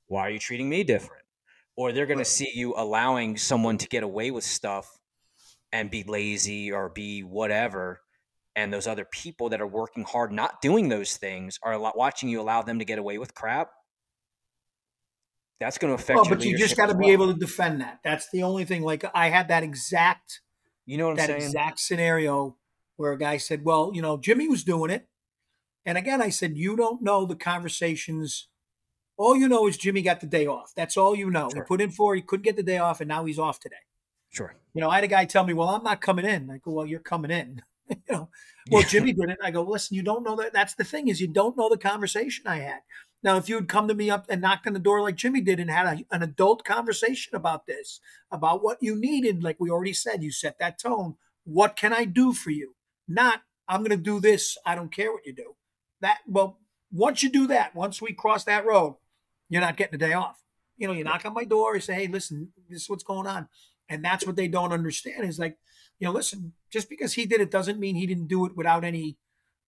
Why 0.07 0.27
are 0.27 0.29
you 0.29 0.39
treating 0.39 0.69
me 0.69 0.83
different 0.83 1.22
or 1.75 1.91
they're 1.91 2.05
going 2.05 2.19
to 2.19 2.25
see 2.25 2.51
you 2.53 2.73
allowing 2.77 3.37
someone 3.37 3.77
to 3.77 3.87
get 3.87 4.03
away 4.03 4.31
with 4.31 4.43
stuff 4.43 4.89
and 5.71 5.89
be 5.89 6.03
lazy 6.03 6.71
or 6.71 6.89
be 6.89 7.21
whatever 7.21 7.99
and 8.55 8.71
those 8.71 8.85
other 8.85 9.05
people 9.05 9.49
that 9.49 9.61
are 9.61 9.67
working 9.67 10.03
hard 10.03 10.31
not 10.31 10.61
doing 10.61 10.89
those 10.89 11.17
things 11.17 11.59
are 11.63 11.77
watching 11.95 12.29
you 12.29 12.39
allow 12.39 12.61
them 12.61 12.79
to 12.79 12.85
get 12.85 12.99
away 12.99 13.17
with 13.17 13.33
crap 13.33 13.71
that's 15.59 15.77
going 15.77 15.95
to 15.95 16.01
affect 16.01 16.17
well, 16.17 16.29
but 16.29 16.43
you 16.43 16.57
just 16.57 16.75
got 16.75 16.87
to 16.87 16.95
be 16.95 17.11
able 17.11 17.31
to 17.31 17.39
defend 17.39 17.79
that. 17.81 17.99
That's 18.03 18.29
the 18.31 18.43
only 18.43 18.65
thing 18.65 18.83
like 18.83 19.03
i 19.13 19.29
had 19.29 19.47
that 19.47 19.63
exact 19.63 20.41
you 20.85 20.97
know 20.97 21.07
what 21.07 21.17
that 21.17 21.29
I'm 21.29 21.39
saying? 21.39 21.43
exact 21.43 21.79
scenario 21.79 22.57
where 22.97 23.13
a 23.13 23.17
guy 23.17 23.37
said 23.37 23.63
well 23.63 23.91
you 23.93 24.01
know 24.01 24.17
jimmy 24.17 24.47
was 24.47 24.63
doing 24.63 24.91
it. 24.91 25.07
And 25.85 25.97
again 25.97 26.21
i 26.21 26.29
said 26.29 26.55
you 26.55 26.75
don't 26.75 27.01
know 27.01 27.25
the 27.25 27.35
conversations 27.35 28.47
all 29.17 29.35
you 29.35 29.47
know 29.47 29.67
is 29.67 29.77
Jimmy 29.77 30.01
got 30.01 30.21
the 30.21 30.27
day 30.27 30.47
off. 30.47 30.73
That's 30.75 30.97
all 30.97 31.15
you 31.15 31.29
know. 31.29 31.49
Sure. 31.51 31.63
He 31.63 31.67
put 31.67 31.81
in 31.81 31.91
for, 31.91 32.15
he 32.15 32.21
couldn't 32.21 32.43
get 32.43 32.55
the 32.55 32.63
day 32.63 32.77
off, 32.77 33.01
and 33.01 33.07
now 33.07 33.25
he's 33.25 33.39
off 33.39 33.59
today. 33.59 33.75
Sure. 34.29 34.55
You 34.73 34.81
know, 34.81 34.89
I 34.89 34.95
had 34.95 35.03
a 35.03 35.07
guy 35.07 35.25
tell 35.25 35.45
me, 35.45 35.53
"Well, 35.53 35.69
I'm 35.69 35.83
not 35.83 36.01
coming 36.01 36.25
in." 36.25 36.49
I 36.49 36.57
go, 36.57 36.71
"Well, 36.71 36.85
you're 36.87 36.99
coming 36.99 37.31
in." 37.31 37.61
you 37.89 37.97
know, 38.09 38.29
well, 38.71 38.81
yeah. 38.81 38.87
Jimmy 38.87 39.13
did 39.19 39.29
it. 39.29 39.37
I 39.43 39.51
go, 39.51 39.61
"Listen, 39.61 39.95
you 39.95 40.03
don't 40.03 40.23
know 40.23 40.35
that. 40.37 40.53
That's 40.53 40.73
the 40.73 40.83
thing 40.83 41.07
is 41.07 41.21
you 41.21 41.27
don't 41.27 41.55
know 41.55 41.69
the 41.69 41.77
conversation 41.77 42.47
I 42.47 42.57
had." 42.57 42.79
Now, 43.23 43.37
if 43.37 43.47
you 43.47 43.55
had 43.55 43.69
come 43.69 43.87
to 43.87 43.93
me 43.93 44.09
up 44.09 44.25
and 44.29 44.41
knocked 44.41 44.67
on 44.67 44.73
the 44.73 44.79
door 44.79 45.01
like 45.01 45.15
Jimmy 45.15 45.39
did 45.39 45.59
and 45.59 45.69
had 45.71 45.85
a, 45.85 46.15
an 46.15 46.23
adult 46.23 46.65
conversation 46.65 47.35
about 47.35 47.65
this, 47.65 48.01
about 48.29 48.61
what 48.61 48.79
you 48.81 48.97
needed, 48.97 49.43
like 49.43 49.55
we 49.59 49.69
already 49.69 49.93
said, 49.93 50.21
you 50.21 50.31
set 50.31 50.59
that 50.59 50.77
tone. 50.77 51.15
What 51.45 51.77
can 51.77 51.93
I 51.93 52.03
do 52.03 52.33
for 52.33 52.49
you? 52.49 52.75
Not, 53.07 53.41
I'm 53.67 53.79
going 53.79 53.91
to 53.91 53.97
do 53.97 54.19
this. 54.19 54.57
I 54.65 54.75
don't 54.75 54.91
care 54.91 55.11
what 55.13 55.25
you 55.25 55.33
do. 55.33 55.55
That, 56.01 56.19
well, 56.27 56.59
once 56.91 57.23
you 57.23 57.31
do 57.31 57.47
that, 57.47 57.73
once 57.73 58.01
we 58.01 58.11
cross 58.11 58.43
that 58.43 58.65
road, 58.65 58.97
you're 59.53 59.61
not 59.61 59.77
getting 59.77 59.95
a 59.95 59.99
day 59.99 60.13
off. 60.13 60.41
You 60.77 60.87
know, 60.87 60.93
you 60.93 61.03
knock 61.03 61.25
on 61.25 61.33
my 61.33 61.43
door, 61.43 61.75
you 61.75 61.81
say, 61.81 61.93
hey, 61.93 62.07
listen, 62.07 62.51
this 62.69 62.83
is 62.83 62.89
what's 62.89 63.03
going 63.03 63.27
on. 63.27 63.47
And 63.87 64.03
that's 64.03 64.25
what 64.25 64.35
they 64.35 64.47
don't 64.47 64.73
understand 64.73 65.25
is 65.25 65.37
like, 65.37 65.57
you 65.99 66.07
know, 66.07 66.11
listen, 66.11 66.53
just 66.71 66.89
because 66.89 67.13
he 67.13 67.25
did 67.27 67.39
it 67.39 67.51
doesn't 67.51 67.79
mean 67.79 67.95
he 67.95 68.07
didn't 68.07 68.27
do 68.27 68.45
it 68.45 68.57
without 68.57 68.83
any 68.83 69.17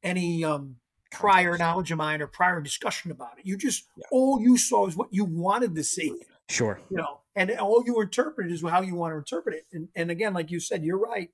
any 0.01 0.43
um 0.43 0.77
prior 1.11 1.57
knowledge 1.57 1.91
of 1.91 1.97
mine 1.97 2.21
or 2.21 2.27
prior 2.27 2.59
discussion 2.61 3.11
about 3.11 3.37
it. 3.37 3.45
You 3.45 3.57
just 3.57 3.85
yeah. 3.95 4.05
all 4.11 4.41
you 4.41 4.57
saw 4.57 4.87
is 4.87 4.95
what 4.95 5.09
you 5.11 5.23
wanted 5.23 5.75
to 5.75 5.83
see. 5.83 6.13
Sure. 6.49 6.79
You 6.89 6.97
know, 6.97 7.19
and 7.35 7.51
all 7.51 7.83
you 7.85 8.01
interpreted 8.01 8.51
is 8.51 8.63
how 8.63 8.81
you 8.81 8.95
want 8.95 9.13
to 9.13 9.17
interpret 9.17 9.55
it. 9.55 9.65
And 9.71 9.89
and 9.95 10.09
again, 10.09 10.33
like 10.33 10.49
you 10.49 10.59
said, 10.59 10.83
you're 10.83 10.97
right. 10.97 11.29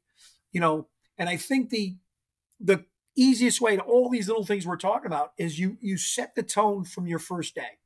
You 0.52 0.60
know, 0.60 0.88
and 1.18 1.30
I 1.30 1.38
think 1.38 1.69
the 1.69 1.95
the 2.60 2.84
easiest 3.15 3.61
way 3.61 3.78
to 3.78 3.82
all 3.82 4.10
these 4.10 4.28
little 4.28 4.45
things 4.45 4.68
we're 4.68 4.76
talking 4.76 5.07
about 5.07 5.32
is 5.38 5.57
you 5.57 5.78
you 5.80 5.98
set 5.98 6.36
the 6.36 6.44
tone 6.44 6.84
from 6.84 7.07
your 7.07 7.19
first 7.19 7.56
day 7.56 7.78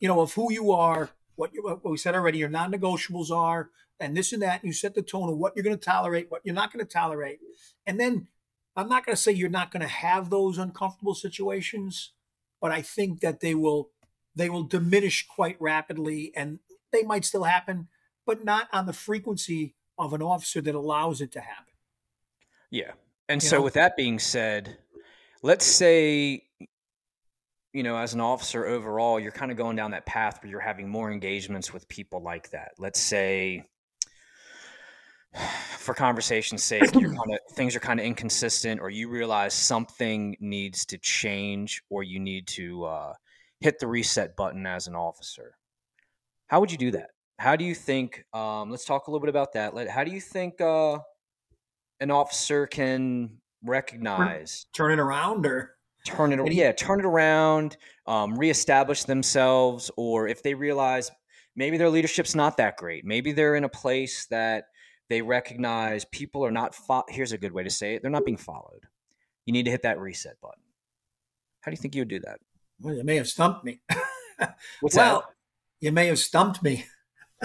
you 0.00 0.08
know, 0.08 0.20
of 0.20 0.34
who 0.34 0.52
you 0.52 0.72
are, 0.72 1.10
what, 1.36 1.52
you, 1.54 1.62
what 1.62 1.88
we 1.88 1.96
said 1.96 2.14
already, 2.14 2.38
your 2.38 2.48
non-negotiables 2.48 3.30
are, 3.30 3.70
and 4.00 4.16
this 4.16 4.32
and 4.32 4.42
that. 4.42 4.62
And 4.62 4.68
you 4.68 4.72
set 4.72 4.94
the 4.94 5.02
tone 5.02 5.28
of 5.28 5.38
what 5.38 5.54
you're 5.54 5.64
going 5.64 5.78
to 5.78 5.84
tolerate, 5.84 6.30
what 6.30 6.42
you're 6.44 6.54
not 6.54 6.72
going 6.72 6.84
to 6.84 6.90
tolerate, 6.90 7.38
and 7.86 7.98
then 7.98 8.28
I'm 8.76 8.88
not 8.88 9.06
going 9.06 9.14
to 9.14 9.20
say 9.20 9.32
you're 9.32 9.48
not 9.48 9.70
going 9.70 9.82
to 9.82 9.88
have 9.88 10.30
those 10.30 10.58
uncomfortable 10.58 11.14
situations, 11.14 12.12
but 12.60 12.72
I 12.72 12.82
think 12.82 13.20
that 13.20 13.40
they 13.40 13.54
will 13.54 13.90
they 14.36 14.50
will 14.50 14.64
diminish 14.64 15.26
quite 15.28 15.56
rapidly, 15.60 16.32
and 16.34 16.58
they 16.92 17.04
might 17.04 17.24
still 17.24 17.44
happen, 17.44 17.88
but 18.26 18.44
not 18.44 18.68
on 18.72 18.86
the 18.86 18.92
frequency 18.92 19.76
of 19.96 20.12
an 20.12 20.22
officer 20.22 20.60
that 20.60 20.74
allows 20.74 21.20
it 21.20 21.30
to 21.32 21.40
happen. 21.40 21.72
Yeah, 22.70 22.92
and 23.28 23.42
you 23.42 23.48
so 23.48 23.58
know? 23.58 23.62
with 23.62 23.74
that 23.74 23.96
being 23.96 24.18
said, 24.18 24.78
let's 25.42 25.64
say 25.64 26.44
you 27.74 27.82
know, 27.82 27.96
as 27.96 28.14
an 28.14 28.20
officer 28.20 28.64
overall, 28.64 29.18
you're 29.18 29.32
kind 29.32 29.50
of 29.50 29.58
going 29.58 29.74
down 29.74 29.90
that 29.90 30.06
path 30.06 30.38
where 30.40 30.48
you're 30.48 30.60
having 30.60 30.88
more 30.88 31.10
engagements 31.10 31.72
with 31.72 31.88
people 31.88 32.22
like 32.22 32.48
that. 32.50 32.70
Let's 32.78 33.00
say, 33.00 33.64
for 35.78 35.92
conversation's 35.92 36.62
sake, 36.62 36.94
you're 36.94 37.12
kind 37.14 37.32
of 37.32 37.38
things 37.54 37.74
are 37.74 37.80
kind 37.80 37.98
of 37.98 38.06
inconsistent, 38.06 38.80
or 38.80 38.90
you 38.90 39.08
realize 39.08 39.54
something 39.54 40.36
needs 40.38 40.86
to 40.86 40.98
change, 40.98 41.82
or 41.90 42.04
you 42.04 42.20
need 42.20 42.46
to 42.46 42.84
uh, 42.84 43.12
hit 43.58 43.80
the 43.80 43.88
reset 43.88 44.36
button 44.36 44.66
as 44.66 44.86
an 44.86 44.94
officer. 44.94 45.56
How 46.46 46.60
would 46.60 46.70
you 46.70 46.78
do 46.78 46.92
that? 46.92 47.10
How 47.40 47.56
do 47.56 47.64
you 47.64 47.74
think? 47.74 48.24
Um, 48.32 48.70
let's 48.70 48.84
talk 48.84 49.08
a 49.08 49.10
little 49.10 49.20
bit 49.20 49.30
about 49.30 49.54
that. 49.54 49.88
How 49.88 50.04
do 50.04 50.12
you 50.12 50.20
think 50.20 50.60
uh, 50.60 51.00
an 51.98 52.12
officer 52.12 52.68
can 52.68 53.38
recognize, 53.64 54.66
turn 54.72 54.92
it 54.92 55.00
around, 55.00 55.44
or 55.44 55.73
turn 56.04 56.32
it, 56.32 56.52
yeah, 56.52 56.72
turn 56.72 57.00
it 57.00 57.06
around, 57.06 57.76
um, 58.06 58.38
reestablish 58.38 59.04
themselves, 59.04 59.90
or 59.96 60.28
if 60.28 60.42
they 60.42 60.54
realize 60.54 61.10
maybe 61.56 61.76
their 61.76 61.90
leadership's 61.90 62.34
not 62.34 62.56
that 62.58 62.76
great, 62.76 63.04
maybe 63.04 63.32
they're 63.32 63.56
in 63.56 63.64
a 63.64 63.68
place 63.68 64.26
that 64.26 64.64
they 65.08 65.22
recognize 65.22 66.04
people 66.04 66.44
are 66.44 66.50
not. 66.50 66.74
Fo- 66.74 67.04
Here's 67.08 67.32
a 67.32 67.38
good 67.38 67.52
way 67.52 67.62
to 67.62 67.70
say 67.70 67.94
it: 67.94 68.02
they're 68.02 68.10
not 68.10 68.24
being 68.24 68.36
followed. 68.36 68.86
You 69.46 69.52
need 69.52 69.64
to 69.64 69.70
hit 69.70 69.82
that 69.82 69.98
reset 69.98 70.40
button. 70.40 70.62
How 71.60 71.70
do 71.70 71.74
you 71.74 71.80
think 71.80 71.94
you 71.94 72.02
would 72.02 72.08
do 72.08 72.20
that? 72.20 72.40
Well, 72.80 72.94
you 72.94 73.04
may 73.04 73.16
have 73.16 73.28
stumped 73.28 73.64
me. 73.64 73.80
What's 74.80 74.96
well, 74.96 75.20
that? 75.20 75.26
You 75.80 75.92
may 75.92 76.06
have 76.06 76.18
stumped 76.18 76.62
me. 76.62 76.86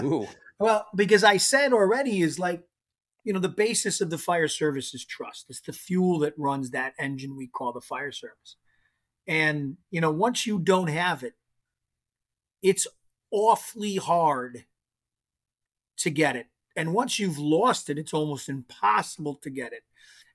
Ooh. 0.02 0.28
Well, 0.62 0.86
because 0.94 1.24
I 1.24 1.38
said 1.38 1.72
already 1.72 2.20
is 2.20 2.38
like, 2.38 2.64
you 3.24 3.34
know, 3.34 3.40
the 3.40 3.50
basis 3.50 4.02
of 4.02 4.10
the 4.10 4.18
fire 4.18 4.48
service 4.48 4.94
is 4.94 5.06
trust. 5.06 5.46
It's 5.50 5.62
the 5.62 5.74
fuel 5.74 6.20
that 6.20 6.34
runs 6.38 6.72
that 6.72 6.94
engine 7.00 7.36
we 7.36 7.48
call 7.48 7.74
the 7.74 7.82
fire 7.82 8.12
service. 8.12 8.56
And, 9.28 9.78
you 9.92 10.02
know, 10.02 10.12
once 10.12 10.48
you 10.48 10.60
don't 10.60 10.88
have 10.88 11.24
it, 11.24 11.34
it's 12.62 12.88
awfully 13.32 13.98
hard 13.98 14.66
to 15.98 16.10
get 16.10 16.36
it. 16.36 16.48
And 16.76 16.94
once 16.94 17.20
you've 17.20 17.38
lost 17.38 17.90
it, 17.90 17.98
it's 17.98 18.14
almost 18.14 18.50
impossible 18.50 19.36
to 19.44 19.50
get 19.50 19.74
it. 19.74 19.84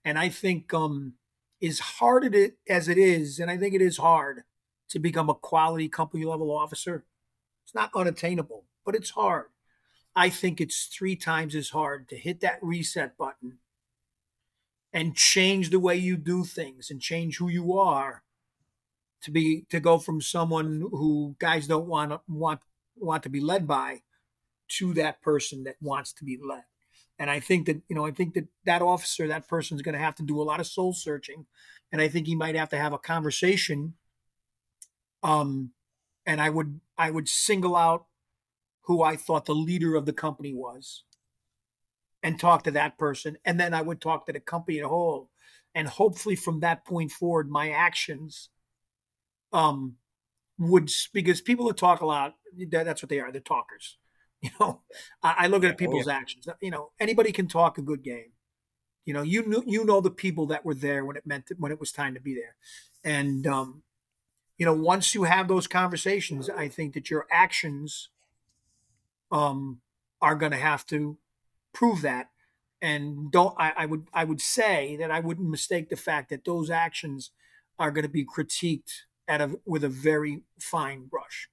And 0.04 0.18
I 0.18 0.28
think 0.28 0.72
um 0.74 1.14
as 1.62 1.78
hard 1.78 2.36
as 2.68 2.88
it 2.88 2.98
is, 2.98 3.38
and 3.38 3.50
I 3.50 3.56
think 3.56 3.74
it 3.74 3.80
is 3.80 3.96
hard 3.96 4.42
to 4.90 4.98
become 4.98 5.30
a 5.30 5.34
quality 5.34 5.88
company 5.88 6.24
level 6.24 6.50
officer, 6.50 7.04
it's 7.64 7.74
not 7.74 7.90
unattainable, 7.94 8.64
but 8.84 8.94
it's 8.94 9.10
hard. 9.10 9.46
I 10.16 10.30
think 10.30 10.60
it's 10.60 10.86
three 10.86 11.16
times 11.16 11.54
as 11.54 11.70
hard 11.70 12.08
to 12.08 12.16
hit 12.16 12.40
that 12.40 12.58
reset 12.62 13.16
button 13.16 13.58
and 14.92 15.16
change 15.16 15.70
the 15.70 15.80
way 15.80 15.96
you 15.96 16.16
do 16.16 16.44
things 16.44 16.90
and 16.90 17.00
change 17.00 17.38
who 17.38 17.48
you 17.48 17.76
are 17.76 18.22
to 19.22 19.30
be 19.30 19.66
to 19.70 19.80
go 19.80 19.98
from 19.98 20.20
someone 20.20 20.86
who 20.90 21.34
guys 21.38 21.66
don't 21.66 21.86
want 21.86 22.20
want 22.28 22.60
want 22.96 23.22
to 23.24 23.28
be 23.28 23.40
led 23.40 23.66
by 23.66 24.02
to 24.68 24.94
that 24.94 25.20
person 25.20 25.64
that 25.64 25.76
wants 25.80 26.12
to 26.12 26.24
be 26.24 26.38
led. 26.42 26.64
And 27.18 27.30
I 27.30 27.40
think 27.40 27.66
that, 27.66 27.80
you 27.88 27.94
know, 27.94 28.06
I 28.06 28.10
think 28.10 28.34
that 28.34 28.48
that 28.64 28.82
officer, 28.82 29.28
that 29.28 29.48
person 29.48 29.76
is 29.76 29.82
going 29.82 29.94
to 29.94 30.00
have 30.00 30.16
to 30.16 30.22
do 30.22 30.40
a 30.40 30.44
lot 30.44 30.60
of 30.60 30.66
soul 30.66 30.92
searching. 30.92 31.46
And 31.92 32.00
I 32.00 32.08
think 32.08 32.26
he 32.26 32.34
might 32.34 32.56
have 32.56 32.70
to 32.70 32.78
have 32.78 32.92
a 32.92 32.98
conversation. 32.98 33.94
Um, 35.22 35.70
and 36.26 36.40
I 36.40 36.50
would, 36.50 36.80
I 36.98 37.10
would 37.10 37.28
single 37.28 37.76
out 37.76 38.06
who 38.86 39.02
I 39.02 39.16
thought 39.16 39.46
the 39.46 39.54
leader 39.54 39.94
of 39.94 40.06
the 40.06 40.12
company 40.12 40.54
was 40.54 41.04
and 42.22 42.38
talk 42.38 42.64
to 42.64 42.70
that 42.72 42.98
person. 42.98 43.36
And 43.44 43.58
then 43.58 43.74
I 43.74 43.82
would 43.82 44.00
talk 44.00 44.26
to 44.26 44.32
the 44.32 44.40
company 44.40 44.78
as 44.78 44.84
a 44.84 44.88
whole. 44.88 45.30
And 45.74 45.88
hopefully 45.88 46.36
from 46.36 46.60
that 46.60 46.84
point 46.84 47.10
forward, 47.10 47.50
my 47.50 47.70
actions, 47.70 48.50
um, 49.52 49.96
would, 50.58 50.90
because 51.12 51.40
people 51.40 51.66
that 51.66 51.76
talk 51.76 52.00
a 52.00 52.06
lot, 52.06 52.34
that's 52.70 53.02
what 53.02 53.08
they 53.08 53.20
are. 53.20 53.32
They're 53.32 53.40
talkers 53.40 53.98
you 54.44 54.50
know, 54.60 54.82
I, 55.22 55.34
I 55.38 55.46
look 55.46 55.64
at 55.64 55.78
people's 55.78 56.06
oh, 56.06 56.10
yeah. 56.10 56.18
actions. 56.18 56.46
You 56.60 56.70
know, 56.70 56.90
anybody 57.00 57.32
can 57.32 57.48
talk 57.48 57.78
a 57.78 57.82
good 57.82 58.02
game. 58.02 58.32
You 59.06 59.14
know, 59.14 59.22
you 59.22 59.46
knew, 59.46 59.64
you 59.66 59.86
know 59.86 60.02
the 60.02 60.10
people 60.10 60.46
that 60.48 60.66
were 60.66 60.74
there 60.74 61.06
when 61.06 61.16
it 61.16 61.26
meant 61.26 61.46
to, 61.46 61.54
when 61.58 61.72
it 61.72 61.80
was 61.80 61.92
time 61.92 62.12
to 62.12 62.20
be 62.20 62.34
there, 62.34 62.56
and 63.02 63.46
um, 63.46 63.82
you 64.58 64.66
know, 64.66 64.74
once 64.74 65.14
you 65.14 65.24
have 65.24 65.48
those 65.48 65.66
conversations, 65.66 66.50
I 66.50 66.68
think 66.68 66.92
that 66.92 67.08
your 67.08 67.26
actions 67.30 68.10
um, 69.30 69.80
are 70.20 70.34
going 70.34 70.52
to 70.52 70.58
have 70.58 70.86
to 70.86 71.18
prove 71.72 72.02
that. 72.02 72.30
And 72.82 73.30
don't 73.30 73.54
I, 73.58 73.72
I 73.78 73.86
would 73.86 74.08
I 74.12 74.24
would 74.24 74.40
say 74.40 74.96
that 74.96 75.10
I 75.10 75.20
wouldn't 75.20 75.48
mistake 75.48 75.88
the 75.88 75.96
fact 75.96 76.28
that 76.30 76.44
those 76.44 76.70
actions 76.70 77.30
are 77.78 77.90
going 77.90 78.04
to 78.04 78.10
be 78.10 78.24
critiqued 78.24 78.92
at 79.26 79.40
a 79.40 79.58
with 79.64 79.84
a 79.84 79.88
very 79.88 80.42
fine 80.60 81.06
brush 81.06 81.48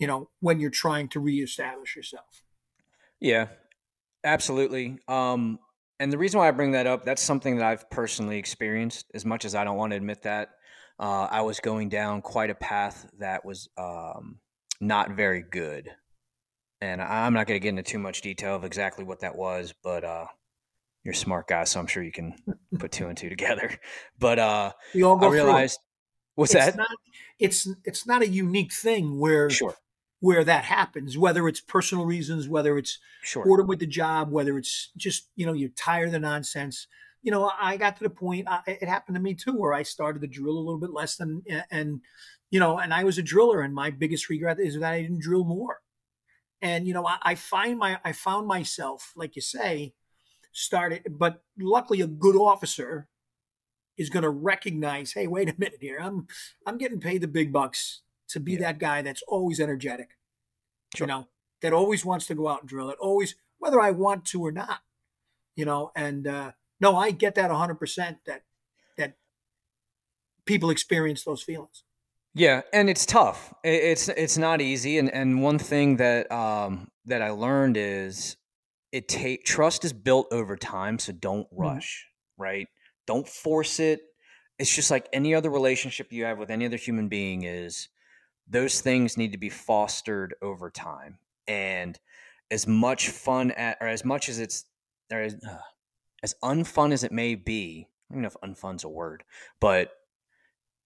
you 0.00 0.06
know, 0.06 0.30
when 0.40 0.58
you're 0.58 0.70
trying 0.70 1.08
to 1.08 1.20
reestablish 1.20 1.94
yourself. 1.94 2.42
Yeah, 3.20 3.48
absolutely. 4.24 4.98
Um, 5.06 5.60
and 6.00 6.10
the 6.10 6.16
reason 6.16 6.40
why 6.40 6.48
I 6.48 6.50
bring 6.52 6.72
that 6.72 6.86
up, 6.86 7.04
that's 7.04 7.22
something 7.22 7.58
that 7.58 7.66
I've 7.66 7.88
personally 7.90 8.38
experienced, 8.38 9.06
as 9.12 9.26
much 9.26 9.44
as 9.44 9.54
I 9.54 9.62
don't 9.62 9.76
want 9.76 9.92
to 9.92 9.96
admit 9.96 10.22
that. 10.22 10.48
Uh, 10.98 11.28
I 11.30 11.42
was 11.42 11.60
going 11.60 11.90
down 11.90 12.22
quite 12.22 12.48
a 12.48 12.54
path 12.54 13.10
that 13.18 13.44
was 13.44 13.68
um, 13.76 14.38
not 14.80 15.10
very 15.10 15.42
good. 15.42 15.90
And 16.80 17.02
I'm 17.02 17.34
not 17.34 17.46
going 17.46 17.60
to 17.60 17.62
get 17.62 17.70
into 17.70 17.82
too 17.82 17.98
much 17.98 18.22
detail 18.22 18.54
of 18.54 18.64
exactly 18.64 19.04
what 19.04 19.20
that 19.20 19.36
was, 19.36 19.74
but 19.82 20.02
uh, 20.02 20.26
you're 21.04 21.12
a 21.12 21.16
smart 21.16 21.46
guy, 21.46 21.64
so 21.64 21.78
I'm 21.78 21.86
sure 21.86 22.02
you 22.02 22.12
can 22.12 22.34
put 22.78 22.92
two 22.92 23.08
and 23.08 23.16
two 23.16 23.28
together. 23.28 23.70
But 24.18 24.38
uh, 24.38 24.72
we 24.94 25.02
all 25.02 25.16
go 25.16 25.28
I 25.28 25.32
realized, 25.32 25.80
what's 26.34 26.54
it's 26.54 26.66
that? 26.66 26.76
Not, 26.76 26.88
it's 27.38 27.68
it's 27.84 28.06
not 28.06 28.22
a 28.22 28.28
unique 28.28 28.72
thing 28.72 29.18
where 29.18 29.48
sure 29.48 29.76
where 30.20 30.44
that 30.44 30.64
happens, 30.64 31.16
whether 31.16 31.48
it's 31.48 31.60
personal 31.60 32.04
reasons, 32.04 32.46
whether 32.46 32.76
it's 32.76 32.98
sure. 33.22 33.44
boredom 33.44 33.66
with 33.66 33.80
the 33.80 33.86
job, 33.86 34.30
whether 34.30 34.58
it's 34.58 34.90
just, 34.96 35.28
you 35.34 35.46
know, 35.46 35.54
you're 35.54 35.70
tired 35.70 36.06
of 36.06 36.12
the 36.12 36.20
nonsense. 36.20 36.86
You 37.22 37.30
know, 37.30 37.50
I 37.60 37.78
got 37.78 37.96
to 37.96 38.02
the 38.04 38.10
point, 38.10 38.46
I, 38.48 38.60
it 38.66 38.88
happened 38.88 39.16
to 39.16 39.22
me 39.22 39.34
too, 39.34 39.52
where 39.52 39.72
I 39.72 39.82
started 39.82 40.20
to 40.20 40.28
drill 40.28 40.56
a 40.56 40.60
little 40.60 40.78
bit 40.78 40.90
less 40.90 41.16
than, 41.16 41.42
and, 41.70 42.00
you 42.50 42.60
know, 42.60 42.78
and 42.78 42.92
I 42.92 43.04
was 43.04 43.16
a 43.16 43.22
driller. 43.22 43.62
And 43.62 43.74
my 43.74 43.90
biggest 43.90 44.28
regret 44.28 44.60
is 44.60 44.78
that 44.78 44.92
I 44.92 45.02
didn't 45.02 45.22
drill 45.22 45.44
more. 45.44 45.78
And, 46.62 46.86
you 46.86 46.94
know, 46.94 47.06
I, 47.06 47.18
I 47.22 47.34
find 47.34 47.78
my, 47.78 47.98
I 48.04 48.12
found 48.12 48.46
myself, 48.46 49.12
like 49.16 49.36
you 49.36 49.42
say, 49.42 49.94
started, 50.52 51.02
but 51.10 51.42
luckily 51.58 52.00
a 52.00 52.06
good 52.06 52.36
officer 52.36 53.08
is 53.96 54.10
going 54.10 54.22
to 54.22 54.30
recognize, 54.30 55.12
hey, 55.12 55.26
wait 55.26 55.48
a 55.48 55.54
minute 55.58 55.78
here. 55.80 55.98
I'm, 56.00 56.26
I'm 56.66 56.78
getting 56.78 57.00
paid 57.00 57.22
the 57.22 57.28
big 57.28 57.52
bucks 57.52 58.02
to 58.28 58.40
be 58.40 58.52
yeah. 58.52 58.60
that 58.60 58.78
guy 58.78 59.02
that's 59.02 59.22
always 59.28 59.60
energetic, 59.60 60.10
sure. 60.94 61.06
you 61.06 61.08
know, 61.08 61.28
that 61.62 61.72
always 61.72 62.04
wants 62.04 62.26
to 62.26 62.34
go 62.34 62.48
out 62.48 62.60
and 62.60 62.68
drill 62.68 62.90
it, 62.90 62.98
always, 63.00 63.34
whether 63.58 63.80
I 63.80 63.90
want 63.90 64.24
to 64.26 64.44
or 64.44 64.52
not, 64.52 64.80
you 65.56 65.64
know, 65.64 65.92
and 65.94 66.26
uh, 66.26 66.52
no, 66.80 66.96
I 66.96 67.10
get 67.10 67.34
that 67.34 67.50
100% 67.50 68.18
that, 68.26 68.42
that 68.96 69.16
people 70.46 70.70
experience 70.70 71.24
those 71.24 71.42
feelings. 71.42 71.84
Yeah, 72.34 72.62
and 72.72 72.88
it's 72.88 73.06
tough. 73.06 73.52
It's 73.64 74.08
it's 74.08 74.38
not 74.38 74.60
easy. 74.60 74.98
And 74.98 75.12
and 75.12 75.42
one 75.42 75.58
thing 75.58 75.96
that 75.96 76.30
um 76.30 76.88
that 77.06 77.22
I 77.22 77.30
learned 77.30 77.76
is 77.76 78.36
it 78.92 79.08
take 79.08 79.44
trust 79.44 79.84
is 79.84 79.92
built 79.92 80.28
over 80.32 80.56
time. 80.56 80.98
So 80.98 81.12
don't 81.12 81.46
mm-hmm. 81.46 81.62
rush. 81.62 82.06
Mm-hmm. 82.06 82.42
Right. 82.42 82.68
Don't 83.06 83.28
force 83.28 83.80
it. 83.80 84.00
It's 84.58 84.74
just 84.74 84.90
like 84.90 85.08
any 85.12 85.34
other 85.34 85.50
relationship 85.50 86.12
you 86.12 86.24
have 86.24 86.38
with 86.38 86.50
any 86.50 86.66
other 86.66 86.76
human 86.76 87.08
being 87.08 87.42
is 87.44 87.88
those 88.46 88.80
things 88.80 89.16
need 89.16 89.32
to 89.32 89.38
be 89.38 89.48
fostered 89.48 90.34
over 90.42 90.70
time. 90.70 91.18
And 91.46 91.98
as 92.50 92.66
much 92.66 93.08
fun 93.08 93.52
at, 93.52 93.78
or 93.80 93.86
as 93.86 94.04
much 94.04 94.28
as 94.28 94.38
it's, 94.38 94.64
there 95.08 95.22
is, 95.22 95.36
uh, 95.48 95.58
as 96.22 96.34
unfun 96.42 96.92
as 96.92 97.04
it 97.04 97.12
may 97.12 97.36
be, 97.36 97.86
I 98.10 98.14
don't 98.14 98.22
know 98.22 98.28
if 98.28 98.36
unfun's 98.42 98.84
a 98.84 98.88
word, 98.88 99.24
but 99.60 99.92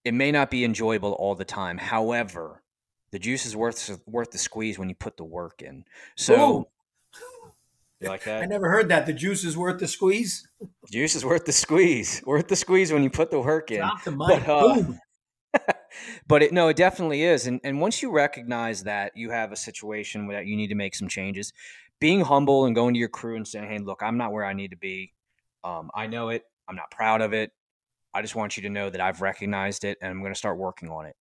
it 0.05 0.15
may 0.15 0.31
not 0.31 0.51
be 0.51 0.65
enjoyable 0.65 1.13
all 1.13 1.35
the 1.35 1.45
time. 1.45 1.79
However, 1.79 2.63
the 3.11 3.19
juice 3.19 3.47
is 3.47 3.57
worth 3.57 4.01
worth 4.07 4.31
the 4.31 4.39
squeeze 4.39 4.79
when 4.79 4.89
you 4.89 4.95
put 4.95 5.17
the 5.17 5.25
work 5.25 5.63
in. 5.63 5.85
So, 6.17 6.69
you 8.01 8.09
like 8.09 8.25
that? 8.25 8.43
I 8.43 8.47
never 8.47 8.69
heard 8.71 8.89
that. 8.89 9.07
The 9.07 9.13
juice 9.13 9.45
is 9.45 9.57
worth 9.57 9.81
the 9.81 9.89
squeeze. 9.89 10.47
Juice 10.91 11.15
is 11.15 11.25
worth 11.25 11.45
the 11.45 11.53
squeeze. 11.53 12.23
Worth 12.27 12.49
the 12.49 12.57
squeeze 12.57 12.93
when 12.93 13.03
you 13.03 13.11
put 13.11 13.31
the 13.31 13.41
work 13.41 13.71
in. 13.71 13.79
Drop 13.79 14.05
the 14.05 14.11
mic. 14.11 14.19
But, 14.29 14.49
uh, 14.49 14.75
Boom. 14.75 15.01
but 16.27 16.43
it 16.43 16.53
no, 16.53 16.69
it 16.69 16.77
definitely 16.77 17.23
is. 17.23 17.47
And 17.47 17.61
and 17.65 17.81
once 17.81 18.03
you 18.03 18.11
recognize 18.11 18.83
that 18.85 19.13
you 19.17 19.31
have 19.31 19.53
a 19.53 19.57
situation 19.57 20.27
where 20.27 20.43
you 20.43 20.57
need 20.57 20.69
to 20.69 20.75
make 20.75 20.95
some 20.95 21.09
changes, 21.09 21.53
being 22.01 22.21
humble 22.21 22.67
and 22.67 22.75
going 22.75 22.95
to 22.95 23.01
your 23.01 23.09
crew 23.09 23.37
and 23.37 23.47
saying, 23.47 23.69
"Hey, 23.69 23.79
look, 23.79 24.03
I'm 24.03 24.19
not 24.19 24.33
where 24.33 24.45
I 24.45 24.53
need 24.53 24.73
to 24.73 24.77
be. 24.77 25.13
Um, 25.63 25.91
I 25.95 26.07
know 26.07 26.29
it. 26.29 26.43
I'm 26.69 26.77
not 26.77 26.91
proud 26.91 27.21
of 27.21 27.33
it. 27.33 27.53
I 28.15 28.23
just 28.23 28.37
want 28.37 28.57
you 28.57 28.63
to 28.65 28.71
know 28.71 28.91
that 28.91 29.01
I've 29.01 29.21
recognized 29.21 29.85
it 29.85 29.99
and 30.01 30.11
I'm 30.11 30.21
going 30.21 30.33
to 30.33 30.39
start 30.39 30.59
working 30.59 30.91
on 30.91 31.07
it. 31.07 31.17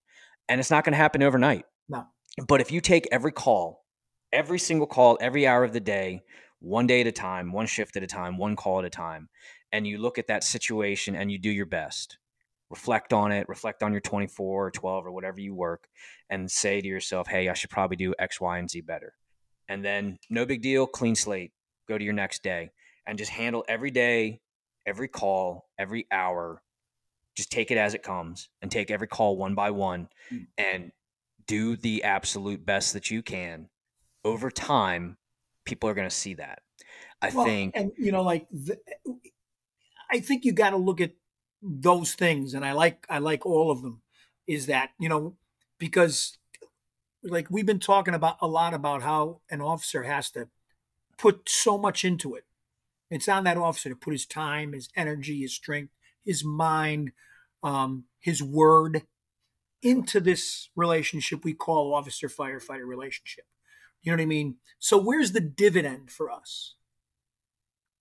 And 0.47 0.59
it's 0.59 0.71
not 0.71 0.83
going 0.83 0.93
to 0.93 0.97
happen 0.97 1.23
overnight. 1.23 1.65
No. 1.89 2.05
But 2.47 2.61
if 2.61 2.71
you 2.71 2.81
take 2.81 3.07
every 3.11 3.31
call, 3.31 3.83
every 4.31 4.59
single 4.59 4.87
call, 4.87 5.17
every 5.21 5.47
hour 5.47 5.63
of 5.63 5.73
the 5.73 5.79
day, 5.79 6.23
one 6.59 6.87
day 6.87 7.01
at 7.01 7.07
a 7.07 7.11
time, 7.11 7.51
one 7.51 7.65
shift 7.65 7.95
at 7.97 8.03
a 8.03 8.07
time, 8.07 8.37
one 8.37 8.55
call 8.55 8.79
at 8.79 8.85
a 8.85 8.89
time, 8.89 9.29
and 9.71 9.85
you 9.85 9.97
look 9.97 10.17
at 10.17 10.27
that 10.27 10.43
situation 10.43 11.15
and 11.15 11.31
you 11.31 11.37
do 11.37 11.49
your 11.49 11.65
best, 11.65 12.17
reflect 12.69 13.11
on 13.11 13.31
it, 13.31 13.49
reflect 13.49 13.83
on 13.83 13.91
your 13.91 14.01
24 14.01 14.67
or 14.67 14.71
12 14.71 15.05
or 15.05 15.11
whatever 15.11 15.39
you 15.39 15.53
work, 15.53 15.87
and 16.29 16.49
say 16.49 16.79
to 16.79 16.87
yourself, 16.87 17.27
hey, 17.27 17.49
I 17.49 17.53
should 17.53 17.69
probably 17.69 17.97
do 17.97 18.13
X, 18.17 18.39
Y, 18.39 18.57
and 18.57 18.69
Z 18.69 18.81
better. 18.81 19.13
And 19.67 19.83
then 19.83 20.19
no 20.29 20.45
big 20.45 20.61
deal, 20.61 20.87
clean 20.87 21.15
slate, 21.15 21.51
go 21.87 21.97
to 21.97 22.03
your 22.03 22.13
next 22.13 22.43
day 22.43 22.71
and 23.05 23.17
just 23.17 23.31
handle 23.31 23.65
every 23.67 23.91
day, 23.91 24.39
every 24.85 25.07
call, 25.07 25.67
every 25.77 26.07
hour. 26.11 26.61
Just 27.35 27.51
take 27.51 27.71
it 27.71 27.77
as 27.77 27.93
it 27.93 28.03
comes 28.03 28.49
and 28.61 28.71
take 28.71 28.91
every 28.91 29.07
call 29.07 29.37
one 29.37 29.55
by 29.55 29.71
one 29.71 30.07
mm. 30.31 30.45
and 30.57 30.91
do 31.47 31.75
the 31.75 32.03
absolute 32.03 32.65
best 32.65 32.93
that 32.93 33.09
you 33.09 33.21
can. 33.21 33.69
Over 34.23 34.51
time, 34.51 35.17
people 35.65 35.89
are 35.89 35.93
going 35.93 36.09
to 36.09 36.15
see 36.15 36.35
that. 36.35 36.59
I 37.21 37.31
well, 37.33 37.45
think. 37.45 37.73
And, 37.75 37.91
you 37.97 38.11
know, 38.11 38.21
like, 38.21 38.47
the, 38.51 38.77
I 40.11 40.19
think 40.19 40.45
you 40.45 40.51
got 40.51 40.71
to 40.71 40.77
look 40.77 41.01
at 41.01 41.13
those 41.63 42.13
things, 42.13 42.53
and 42.53 42.65
I 42.65 42.73
like 42.73 43.05
I 43.09 43.17
like 43.19 43.45
all 43.45 43.71
of 43.71 43.81
them. 43.81 44.01
Is 44.45 44.65
that 44.67 44.91
you 44.99 45.07
know 45.09 45.37
because 45.79 46.37
like 47.23 47.47
we've 47.49 47.65
been 47.65 47.79
talking 47.79 48.13
about 48.13 48.37
a 48.41 48.47
lot 48.47 48.73
about 48.73 49.01
how 49.01 49.39
an 49.49 49.61
officer 49.61 50.03
has 50.03 50.29
to 50.31 50.49
put 51.17 51.49
so 51.49 51.77
much 51.77 52.03
into 52.03 52.35
it. 52.35 52.43
It's 53.09 53.29
on 53.29 53.45
that 53.45 53.57
officer 53.57 53.89
to 53.89 53.95
put 53.95 54.11
his 54.11 54.25
time, 54.25 54.73
his 54.73 54.89
energy, 54.95 55.41
his 55.41 55.53
strength, 55.53 55.93
his 56.25 56.43
mind, 56.43 57.11
um, 57.63 58.05
his 58.19 58.41
word 58.41 59.03
into 59.81 60.19
this 60.19 60.69
relationship 60.75 61.43
we 61.43 61.53
call 61.53 61.93
officer 61.93 62.29
firefighter 62.29 62.85
relationship. 62.85 63.45
You 64.01 64.11
know 64.11 64.17
what 64.17 64.23
I 64.23 64.27
mean? 64.27 64.55
So 64.79 64.97
where's 64.97 65.31
the 65.31 65.41
dividend 65.41 66.11
for 66.11 66.31
us? 66.31 66.75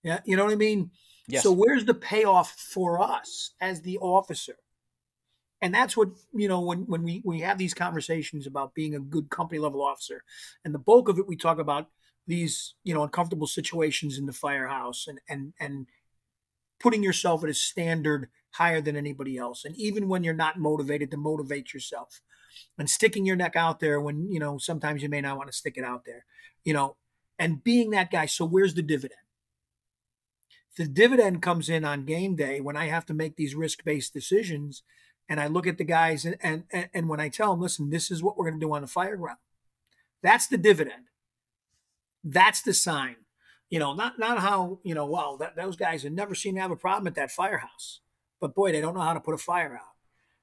Yeah, 0.02 0.20
you 0.24 0.36
know 0.36 0.44
what 0.44 0.52
I 0.52 0.56
mean? 0.56 0.90
Yes. 1.28 1.44
So 1.44 1.52
where's 1.52 1.84
the 1.84 1.94
payoff 1.94 2.50
for 2.50 3.00
us 3.00 3.52
as 3.60 3.82
the 3.82 3.98
officer? 3.98 4.56
And 5.60 5.72
that's 5.72 5.96
what, 5.96 6.08
you 6.34 6.48
know, 6.48 6.60
when, 6.60 6.80
when 6.86 7.04
we, 7.04 7.22
we 7.24 7.40
have 7.40 7.56
these 7.56 7.72
conversations 7.72 8.48
about 8.48 8.74
being 8.74 8.96
a 8.96 9.00
good 9.00 9.30
company 9.30 9.60
level 9.60 9.80
officer, 9.80 10.24
and 10.64 10.74
the 10.74 10.80
bulk 10.80 11.08
of 11.08 11.18
it 11.18 11.28
we 11.28 11.36
talk 11.36 11.60
about 11.60 11.86
these, 12.26 12.74
you 12.82 12.92
know, 12.94 13.04
uncomfortable 13.04 13.46
situations 13.46 14.18
in 14.18 14.26
the 14.26 14.32
firehouse 14.32 15.06
and 15.06 15.20
and 15.28 15.52
and 15.60 15.86
putting 16.82 17.02
yourself 17.02 17.44
at 17.44 17.50
a 17.50 17.54
standard 17.54 18.28
higher 18.52 18.80
than 18.80 18.96
anybody 18.96 19.38
else. 19.38 19.64
And 19.64 19.74
even 19.76 20.08
when 20.08 20.24
you're 20.24 20.34
not 20.34 20.58
motivated 20.58 21.10
to 21.10 21.16
motivate 21.16 21.72
yourself 21.72 22.20
and 22.78 22.90
sticking 22.90 23.24
your 23.24 23.36
neck 23.36 23.56
out 23.56 23.80
there 23.80 24.00
when, 24.00 24.30
you 24.30 24.38
know, 24.38 24.58
sometimes 24.58 25.02
you 25.02 25.08
may 25.08 25.20
not 25.20 25.36
want 25.36 25.50
to 25.50 25.56
stick 25.56 25.76
it 25.76 25.84
out 25.84 26.04
there, 26.04 26.24
you 26.64 26.74
know, 26.74 26.96
and 27.38 27.64
being 27.64 27.90
that 27.90 28.10
guy. 28.10 28.26
So 28.26 28.44
where's 28.44 28.74
the 28.74 28.82
dividend? 28.82 29.20
The 30.76 30.86
dividend 30.86 31.42
comes 31.42 31.68
in 31.68 31.84
on 31.84 32.04
game 32.04 32.34
day 32.34 32.60
when 32.60 32.76
I 32.76 32.86
have 32.86 33.06
to 33.06 33.14
make 33.14 33.36
these 33.36 33.54
risk 33.54 33.84
based 33.84 34.12
decisions. 34.12 34.82
And 35.28 35.40
I 35.40 35.46
look 35.46 35.66
at 35.66 35.78
the 35.78 35.84
guys 35.84 36.24
and, 36.24 36.36
and, 36.42 36.64
and 36.92 37.08
when 37.08 37.20
I 37.20 37.28
tell 37.28 37.52
them, 37.52 37.60
listen, 37.60 37.90
this 37.90 38.10
is 38.10 38.22
what 38.22 38.36
we're 38.36 38.48
going 38.50 38.60
to 38.60 38.66
do 38.66 38.74
on 38.74 38.82
the 38.82 38.88
fire 38.88 39.16
ground. 39.16 39.38
That's 40.22 40.46
the 40.46 40.58
dividend. 40.58 41.04
That's 42.24 42.62
the 42.62 42.74
sign. 42.74 43.16
You 43.72 43.78
know, 43.78 43.94
not 43.94 44.18
not 44.18 44.38
how, 44.38 44.78
you 44.84 44.94
know, 44.94 45.06
well, 45.06 45.38
that, 45.38 45.56
those 45.56 45.76
guys 45.76 46.02
have 46.02 46.12
never 46.12 46.34
seem 46.34 46.54
to 46.56 46.60
have 46.60 46.70
a 46.70 46.76
problem 46.76 47.06
at 47.06 47.14
that 47.14 47.30
firehouse 47.30 48.02
but 48.42 48.56
boy, 48.56 48.72
they 48.72 48.80
don't 48.80 48.94
know 48.94 49.00
how 49.00 49.14
to 49.14 49.20
put 49.20 49.34
a 49.34 49.38
fire 49.38 49.74
out. 49.80 49.94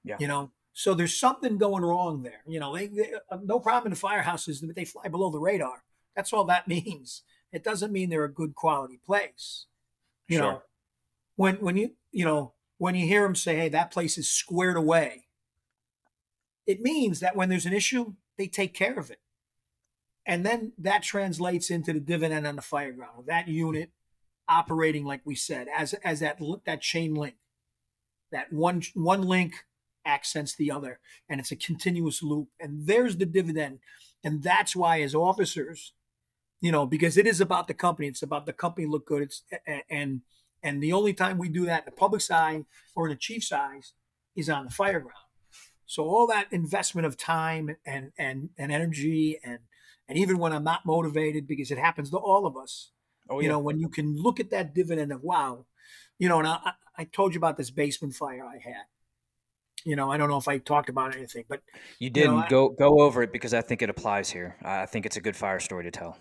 Yeah. 0.06 0.16
You 0.20 0.28
know, 0.28 0.52
so 0.72 0.94
there's 0.94 1.20
something 1.20 1.58
going 1.58 1.84
wrong 1.84 2.24
there. 2.24 2.42
You 2.48 2.62
know, 2.62 2.76
they, 2.76 2.88
they 2.88 3.12
uh, 3.30 3.38
no 3.44 3.60
problem 3.60 3.92
in 3.92 3.96
the 4.00 4.08
firehouses 4.08 4.62
that 4.62 4.76
they 4.76 4.86
fly 4.86 5.10
below 5.10 5.30
the 5.30 5.38
radar. 5.38 5.84
That's 6.16 6.32
all 6.32 6.46
that 6.46 6.68
means. 6.68 7.24
It 7.52 7.64
doesn't 7.64 7.92
mean 7.92 8.10
they're 8.10 8.24
a 8.24 8.34
good 8.34 8.56
quality 8.56 9.00
place. 9.06 9.66
You 10.30 10.38
sure. 10.38 10.46
know, 10.46 10.62
when 11.36 11.56
when 11.56 11.76
you 11.76 11.92
you 12.12 12.24
know 12.24 12.54
when 12.78 12.96
you 12.96 13.06
hear 13.06 13.24
them 13.24 13.36
say, 13.36 13.58
"Hey, 13.58 13.70
that 13.70 13.92
place 13.92 14.18
is 14.18 14.30
squared 14.30 14.78
away," 14.78 15.26
it 16.66 16.80
means 16.80 17.20
that 17.20 17.36
when 17.36 17.50
there's 17.50 17.66
an 17.66 17.74
issue, 17.74 18.14
they 18.38 18.48
take 18.48 18.74
care 18.74 18.98
of 18.98 19.12
it, 19.12 19.20
and 20.26 20.46
then 20.46 20.74
that 20.78 21.04
translates 21.04 21.70
into 21.70 21.94
the 21.94 22.00
dividend 22.00 22.46
on 22.46 22.56
the 22.56 22.62
fire 22.62 22.92
ground. 22.92 23.26
That 23.28 23.48
unit 23.48 23.92
operating, 24.48 25.06
like 25.06 25.22
we 25.26 25.36
said, 25.36 25.68
as 25.76 25.94
as 25.96 26.20
that 26.20 26.40
that 26.66 26.82
chain 26.82 27.16
link. 27.16 27.36
That 28.32 28.52
one 28.54 28.84
one 28.94 29.24
link 29.24 29.54
accents 30.06 30.56
the 30.56 30.72
other 30.72 31.00
and 31.28 31.40
it's 31.40 31.52
a 31.52 31.56
continuous 31.56 32.24
loop. 32.24 32.50
And 32.60 32.88
there's 32.88 33.18
the 33.18 33.26
dividend. 33.26 33.80
And 34.24 34.42
that's 34.42 34.76
why 34.76 35.02
as 35.02 35.14
officers 35.14 35.94
you 36.62 36.72
know 36.72 36.86
because 36.86 37.18
it 37.18 37.26
is 37.26 37.40
about 37.42 37.68
the 37.68 37.74
company. 37.74 38.08
It's 38.08 38.24
about 38.24 38.46
the 38.46 38.54
company 38.54 38.88
look 38.88 39.06
good. 39.06 39.24
It's 39.24 39.44
and 39.90 40.22
and 40.62 40.84
the 40.84 40.94
only 40.94 41.14
time 41.14 41.38
we 41.38 41.50
do 41.50 41.66
that 41.66 41.84
in 41.84 41.86
the 41.86 41.92
public 41.92 42.22
side 42.22 42.66
or 42.96 43.08
in 43.08 43.14
the 43.14 43.20
chief's 43.20 43.48
size 43.48 43.94
is 44.36 44.50
on 44.50 44.66
the 44.66 44.72
fire 44.72 45.00
ground. 45.00 45.16
So 45.86 46.04
all 46.04 46.28
that 46.28 46.48
investment 46.52 47.08
of 47.08 47.18
time 47.18 47.78
and 47.86 48.12
and 48.18 48.50
and 48.58 48.72
energy 48.72 49.40
and 49.44 49.60
and 50.10 50.18
even 50.18 50.38
when 50.38 50.52
i'm 50.52 50.64
not 50.64 50.86
motivated 50.86 51.48
because 51.48 51.72
it 51.72 51.78
happens 51.78 52.10
to 52.10 52.18
all 52.18 52.46
of 52.46 52.58
us 52.58 52.92
oh, 53.30 53.40
yeah. 53.40 53.44
you 53.44 53.50
know 53.50 53.60
when 53.60 53.80
you 53.80 53.88
can 53.88 54.18
look 54.18 54.40
at 54.42 54.50
that 54.50 54.76
dividend 54.76 55.14
of 55.14 55.24
wow 55.24 55.66
you 56.20 56.28
know, 56.28 56.40
and 56.40 56.48
I, 56.48 56.74
I 56.98 57.06
told 57.06 57.34
you 57.34 57.40
about 57.40 57.58
this 57.58 57.72
basement 57.72 58.14
fire 58.14 58.46
I 58.46 58.60
had. 58.62 58.84
You 59.86 59.96
know, 59.96 60.12
I 60.12 60.18
don't 60.18 60.30
know 60.30 60.38
if 60.38 60.50
I 60.50 60.58
talked 60.58 60.90
about 60.90 61.16
anything, 61.16 61.46
but 61.48 61.62
you 62.00 62.10
didn't 62.10 62.36
you 62.36 62.42
know, 62.42 62.48
go 62.50 62.70
go 62.70 63.02
over 63.02 63.24
it 63.24 63.32
because 63.32 63.54
I 63.54 63.62
think 63.62 63.82
it 63.82 63.90
applies 63.90 64.30
here. 64.30 64.58
I 64.62 64.86
think 64.86 65.06
it's 65.06 65.16
a 65.16 65.22
good 65.22 65.38
fire 65.38 65.62
story 65.62 65.86
to 65.86 65.92
tell. 65.92 66.18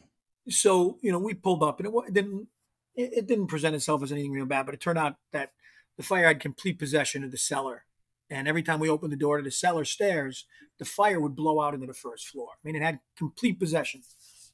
So 0.49 0.99
you 1.03 1.11
know, 1.11 1.19
we 1.19 1.35
pulled 1.35 1.65
up, 1.65 1.81
and 1.81 1.89
it 1.89 2.15
didn't 2.15 2.47
it, 2.95 3.11
it 3.13 3.27
didn't 3.27 3.49
present 3.49 3.75
itself 3.75 4.05
as 4.05 4.13
anything 4.13 4.31
real 4.31 4.47
bad, 4.47 4.65
but 4.65 4.77
it 4.77 4.81
turned 4.81 4.99
out 4.99 5.17
that 5.33 5.51
the 5.97 6.05
fire 6.05 6.29
had 6.29 6.39
complete 6.39 6.79
possession 6.79 7.25
of 7.25 7.33
the 7.33 7.37
cellar, 7.37 7.85
and 8.31 8.47
every 8.47 8.63
time 8.63 8.81
we 8.81 8.89
opened 8.89 9.13
the 9.13 9.17
door 9.17 9.39
to 9.39 9.43
the 9.43 9.51
cellar 9.51 9.85
stairs, 9.85 10.45
the 10.79 10.85
fire 10.85 11.21
would 11.21 11.35
blow 11.35 11.61
out 11.61 11.75
into 11.75 11.87
the 11.87 11.95
first 11.95 12.29
floor. 12.29 12.51
I 12.53 12.61
mean, 12.67 12.77
it 12.77 12.83
had 12.83 13.01
complete 13.17 13.59
possession. 13.59 14.03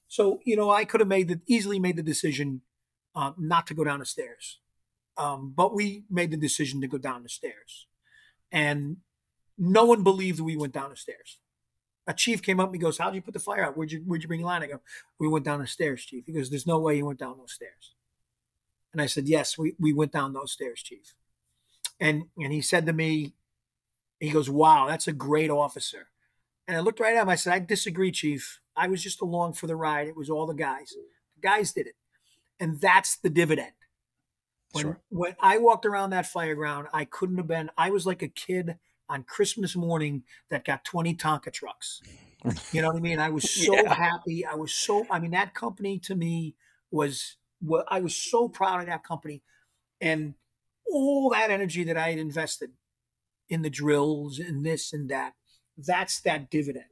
So 0.09 0.41
you 0.45 0.57
know, 0.57 0.71
I 0.71 0.85
could 0.85 1.01
have 1.01 1.09
made 1.09 1.29
the 1.29 1.41
easily 1.47 1.79
made 1.79 1.97
the 1.97 2.03
decision 2.03 2.63
uh, 3.15 3.33
not 3.39 3.67
to 3.69 3.75
go 3.75 3.85
down 3.85 4.01
the 4.01 4.07
stairs. 4.07 4.59
Um, 5.17 5.53
but 5.55 5.75
we 5.75 6.05
made 6.11 6.31
the 6.31 6.37
decision 6.37 6.81
to 6.81 6.89
go 6.89 6.99
down 6.99 7.23
the 7.23 7.29
stairs. 7.29 7.87
And 8.51 8.99
no 9.57 9.85
one 9.85 10.03
believed 10.03 10.41
we 10.41 10.57
went 10.57 10.73
down 10.73 10.91
the 10.91 10.97
stairs. 10.97 11.39
A 12.07 12.13
chief 12.13 12.43
came 12.43 12.61
up 12.61 12.69
and 12.69 12.75
he 12.75 12.81
goes, 12.81 12.99
How'd 12.99 13.15
you 13.15 13.23
put 13.23 13.35
the 13.35 13.41
fire 13.41 13.65
out? 13.65 13.77
Where'd 13.77 13.93
you 13.93 14.03
where'd 14.05 14.23
you 14.23 14.29
bring 14.29 14.41
your 14.41 14.49
line? 14.49 14.63
I 14.63 14.67
go, 14.67 14.81
We 15.19 15.29
went 15.29 15.45
down 15.45 15.61
the 15.61 15.67
stairs, 15.67 16.05
Chief. 16.05 16.25
He 16.27 16.33
goes, 16.33 16.51
There's 16.51 16.67
no 16.67 16.79
way 16.79 16.97
you 16.97 17.07
went 17.07 17.19
down 17.19 17.39
those 17.39 17.53
stairs. 17.53 17.95
And 18.93 19.01
I 19.01 19.07
said, 19.07 19.27
Yes, 19.27 19.57
we, 19.57 19.75
we 19.79 19.93
went 19.93 20.13
down 20.13 20.33
those 20.33 20.53
stairs, 20.53 20.83
Chief. 20.83 21.15
And 21.99 22.25
and 22.37 22.53
he 22.53 22.61
said 22.61 22.85
to 22.87 22.93
me, 22.93 23.35
he 24.27 24.33
goes, 24.33 24.51
Wow, 24.51 24.87
that's 24.87 25.09
a 25.09 25.13
great 25.13 25.51
officer. 25.51 26.09
And 26.67 26.77
I 26.77 26.81
looked 26.81 27.01
right 27.01 27.15
at 27.15 27.23
him. 27.23 27.29
I 27.29 27.35
said, 27.35 27.53
I 27.53 27.59
disagree, 27.59 28.11
Chief. 28.11 28.61
I 28.77 28.89
was 28.89 29.03
just 29.03 29.21
along 29.21 29.55
for 29.55 29.67
the 29.67 29.77
ride. 29.77 30.09
It 30.09 30.17
was 30.17 30.31
all 30.31 30.47
the 30.47 30.55
guys. 30.55 30.95
The 31.35 31.41
guys 31.41 31.73
did 31.73 31.87
it. 31.87 31.95
And 32.59 32.81
that's 32.81 33.17
the 33.17 33.31
dividend. 33.31 33.73
When, 34.73 34.83
sure. 34.83 35.01
when 35.11 35.37
I 35.41 35.59
walked 35.59 35.87
around 35.87 36.11
that 36.11 36.27
fire 36.27 36.55
ground, 36.55 36.89
I 36.93 37.05
couldn't 37.05 37.37
have 37.37 37.47
been, 37.47 37.71
I 37.77 37.91
was 37.91 38.07
like 38.07 38.23
a 38.23 38.29
kid 38.29 38.77
on 39.09 39.23
Christmas 39.25 39.77
morning 39.77 40.25
that 40.51 40.65
got 40.65 40.85
20 40.85 41.15
Tonka 41.15 41.53
trucks. 41.53 42.01
You 42.73 42.83
know 42.83 42.89
what 42.89 42.97
I 42.97 43.01
mean? 43.01 43.21
I 43.21 43.29
was 43.29 43.49
so 43.65 43.75
yeah. 43.75 43.95
happy. 43.95 44.45
I 44.45 44.55
was 44.55 44.75
so, 44.75 45.07
I 45.11 45.21
mean, 45.21 45.33
that 45.33 45.55
company 45.55 45.99
to 46.01 46.15
me 46.15 46.57
was, 46.91 47.37
what 47.61 47.85
I 47.89 48.01
was 48.01 48.17
so 48.17 48.49
proud 48.49 48.81
of 48.81 48.87
that 48.87 49.05
company. 49.05 49.43
And 50.01 50.35
all 50.87 51.31
that 51.31 51.51
energy 51.51 51.85
that 51.85 51.97
I 51.97 52.11
had 52.11 52.19
invested 52.19 52.71
in 53.49 53.63
the 53.63 53.71
drills 53.71 54.39
and 54.39 54.65
this 54.65 54.93
and 54.93 55.09
that, 55.11 55.35
that's 55.77 56.21
that 56.21 56.51
dividend. 56.51 56.85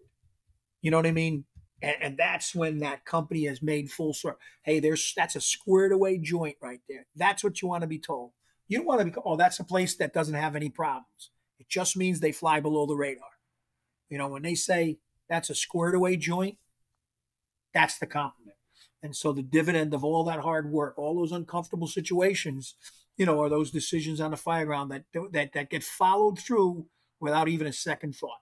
You 0.80 0.90
know 0.90 0.96
what 0.96 1.06
I 1.06 1.12
mean? 1.12 1.44
And, 1.80 1.96
and, 2.00 2.16
that's 2.16 2.54
when 2.54 2.78
that 2.78 3.04
company 3.04 3.46
has 3.46 3.60
made 3.60 3.90
full 3.90 4.14
circle. 4.14 4.38
Hey, 4.62 4.78
there's 4.78 5.12
that's 5.16 5.34
a 5.34 5.40
squared 5.40 5.90
away 5.90 6.18
joint 6.18 6.56
right 6.60 6.80
there. 6.88 7.06
That's 7.16 7.42
what 7.42 7.60
you 7.60 7.68
want 7.68 7.82
to 7.82 7.88
be 7.88 7.98
told. 7.98 8.30
You 8.68 8.78
don't 8.78 8.86
want 8.86 9.00
to 9.00 9.06
be, 9.06 9.12
oh, 9.24 9.36
that's 9.36 9.58
a 9.58 9.64
place 9.64 9.96
that 9.96 10.12
doesn't 10.12 10.34
have 10.34 10.54
any 10.54 10.68
problems. 10.68 11.30
It 11.58 11.68
just 11.68 11.96
means 11.96 12.20
they 12.20 12.32
fly 12.32 12.60
below 12.60 12.86
the 12.86 12.94
radar. 12.94 13.24
You 14.08 14.18
know, 14.18 14.28
when 14.28 14.42
they 14.42 14.54
say 14.54 14.98
that's 15.28 15.50
a 15.50 15.54
squared 15.54 15.94
away 15.94 16.16
joint, 16.16 16.58
that's 17.74 17.98
the 17.98 18.06
compliment. 18.06 18.56
And 19.02 19.16
so 19.16 19.32
the 19.32 19.42
dividend 19.42 19.92
of 19.94 20.04
all 20.04 20.24
that 20.24 20.40
hard 20.40 20.70
work, 20.70 20.96
all 20.96 21.16
those 21.16 21.32
uncomfortable 21.32 21.88
situations, 21.88 22.74
you 23.22 23.26
know, 23.26 23.40
are 23.40 23.48
those 23.48 23.70
decisions 23.70 24.20
on 24.20 24.32
the 24.32 24.36
fire 24.36 24.66
ground 24.66 24.90
that 24.90 25.04
that 25.30 25.52
that 25.52 25.70
get 25.70 25.84
followed 25.84 26.40
through 26.40 26.86
without 27.20 27.46
even 27.46 27.68
a 27.68 27.72
second 27.72 28.16
thought 28.16 28.40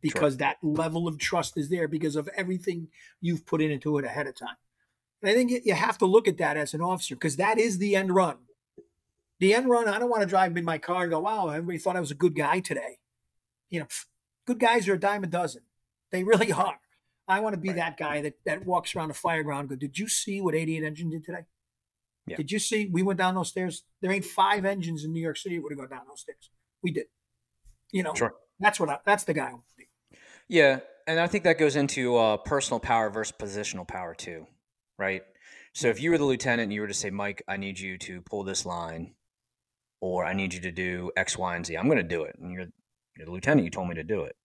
because 0.00 0.32
sure. 0.32 0.38
that 0.38 0.56
level 0.64 1.06
of 1.06 1.16
trust 1.16 1.56
is 1.56 1.68
there 1.68 1.86
because 1.86 2.16
of 2.16 2.28
everything 2.36 2.88
you've 3.20 3.46
put 3.46 3.62
into 3.62 3.96
it 3.98 4.04
ahead 4.04 4.26
of 4.26 4.36
time. 4.36 4.56
And 5.22 5.30
I 5.30 5.34
think 5.34 5.64
you 5.64 5.74
have 5.74 5.96
to 5.98 6.06
look 6.06 6.26
at 6.26 6.38
that 6.38 6.56
as 6.56 6.74
an 6.74 6.80
officer 6.80 7.14
because 7.14 7.36
that 7.36 7.56
is 7.56 7.78
the 7.78 7.94
end 7.94 8.12
run. 8.12 8.38
The 9.38 9.54
end 9.54 9.70
run, 9.70 9.86
I 9.86 10.00
don't 10.00 10.10
want 10.10 10.22
to 10.22 10.28
drive 10.28 10.56
in 10.56 10.64
my 10.64 10.78
car 10.78 11.02
and 11.02 11.12
go, 11.12 11.20
wow, 11.20 11.50
everybody 11.50 11.78
thought 11.78 11.96
I 11.96 12.00
was 12.00 12.10
a 12.10 12.16
good 12.16 12.34
guy 12.34 12.58
today. 12.58 12.98
You 13.70 13.78
know, 13.78 13.86
good 14.44 14.58
guys 14.58 14.88
are 14.88 14.94
a 14.94 14.98
dime 14.98 15.22
a 15.22 15.28
dozen. 15.28 15.62
They 16.10 16.24
really 16.24 16.50
are. 16.64 16.80
I 17.28 17.38
want 17.38 17.54
to 17.54 17.60
be 17.60 17.68
right. 17.68 17.76
that 17.76 17.96
guy 17.96 18.22
that, 18.22 18.34
that 18.44 18.66
walks 18.66 18.96
around 18.96 19.08
the 19.08 19.14
fire 19.14 19.44
ground 19.44 19.68
go, 19.68 19.76
did 19.76 20.00
you 20.00 20.08
see 20.08 20.40
what 20.40 20.56
88 20.56 20.82
Engine 20.82 21.10
did 21.10 21.24
today? 21.24 21.44
Yeah. 22.26 22.36
Did 22.36 22.50
you 22.50 22.58
see? 22.58 22.88
We 22.90 23.02
went 23.02 23.18
down 23.18 23.34
those 23.34 23.48
stairs. 23.48 23.84
There 24.00 24.10
ain't 24.10 24.24
five 24.24 24.64
engines 24.64 25.04
in 25.04 25.12
New 25.12 25.20
York 25.20 25.36
City 25.36 25.56
that 25.56 25.62
would 25.62 25.72
have 25.72 25.78
gone 25.78 25.98
down 25.98 26.06
those 26.08 26.20
stairs. 26.20 26.50
We 26.82 26.90
did. 26.90 27.06
You 27.92 28.02
know, 28.02 28.14
sure. 28.14 28.34
that's 28.58 28.80
what 28.80 28.88
I, 28.88 28.98
that's 29.04 29.24
the 29.24 29.34
guy 29.34 29.46
I 29.46 29.54
be. 29.76 29.88
Yeah, 30.48 30.80
and 31.06 31.20
I 31.20 31.26
think 31.26 31.44
that 31.44 31.58
goes 31.58 31.76
into 31.76 32.16
uh, 32.16 32.38
personal 32.38 32.80
power 32.80 33.10
versus 33.10 33.34
positional 33.38 33.86
power 33.86 34.14
too, 34.14 34.46
right? 34.98 35.22
So 35.74 35.88
if 35.88 36.00
you 36.00 36.10
were 36.10 36.18
the 36.18 36.24
lieutenant 36.24 36.62
and 36.62 36.72
you 36.72 36.80
were 36.80 36.88
to 36.88 36.94
say, 36.94 37.10
Mike, 37.10 37.42
I 37.48 37.56
need 37.56 37.78
you 37.78 37.98
to 37.98 38.20
pull 38.22 38.44
this 38.44 38.64
line, 38.64 39.14
or 40.00 40.24
I 40.24 40.32
need 40.32 40.54
you 40.54 40.60
to 40.60 40.70
do 40.70 41.10
X, 41.16 41.36
Y, 41.36 41.56
and 41.56 41.66
Z, 41.66 41.76
I'm 41.76 41.86
going 41.86 41.98
to 41.98 42.04
do 42.04 42.22
it. 42.22 42.36
And 42.40 42.52
you're, 42.52 42.66
you're 43.16 43.26
the 43.26 43.32
lieutenant, 43.32 43.64
you 43.64 43.70
told 43.70 43.88
me 43.88 43.96
to 43.96 44.04
do 44.04 44.22
it. 44.22 44.36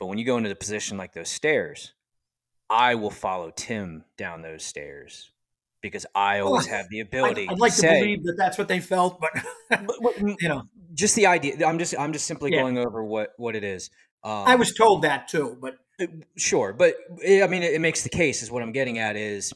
But 0.00 0.06
when 0.06 0.18
you 0.18 0.24
go 0.24 0.36
into 0.36 0.48
the 0.48 0.56
position 0.56 0.96
like 0.96 1.12
those 1.12 1.28
stairs, 1.28 1.92
I 2.70 2.94
will 2.94 3.10
follow 3.10 3.52
Tim 3.54 4.04
down 4.16 4.42
those 4.42 4.64
stairs 4.64 5.30
because 5.84 6.06
I 6.14 6.40
always 6.40 6.64
have 6.66 6.88
the 6.88 7.00
ability. 7.00 7.46
I'd, 7.46 7.52
I'd 7.52 7.58
like 7.60 7.72
to, 7.72 7.78
say, 7.78 8.00
believe 8.00 8.24
that 8.24 8.36
that's 8.38 8.56
what 8.56 8.68
they 8.68 8.80
felt, 8.80 9.20
but, 9.20 9.30
but, 9.68 10.18
you 10.40 10.48
know, 10.48 10.62
just 10.94 11.14
the 11.14 11.26
idea. 11.26 11.64
I'm 11.66 11.78
just 11.78 11.94
I'm 11.98 12.14
just 12.14 12.24
simply 12.24 12.50
yeah. 12.52 12.62
going 12.62 12.78
over 12.78 13.04
what 13.04 13.34
what 13.36 13.54
it 13.54 13.64
is. 13.64 13.90
Um, 14.24 14.44
I 14.46 14.54
was 14.54 14.72
told 14.72 15.02
that 15.02 15.28
too, 15.28 15.58
but 15.60 15.74
sure. 16.38 16.72
But 16.72 16.94
eh, 17.22 17.44
I 17.44 17.48
mean, 17.48 17.62
it, 17.62 17.74
it 17.74 17.80
makes 17.82 18.02
the 18.02 18.08
case. 18.08 18.42
Is 18.42 18.50
what 18.50 18.62
I'm 18.62 18.72
getting 18.72 18.98
at 18.98 19.14
is 19.14 19.52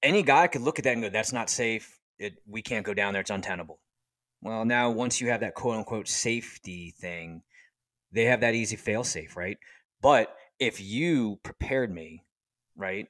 any 0.00 0.22
guy 0.22 0.46
could 0.46 0.62
look 0.62 0.78
at 0.78 0.84
that 0.84 0.92
and 0.92 1.02
go, 1.02 1.08
"That's 1.08 1.32
not 1.32 1.50
safe. 1.50 1.98
It, 2.20 2.34
we 2.46 2.62
can't 2.62 2.86
go 2.86 2.94
down 2.94 3.12
there. 3.12 3.22
It's 3.22 3.30
untenable." 3.30 3.80
Well, 4.40 4.64
now 4.64 4.90
once 4.90 5.20
you 5.20 5.30
have 5.30 5.40
that 5.40 5.56
quote 5.56 5.76
unquote 5.76 6.06
safety 6.06 6.94
thing, 6.96 7.42
they 8.12 8.26
have 8.26 8.42
that 8.42 8.54
easy 8.54 8.76
fail 8.76 9.02
safe, 9.02 9.36
right? 9.36 9.58
But 10.00 10.32
if 10.60 10.80
you 10.80 11.40
prepared 11.42 11.92
me, 11.92 12.24
right? 12.76 13.08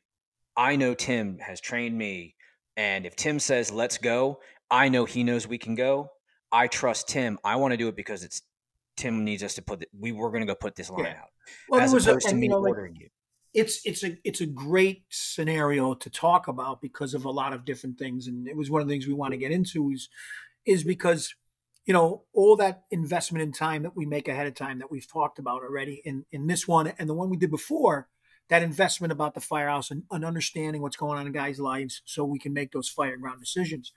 I 0.61 0.77
know 0.77 0.93
Tim 0.93 1.39
has 1.39 1.59
trained 1.59 1.97
me, 1.97 2.35
and 2.77 3.07
if 3.07 3.17
Tim 3.17 3.39
says 3.39 3.73
let's 3.73 3.97
go, 3.97 4.41
I 4.71 4.91
know 4.91 5.07
he 5.07 5.25
knows 5.25 5.49
we 5.49 5.57
can 5.57 5.75
go. 5.75 6.11
I 6.53 6.67
trust 6.67 7.09
Tim. 7.09 7.39
I 7.43 7.57
want 7.57 7.73
to 7.73 7.79
do 7.79 7.89
it 7.89 7.97
because 7.97 8.23
it's 8.23 8.43
Tim 8.99 9.25
needs 9.25 9.43
us 9.43 9.55
to 9.55 9.63
put. 9.63 9.81
The, 9.81 9.87
we 9.99 10.13
were 10.13 10.29
going 10.29 10.43
to 10.43 10.47
go 10.47 10.55
put 10.55 10.77
this 10.77 10.91
line 10.91 11.07
yeah. 11.07 11.13
out, 11.13 11.31
well, 11.71 11.81
as 11.81 11.95
opposed 11.95 12.27
a, 12.27 12.31
to 12.31 12.35
me 12.35 12.43
you 12.43 12.51
know, 12.51 12.59
ordering 12.59 12.93
like, 12.93 13.01
you. 13.01 13.09
It's 13.55 13.81
it's 13.87 14.05
a 14.05 14.19
it's 14.23 14.43
a 14.43 14.47
great 14.47 15.05
scenario 15.09 15.95
to 15.95 16.11
talk 16.11 16.47
about 16.47 16.83
because 16.83 17.15
of 17.15 17.25
a 17.25 17.31
lot 17.31 17.55
of 17.55 17.65
different 17.65 17.99
things, 17.99 18.27
and 18.27 18.47
it 18.47 18.55
was 18.55 18.71
one 18.71 18.83
of 18.83 18.87
the 18.87 18.93
things 18.93 19.07
we 19.07 19.15
want 19.15 19.33
to 19.33 19.39
get 19.39 19.53
into 19.53 19.91
is 19.91 20.11
is 20.67 20.85
because 20.85 21.35
you 21.87 21.95
know 21.95 22.25
all 22.35 22.55
that 22.57 22.83
investment 22.91 23.43
in 23.43 23.51
time 23.51 23.83
that 23.85 23.97
we 23.97 24.05
make 24.05 24.29
ahead 24.29 24.47
of 24.47 24.55
time 24.55 24.79
that 24.81 24.91
we've 24.91 25.11
talked 25.11 25.39
about 25.39 25.63
already 25.63 26.03
in 26.05 26.27
in 26.31 26.49
this 26.49 26.69
one 26.69 26.93
and 26.99 27.09
the 27.09 27.15
one 27.15 27.31
we 27.31 27.39
did 27.39 27.51
before 27.51 28.09
that 28.51 28.63
investment 28.65 29.13
about 29.13 29.35
the 29.35 29.41
firehouse 29.41 29.91
and, 29.91 30.03
and 30.11 30.25
understanding 30.25 30.83
what's 30.83 30.97
going 30.97 31.19
on 31.19 31.27
in 31.27 31.33
guys' 31.33 31.61
lives 31.61 32.03
so 32.05 32.25
we 32.25 32.39
can 32.39 32.53
make 32.53 32.73
those 32.73 32.89
fire 32.89 33.17
ground 33.17 33.41
decisions. 33.41 33.93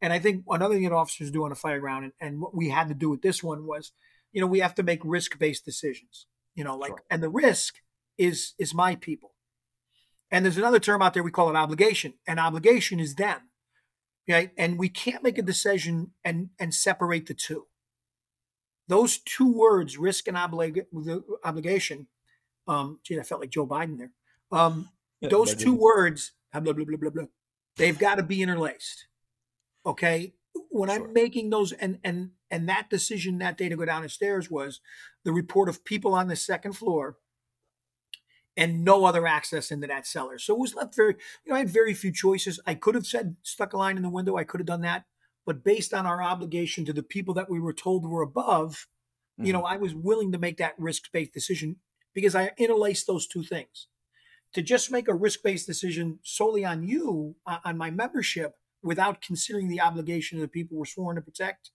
And 0.00 0.12
I 0.12 0.20
think 0.20 0.44
another 0.48 0.74
thing 0.74 0.84
that 0.84 0.92
officers 0.92 1.32
do 1.32 1.44
on 1.44 1.52
a 1.52 1.56
fire 1.56 1.80
ground, 1.80 2.04
and, 2.04 2.12
and 2.20 2.40
what 2.40 2.54
we 2.54 2.70
had 2.70 2.88
to 2.88 2.94
do 2.94 3.10
with 3.10 3.22
this 3.22 3.42
one 3.42 3.66
was, 3.66 3.92
you 4.32 4.40
know, 4.40 4.46
we 4.46 4.60
have 4.60 4.74
to 4.76 4.82
make 4.82 5.00
risk 5.04 5.38
based 5.38 5.64
decisions. 5.64 6.26
You 6.54 6.64
know, 6.64 6.76
like, 6.76 6.90
sure. 6.90 7.02
and 7.10 7.22
the 7.22 7.28
risk 7.28 7.76
is 8.16 8.54
is 8.58 8.72
my 8.72 8.94
people. 8.94 9.34
And 10.30 10.44
there's 10.44 10.58
another 10.58 10.78
term 10.78 11.02
out 11.02 11.12
there 11.12 11.22
we 11.22 11.30
call 11.30 11.50
it 11.50 11.56
obligation, 11.56 12.14
and 12.26 12.38
obligation 12.38 13.00
is 13.00 13.16
them. 13.16 13.40
Right, 14.28 14.50
and 14.56 14.78
we 14.78 14.88
can't 14.88 15.24
make 15.24 15.38
a 15.38 15.42
decision 15.42 16.12
and 16.24 16.50
and 16.58 16.72
separate 16.72 17.26
the 17.26 17.34
two. 17.34 17.66
Those 18.86 19.18
two 19.18 19.52
words, 19.52 19.98
risk 19.98 20.28
and 20.28 20.36
oblig- 20.36 20.86
obligation. 21.44 22.06
Um, 22.66 23.00
gee, 23.02 23.18
I 23.18 23.22
felt 23.22 23.40
like 23.40 23.50
Joe 23.50 23.66
Biden 23.66 23.98
there. 23.98 24.12
Um, 24.50 24.88
those 25.20 25.54
two 25.54 25.74
words, 25.74 26.32
blah 26.52 26.60
blah 26.60 26.72
blah 26.72 26.96
blah 26.96 27.10
blah. 27.10 27.24
They've 27.76 27.98
got 27.98 28.16
to 28.16 28.22
be 28.22 28.42
interlaced. 28.42 29.06
Okay. 29.86 30.34
When 30.68 30.90
sure. 30.90 31.06
I'm 31.06 31.12
making 31.12 31.50
those 31.50 31.72
and 31.72 31.98
and 32.04 32.30
and 32.50 32.68
that 32.68 32.90
decision 32.90 33.38
that 33.38 33.56
day 33.56 33.68
to 33.68 33.76
go 33.76 33.84
down 33.84 34.02
the 34.02 34.08
stairs 34.08 34.50
was 34.50 34.80
the 35.24 35.32
report 35.32 35.68
of 35.68 35.84
people 35.84 36.14
on 36.14 36.28
the 36.28 36.36
second 36.36 36.74
floor 36.74 37.16
and 38.56 38.84
no 38.84 39.04
other 39.06 39.26
access 39.26 39.70
into 39.70 39.86
that 39.86 40.06
cellar. 40.06 40.38
So 40.38 40.54
it 40.54 40.60
was 40.60 40.74
left 40.74 40.94
very, 40.94 41.14
you 41.44 41.50
know, 41.50 41.56
I 41.56 41.60
had 41.60 41.70
very 41.70 41.94
few 41.94 42.12
choices. 42.12 42.60
I 42.66 42.74
could 42.74 42.94
have 42.94 43.06
said 43.06 43.36
stuck 43.42 43.72
a 43.72 43.78
line 43.78 43.96
in 43.96 44.02
the 44.02 44.10
window. 44.10 44.36
I 44.36 44.44
could 44.44 44.60
have 44.60 44.66
done 44.66 44.82
that. 44.82 45.04
But 45.46 45.64
based 45.64 45.94
on 45.94 46.06
our 46.06 46.22
obligation 46.22 46.84
to 46.84 46.92
the 46.92 47.02
people 47.02 47.34
that 47.34 47.50
we 47.50 47.58
were 47.58 47.72
told 47.72 48.06
were 48.06 48.22
above, 48.22 48.86
mm-hmm. 49.38 49.46
you 49.46 49.52
know, 49.52 49.62
I 49.62 49.76
was 49.76 49.94
willing 49.94 50.32
to 50.32 50.38
make 50.38 50.58
that 50.58 50.74
risk 50.78 51.10
based 51.12 51.32
decision 51.32 51.76
because 52.14 52.34
I 52.34 52.52
interlace 52.56 53.04
those 53.04 53.26
two 53.26 53.42
things. 53.42 53.88
To 54.54 54.62
just 54.62 54.90
make 54.90 55.08
a 55.08 55.14
risk 55.14 55.42
based 55.42 55.66
decision 55.66 56.18
solely 56.22 56.64
on 56.64 56.82
you, 56.82 57.36
uh, 57.46 57.58
on 57.64 57.78
my 57.78 57.90
membership, 57.90 58.54
without 58.82 59.22
considering 59.22 59.68
the 59.68 59.80
obligation 59.80 60.38
of 60.38 60.42
the 60.42 60.48
people 60.48 60.76
we're 60.76 60.84
sworn 60.84 61.16
to 61.16 61.22
protect, 61.22 61.70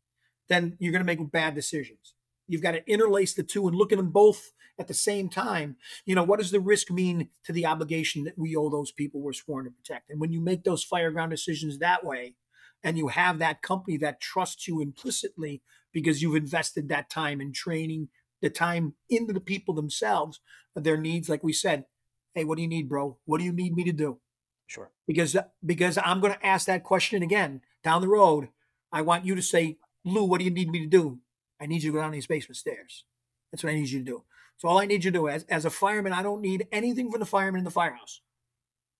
then 0.49 0.77
you're 0.79 0.91
going 0.91 1.05
to 1.05 1.05
make 1.05 1.31
bad 1.31 1.55
decisions. 1.55 2.13
You've 2.47 2.61
got 2.61 2.71
to 2.71 2.87
interlace 2.89 3.33
the 3.33 3.43
two 3.43 3.67
and 3.67 3.75
look 3.75 3.91
at 3.91 3.97
them 3.97 4.11
both 4.11 4.51
at 4.79 4.87
the 4.87 4.93
same 4.93 5.27
time. 5.29 5.75
You 6.05 6.15
know, 6.15 6.23
what 6.23 6.39
does 6.39 6.51
the 6.51 6.59
risk 6.59 6.91
mean 6.91 7.29
to 7.45 7.51
the 7.51 7.65
obligation 7.65 8.23
that 8.25 8.37
we 8.37 8.55
owe 8.55 8.69
those 8.69 8.91
people 8.91 9.21
we're 9.21 9.33
sworn 9.33 9.65
to 9.65 9.71
protect? 9.71 10.09
And 10.09 10.19
when 10.19 10.31
you 10.31 10.39
make 10.39 10.63
those 10.63 10.85
fireground 10.87 11.31
decisions 11.31 11.79
that 11.79 12.05
way, 12.05 12.35
and 12.83 12.97
you 12.97 13.07
have 13.07 13.39
that 13.39 13.61
company 13.61 13.97
that 13.97 14.21
trusts 14.21 14.67
you 14.67 14.79
implicitly 14.79 15.61
because 15.91 16.21
you've 16.21 16.35
invested 16.35 16.89
that 16.89 17.09
time 17.09 17.41
in 17.41 17.51
training, 17.51 18.09
the 18.41 18.49
time 18.49 18.93
into 19.09 19.33
the 19.33 19.39
people 19.39 19.73
themselves, 19.73 20.39
their 20.75 20.97
needs, 20.97 21.29
like 21.29 21.43
we 21.43 21.53
said, 21.53 21.85
hey, 22.33 22.43
what 22.43 22.55
do 22.55 22.61
you 22.61 22.67
need, 22.67 22.87
bro? 22.87 23.17
What 23.25 23.39
do 23.39 23.43
you 23.43 23.53
need 23.53 23.75
me 23.75 23.83
to 23.85 23.91
do? 23.91 24.19
Sure. 24.67 24.91
Because 25.07 25.35
uh, 25.35 25.43
because 25.65 25.97
I'm 25.97 26.19
going 26.19 26.33
to 26.33 26.45
ask 26.45 26.67
that 26.67 26.83
question 26.83 27.23
again 27.23 27.61
down 27.83 28.01
the 28.01 28.07
road. 28.07 28.49
I 28.91 29.01
want 29.01 29.25
you 29.25 29.33
to 29.35 29.41
say, 29.41 29.77
Lou, 30.05 30.25
what 30.25 30.39
do 30.39 30.45
you 30.45 30.51
need 30.51 30.69
me 30.69 30.79
to 30.79 30.87
do? 30.87 31.19
I 31.59 31.65
need 31.65 31.83
you 31.83 31.91
to 31.91 31.97
go 31.97 32.01
down 32.01 32.11
these 32.11 32.27
basement 32.27 32.57
stairs. 32.57 33.05
That's 33.51 33.63
what 33.63 33.71
I 33.71 33.75
need 33.75 33.89
you 33.89 33.99
to 33.99 34.05
do. 34.05 34.23
So 34.57 34.67
all 34.67 34.79
I 34.79 34.85
need 34.85 35.03
you 35.03 35.11
to 35.11 35.17
do 35.17 35.27
as, 35.27 35.43
as 35.45 35.65
a 35.65 35.69
fireman, 35.69 36.13
I 36.13 36.23
don't 36.23 36.41
need 36.41 36.67
anything 36.71 37.11
from 37.11 37.19
the 37.19 37.25
fireman 37.25 37.59
in 37.59 37.65
the 37.65 37.71
firehouse. 37.71 38.21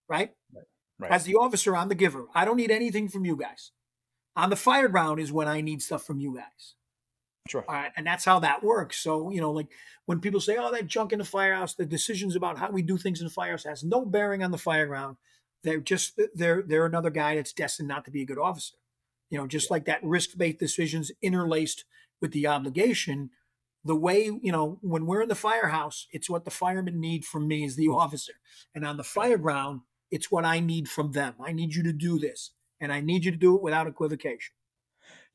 Right? 0.08 0.32
right? 0.54 0.66
Right. 1.00 1.12
As 1.12 1.26
the 1.26 1.36
officer, 1.36 1.76
I'm 1.76 1.90
the 1.90 1.96
giver. 1.96 2.26
I 2.34 2.46
don't 2.46 2.58
need 2.58 2.72
anything 2.72 3.08
from 3.08 3.26
you 3.26 3.36
guys. 3.36 3.72
On 4.36 4.50
the 4.50 4.56
fire 4.56 4.88
ground 4.88 5.20
is 5.20 5.32
when 5.32 5.48
I 5.48 5.62
need 5.62 5.82
stuff 5.82 6.06
from 6.06 6.20
you 6.20 6.36
guys. 6.36 6.76
Sure. 7.48 7.66
All 7.68 7.76
right. 7.76 7.92
And 7.96 8.06
that's 8.06 8.26
how 8.26 8.40
that 8.40 8.64
works. 8.64 8.98
So, 8.98 9.30
you 9.30 9.42
know, 9.42 9.52
like 9.52 9.68
when 10.06 10.20
people 10.20 10.40
say, 10.40 10.58
oh, 10.58 10.72
that 10.72 10.88
junk 10.88 11.12
in 11.14 11.20
the 11.20 11.26
firehouse, 11.26 11.74
the 11.74 11.86
decisions 11.86 12.36
about 12.36 12.58
how 12.58 12.72
we 12.72 12.82
do 12.82 12.98
things 12.98 13.20
in 13.20 13.28
the 13.28 13.34
firehouse 13.34 13.64
has 13.64 13.84
no 13.84 14.06
bearing 14.06 14.44
on 14.44 14.52
the 14.52 14.58
fire 14.58 14.88
ground. 14.88 15.18
They're 15.64 15.80
just 15.80 16.20
they're 16.36 16.62
they're 16.62 16.86
another 16.86 17.10
guy 17.10 17.36
that's 17.36 17.54
destined 17.54 17.88
not 17.88 18.06
to 18.06 18.12
be 18.12 18.22
a 18.22 18.26
good 18.26 18.38
officer. 18.38 18.76
You 19.30 19.38
know, 19.38 19.48
just 19.48 19.70
like 19.70 19.86
that 19.86 20.04
risk-based 20.04 20.60
decisions 20.60 21.12
interlaced 21.22 21.84
with 22.22 22.32
the 22.32 22.48
obligation. 22.48 23.32
The 23.84 23.96
way 23.96 24.26
you 24.26 24.52
know 24.52 24.78
when 24.82 25.06
we're 25.06 25.24
in 25.24 25.30
the 25.30 25.36
firehouse, 25.36 26.08
it's 26.12 26.30
what 26.30 26.46
the 26.46 26.52
firemen 26.52 27.02
need 27.02 27.26
from 27.26 27.48
me 27.48 27.66
as 27.66 27.76
the 27.76 27.88
officer, 28.04 28.34
and 28.74 28.86
on 28.86 28.98
the 28.98 29.04
fire 29.04 29.38
ground, 29.38 29.82
it's 30.12 30.32
what 30.32 30.46
I 30.46 30.60
need 30.60 30.88
from 30.90 31.12
them. 31.12 31.34
I 31.44 31.52
need 31.52 31.76
you 31.76 31.84
to 31.84 31.94
do 31.94 32.20
this, 32.20 32.52
and 32.80 32.94
I 32.94 33.02
need 33.02 33.26
you 33.26 33.32
to 33.32 33.38
do 33.38 33.56
it 33.56 33.62
without 33.62 33.88
equivocation. 33.88 34.54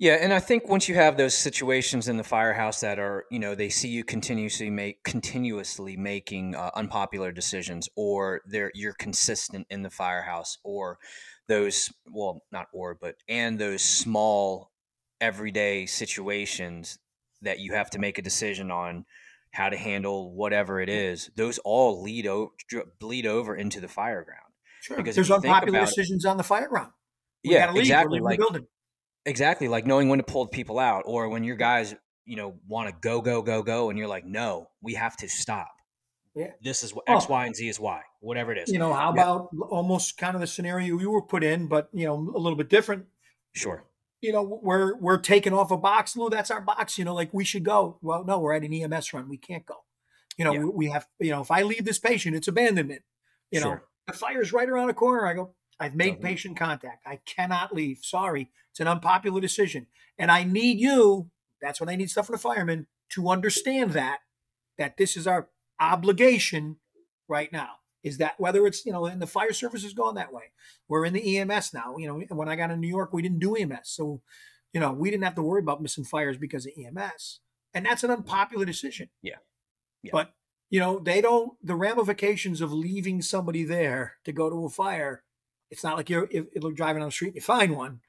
Yeah, 0.03 0.15
and 0.15 0.33
I 0.33 0.41
think 0.41 0.69
once 0.69 0.89
you 0.89 0.97
have 0.97 1.17
those 1.17 1.33
situations 1.33 2.09
in 2.09 2.17
the 2.17 2.25
firehouse 2.25 2.81
that 2.81 2.99
are, 2.99 3.25
you 3.31 3.39
know, 3.39 3.55
they 3.55 3.69
see 3.69 3.87
you 3.87 4.03
continuously 4.03 4.69
make 4.69 5.05
continuously 5.05 5.97
making 5.97 6.57
uh, 6.57 6.73
unpopular 6.75 7.31
decisions, 7.31 7.89
or 7.95 8.41
they're 8.45 8.73
you're 8.75 8.95
consistent 8.95 9.65
in 9.71 9.83
the 9.83 9.91
firehouse, 9.91 10.59
or 10.65 10.99
those 11.47 11.89
well, 12.11 12.43
not 12.51 12.67
or, 12.73 12.99
but 13.01 13.15
and 13.29 13.61
those 13.61 13.81
small 13.81 14.73
everyday 15.21 15.87
situations 15.87 16.99
that 17.43 17.61
you 17.61 17.75
have 17.75 17.89
to 17.91 18.01
make 18.01 18.19
a 18.19 18.23
decision 18.23 18.73
on 18.73 19.05
how 19.53 19.69
to 19.69 19.77
handle 19.77 20.35
whatever 20.35 20.81
it 20.81 20.89
is. 20.89 21.31
Those 21.37 21.59
all 21.59 22.03
lead 22.03 22.27
over 22.27 22.51
bleed 22.99 23.27
over 23.27 23.55
into 23.55 23.79
the 23.79 23.87
fire 23.87 24.25
ground. 24.25 24.53
Sure, 24.81 24.97
because 24.97 25.15
there's 25.15 25.31
unpopular 25.31 25.79
decisions 25.79 26.25
on 26.25 26.39
the 26.39 26.43
fire 26.43 26.67
ground. 26.67 26.91
We 27.45 27.53
yeah, 27.53 27.73
exactly. 27.73 28.19
Like, 28.19 28.41
Exactly, 29.25 29.69
like 29.69 29.87
knowing 29.87 30.09
when 30.09 30.19
to 30.19 30.25
pull 30.25 30.47
people 30.47 30.79
out, 30.79 31.03
or 31.07 31.29
when 31.29 31.45
your 31.45 31.57
guys, 31.57 31.95
you 32.25 32.37
know, 32.37 32.55
want 32.67 32.89
to 32.89 32.95
go, 33.01 33.21
go, 33.21 33.43
go, 33.43 33.63
go, 33.63 33.91
and 33.91 33.99
you're 33.99 34.09
like, 34.09 34.25
no, 34.25 34.69
we 34.81 34.95
have 34.95 35.17
to 35.19 35.29
stop. 35.29 35.71
Yeah. 36.35 36.53
This 36.63 36.83
is 36.83 36.95
what 36.95 37.05
X, 37.09 37.27
oh. 37.29 37.33
Y, 37.33 37.47
and 37.47 37.55
Z 37.55 37.69
is 37.69 37.79
Y, 37.79 38.01
whatever 38.21 38.53
it 38.53 38.59
is. 38.59 38.71
You 38.71 38.79
know, 38.79 38.93
how 38.93 39.15
yeah. 39.15 39.23
about 39.23 39.49
almost 39.71 40.17
kind 40.17 40.35
of 40.35 40.41
the 40.41 40.47
scenario 40.47 40.99
you 40.99 41.11
were 41.11 41.23
put 41.23 41.45
in, 41.45 41.67
but 41.67 41.89
you 41.93 42.07
know, 42.07 42.15
a 42.15 42.39
little 42.39 42.57
bit 42.57 42.69
different. 42.69 43.07
Sure. 43.53 43.85
You 44.21 44.33
know, 44.33 44.43
we're 44.43 44.97
we're 44.97 45.19
taking 45.19 45.53
off 45.53 45.71
a 45.71 45.77
box. 45.77 46.17
Lou, 46.17 46.31
that's 46.31 46.51
our 46.51 46.61
box. 46.61 46.97
You 46.97 47.05
know, 47.05 47.15
like 47.15 47.35
we 47.35 47.45
should 47.45 47.65
go. 47.65 47.99
Well, 48.03 48.25
no, 48.25 48.39
we're 48.39 48.55
at 48.55 48.63
an 48.63 48.73
EMS 48.73 49.13
run. 49.13 49.29
We 49.29 49.37
can't 49.37 49.67
go. 49.67 49.85
You 50.39 50.45
know, 50.45 50.53
yeah. 50.53 50.61
we, 50.61 50.71
we, 50.71 50.87
have. 50.89 51.07
You 51.19 51.33
know, 51.33 51.43
if 51.43 51.51
I 51.51 51.63
leave 51.63 51.85
this 51.85 51.99
patient, 51.99 52.37
it's 52.37 52.49
abandonment. 52.49 53.03
You 53.51 53.61
sure. 53.61 53.71
know, 53.71 53.81
the 54.07 54.13
fire's 54.15 54.53
right 54.53 54.69
around 54.69 54.87
the 54.87 54.95
corner. 54.95 55.27
I 55.27 55.35
go. 55.35 55.55
I've 55.83 55.97
made 55.97 56.21
patient 56.21 56.57
contact. 56.57 57.07
I 57.07 57.17
cannot 57.27 57.75
leave. 57.75 57.99
Sorry. 58.03 58.51
It's 58.71 58.81
an 58.81 58.89
unpopular 58.89 59.41
decision. 59.41 59.87
And 60.19 60.31
I 60.31 60.45
need 60.45 60.79
you, 60.79 61.31
that's 61.61 61.81
what 61.81 61.91
I 61.91 61.97
need 61.97 62.11
stuff 62.11 62.27
from 62.27 62.35
the 62.35 62.39
firemen, 62.39 62.87
to 63.11 63.29
understand 63.29 63.93
that, 63.93 64.21
that 64.79 64.97
this 64.97 65.17
is 65.17 65.27
our 65.27 65.49
obligation 65.81 66.77
right 67.29 67.53
now. 67.53 67.71
Is 68.03 68.19
that 68.19 68.35
whether 68.39 68.67
it's, 68.67 68.85
you 68.85 68.93
know, 68.93 69.07
and 69.07 69.23
the 69.23 69.27
fire 69.27 69.53
service 69.53 69.85
has 69.85 69.93
gone 69.93 70.17
that 70.17 70.33
way. 70.33 70.53
We're 70.89 71.05
in 71.05 71.13
the 71.13 71.39
EMS 71.39 71.73
now. 71.73 71.97
You 71.99 72.09
know, 72.09 72.37
when 72.37 72.49
I 72.49 72.57
got 72.57 72.71
in 72.71 72.81
New 72.81 72.89
York, 72.89 73.13
we 73.13 73.23
didn't 73.23 73.39
do 73.39 73.55
EMS. 73.55 73.85
So, 73.85 74.23
you 74.73 74.81
know, 74.81 74.93
we 74.93 75.11
didn't 75.11 75.25
have 75.25 75.37
to 75.37 75.43
worry 75.43 75.61
about 75.61 75.83
missing 75.83 76.05
fires 76.05 76.37
because 76.37 76.67
of 76.67 76.73
EMS. 76.77 77.41
And 77.75 77.87
that's 77.87 78.03
an 78.03 78.11
unpopular 78.11 78.65
decision. 78.65 79.09
Yeah. 79.23 79.37
yeah. 80.03 80.11
But, 80.13 80.33
you 80.69 80.81
know, 80.81 80.99
they 80.99 81.21
don't, 81.21 81.53
the 81.63 81.77
ramifications 81.77 82.61
of 82.61 82.73
leaving 82.73 83.23
somebody 83.23 83.63
there 83.63 84.15
to 84.25 84.33
go 84.33 84.51
to 84.51 84.65
a 84.65 84.69
fire, 84.69 85.23
it's 85.73 85.83
not 85.83 85.97
like 85.97 86.09
you're, 86.09 86.29
if, 86.31 86.47
you're 86.55 86.73
driving 86.73 87.03
on 87.03 87.09
the 87.09 87.13
street 87.13 87.29
and 87.29 87.37
you 87.37 87.43
find 87.43 87.77
one 87.77 88.01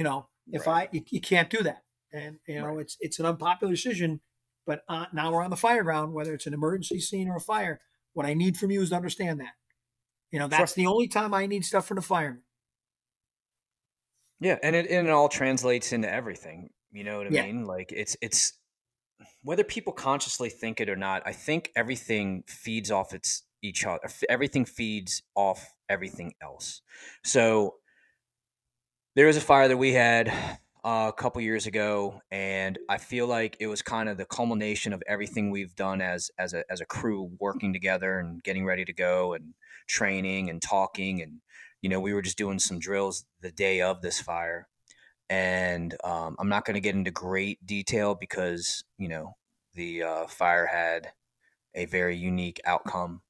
you 0.00 0.04
know, 0.04 0.28
if 0.50 0.66
right. 0.66 0.88
I 0.90 0.96
you, 0.96 1.02
you, 1.10 1.20
can't 1.20 1.50
do 1.50 1.62
that, 1.62 1.82
and 2.10 2.38
you 2.48 2.58
know 2.58 2.68
right. 2.68 2.80
it's 2.80 2.96
it's 3.00 3.18
an 3.18 3.26
unpopular 3.26 3.70
decision, 3.70 4.22
but 4.66 4.82
uh, 4.88 5.04
now 5.12 5.30
we're 5.30 5.42
on 5.42 5.50
the 5.50 5.56
fire 5.56 5.82
ground, 5.82 6.14
whether 6.14 6.32
it's 6.32 6.46
an 6.46 6.54
emergency 6.54 7.00
scene 7.00 7.28
or 7.28 7.36
a 7.36 7.40
fire. 7.40 7.82
What 8.14 8.24
I 8.24 8.32
need 8.32 8.56
from 8.56 8.70
you 8.70 8.80
is 8.80 8.88
to 8.88 8.96
understand 8.96 9.40
that. 9.40 9.52
You 10.32 10.38
know, 10.38 10.48
that's 10.48 10.72
sure. 10.72 10.82
the 10.82 10.86
only 10.86 11.06
time 11.06 11.34
I 11.34 11.44
need 11.44 11.66
stuff 11.66 11.86
from 11.86 11.96
the 11.96 12.02
fireman. 12.02 12.40
Yeah, 14.40 14.56
and 14.62 14.74
it 14.74 14.90
and 14.90 15.06
it 15.06 15.10
all 15.10 15.28
translates 15.28 15.92
into 15.92 16.10
everything. 16.10 16.70
You 16.92 17.04
know 17.04 17.18
what 17.18 17.26
I 17.26 17.30
Yeah. 17.30 17.44
mean? 17.44 17.66
Like 17.66 17.92
it's 17.92 18.16
it's 18.22 18.54
whether 19.42 19.64
people 19.64 19.92
consciously 19.92 20.48
think 20.48 20.80
it 20.80 20.88
or 20.88 20.96
not. 20.96 21.22
I 21.26 21.34
think 21.34 21.72
everything 21.76 22.44
feeds 22.46 22.90
off 22.90 23.12
its 23.12 23.42
each 23.62 23.84
other. 23.84 24.08
Everything 24.28 24.64
feeds 24.64 25.22
off 25.34 25.74
everything 25.88 26.34
else. 26.42 26.82
So 27.24 27.74
there 29.16 29.26
was 29.26 29.36
a 29.36 29.40
fire 29.40 29.68
that 29.68 29.76
we 29.76 29.92
had 29.92 30.28
uh, 30.84 31.06
a 31.08 31.12
couple 31.12 31.42
years 31.42 31.66
ago, 31.66 32.22
and 32.30 32.78
I 32.88 32.98
feel 32.98 33.26
like 33.26 33.56
it 33.60 33.66
was 33.66 33.82
kind 33.82 34.08
of 34.08 34.16
the 34.16 34.24
culmination 34.24 34.92
of 34.92 35.02
everything 35.06 35.50
we've 35.50 35.74
done 35.74 36.00
as 36.00 36.30
as 36.38 36.54
a 36.54 36.64
as 36.70 36.80
a 36.80 36.86
crew, 36.86 37.30
working 37.38 37.72
together 37.72 38.18
and 38.18 38.42
getting 38.42 38.64
ready 38.64 38.84
to 38.84 38.92
go, 38.92 39.34
and 39.34 39.54
training 39.86 40.48
and 40.48 40.62
talking, 40.62 41.20
and 41.20 41.40
you 41.82 41.90
know 41.90 42.00
we 42.00 42.14
were 42.14 42.22
just 42.22 42.38
doing 42.38 42.58
some 42.58 42.78
drills 42.78 43.26
the 43.40 43.52
day 43.52 43.82
of 43.82 44.00
this 44.00 44.20
fire, 44.20 44.68
and 45.28 45.94
um, 46.04 46.36
I'm 46.38 46.48
not 46.48 46.64
going 46.64 46.74
to 46.74 46.80
get 46.80 46.94
into 46.94 47.10
great 47.10 47.64
detail 47.66 48.14
because 48.14 48.84
you 48.96 49.08
know 49.08 49.36
the 49.74 50.02
uh, 50.02 50.26
fire 50.28 50.66
had 50.66 51.12
a 51.74 51.84
very 51.86 52.16
unique 52.16 52.60
outcome, 52.64 53.22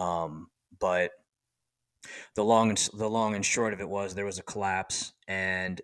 um, 0.00 0.48
but 0.80 1.12
the 2.34 2.42
long 2.42 2.70
and 2.70 2.88
the 2.94 3.08
long 3.08 3.34
and 3.34 3.44
short 3.44 3.72
of 3.72 3.80
it 3.80 3.88
was 3.88 4.14
there 4.14 4.24
was 4.24 4.38
a 4.38 4.42
collapse 4.42 5.12
and 5.28 5.80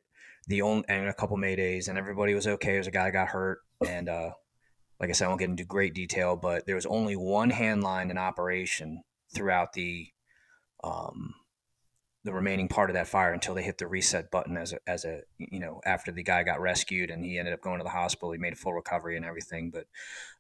the 0.49 0.63
only 0.63 0.85
and 0.89 1.09
a 1.09 1.15
couple 1.15 1.37
maydays 1.37 1.89
and 1.89 1.99
everybody 1.99 2.35
was 2.35 2.47
okay. 2.47 2.71
There 2.71 2.79
was 2.79 2.87
a 2.87 2.93
guy 2.93 3.11
got 3.11 3.29
hurt 3.29 3.61
and 3.87 4.09
uh, 4.09 4.31
like 4.99 5.11
I 5.11 5.13
said, 5.13 5.27
I 5.27 5.29
won't 5.29 5.41
get 5.41 5.51
into 5.51 5.65
great 5.65 5.95
detail, 5.95 6.37
but 6.37 6.65
there 6.67 6.75
was 6.75 6.87
only 6.87 7.15
one 7.15 7.51
hand 7.51 7.83
line 7.83 8.11
in 8.11 8.17
operation 8.17 9.03
throughout 9.35 9.75
the 9.75 10.09
um, 10.83 11.35
the 12.25 12.33
remaining 12.33 12.69
part 12.69 12.91
of 12.91 12.95
that 12.95 13.07
fire 13.07 13.33
until 13.33 13.55
they 13.55 13.63
hit 13.63 13.79
the 13.79 13.87
reset 13.87 14.31
button 14.31 14.57
as 14.57 14.73
a, 14.73 14.79
as 14.87 15.05
a 15.05 15.21
you 15.39 15.61
know 15.61 15.81
after 15.85 16.11
the 16.11 16.23
guy 16.23 16.43
got 16.43 16.61
rescued 16.61 17.11
and 17.11 17.25
he 17.25 17.39
ended 17.39 17.53
up 17.53 17.61
going 17.61 17.79
to 17.79 17.85
the 17.85 17.91
hospital. 17.91 18.33
He 18.33 18.39
made 18.39 18.55
a 18.55 18.57
full 18.57 18.73
recovery 18.73 19.17
and 19.17 19.27
everything, 19.27 19.71
but 19.71 19.87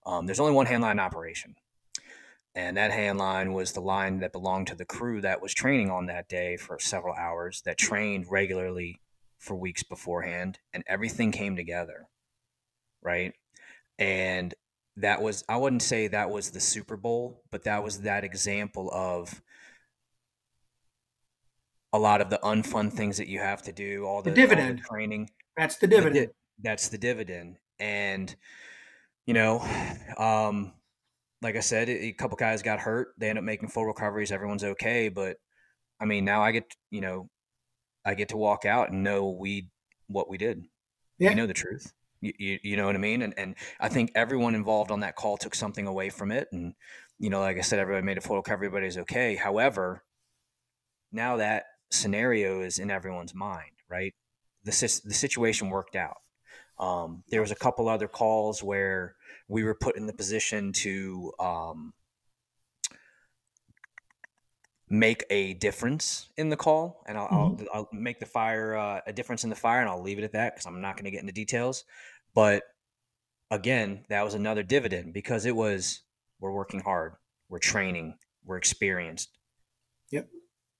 um, 0.06 0.24
there's 0.24 0.40
only 0.40 0.52
one 0.52 0.66
hand 0.66 0.82
line 0.82 0.98
operation 0.98 1.56
and 2.56 2.76
that 2.78 2.90
hand 2.90 3.18
line 3.18 3.52
was 3.52 3.72
the 3.72 3.80
line 3.80 4.18
that 4.20 4.32
belonged 4.32 4.66
to 4.66 4.74
the 4.74 4.84
crew 4.86 5.20
that 5.20 5.40
was 5.42 5.52
training 5.54 5.90
on 5.90 6.06
that 6.06 6.26
day 6.28 6.56
for 6.56 6.78
several 6.80 7.14
hours 7.14 7.60
that 7.66 7.76
trained 7.78 8.26
regularly 8.30 9.00
for 9.38 9.54
weeks 9.54 9.82
beforehand 9.84 10.58
and 10.72 10.82
everything 10.88 11.30
came 11.30 11.54
together 11.54 12.08
right 13.02 13.34
and 13.98 14.54
that 14.96 15.20
was 15.22 15.44
i 15.48 15.56
wouldn't 15.56 15.82
say 15.82 16.08
that 16.08 16.30
was 16.30 16.50
the 16.50 16.60
super 16.60 16.96
bowl 16.96 17.42
but 17.50 17.64
that 17.64 17.84
was 17.84 18.00
that 18.00 18.24
example 18.24 18.90
of 18.92 19.42
a 21.92 21.98
lot 21.98 22.20
of 22.20 22.30
the 22.30 22.38
unfun 22.42 22.92
things 22.92 23.16
that 23.18 23.28
you 23.28 23.38
have 23.38 23.62
to 23.62 23.72
do 23.72 24.04
all 24.04 24.22
the, 24.22 24.30
The 24.30 24.36
dividend. 24.36 24.70
all 24.70 24.76
the 24.76 24.82
training 24.96 25.30
That's 25.56 25.76
the 25.76 25.86
the 25.86 25.94
dividend. 25.96 26.26
di- 26.28 26.32
that's 26.62 26.88
the 26.88 26.98
dividend 26.98 27.58
and 27.78 28.34
you 29.26 29.34
know 29.34 29.60
um 30.18 30.72
like 31.42 31.56
i 31.56 31.60
said 31.60 31.88
a 31.88 32.12
couple 32.12 32.36
guys 32.36 32.62
got 32.62 32.78
hurt 32.78 33.08
they 33.18 33.28
end 33.28 33.38
up 33.38 33.44
making 33.44 33.68
full 33.68 33.86
recoveries 33.86 34.32
everyone's 34.32 34.64
okay 34.64 35.08
but 35.08 35.36
i 36.00 36.04
mean 36.04 36.24
now 36.24 36.42
i 36.42 36.50
get 36.50 36.64
you 36.90 37.00
know 37.00 37.28
i 38.04 38.14
get 38.14 38.28
to 38.28 38.36
walk 38.36 38.64
out 38.64 38.90
and 38.90 39.02
know 39.02 39.30
we 39.30 39.68
what 40.08 40.28
we 40.28 40.38
did. 40.38 40.64
Yeah. 41.18 41.30
we 41.30 41.34
know 41.34 41.46
the 41.46 41.54
truth. 41.54 41.92
You, 42.20 42.32
you, 42.38 42.58
you 42.62 42.76
know 42.76 42.86
what 42.86 42.94
i 42.94 42.98
mean? 42.98 43.22
And 43.22 43.34
and 43.36 43.54
i 43.80 43.88
think 43.88 44.12
everyone 44.14 44.54
involved 44.54 44.90
on 44.90 45.00
that 45.00 45.16
call 45.16 45.36
took 45.36 45.54
something 45.54 45.86
away 45.86 46.10
from 46.10 46.30
it 46.30 46.48
and 46.52 46.74
you 47.18 47.30
know 47.30 47.40
like 47.40 47.58
i 47.58 47.60
said 47.60 47.78
everybody 47.78 48.04
made 48.04 48.18
a 48.18 48.20
full 48.20 48.36
recovery 48.36 48.68
everybody's 48.68 48.98
okay. 48.98 49.36
However 49.36 50.02
now 51.12 51.36
that 51.36 51.64
scenario 51.90 52.60
is 52.60 52.78
in 52.78 52.90
everyone's 52.90 53.34
mind 53.34 53.76
right? 53.88 54.14
The, 54.64 54.72
sis- 54.72 55.00
the 55.00 55.14
situation 55.14 55.70
worked 55.70 55.96
out. 55.96 56.16
Um, 56.78 57.22
there 57.30 57.40
was 57.40 57.50
a 57.50 57.56
couple 57.56 57.88
other 57.88 58.08
calls 58.08 58.62
where 58.62 59.15
we 59.48 59.64
were 59.64 59.74
put 59.74 59.96
in 59.96 60.06
the 60.06 60.12
position 60.12 60.72
to 60.72 61.32
um, 61.38 61.92
make 64.88 65.24
a 65.30 65.54
difference 65.54 66.28
in 66.36 66.48
the 66.48 66.56
call, 66.56 67.02
and 67.06 67.18
I'll, 67.18 67.28
I'll, 67.30 67.60
I'll 67.72 67.88
make 67.92 68.20
the 68.20 68.26
fire 68.26 68.76
uh, 68.76 69.00
a 69.06 69.12
difference 69.12 69.44
in 69.44 69.50
the 69.50 69.56
fire, 69.56 69.80
and 69.80 69.88
I'll 69.88 70.02
leave 70.02 70.18
it 70.18 70.24
at 70.24 70.32
that 70.32 70.54
because 70.54 70.66
I'm 70.66 70.80
not 70.80 70.96
going 70.96 71.04
to 71.04 71.10
get 71.10 71.20
into 71.20 71.32
details. 71.32 71.84
But 72.34 72.64
again, 73.50 74.04
that 74.08 74.24
was 74.24 74.34
another 74.34 74.62
dividend 74.62 75.12
because 75.12 75.46
it 75.46 75.54
was 75.54 76.02
we're 76.40 76.52
working 76.52 76.80
hard, 76.80 77.14
we're 77.48 77.58
training, 77.58 78.16
we're 78.44 78.56
experienced. 78.58 79.30
Yep. 80.10 80.28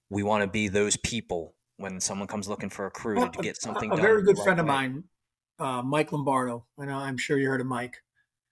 We 0.09 0.23
want 0.23 0.43
to 0.43 0.49
be 0.49 0.67
those 0.67 0.97
people 0.97 1.55
when 1.77 1.99
someone 1.99 2.27
comes 2.27 2.47
looking 2.47 2.69
for 2.69 2.85
a 2.85 2.91
crew 2.91 3.15
to 3.15 3.21
Well, 3.21 3.31
a- 3.37 3.41
get 3.43 3.61
something 3.61 3.91
a, 3.91 3.95
done. 3.95 3.99
A 3.99 4.07
very 4.07 4.23
good 4.23 4.37
friend 4.39 4.59
of 4.59 4.65
mine, 4.65 5.03
uh, 5.59 5.81
Mike 5.81 6.11
Lombardo. 6.11 6.65
I 6.79 6.85
know 6.85 6.97
I'm 6.97 7.17
sure 7.17 7.37
you 7.37 7.47
heard 7.49 7.61
of 7.61 7.67
Mike. 7.67 7.97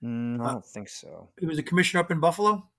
Mm, 0.03 0.41
I 0.41 0.45
Uh, 0.45 0.53
don't 0.53 0.65
think 0.65 0.89
so. 0.89 1.29
He 1.39 1.45
was 1.45 1.57
a 1.59 1.63
commissioner 1.63 2.01
up 2.01 2.11
in 2.11 2.19
Buffalo. 2.19 2.69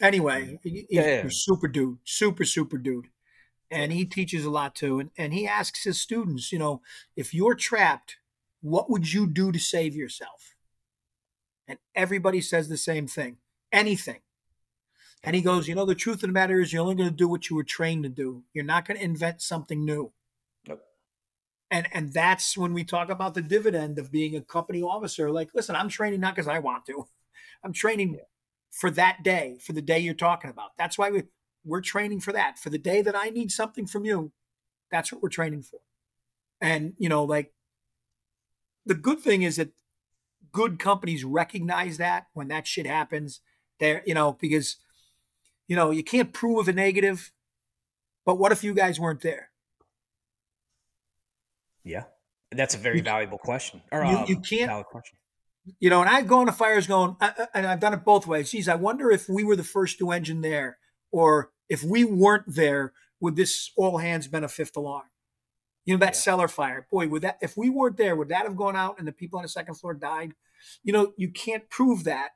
Anyway, 0.00 0.58
he's 0.62 0.86
Yeah, 0.90 1.02
yeah. 1.02 1.26
a 1.26 1.30
super 1.30 1.68
dude, 1.68 1.98
super 2.04 2.44
super 2.44 2.78
dude, 2.78 3.08
and 3.70 3.92
he 3.92 4.04
teaches 4.04 4.44
a 4.44 4.50
lot 4.50 4.74
too. 4.74 4.98
And 5.00 5.10
and 5.16 5.32
he 5.34 5.46
asks 5.46 5.84
his 5.84 6.00
students, 6.00 6.52
you 6.52 6.58
know, 6.58 6.82
if 7.16 7.34
you're 7.34 7.54
trapped, 7.54 8.16
what 8.60 8.90
would 8.90 9.12
you 9.12 9.26
do 9.26 9.52
to 9.52 9.58
save 9.58 9.94
yourself? 9.94 10.56
And 11.68 11.78
everybody 11.94 12.40
says 12.40 12.68
the 12.68 12.76
same 12.76 13.06
thing: 13.06 13.38
anything. 13.72 14.20
And 15.24 15.36
he 15.36 15.42
goes, 15.42 15.68
you 15.68 15.74
know, 15.76 15.84
the 15.86 15.94
truth 15.94 16.16
of 16.16 16.20
the 16.22 16.28
matter 16.28 16.60
is, 16.60 16.72
you're 16.72 16.82
only 16.82 16.96
going 16.96 17.08
to 17.10 17.14
do 17.14 17.28
what 17.28 17.48
you 17.48 17.54
were 17.56 17.64
trained 17.64 18.02
to 18.02 18.08
do. 18.08 18.44
You're 18.52 18.64
not 18.64 18.84
going 18.86 18.98
to 18.98 19.04
invent 19.04 19.40
something 19.40 19.84
new. 19.84 20.12
And 21.72 21.88
and 21.92 22.12
that's 22.12 22.56
when 22.56 22.74
we 22.74 22.84
talk 22.84 23.08
about 23.08 23.32
the 23.32 23.40
dividend 23.40 23.98
of 23.98 24.12
being 24.12 24.36
a 24.36 24.42
company 24.42 24.82
officer. 24.82 25.30
Like, 25.30 25.48
listen, 25.54 25.74
I'm 25.74 25.88
training 25.88 26.20
not 26.20 26.34
because 26.34 26.46
I 26.46 26.58
want 26.58 26.84
to. 26.86 27.08
I'm 27.64 27.72
training 27.72 28.20
for 28.70 28.90
that 28.90 29.22
day, 29.24 29.56
for 29.64 29.72
the 29.72 29.80
day 29.80 29.98
you're 29.98 30.12
talking 30.12 30.50
about. 30.50 30.72
That's 30.76 30.98
why 30.98 31.10
we 31.10 31.22
we're 31.64 31.80
training 31.80 32.20
for 32.20 32.32
that. 32.34 32.58
For 32.58 32.68
the 32.68 32.78
day 32.78 33.00
that 33.00 33.16
I 33.16 33.30
need 33.30 33.50
something 33.50 33.86
from 33.86 34.04
you, 34.04 34.32
that's 34.90 35.10
what 35.10 35.22
we're 35.22 35.30
training 35.30 35.62
for. 35.62 35.80
And 36.60 36.92
you 36.98 37.08
know, 37.08 37.24
like 37.24 37.54
the 38.84 38.94
good 38.94 39.20
thing 39.20 39.40
is 39.40 39.56
that 39.56 39.70
good 40.52 40.78
companies 40.78 41.24
recognize 41.24 41.96
that 41.96 42.26
when 42.34 42.48
that 42.48 42.66
shit 42.66 42.86
happens. 42.86 43.40
There, 43.80 44.02
you 44.06 44.12
know, 44.12 44.36
because 44.38 44.76
you 45.68 45.74
know 45.74 45.90
you 45.90 46.04
can't 46.04 46.34
prove 46.34 46.68
a 46.68 46.72
negative. 46.74 47.32
But 48.26 48.38
what 48.38 48.52
if 48.52 48.62
you 48.62 48.74
guys 48.74 49.00
weren't 49.00 49.22
there? 49.22 49.51
Yeah, 51.84 52.04
that's 52.50 52.74
a 52.74 52.78
very 52.78 52.98
You- 52.98 53.02
valuable 53.04 53.38
question. 53.38 53.82
Or, 53.90 54.04
you- 54.04 54.16
um, 54.18 54.24
you 54.28 54.40
can't- 54.40 54.86
question. 54.86 55.18
you 55.78 55.90
know, 55.90 56.00
and 56.00 56.10
I've 56.10 56.26
gone 56.26 56.46
to 56.46 56.52
fires 56.52 56.86
going, 56.86 57.16
I, 57.20 57.46
and 57.54 57.66
I've 57.66 57.80
done 57.80 57.94
it 57.94 58.04
both 58.04 58.26
ways. 58.26 58.50
Geez, 58.50 58.68
I 58.68 58.74
wonder 58.74 59.10
if 59.10 59.28
we 59.28 59.44
were 59.44 59.56
the 59.56 59.62
first 59.64 59.98
two 59.98 60.10
engine 60.10 60.40
there, 60.40 60.78
or 61.10 61.52
if 61.68 61.82
we 61.84 62.04
weren't 62.04 62.44
there, 62.46 62.92
would 63.20 63.36
this 63.36 63.70
all 63.76 63.98
hands 63.98 64.26
been 64.26 64.42
a 64.44 64.48
fifth 64.48 64.76
alarm? 64.76 65.08
You 65.84 65.94
know, 65.94 65.98
that 66.00 66.14
Yeah. 66.14 66.20
cellar 66.20 66.48
fire, 66.48 66.86
boy, 66.90 67.08
would 67.08 67.22
that, 67.22 67.38
if 67.40 67.56
we 67.56 67.70
weren't 67.70 67.96
there, 67.96 68.16
would 68.16 68.28
that 68.28 68.44
have 68.44 68.56
gone 68.56 68.76
out 68.76 68.98
and 68.98 69.06
the 69.06 69.12
people 69.12 69.38
on 69.38 69.42
the 69.44 69.48
second 69.48 69.74
floor 69.74 69.94
died? 69.94 70.34
You 70.82 70.92
know, 70.92 71.12
you 71.16 71.28
can't 71.30 71.68
prove 71.70 72.04
that, 72.04 72.32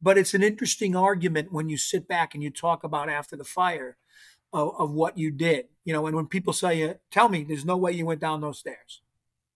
but 0.00 0.16
it's 0.18 0.34
an 0.34 0.42
interesting 0.42 0.94
argument 0.96 1.52
when 1.52 1.68
you 1.68 1.76
sit 1.78 2.06
back 2.08 2.34
and 2.34 2.42
you 2.42 2.50
talk 2.50 2.82
about 2.84 3.08
after 3.08 3.36
the 3.36 3.44
fire 3.44 3.96
of, 4.52 4.74
of 4.78 4.92
what 4.92 5.18
you 5.18 5.30
did. 5.30 5.66
You 5.84 5.92
know, 5.92 6.06
and 6.06 6.14
when 6.14 6.26
people 6.26 6.52
say, 6.52 6.94
tell 7.10 7.28
me, 7.28 7.44
there's 7.44 7.64
no 7.64 7.76
way 7.76 7.92
you 7.92 8.06
went 8.06 8.20
down 8.20 8.40
those 8.40 8.58
stairs 8.58 9.00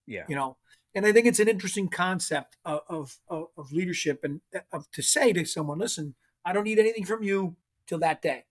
Yeah, 0.07 0.23
you 0.27 0.35
know? 0.35 0.57
And 0.95 1.07
i 1.07 1.11
think 1.11 1.25
it's 1.25 1.39
an 1.39 1.47
interesting 1.47 1.89
concept 1.89 2.57
of 2.65 2.81
of, 2.87 3.17
of, 3.27 3.47
of 3.57 3.71
leadership 3.71 4.23
and 4.23 4.41
uh, 4.55 4.59
of 4.71 4.89
to 4.91 5.01
say 5.01 5.33
to 5.33 5.43
someone 5.43 5.79
listen 5.79 6.13
i 6.45 6.53
don't 6.53 6.65
need 6.65 6.77
anything 6.77 7.05
from 7.05 7.23
you 7.23 7.55
till 7.87 7.99
that 7.99 8.21
day. 8.21 8.45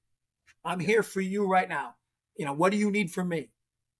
I'm 0.64 0.80
here 0.80 1.02
for 1.02 1.20
you 1.20 1.46
right 1.46 1.68
now. 1.68 1.94
You 2.36 2.46
know 2.46 2.52
what 2.52 2.72
do 2.72 2.78
you 2.78 2.90
need 2.90 3.10
from 3.12 3.28
me? 3.28 3.50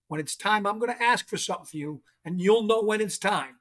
When 0.08 0.20
it's 0.20 0.36
time 0.36 0.66
i'm 0.66 0.78
going 0.78 0.92
to 0.96 1.02
ask 1.02 1.28
for 1.28 1.36
something 1.36 1.66
for 1.66 1.76
you 1.76 2.02
and 2.24 2.40
you'll 2.40 2.64
know 2.64 2.82
when 2.82 3.00
it's 3.00 3.18
time. 3.18 3.56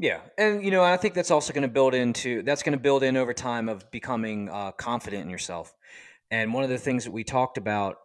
Yeah, 0.00 0.20
and 0.38 0.64
you 0.64 0.70
know, 0.70 0.82
I 0.82 0.96
think 0.96 1.12
that's 1.12 1.30
also 1.30 1.52
going 1.52 1.62
to 1.62 1.68
build 1.68 1.94
into 1.94 2.42
that's 2.42 2.62
going 2.62 2.72
to 2.72 2.80
build 2.80 3.02
in 3.02 3.18
over 3.18 3.34
time 3.34 3.68
of 3.68 3.90
becoming 3.90 4.48
uh, 4.48 4.72
confident 4.72 5.24
in 5.24 5.30
yourself. 5.30 5.74
And 6.30 6.54
one 6.54 6.64
of 6.64 6.70
the 6.70 6.78
things 6.78 7.04
that 7.04 7.10
we 7.10 7.24
talked 7.24 7.58
about, 7.58 7.96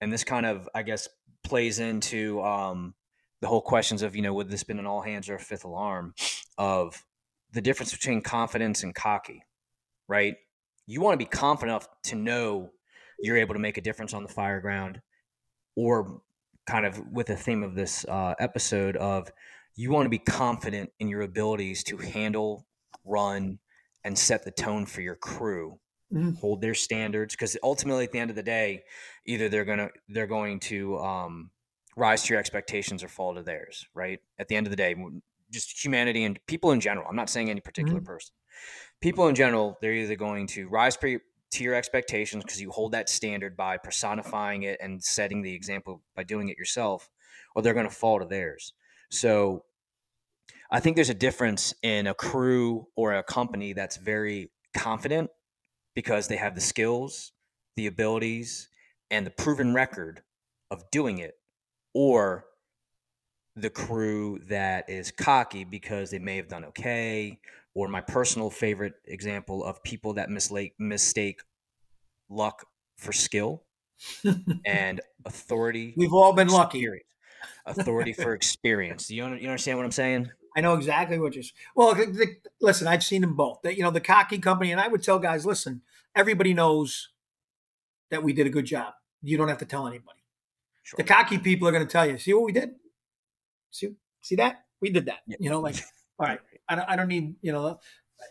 and 0.00 0.12
this 0.12 0.24
kind 0.24 0.46
of, 0.46 0.68
I 0.74 0.82
guess, 0.82 1.08
plays 1.42 1.78
into 1.78 2.42
um, 2.42 2.94
the 3.40 3.48
whole 3.48 3.62
questions 3.62 4.02
of 4.02 4.14
you 4.14 4.22
know, 4.22 4.34
would 4.34 4.50
this 4.50 4.64
been 4.64 4.78
an 4.78 4.86
all 4.86 5.02
hands 5.02 5.28
or 5.28 5.36
a 5.36 5.40
fifth 5.40 5.64
alarm? 5.64 6.14
Of 6.58 7.04
the 7.52 7.62
difference 7.62 7.92
between 7.92 8.20
confidence 8.20 8.82
and 8.82 8.94
cocky, 8.94 9.42
right? 10.08 10.36
You 10.86 11.00
want 11.00 11.14
to 11.14 11.24
be 11.24 11.28
confident 11.28 11.70
enough 11.70 11.88
to 12.04 12.16
know 12.16 12.70
you're 13.18 13.38
able 13.38 13.54
to 13.54 13.60
make 13.60 13.78
a 13.78 13.80
difference 13.80 14.14
on 14.14 14.22
the 14.22 14.28
fire 14.28 14.60
ground, 14.60 15.00
or 15.76 16.20
kind 16.66 16.84
of 16.84 17.00
with 17.12 17.26
the 17.28 17.36
theme 17.36 17.62
of 17.62 17.74
this 17.74 18.04
uh, 18.08 18.34
episode 18.38 18.96
of 18.96 19.30
you 19.76 19.90
want 19.90 20.04
to 20.04 20.10
be 20.10 20.18
confident 20.18 20.90
in 20.98 21.08
your 21.08 21.22
abilities 21.22 21.82
to 21.84 21.96
handle, 21.96 22.66
run, 23.04 23.58
and 24.04 24.18
set 24.18 24.44
the 24.44 24.50
tone 24.50 24.86
for 24.86 25.00
your 25.00 25.14
crew. 25.14 25.78
Mhm. 26.12 26.38
Hold 26.38 26.60
their 26.60 26.74
standards 26.74 27.34
because 27.34 27.56
ultimately, 27.62 28.04
at 28.04 28.12
the 28.12 28.18
end 28.18 28.30
of 28.30 28.36
the 28.36 28.42
day, 28.42 28.82
either 29.26 29.48
they're 29.48 29.64
gonna 29.64 29.90
they're 30.08 30.26
going 30.26 30.60
to 30.60 30.98
um, 30.98 31.50
rise 31.96 32.22
to 32.24 32.32
your 32.32 32.40
expectations 32.40 33.04
or 33.04 33.08
fall 33.08 33.34
to 33.34 33.42
theirs, 33.42 33.86
right? 33.94 34.20
At 34.38 34.48
the 34.48 34.56
end 34.56 34.66
of 34.66 34.70
the 34.70 34.76
day, 34.76 34.96
just 35.50 35.84
humanity 35.84 36.24
and 36.24 36.38
people 36.46 36.72
in 36.72 36.80
general. 36.80 37.06
I'm 37.08 37.16
not 37.16 37.30
saying 37.30 37.50
any 37.50 37.60
particular 37.60 38.00
mm-hmm. 38.00 38.06
person. 38.06 38.34
People 39.00 39.28
in 39.28 39.34
general, 39.34 39.78
they're 39.80 39.92
either 39.92 40.16
going 40.16 40.46
to 40.48 40.68
rise 40.68 40.96
to 40.96 41.64
your 41.64 41.74
expectations 41.74 42.44
because 42.44 42.60
you 42.60 42.70
hold 42.70 42.92
that 42.92 43.08
standard 43.08 43.56
by 43.56 43.76
personifying 43.76 44.62
it 44.62 44.78
and 44.80 45.02
setting 45.02 45.42
the 45.42 45.54
example 45.54 46.02
by 46.14 46.22
doing 46.22 46.48
it 46.48 46.58
yourself, 46.58 47.08
or 47.54 47.62
they're 47.62 47.74
going 47.74 47.88
to 47.88 47.94
fall 47.94 48.20
to 48.20 48.26
theirs. 48.26 48.72
So 49.10 49.64
I 50.70 50.80
think 50.80 50.96
there's 50.96 51.10
a 51.10 51.14
difference 51.14 51.74
in 51.82 52.06
a 52.06 52.14
crew 52.14 52.86
or 52.94 53.14
a 53.14 53.22
company 53.22 53.72
that's 53.72 53.96
very 53.96 54.50
confident 54.74 55.30
because 55.94 56.28
they 56.28 56.36
have 56.36 56.54
the 56.54 56.60
skills, 56.60 57.32
the 57.76 57.86
abilities, 57.86 58.68
and 59.10 59.26
the 59.26 59.30
proven 59.30 59.74
record 59.74 60.22
of 60.70 60.90
doing 60.90 61.18
it, 61.18 61.34
or 61.94 62.44
the 63.56 63.70
crew 63.70 64.40
that 64.48 64.88
is 64.88 65.10
cocky 65.10 65.64
because 65.64 66.10
they 66.10 66.18
may 66.18 66.36
have 66.36 66.48
done 66.48 66.64
okay, 66.64 67.38
or 67.74 67.88
my 67.88 68.00
personal 68.00 68.50
favorite 68.50 68.94
example 69.06 69.64
of 69.64 69.82
people 69.82 70.14
that 70.14 70.30
mistake 70.30 70.74
mistake 70.78 71.40
luck 72.28 72.66
for 72.96 73.12
skill 73.12 73.64
and 74.66 75.00
authority. 75.24 75.94
We've 75.96 76.12
all 76.12 76.32
been 76.32 76.48
lucky. 76.48 76.86
Authority 77.66 78.12
for 78.12 78.34
experience. 78.34 79.10
You, 79.10 79.26
you 79.34 79.48
understand 79.48 79.78
what 79.78 79.84
I'm 79.84 79.92
saying? 79.92 80.30
I 80.60 80.62
know 80.62 80.74
exactly 80.74 81.18
what 81.18 81.34
you're. 81.34 81.44
Well, 81.74 81.94
the, 81.94 82.04
the, 82.04 82.36
listen, 82.60 82.86
I've 82.86 83.02
seen 83.02 83.22
them 83.22 83.34
both. 83.34 83.62
The, 83.62 83.74
you 83.74 83.82
know, 83.82 83.90
the 83.90 84.00
cocky 84.00 84.38
company, 84.38 84.72
and 84.72 84.80
I 84.80 84.88
would 84.88 85.02
tell 85.02 85.18
guys, 85.18 85.46
listen, 85.46 85.80
everybody 86.14 86.52
knows 86.52 87.08
that 88.10 88.22
we 88.22 88.34
did 88.34 88.46
a 88.46 88.50
good 88.50 88.66
job. 88.66 88.92
You 89.22 89.38
don't 89.38 89.48
have 89.48 89.58
to 89.58 89.64
tell 89.64 89.86
anybody. 89.86 90.20
Sure. 90.82 90.98
The 90.98 91.04
cocky 91.04 91.38
people 91.38 91.66
are 91.66 91.72
going 91.72 91.86
to 91.86 91.90
tell 91.90 92.06
you, 92.06 92.18
see 92.18 92.34
what 92.34 92.44
we 92.44 92.52
did? 92.52 92.72
See, 93.70 93.94
see 94.20 94.36
that? 94.36 94.64
We 94.82 94.90
did 94.90 95.06
that. 95.06 95.20
Yeah. 95.26 95.38
You 95.40 95.48
know, 95.48 95.60
like, 95.60 95.76
all 96.18 96.26
right, 96.26 96.40
I 96.68 96.74
don't, 96.74 96.88
I 96.90 96.96
don't 96.96 97.08
need, 97.08 97.36
you 97.40 97.52
know, 97.52 97.80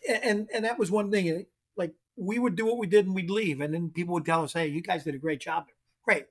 and 0.07 0.47
and 0.53 0.65
that 0.65 0.77
was 0.77 0.91
one 0.91 1.09
thing. 1.09 1.29
Eh, 1.29 1.43
like 1.77 1.93
we 2.15 2.37
would 2.37 2.55
do 2.55 2.67
what 2.67 2.77
we 2.77 2.85
did 2.85 3.07
and 3.07 3.15
we'd 3.15 3.31
leave, 3.31 3.59
and 3.59 3.73
then 3.73 3.89
people 3.89 4.13
would 4.13 4.25
tell 4.25 4.43
us, 4.43 4.53
hey, 4.53 4.67
you 4.67 4.83
guys 4.83 5.03
did 5.03 5.15
a 5.15 5.19
great 5.19 5.41
job. 5.41 5.65
Great, 6.03 6.25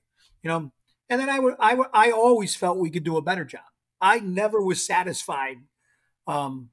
you 0.45 0.49
know. 0.49 0.71
And 1.11 1.21
then 1.21 1.29
I 1.29 1.41
would, 1.41 1.55
I 1.59 1.75
would, 1.75 1.89
I 1.93 2.13
always 2.13 2.55
felt 2.55 2.79
we 2.79 2.91
could 2.91 3.03
do 3.03 3.17
a 3.17 3.23
better 3.23 3.45
job. 3.45 3.63
I 4.01 4.21
never 4.21 4.63
was 4.63 4.87
satisfied 4.87 5.57
um, 6.29 6.71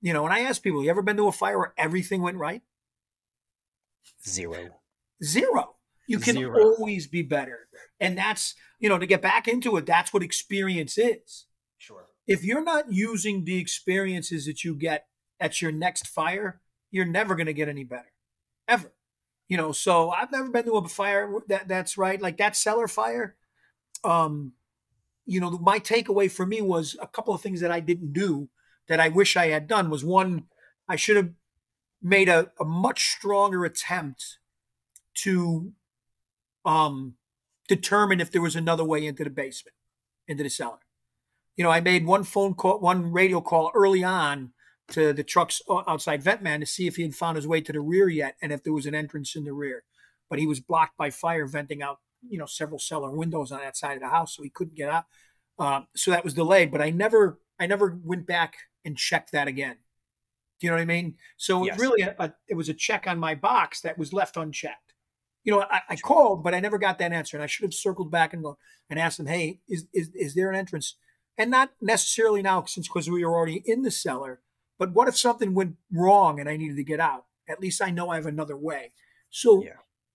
you 0.00 0.12
know, 0.12 0.22
when 0.22 0.32
I 0.32 0.40
ask 0.40 0.62
people, 0.62 0.82
you 0.82 0.88
ever 0.88 1.02
been 1.02 1.16
to 1.16 1.28
a 1.28 1.32
fire 1.32 1.58
where 1.58 1.74
everything 1.76 2.22
went 2.22 2.38
right? 2.38 2.62
Zero. 4.26 4.76
Zero. 5.22 5.74
You 6.06 6.20
can 6.20 6.36
Zero. 6.36 6.62
always 6.62 7.08
be 7.08 7.22
better. 7.22 7.68
And 7.98 8.16
that's, 8.16 8.54
you 8.78 8.88
know, 8.88 8.98
to 8.98 9.06
get 9.06 9.20
back 9.20 9.48
into 9.48 9.76
it, 9.76 9.86
that's 9.86 10.12
what 10.12 10.22
experience 10.22 10.96
is. 10.96 11.46
Sure. 11.78 12.06
If 12.28 12.44
you're 12.44 12.62
not 12.62 12.92
using 12.92 13.44
the 13.44 13.58
experiences 13.58 14.46
that 14.46 14.62
you 14.62 14.76
get 14.76 15.06
at 15.40 15.60
your 15.60 15.72
next 15.72 16.06
fire, 16.06 16.60
you're 16.92 17.04
never 17.04 17.34
going 17.34 17.46
to 17.46 17.52
get 17.52 17.68
any 17.68 17.84
better. 17.84 18.12
Ever. 18.68 18.92
You 19.48 19.56
know, 19.56 19.72
so 19.72 20.10
I've 20.10 20.30
never 20.30 20.50
been 20.50 20.64
to 20.66 20.76
a 20.76 20.88
fire 20.88 21.32
that 21.48 21.68
that's 21.68 21.98
right. 21.98 22.20
Like 22.20 22.36
that 22.38 22.56
cellar 22.56 22.88
fire. 22.88 23.36
Um, 24.04 24.52
you 25.24 25.40
know, 25.40 25.50
my 25.50 25.80
takeaway 25.80 26.30
for 26.30 26.46
me 26.46 26.60
was 26.62 26.96
a 27.00 27.06
couple 27.06 27.34
of 27.34 27.40
things 27.40 27.60
that 27.60 27.72
I 27.72 27.80
didn't 27.80 28.12
do 28.12 28.48
that 28.88 29.00
I 29.00 29.08
wish 29.08 29.36
I 29.36 29.48
had 29.48 29.66
done 29.66 29.90
was 29.90 30.04
one, 30.04 30.44
I 30.88 30.96
should 30.96 31.16
have 31.16 31.30
made 32.02 32.28
a, 32.28 32.50
a 32.60 32.64
much 32.64 33.10
stronger 33.10 33.64
attempt 33.64 34.38
to 35.14 35.72
um, 36.64 37.14
determine 37.68 38.20
if 38.20 38.30
there 38.30 38.42
was 38.42 38.56
another 38.56 38.84
way 38.84 39.06
into 39.06 39.24
the 39.24 39.30
basement, 39.30 39.74
into 40.28 40.42
the 40.42 40.50
cellar. 40.50 40.78
You 41.56 41.64
know, 41.64 41.70
I 41.70 41.80
made 41.80 42.06
one 42.06 42.24
phone 42.24 42.54
call, 42.54 42.80
one 42.80 43.12
radio 43.12 43.40
call 43.40 43.70
early 43.74 44.04
on 44.04 44.52
to 44.88 45.12
the 45.12 45.24
trucks 45.24 45.60
outside 45.88 46.22
Ventman 46.22 46.60
to 46.60 46.66
see 46.66 46.86
if 46.86 46.96
he 46.96 47.02
had 47.02 47.14
found 47.14 47.36
his 47.36 47.46
way 47.46 47.60
to 47.60 47.72
the 47.72 47.80
rear 47.80 48.08
yet 48.08 48.36
and 48.40 48.52
if 48.52 48.62
there 48.62 48.72
was 48.72 48.86
an 48.86 48.94
entrance 48.94 49.34
in 49.34 49.44
the 49.44 49.52
rear. 49.52 49.82
But 50.28 50.38
he 50.38 50.46
was 50.46 50.60
blocked 50.60 50.96
by 50.96 51.10
fire 51.10 51.46
venting 51.46 51.82
out, 51.82 51.98
you 52.28 52.38
know, 52.38 52.46
several 52.46 52.78
cellar 52.78 53.10
windows 53.10 53.50
on 53.50 53.60
that 53.60 53.76
side 53.76 53.96
of 53.96 54.02
the 54.02 54.08
house, 54.08 54.36
so 54.36 54.42
he 54.42 54.50
couldn't 54.50 54.76
get 54.76 54.90
out. 54.90 55.04
Uh, 55.58 55.82
so 55.94 56.10
that 56.10 56.24
was 56.24 56.34
delayed. 56.34 56.70
But 56.70 56.82
I 56.82 56.90
never, 56.90 57.38
I 57.58 57.66
never 57.66 57.98
went 58.04 58.26
back 58.26 58.56
and 58.84 58.96
checked 58.96 59.32
that 59.32 59.48
again. 59.48 59.76
Do 60.60 60.66
you 60.66 60.70
know 60.70 60.76
what 60.76 60.82
I 60.82 60.86
mean? 60.86 61.16
So 61.36 61.66
yes. 61.66 61.78
really, 61.78 62.02
a, 62.02 62.32
it 62.48 62.54
was 62.54 62.68
a 62.68 62.74
check 62.74 63.06
on 63.06 63.18
my 63.18 63.34
box 63.34 63.80
that 63.82 63.98
was 63.98 64.12
left 64.12 64.36
unchecked. 64.36 64.94
You 65.44 65.52
know, 65.52 65.64
I, 65.70 65.80
I, 65.90 65.96
called, 65.96 66.42
but 66.42 66.54
I 66.54 66.60
never 66.60 66.78
got 66.78 66.98
that 66.98 67.12
answer, 67.12 67.36
and 67.36 67.44
I 67.44 67.46
should 67.46 67.64
have 67.64 67.74
circled 67.74 68.10
back 68.10 68.32
and 68.32 68.44
and 68.90 68.98
asked 68.98 69.18
them, 69.18 69.26
"Hey, 69.26 69.60
is 69.68 69.86
is 69.92 70.10
is 70.14 70.34
there 70.34 70.50
an 70.50 70.56
entrance?" 70.56 70.96
And 71.38 71.50
not 71.50 71.72
necessarily 71.80 72.42
now, 72.42 72.64
since 72.64 72.88
because 72.88 73.10
we 73.10 73.24
were 73.24 73.34
already 73.34 73.62
in 73.64 73.82
the 73.82 73.90
cellar. 73.90 74.40
But 74.78 74.92
what 74.92 75.08
if 75.08 75.16
something 75.16 75.54
went 75.54 75.76
wrong 75.92 76.40
and 76.40 76.48
I 76.48 76.56
needed 76.56 76.76
to 76.76 76.84
get 76.84 77.00
out? 77.00 77.26
At 77.48 77.60
least 77.60 77.82
I 77.82 77.90
know 77.90 78.10
I 78.10 78.16
have 78.16 78.26
another 78.26 78.56
way. 78.56 78.92
So, 79.30 79.62
yeah. 79.62 79.70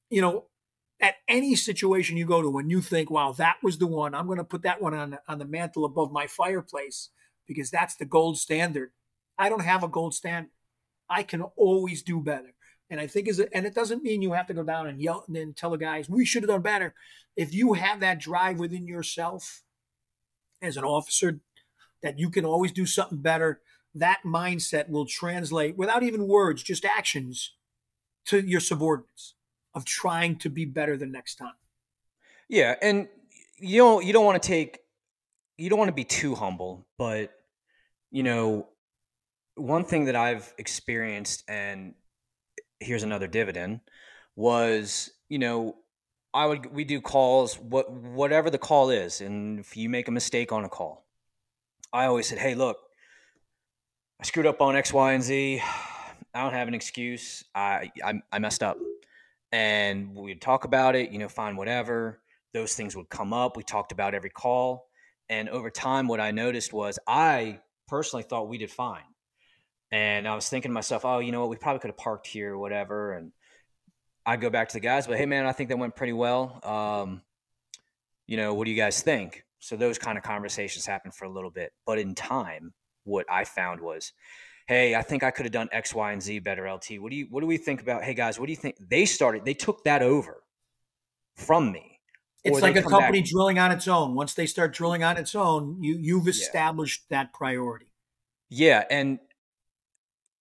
you 0.09 0.21
know, 0.21 0.45
at 0.99 1.15
any 1.27 1.55
situation 1.55 2.17
you 2.17 2.25
go 2.25 2.41
to, 2.41 2.49
when 2.49 2.69
you 2.69 2.81
think, 2.81 3.09
"Wow, 3.09 3.31
that 3.33 3.57
was 3.63 3.77
the 3.77 3.87
one," 3.87 4.15
I'm 4.15 4.25
going 4.25 4.37
to 4.39 4.43
put 4.43 4.63
that 4.63 4.81
one 4.81 4.95
on 4.95 5.19
on 5.27 5.37
the 5.37 5.45
mantle 5.45 5.85
above 5.85 6.11
my 6.11 6.25
fireplace 6.27 7.09
because 7.51 7.69
that's 7.69 7.95
the 7.95 8.05
gold 8.05 8.37
standard. 8.37 8.91
I 9.37 9.49
don't 9.49 9.63
have 9.63 9.83
a 9.83 9.89
gold 9.89 10.13
standard. 10.13 10.51
I 11.09 11.23
can 11.23 11.41
always 11.57 12.01
do 12.01 12.21
better. 12.21 12.53
And 12.89 12.99
I 12.99 13.07
think 13.07 13.27
is 13.27 13.39
and 13.39 13.65
it 13.65 13.75
doesn't 13.75 14.03
mean 14.03 14.21
you 14.21 14.31
have 14.31 14.47
to 14.47 14.53
go 14.53 14.63
down 14.63 14.87
and 14.87 15.01
yell 15.01 15.25
and 15.27 15.35
then 15.35 15.53
tell 15.53 15.71
the 15.71 15.77
guys 15.77 16.09
we 16.09 16.25
should 16.25 16.43
have 16.43 16.49
done 16.49 16.61
better. 16.61 16.93
If 17.35 17.53
you 17.53 17.73
have 17.73 17.99
that 17.99 18.19
drive 18.19 18.57
within 18.59 18.87
yourself 18.87 19.63
as 20.61 20.77
an 20.77 20.85
officer 20.85 21.41
that 22.01 22.17
you 22.17 22.29
can 22.29 22.45
always 22.45 22.71
do 22.71 22.85
something 22.85 23.17
better, 23.17 23.59
that 23.95 24.21
mindset 24.25 24.89
will 24.89 25.05
translate 25.05 25.75
without 25.75 26.03
even 26.03 26.27
words, 26.27 26.63
just 26.63 26.85
actions 26.85 27.55
to 28.27 28.39
your 28.39 28.61
subordinates 28.61 29.35
of 29.73 29.83
trying 29.83 30.37
to 30.37 30.49
be 30.49 30.63
better 30.63 30.95
the 30.95 31.05
next 31.05 31.35
time. 31.35 31.53
Yeah, 32.47 32.75
and 32.81 33.09
you 33.57 33.77
don't 33.77 34.05
you 34.05 34.13
don't 34.13 34.25
want 34.25 34.41
to 34.41 34.47
take 34.47 34.79
you 35.57 35.69
don't 35.69 35.79
want 35.79 35.89
to 35.89 35.93
be 35.93 36.05
too 36.05 36.35
humble, 36.35 36.87
but 36.97 37.31
you 38.11 38.23
know, 38.23 38.67
one 39.55 39.83
thing 39.85 40.05
that 40.05 40.15
I've 40.15 40.53
experienced, 40.57 41.43
and 41.47 41.95
here's 42.79 43.03
another 43.03 43.27
dividend, 43.27 43.81
was 44.35 45.11
you 45.29 45.39
know, 45.39 45.75
I 46.33 46.45
would 46.45 46.67
we 46.67 46.83
do 46.83 47.01
calls 47.01 47.55
what 47.59 47.91
whatever 47.91 48.49
the 48.49 48.57
call 48.57 48.89
is, 48.89 49.21
and 49.21 49.59
if 49.59 49.75
you 49.77 49.89
make 49.89 50.07
a 50.07 50.11
mistake 50.11 50.51
on 50.51 50.65
a 50.65 50.69
call, 50.69 51.05
I 51.93 52.05
always 52.05 52.27
said, 52.27 52.37
hey, 52.37 52.55
look, 52.55 52.77
I 54.19 54.25
screwed 54.25 54.45
up 54.45 54.61
on 54.61 54.75
X, 54.75 54.93
Y, 54.93 55.13
and 55.13 55.23
Z. 55.23 55.61
I 56.33 56.43
don't 56.43 56.53
have 56.53 56.67
an 56.67 56.73
excuse. 56.73 57.43
I 57.55 57.91
I, 58.03 58.21
I 58.31 58.39
messed 58.39 58.63
up, 58.63 58.77
and 59.51 60.15
we'd 60.15 60.41
talk 60.41 60.65
about 60.65 60.95
it. 60.95 61.11
You 61.11 61.19
know, 61.19 61.29
fine, 61.29 61.55
whatever. 61.55 62.21
Those 62.53 62.75
things 62.75 62.97
would 62.97 63.09
come 63.09 63.31
up. 63.31 63.55
We 63.55 63.63
talked 63.63 63.93
about 63.93 64.13
every 64.13 64.29
call 64.29 64.91
and 65.31 65.47
over 65.47 65.69
time, 65.69 66.09
what 66.09 66.19
I 66.19 66.31
noticed 66.31 66.73
was 66.73 66.99
I 67.07 67.61
personally 67.91 68.23
thought 68.23 68.47
we 68.47 68.57
did 68.57 68.71
fine. 68.71 69.03
And 69.91 70.25
I 70.25 70.33
was 70.33 70.47
thinking 70.47 70.69
to 70.69 70.73
myself, 70.73 71.03
oh, 71.03 71.19
you 71.19 71.33
know 71.33 71.41
what? 71.41 71.49
We 71.49 71.57
probably 71.57 71.81
could 71.81 71.89
have 71.89 71.97
parked 71.97 72.25
here 72.25 72.53
or 72.53 72.57
whatever. 72.57 73.11
And 73.11 73.33
I 74.25 74.37
go 74.37 74.49
back 74.49 74.69
to 74.69 74.73
the 74.75 74.79
guys, 74.79 75.07
but 75.07 75.17
hey, 75.17 75.25
man, 75.25 75.45
I 75.45 75.51
think 75.51 75.67
that 75.69 75.77
went 75.77 75.97
pretty 75.97 76.13
well. 76.13 76.61
Um, 76.63 77.21
you 78.27 78.37
know, 78.37 78.53
what 78.53 78.63
do 78.63 78.71
you 78.71 78.77
guys 78.77 79.01
think? 79.01 79.43
So 79.59 79.75
those 79.75 79.97
kind 79.97 80.17
of 80.17 80.23
conversations 80.23 80.85
happened 80.85 81.13
for 81.13 81.25
a 81.25 81.29
little 81.29 81.51
bit. 81.51 81.73
But 81.85 81.99
in 81.99 82.15
time, 82.15 82.73
what 83.03 83.25
I 83.29 83.43
found 83.43 83.81
was, 83.81 84.13
hey, 84.67 84.95
I 84.95 85.01
think 85.01 85.21
I 85.21 85.31
could 85.31 85.45
have 85.45 85.51
done 85.51 85.67
X, 85.73 85.93
Y, 85.93 86.13
and 86.13 86.23
Z 86.23 86.39
better, 86.39 86.71
LT. 86.71 86.91
What 87.01 87.11
do 87.11 87.17
you 87.17 87.27
what 87.29 87.41
do 87.41 87.47
we 87.47 87.57
think 87.57 87.81
about? 87.81 88.03
Hey 88.03 88.13
guys, 88.13 88.39
what 88.39 88.45
do 88.45 88.53
you 88.53 88.57
think? 88.57 88.77
They 88.79 89.05
started, 89.05 89.43
they 89.43 89.53
took 89.53 89.83
that 89.83 90.01
over 90.01 90.41
from 91.35 91.73
me. 91.73 91.90
It's 92.43 92.61
like 92.61 92.75
a 92.75 92.81
company 92.81 93.21
back. 93.21 93.29
drilling 93.29 93.59
on 93.59 93.71
its 93.71 93.87
own. 93.87 94.15
Once 94.15 94.33
they 94.33 94.47
start 94.47 94.73
drilling 94.73 95.03
on 95.03 95.17
its 95.17 95.35
own, 95.35 95.77
you 95.81 95.97
you've 95.99 96.27
established 96.27 97.03
yeah. 97.09 97.17
that 97.19 97.33
priority. 97.33 97.93
Yeah, 98.49 98.83
and 98.89 99.19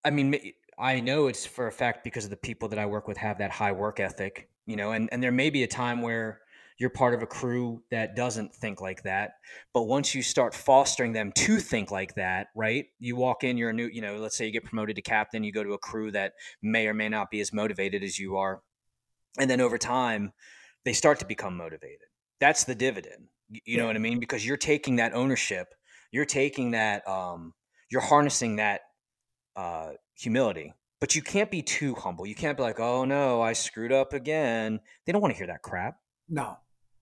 I 0.04 0.10
mean, 0.10 0.34
I 0.78 1.00
know 1.00 1.26
it's 1.26 1.44
for 1.44 1.66
a 1.66 1.72
fact 1.72 2.02
because 2.02 2.24
of 2.24 2.30
the 2.30 2.36
people 2.36 2.68
that 2.70 2.78
I 2.78 2.86
work 2.86 3.06
with 3.06 3.18
have 3.18 3.38
that 3.38 3.50
high 3.50 3.72
work 3.72 4.00
ethic, 4.00 4.48
you 4.66 4.76
know, 4.76 4.92
and 4.92 5.08
and 5.12 5.22
there 5.22 5.32
may 5.32 5.50
be 5.50 5.62
a 5.62 5.68
time 5.68 6.00
where 6.00 6.40
you're 6.78 6.88
part 6.88 7.12
of 7.12 7.22
a 7.22 7.26
crew 7.26 7.82
that 7.90 8.16
doesn't 8.16 8.54
think 8.54 8.80
like 8.80 9.02
that, 9.02 9.32
but 9.74 9.82
once 9.82 10.14
you 10.14 10.22
start 10.22 10.54
fostering 10.54 11.12
them 11.12 11.30
to 11.32 11.58
think 11.58 11.90
like 11.90 12.14
that, 12.14 12.46
right? 12.56 12.86
You 12.98 13.16
walk 13.16 13.44
in, 13.44 13.58
you're 13.58 13.68
a 13.68 13.74
new, 13.74 13.90
you 13.92 14.00
know, 14.00 14.16
let's 14.16 14.34
say 14.34 14.46
you 14.46 14.52
get 14.52 14.64
promoted 14.64 14.96
to 14.96 15.02
captain, 15.02 15.44
you 15.44 15.52
go 15.52 15.62
to 15.62 15.74
a 15.74 15.78
crew 15.78 16.10
that 16.12 16.32
may 16.62 16.86
or 16.86 16.94
may 16.94 17.10
not 17.10 17.30
be 17.30 17.40
as 17.40 17.52
motivated 17.52 18.02
as 18.02 18.18
you 18.18 18.38
are, 18.38 18.62
and 19.38 19.50
then 19.50 19.60
over 19.60 19.76
time 19.76 20.32
they 20.84 20.92
start 20.92 21.18
to 21.20 21.26
become 21.26 21.56
motivated. 21.56 22.08
That's 22.40 22.64
the 22.64 22.74
dividend. 22.74 23.28
You 23.50 23.60
yeah. 23.66 23.76
know 23.78 23.86
what 23.86 23.96
I 23.96 24.00
mean? 24.00 24.20
Because 24.20 24.46
you're 24.46 24.56
taking 24.56 24.96
that 24.96 25.12
ownership, 25.14 25.74
you're 26.12 26.24
taking 26.24 26.70
that, 26.72 27.06
um, 27.08 27.52
you're 27.90 28.00
harnessing 28.00 28.56
that 28.56 28.82
uh, 29.56 29.90
humility. 30.14 30.72
But 31.00 31.14
you 31.14 31.22
can't 31.22 31.50
be 31.50 31.62
too 31.62 31.94
humble. 31.94 32.26
You 32.26 32.34
can't 32.34 32.56
be 32.58 32.62
like, 32.62 32.78
"Oh 32.78 33.04
no, 33.06 33.40
I 33.40 33.54
screwed 33.54 33.90
up 33.90 34.12
again." 34.12 34.80
They 35.06 35.12
don't 35.12 35.22
want 35.22 35.32
to 35.32 35.38
hear 35.38 35.46
that 35.46 35.62
crap. 35.62 35.96
No, 36.28 36.58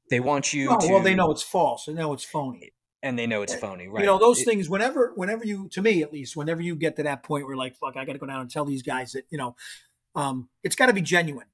They 0.08 0.20
want 0.20 0.52
you. 0.52 0.70
Oh, 0.70 0.78
to, 0.78 0.88
well, 0.88 1.02
they 1.02 1.16
know 1.16 1.30
it's 1.32 1.42
false. 1.42 1.84
They 1.86 1.92
know 1.94 2.12
it's 2.12 2.24
phony. 2.24 2.70
and 3.02 3.18
they 3.18 3.26
know 3.26 3.42
it's 3.42 3.54
phony, 3.56 3.88
right? 3.88 4.00
You 4.00 4.06
know 4.06 4.18
those 4.18 4.40
It- 4.40 4.44
things. 4.44 4.68
Whenever, 4.68 5.12
whenever 5.16 5.44
you, 5.44 5.68
to 5.70 5.82
me 5.82 6.02
at 6.02 6.12
least, 6.12 6.36
whenever 6.36 6.62
you 6.62 6.76
get 6.76 6.94
to 6.96 7.02
that 7.02 7.22
point 7.24 7.46
where 7.46 7.56
like, 7.56 7.74
fuck, 7.76 7.96
I 7.96 8.04
got 8.04 8.12
to 8.12 8.18
go 8.18 8.26
down 8.26 8.40
and 8.40 8.50
tell 8.50 8.64
these 8.64 8.82
guys 8.82 9.12
that 9.12 9.24
you 9.30 9.36
know, 9.38 9.56
um, 10.14 10.48
it's 10.62 10.76
got 10.76 10.86
to 10.86 10.92
be 10.92 11.02
genuine. 11.02 11.46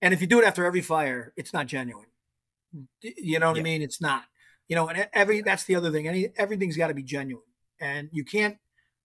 And 0.00 0.14
if 0.14 0.20
you 0.20 0.26
do 0.26 0.40
it 0.40 0.44
after 0.44 0.64
every 0.64 0.80
fire, 0.80 1.32
it's 1.36 1.52
not 1.52 1.66
genuine. 1.66 2.06
You 3.00 3.38
know 3.38 3.50
what 3.50 3.58
I 3.58 3.62
mean? 3.62 3.82
It's 3.82 4.00
not. 4.00 4.24
You 4.68 4.76
know, 4.76 4.88
and 4.88 5.08
every 5.12 5.40
that's 5.40 5.64
the 5.64 5.76
other 5.76 5.90
thing. 5.90 6.06
Any 6.06 6.28
everything's 6.36 6.76
got 6.76 6.88
to 6.88 6.94
be 6.94 7.02
genuine, 7.02 7.42
and 7.80 8.08
you 8.12 8.24
can't 8.24 8.58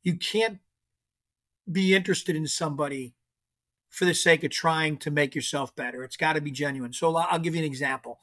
you 0.03 0.17
can't 0.17 0.59
be 1.71 1.95
interested 1.95 2.35
in 2.35 2.45
somebody 2.47 3.15
for 3.89 4.05
the 4.05 4.13
sake 4.13 4.43
of 4.43 4.51
trying 4.51 4.97
to 4.97 5.11
make 5.11 5.35
yourself 5.35 5.73
better. 5.75 6.03
It's 6.03 6.17
got 6.17 6.33
to 6.33 6.41
be 6.41 6.51
genuine. 6.51 6.91
So 6.91 7.15
I'll 7.15 7.27
I'll 7.29 7.39
give 7.39 7.55
you 7.55 7.61
an 7.61 7.65
example. 7.65 8.19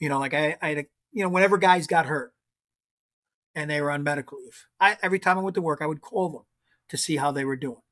You 0.00 0.08
know, 0.08 0.18
like 0.18 0.34
I, 0.34 0.56
I 0.60 0.68
had 0.70 0.78
a, 0.78 0.84
you 1.12 1.22
know, 1.22 1.28
whenever 1.28 1.58
guys 1.58 1.86
got 1.86 2.06
hurt 2.06 2.32
and 3.54 3.70
they 3.70 3.80
were 3.80 3.92
on 3.92 4.02
medical 4.02 4.38
leave, 4.38 4.66
I 4.80 4.96
every 5.02 5.20
time 5.20 5.38
I 5.38 5.42
went 5.42 5.54
to 5.54 5.62
work, 5.62 5.82
I 5.82 5.86
would 5.86 6.00
call 6.00 6.28
them 6.30 6.42
to 6.88 6.96
see 6.96 7.16
how 7.16 7.30
they 7.30 7.44
were 7.44 7.56
doing. 7.56 7.82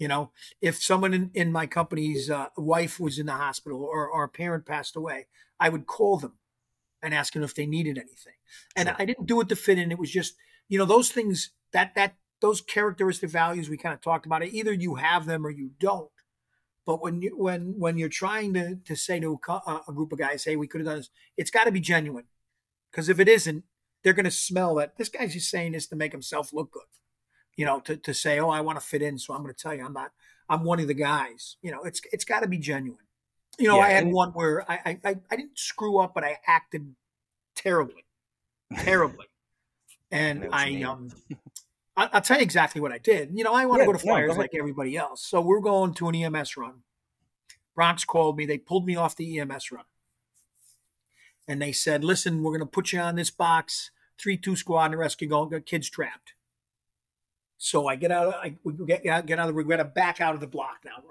You 0.00 0.08
know, 0.08 0.32
if 0.62 0.82
someone 0.82 1.12
in, 1.14 1.30
in 1.34 1.52
my 1.52 1.66
company's 1.66 2.30
uh, 2.30 2.46
wife 2.56 2.98
was 2.98 3.18
in 3.18 3.26
the 3.26 3.32
hospital 3.32 3.82
or, 3.84 4.08
or 4.08 4.24
a 4.24 4.28
parent 4.28 4.64
passed 4.64 4.96
away, 4.96 5.26
I 5.60 5.68
would 5.68 5.86
call 5.86 6.16
them 6.16 6.38
and 7.02 7.14
ask 7.14 7.34
them 7.34 7.42
if 7.42 7.54
they 7.54 7.66
needed 7.66 7.98
anything. 7.98 8.32
And 8.74 8.88
Sure. 8.88 8.96
I 8.98 9.04
didn't 9.04 9.26
do 9.26 9.40
it 9.42 9.48
to 9.50 9.56
fit 9.56 9.78
in. 9.78 9.92
It 9.92 9.98
was 9.98 10.10
just, 10.10 10.36
you 10.70 10.78
know, 10.78 10.86
those 10.86 11.12
things 11.12 11.50
that 11.72 11.94
that 11.94 12.16
those 12.40 12.62
characteristic 12.62 13.28
values 13.28 13.68
we 13.68 13.76
kind 13.76 13.94
of 13.94 14.00
talked 14.00 14.24
about 14.24 14.42
it. 14.42 14.54
Either 14.54 14.72
you 14.72 14.94
have 14.94 15.26
them 15.26 15.46
or 15.46 15.50
you 15.50 15.70
don't. 15.78 16.10
But 16.86 17.02
when 17.02 17.20
you 17.20 17.36
when 17.36 17.78
when 17.78 17.98
you're 17.98 18.08
trying 18.08 18.54
to 18.54 18.76
to 18.76 18.96
say 18.96 19.20
to 19.20 19.38
a, 19.48 19.52
uh, 19.52 19.80
a 19.86 19.92
group 19.92 20.12
of 20.12 20.18
guys, 20.18 20.44
hey, 20.44 20.56
we 20.56 20.66
could 20.66 20.80
have 20.80 20.88
done 20.88 20.96
this, 20.96 21.10
it's 21.36 21.50
got 21.50 21.64
to 21.64 21.72
be 21.72 21.80
genuine. 21.80 22.24
Because 22.90 23.10
if 23.10 23.20
it 23.20 23.28
isn't, 23.28 23.64
they're 24.02 24.14
going 24.14 24.24
to 24.24 24.30
smell 24.30 24.76
that 24.76 24.96
this 24.96 25.10
guy's 25.10 25.34
just 25.34 25.50
saying 25.50 25.72
this 25.72 25.86
to 25.88 25.96
make 25.96 26.12
himself 26.12 26.54
look 26.54 26.72
good. 26.72 26.82
You 27.60 27.66
know, 27.66 27.78
to, 27.80 27.94
to 27.94 28.14
say, 28.14 28.40
oh, 28.40 28.48
I 28.48 28.62
want 28.62 28.80
to 28.80 28.86
fit 28.86 29.02
in, 29.02 29.18
so 29.18 29.34
I'm 29.34 29.42
going 29.42 29.52
to 29.52 29.62
tell 29.62 29.74
you, 29.74 29.84
I'm 29.84 29.92
not. 29.92 30.12
I'm 30.48 30.64
one 30.64 30.80
of 30.80 30.88
the 30.88 30.94
guys. 30.94 31.58
You 31.60 31.70
know, 31.70 31.82
it's 31.82 32.00
it's 32.10 32.24
got 32.24 32.40
to 32.40 32.48
be 32.48 32.56
genuine. 32.56 33.04
You 33.58 33.68
know, 33.68 33.76
Yeah, 33.76 33.82
I 33.82 33.88
had 33.90 34.06
one 34.06 34.30
where 34.30 34.64
I, 34.66 34.98
I 35.04 35.16
I 35.30 35.36
didn't 35.36 35.58
screw 35.58 35.98
up, 35.98 36.14
but 36.14 36.24
I 36.24 36.38
acted 36.46 36.94
terribly, 37.54 38.06
terribly, 38.78 39.26
and 40.10 40.38
I 40.38 40.46
know 40.46 40.50
what 40.52 40.70
you 40.70 40.86
I 40.86 40.90
um. 40.90 41.10
I- 41.98 42.08
I'll 42.14 42.22
tell 42.22 42.38
you 42.38 42.42
exactly 42.42 42.80
what 42.80 42.92
I 42.92 42.96
did. 42.98 43.32
You 43.34 43.44
know, 43.44 43.52
I 43.52 43.66
want 43.66 43.80
to 43.80 43.82
Yeah, 43.82 43.86
go 43.88 43.98
to 43.98 44.04
go 44.06 44.10
fires 44.10 44.38
like 44.38 44.54
everybody 44.54 44.96
else. 44.96 45.22
So 45.22 45.42
we're 45.42 45.60
going 45.60 45.92
to 45.92 46.08
an 46.08 46.14
EMS 46.14 46.56
run. 46.56 46.76
Bronx 47.74 48.06
called 48.06 48.38
me. 48.38 48.46
They 48.46 48.56
pulled 48.56 48.86
me 48.86 48.96
off 48.96 49.16
the 49.16 49.38
EMS 49.38 49.70
run. 49.70 49.84
And 51.46 51.60
they 51.60 51.72
said, 51.72 52.04
listen, 52.04 52.42
we're 52.42 52.52
going 52.52 52.60
to 52.60 52.66
put 52.66 52.94
you 52.94 53.00
on 53.00 53.16
this 53.16 53.30
box, 53.30 53.90
3 54.18 54.38
2 54.38 54.56
squad, 54.56 54.84
and 54.86 54.94
the 54.94 54.96
rescue 54.96 55.28
going, 55.28 55.50
got 55.50 55.66
kids 55.66 55.90
trapped. 55.90 56.32
So 57.62 57.86
I 57.86 57.96
get 57.96 58.10
out, 58.10 58.28
of, 58.28 58.34
I 58.36 58.56
we 58.64 58.72
get, 58.86 59.02
get 59.02 59.38
out 59.38 59.50
of, 59.50 59.54
we 59.54 59.64
got 59.64 59.76
to 59.76 59.84
back 59.84 60.18
out 60.18 60.34
of 60.34 60.40
the 60.40 60.46
block 60.46 60.78
now. 60.82 61.02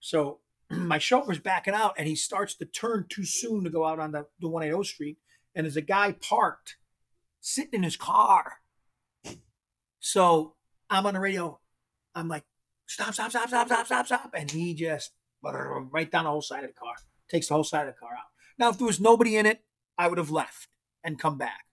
So 0.00 0.40
my 0.70 0.98
chauffeur's 0.98 1.38
backing 1.38 1.72
out 1.72 1.94
and 1.96 2.06
he 2.06 2.14
starts 2.14 2.54
to 2.56 2.66
turn 2.66 3.06
too 3.08 3.24
soon 3.24 3.64
to 3.64 3.70
go 3.70 3.86
out 3.86 3.98
on 3.98 4.12
the, 4.12 4.26
the 4.38 4.50
180 4.50 4.86
street. 4.86 5.16
And 5.54 5.64
there's 5.64 5.78
a 5.78 5.80
guy 5.80 6.12
parked 6.12 6.76
sitting 7.40 7.72
in 7.72 7.84
his 7.84 7.96
car. 7.96 8.58
So 9.98 10.56
I'm 10.90 11.06
on 11.06 11.14
the 11.14 11.20
radio. 11.20 11.58
I'm 12.14 12.28
like, 12.28 12.44
stop, 12.84 13.14
stop, 13.14 13.30
stop, 13.30 13.48
stop, 13.48 13.66
stop, 13.66 13.86
stop, 13.86 14.06
stop. 14.06 14.34
And 14.36 14.50
he 14.50 14.74
just 14.74 15.12
right 15.42 16.10
down 16.10 16.24
the 16.24 16.30
whole 16.30 16.42
side 16.42 16.64
of 16.64 16.70
the 16.70 16.78
car, 16.78 16.96
takes 17.30 17.48
the 17.48 17.54
whole 17.54 17.64
side 17.64 17.88
of 17.88 17.94
the 17.94 17.98
car 17.98 18.10
out. 18.12 18.26
Now, 18.58 18.68
if 18.68 18.76
there 18.76 18.86
was 18.86 19.00
nobody 19.00 19.38
in 19.38 19.46
it, 19.46 19.62
I 19.96 20.08
would 20.08 20.18
have 20.18 20.30
left 20.30 20.68
and 21.02 21.18
come 21.18 21.38
back. 21.38 21.64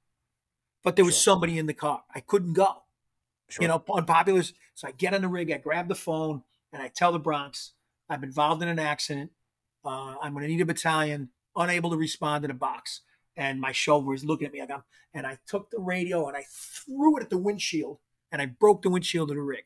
But 0.85 0.95
there 0.95 1.03
was 1.03 1.15
Sure. 1.15 1.33
somebody 1.33 1.57
in 1.57 1.65
the 1.65 1.73
car. 1.73 2.03
I 2.15 2.21
couldn't 2.21 2.53
go. 2.53 2.83
Sure. 3.49 3.63
You 3.63 3.67
know, 3.67 3.83
unpopular. 3.91 4.43
So 4.75 4.87
I 4.87 4.91
get 4.91 5.13
on 5.13 5.21
the 5.21 5.27
rig, 5.27 5.51
I 5.51 5.57
grab 5.57 5.87
the 5.87 5.95
phone, 5.95 6.43
and 6.71 6.81
I 6.81 6.87
tell 6.87 7.11
the 7.11 7.19
Bronx, 7.19 7.73
I'm 8.09 8.23
involved 8.23 8.61
in 8.61 8.67
an 8.67 8.79
accident. 8.79 9.31
Uh, 9.83 10.15
I'm 10.21 10.33
going 10.33 10.43
to 10.43 10.47
need 10.47 10.61
a 10.61 10.65
battalion, 10.65 11.29
unable 11.55 11.89
to 11.89 11.97
respond 11.97 12.43
to 12.43 12.47
the 12.47 12.53
box. 12.53 13.01
And 13.35 13.59
my 13.59 13.71
shoulder 13.71 14.13
is 14.13 14.25
looking 14.25 14.47
at 14.47 14.53
me 14.53 14.59
like 14.59 14.71
I'm, 14.71 14.83
and 15.13 15.25
I 15.25 15.39
took 15.47 15.71
the 15.71 15.79
radio 15.79 16.27
and 16.27 16.35
I 16.37 16.43
threw 16.49 17.17
it 17.17 17.23
at 17.23 17.29
the 17.29 17.37
windshield 17.37 17.99
and 18.31 18.41
I 18.41 18.45
broke 18.45 18.81
the 18.81 18.89
windshield 18.89 19.31
of 19.31 19.37
the 19.37 19.41
rig. 19.41 19.63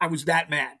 I 0.00 0.06
was 0.06 0.24
that 0.26 0.50
mad. 0.50 0.78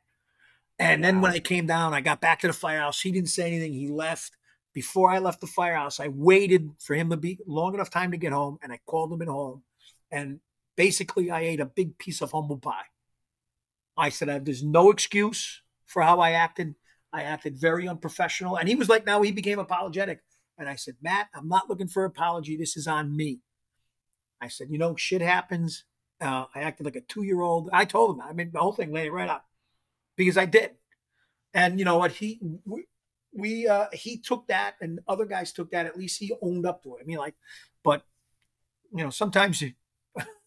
And 0.78 1.02
then 1.02 1.20
when 1.20 1.32
I 1.32 1.40
came 1.40 1.66
down, 1.66 1.92
I 1.92 2.00
got 2.00 2.20
back 2.20 2.40
to 2.40 2.46
the 2.46 2.52
firehouse. 2.52 3.00
He 3.00 3.10
didn't 3.10 3.30
say 3.30 3.48
anything. 3.48 3.72
He 3.72 3.88
left. 3.88 4.32
Before 4.72 5.10
I 5.10 5.18
left 5.18 5.40
the 5.40 5.48
firehouse, 5.48 5.98
I 5.98 6.06
waited 6.06 6.70
for 6.78 6.94
him 6.94 7.10
to 7.10 7.16
be 7.16 7.38
long 7.48 7.74
enough 7.74 7.90
time 7.90 8.12
to 8.12 8.16
get 8.16 8.32
home, 8.32 8.58
and 8.62 8.72
I 8.72 8.78
called 8.86 9.12
him 9.12 9.22
at 9.22 9.26
home. 9.26 9.62
And 10.12 10.38
basically, 10.78 11.28
I 11.30 11.40
ate 11.40 11.60
a 11.60 11.66
big 11.66 11.98
piece 11.98 12.22
of 12.22 12.30
humble 12.30 12.58
pie. 12.58 12.88
I 13.96 14.08
said, 14.10 14.28
"I- 14.28 14.38
"There's 14.38 14.62
no 14.62 14.90
excuse 14.90 15.62
for 15.84 16.02
how 16.02 16.20
I 16.20 16.30
acted. 16.30 16.76
I 17.12 17.24
acted 17.24 17.58
very 17.58 17.88
unprofessional." 17.88 18.56
And 18.56 18.68
he 18.68 18.76
was 18.76 18.88
like, 18.88 19.04
"Now 19.04 19.20
he 19.22 19.32
became 19.32 19.58
apologetic." 19.58 20.22
And 20.56 20.68
I 20.68 20.76
said, 20.76 20.96
"Matt, 21.02 21.28
I'm 21.34 21.48
not 21.48 21.68
looking 21.68 21.88
for 21.88 22.04
apology. 22.04 22.56
This 22.56 22.76
is 22.76 22.86
on 22.86 23.16
me." 23.16 23.40
I 24.40 24.48
said, 24.48 24.70
"You 24.70 24.78
know, 24.78 24.94
shit 24.94 25.20
happens. 25.20 25.84
Uh, 26.20 26.46
I 26.54 26.60
acted 26.62 26.86
like 26.86 26.96
a 26.96 27.00
two 27.00 27.24
year 27.24 27.40
old. 27.40 27.70
I 27.72 27.84
told 27.84 28.16
him. 28.16 28.20
I 28.22 28.32
mean, 28.32 28.50
the 28.52 28.60
whole 28.60 28.72
thing 28.72 28.92
laid 28.92 29.06
it 29.08 29.12
right 29.12 29.28
out 29.28 29.44
because 30.16 30.38
I 30.38 30.46
did. 30.46 30.76
And 31.52 31.78
you 31.78 31.84
know 31.84 31.98
what? 31.98 32.12
He 32.12 32.40
we, 32.64 32.86
we 33.32 33.66
uh, 33.66 33.88
he 33.92 34.18
took 34.18 34.46
that, 34.46 34.76
and 34.80 35.00
other 35.08 35.26
guys 35.26 35.52
took 35.52 35.70
that. 35.72 35.86
At 35.86 35.98
least 35.98 36.20
he 36.20 36.32
owned 36.40 36.66
up 36.66 36.82
to 36.82 36.96
it. 36.96 37.00
I 37.02 37.04
mean, 37.04 37.18
like, 37.18 37.34
but 37.82 38.04
you 38.96 39.02
know, 39.02 39.10
sometimes 39.10 39.60
you, 39.60 39.72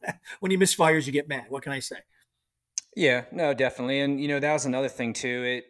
when 0.40 0.52
you 0.52 0.57
miss 0.57 0.73
fires, 0.73 1.06
you 1.07 1.14
get 1.14 1.28
mad. 1.28 1.45
What 1.49 1.64
can 1.64 1.72
I 1.72 1.80
say? 1.80 1.98
Yeah, 2.95 3.26
no, 3.32 3.53
definitely. 3.53 4.02
And 4.02 4.19
you 4.19 4.28
know, 4.28 4.40
that 4.40 4.53
was 4.53 4.65
another 4.65 4.90
thing 4.90 5.14
too. 5.14 5.44
It 5.44 5.65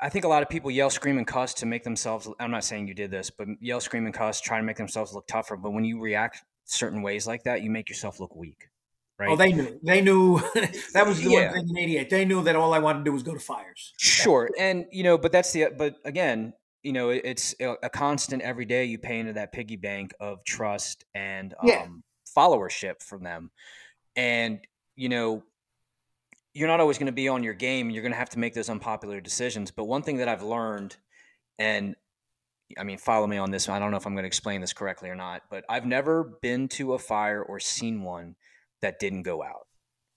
I 0.00 0.08
think 0.08 0.24
a 0.24 0.28
lot 0.28 0.42
of 0.42 0.48
people 0.48 0.70
yell, 0.70 0.90
scream, 0.90 1.18
and 1.18 1.26
cuss 1.26 1.54
to 1.54 1.66
make 1.66 1.82
themselves 1.82 2.28
I'm 2.38 2.50
not 2.50 2.64
saying 2.64 2.88
you 2.88 2.94
did 2.94 3.10
this, 3.10 3.30
but 3.30 3.48
yell, 3.60 3.80
scream, 3.80 4.06
and 4.06 4.14
cuss, 4.14 4.40
try 4.40 4.58
to 4.58 4.62
make 4.64 4.76
themselves 4.76 5.12
look 5.12 5.26
tougher. 5.26 5.56
But 5.56 5.72
when 5.72 5.84
you 5.84 6.00
react 6.00 6.42
certain 6.64 7.02
ways 7.02 7.26
like 7.26 7.44
that, 7.44 7.62
you 7.62 7.70
make 7.70 7.88
yourself 7.88 8.20
look 8.20 8.34
weak. 8.36 8.68
Right. 9.18 9.30
Oh, 9.30 9.36
they 9.36 9.52
knew. 9.52 9.80
They 9.82 10.00
knew 10.00 10.38
that 10.94 11.04
was 11.04 11.20
the 11.20 11.30
Yeah. 11.30 11.50
one 11.52 11.66
thing 11.66 11.68
in 11.70 11.78
'88. 11.78 12.10
They 12.10 12.24
knew 12.24 12.42
that 12.44 12.54
all 12.54 12.72
I 12.72 12.78
wanted 12.78 13.00
to 13.00 13.04
do 13.06 13.12
was 13.12 13.24
go 13.24 13.34
to 13.34 13.40
fires. 13.40 13.92
Sure, 13.98 14.48
and 14.56 14.86
you 14.92 15.02
know, 15.02 15.18
but 15.18 15.32
that's 15.32 15.52
the 15.52 15.70
but 15.76 15.96
again, 16.04 16.52
you 16.88 16.94
know, 16.94 17.10
it's 17.10 17.54
a 17.60 17.90
constant 17.90 18.40
every 18.40 18.64
day 18.64 18.86
you 18.86 18.96
pay 18.96 19.18
into 19.18 19.34
that 19.34 19.52
piggy 19.52 19.76
bank 19.76 20.14
of 20.20 20.42
trust 20.42 21.04
and 21.14 21.52
um, 21.60 21.68
Yeah. 21.68 21.86
followership 22.34 23.02
from 23.02 23.22
them, 23.22 23.50
and 24.16 24.60
you 24.96 25.10
know, 25.10 25.42
you're 26.54 26.66
not 26.66 26.80
always 26.80 26.96
going 26.96 27.04
to 27.04 27.12
be 27.12 27.28
on 27.28 27.42
your 27.42 27.52
game. 27.52 27.90
You're 27.90 28.00
going 28.00 28.12
to 28.12 28.18
have 28.18 28.30
to 28.30 28.38
make 28.38 28.54
those 28.54 28.70
unpopular 28.70 29.20
decisions. 29.20 29.70
But 29.70 29.84
one 29.84 30.00
thing 30.00 30.16
that 30.16 30.28
I've 30.28 30.42
learned, 30.42 30.96
and 31.58 31.94
I 32.78 32.84
mean, 32.84 32.96
follow 32.96 33.26
me 33.26 33.36
on 33.36 33.50
this. 33.50 33.68
I 33.68 33.78
don't 33.78 33.90
know 33.90 33.98
if 33.98 34.06
I'm 34.06 34.14
going 34.14 34.22
to 34.22 34.28
explain 34.28 34.62
this 34.62 34.72
correctly 34.72 35.10
or 35.10 35.14
not, 35.14 35.42
but 35.50 35.66
I've 35.68 35.84
never 35.84 36.38
been 36.40 36.68
to 36.68 36.94
a 36.94 36.98
fire 36.98 37.42
or 37.42 37.60
seen 37.60 38.02
one 38.02 38.34
that 38.80 38.98
didn't 38.98 39.24
go 39.24 39.42
out, 39.42 39.66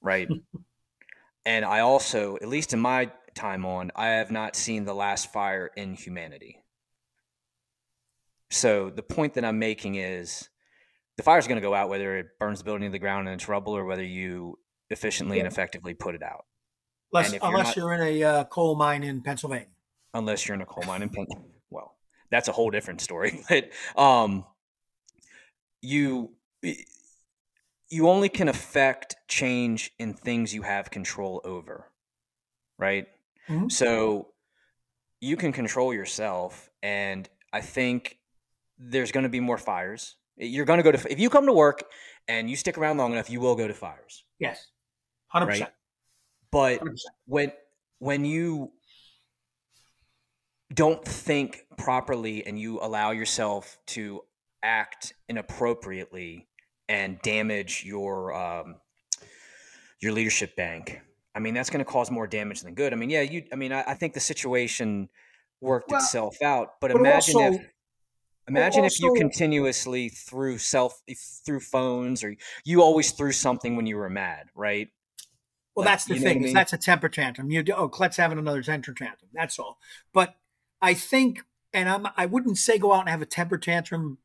right? 0.02 0.30
and 1.46 1.66
I 1.66 1.82
also, 1.82 2.38
at 2.38 2.48
least 2.48 2.72
in 2.72 2.80
my 2.80 3.12
time 3.36 3.66
on, 3.66 3.92
I 3.94 4.08
have 4.08 4.32
not 4.32 4.56
seen 4.56 4.86
the 4.86 4.94
last 4.94 5.34
fire 5.34 5.70
in 5.76 5.96
humanity. 5.96 6.61
So 8.52 8.90
the 8.90 9.02
point 9.04 9.34
that 9.36 9.46
I'm 9.46 9.60
making 9.60 9.96
is 9.96 10.50
the 11.18 11.24
fire's 11.24 11.48
going 11.48 11.56
to 11.56 11.62
go 11.68 11.74
out 11.74 11.90
whether 11.90 12.18
it 12.18 12.28
burns 12.40 12.60
the 12.60 12.66
building 12.66 12.88
to 12.88 12.92
the 12.92 13.00
ground 13.00 13.28
and 13.28 13.40
it's 13.40 13.48
rubble 13.50 13.74
or 13.76 13.86
whether 13.86 14.04
you 14.04 14.60
efficiently 14.90 15.40
and 15.40 15.48
effectively 15.48 15.94
put 15.94 16.16
it 16.16 16.22
out. 16.24 16.46
Unless, 17.14 17.32
And 17.34 17.42
you're 17.42 17.50
unless 17.50 17.68
not- 17.68 17.76
you're 17.78 17.94
in 17.94 18.02
a 18.02 18.24
uh, 18.24 18.44
coal 18.46 18.76
mine 18.76 19.04
in 19.04 19.22
Pennsylvania. 19.22 19.68
unless 20.14 20.48
you're 20.48 20.56
in 20.56 20.62
a 20.62 20.66
coal 20.66 20.84
mine 20.86 21.02
in 21.02 21.10
Penn. 21.10 21.26
Well, 21.70 21.96
that's 22.30 22.48
a 22.50 22.52
whole 22.52 22.70
different 22.72 23.02
story. 23.02 23.42
But 23.50 23.70
um, 23.98 24.46
you 25.82 26.32
you 27.90 28.08
only 28.08 28.30
can 28.30 28.48
affect 28.48 29.16
change 29.28 29.92
in 30.00 30.14
things 30.14 30.54
you 30.54 30.62
have 30.62 30.90
control 30.92 31.42
over, 31.44 31.92
right? 32.78 33.08
Mhm. 33.50 33.70
So 33.72 34.34
you 35.20 35.36
can 35.38 35.52
control 35.52 35.94
yourself, 35.94 36.70
and 36.82 37.28
I 37.52 37.60
think 37.62 38.18
there's 38.84 39.12
going 39.12 39.24
to 39.24 39.30
be 39.30 39.40
more 39.40 39.58
fires. 39.60 40.16
You're 40.38 40.66
going 40.66 40.78
to 40.78 40.84
go 40.84 40.92
to 40.92 41.12
if 41.12 41.20
you 41.20 41.30
come 41.30 41.46
to 41.46 41.54
work 41.54 41.84
and 42.28 42.50
you 42.50 42.56
stick 42.56 42.78
around 42.78 42.98
long 42.98 43.12
enough, 43.12 43.30
you 43.30 43.40
will 43.40 43.56
go 43.56 43.68
to 43.68 43.74
fires. 43.74 44.24
Yes, 44.40 44.68
hundred 45.28 45.46
Right. 45.48 45.54
percent. 45.60 45.72
But 46.52 46.78
Hundred 46.80 46.92
percent. 46.92 47.16
when 47.26 47.52
when 48.00 48.26
you 48.26 48.72
don't 50.74 51.04
think 51.06 51.66
properly 51.78 52.46
and 52.46 52.58
you 52.60 52.80
allow 52.82 53.12
yourself 53.12 53.78
to 53.88 54.22
act 54.64 55.14
inappropriately 55.28 56.48
and 56.88 57.22
damage 57.22 57.84
your 57.86 58.34
um, 58.34 58.76
your 60.00 60.12
leadership 60.14 60.56
bank 60.56 61.00
i 61.36 61.40
mean 61.40 61.54
that's 61.54 61.70
going 61.70 61.84
to 61.84 61.90
cause 61.90 62.10
more 62.12 62.26
damage 62.28 62.62
than 62.62 62.74
good 62.74 62.94
i 62.94 62.96
mean 62.96 63.10
yeah 63.10 63.22
you 63.22 63.44
i 63.52 63.56
mean 63.56 63.72
i, 63.72 63.84
I 63.88 63.94
think 63.96 64.14
the 64.14 64.20
situation 64.20 65.10
worked 65.62 65.90
Well, 65.92 66.00
itself 66.00 66.42
out. 66.42 66.80
But 66.82 66.92
but 66.92 67.00
imagine 67.02 67.36
also- 67.36 67.54
if 67.54 67.62
imagine 68.58 68.86
if 68.86 69.00
you 69.00 69.14
continuously 69.14 70.10
threw 70.10 70.58
self 70.58 71.02
through 71.46 71.60
phones 71.62 72.24
or 72.24 72.36
you 72.66 72.82
always 72.82 73.12
threw 73.12 73.32
something 73.32 73.76
when 73.76 73.86
you 73.86 73.98
were 73.98 74.10
mad, 74.10 74.48
right? 74.56 74.90
Well, 75.76 75.86
Like, 75.86 75.94
that's 75.94 76.06
the 76.06 76.16
you 76.16 76.20
know 76.22 76.26
what 76.26 76.34
thing. 76.34 76.42
I 76.44 76.46
mean? 76.46 76.54
That's 76.54 76.74
a 76.74 76.78
temper 76.78 77.10
tantrum. 77.10 77.50
You 77.52 77.64
do, 77.64 77.74
oh, 77.74 77.88
Klett's 77.90 78.18
having 78.18 78.38
another 78.38 78.62
temper 78.62 78.94
tantrum. 78.94 79.30
That's 79.34 79.58
all. 79.60 79.80
But 80.14 80.36
I 80.82 80.94
think, 80.94 81.44
and 81.74 81.88
I'm, 81.90 82.08
I 82.18 82.26
wouldn't 82.26 82.58
say 82.58 82.78
go 82.78 82.94
out 82.94 83.02
and 83.02 83.10
have 83.10 83.22
a 83.22 83.26
temper 83.26 83.58
tantrum 83.58 84.18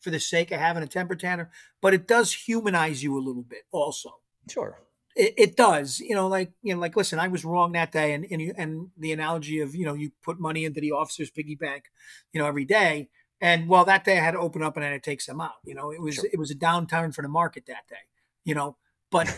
for 0.00 0.10
the 0.10 0.20
sake 0.20 0.50
of 0.52 0.60
having 0.60 0.82
a 0.82 0.86
temper 0.86 1.14
tantrum, 1.14 1.48
but 1.82 1.92
it 1.94 2.06
does 2.08 2.32
humanize 2.32 3.02
you 3.02 3.16
a 3.18 3.20
little 3.20 3.42
bit. 3.42 3.62
Also, 3.72 4.10
Sure. 4.48 4.78
it, 5.16 5.34
it 5.36 5.56
does. 5.56 6.00
You 6.00 6.14
know, 6.14 6.28
like 6.28 6.52
you 6.62 6.74
know, 6.74 6.80
like 6.80 6.96
listen, 6.96 7.18
I 7.18 7.28
was 7.28 7.44
wrong 7.44 7.72
that 7.72 7.92
day, 7.92 8.12
and 8.14 8.26
and, 8.30 8.40
you, 8.40 8.54
and 8.56 8.88
the 8.96 9.12
analogy 9.12 9.60
of 9.60 9.74
you 9.74 9.84
know 9.84 9.94
you 9.94 10.12
put 10.22 10.38
money 10.40 10.64
into 10.64 10.80
the 10.80 10.92
officer's 10.92 11.30
piggy 11.30 11.56
bank, 11.56 11.84
you 12.32 12.40
know, 12.40 12.46
every 12.46 12.64
day. 12.64 13.08
And 13.40 13.68
well, 13.68 13.84
that 13.84 14.04
day 14.04 14.18
I 14.18 14.24
had 14.24 14.32
to 14.32 14.38
open 14.38 14.62
up 14.62 14.76
and 14.76 14.84
I 14.84 14.90
had 14.90 15.02
to 15.02 15.10
take 15.10 15.20
some 15.20 15.40
out. 15.40 15.56
You 15.64 15.74
know, 15.74 15.90
it 15.92 16.00
was 16.00 16.16
Sure. 16.16 16.24
it 16.32 16.38
was 16.38 16.50
a 16.50 16.54
downturn 16.54 17.14
for 17.14 17.22
the 17.22 17.28
market 17.28 17.66
that 17.66 17.86
day. 17.88 17.96
You 18.44 18.54
know, 18.54 18.76
but 19.10 19.34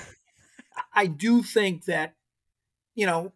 I 0.95 1.07
do 1.07 1.43
think 1.43 1.87
that, 1.87 2.15
you 2.95 3.07
know, 3.07 3.33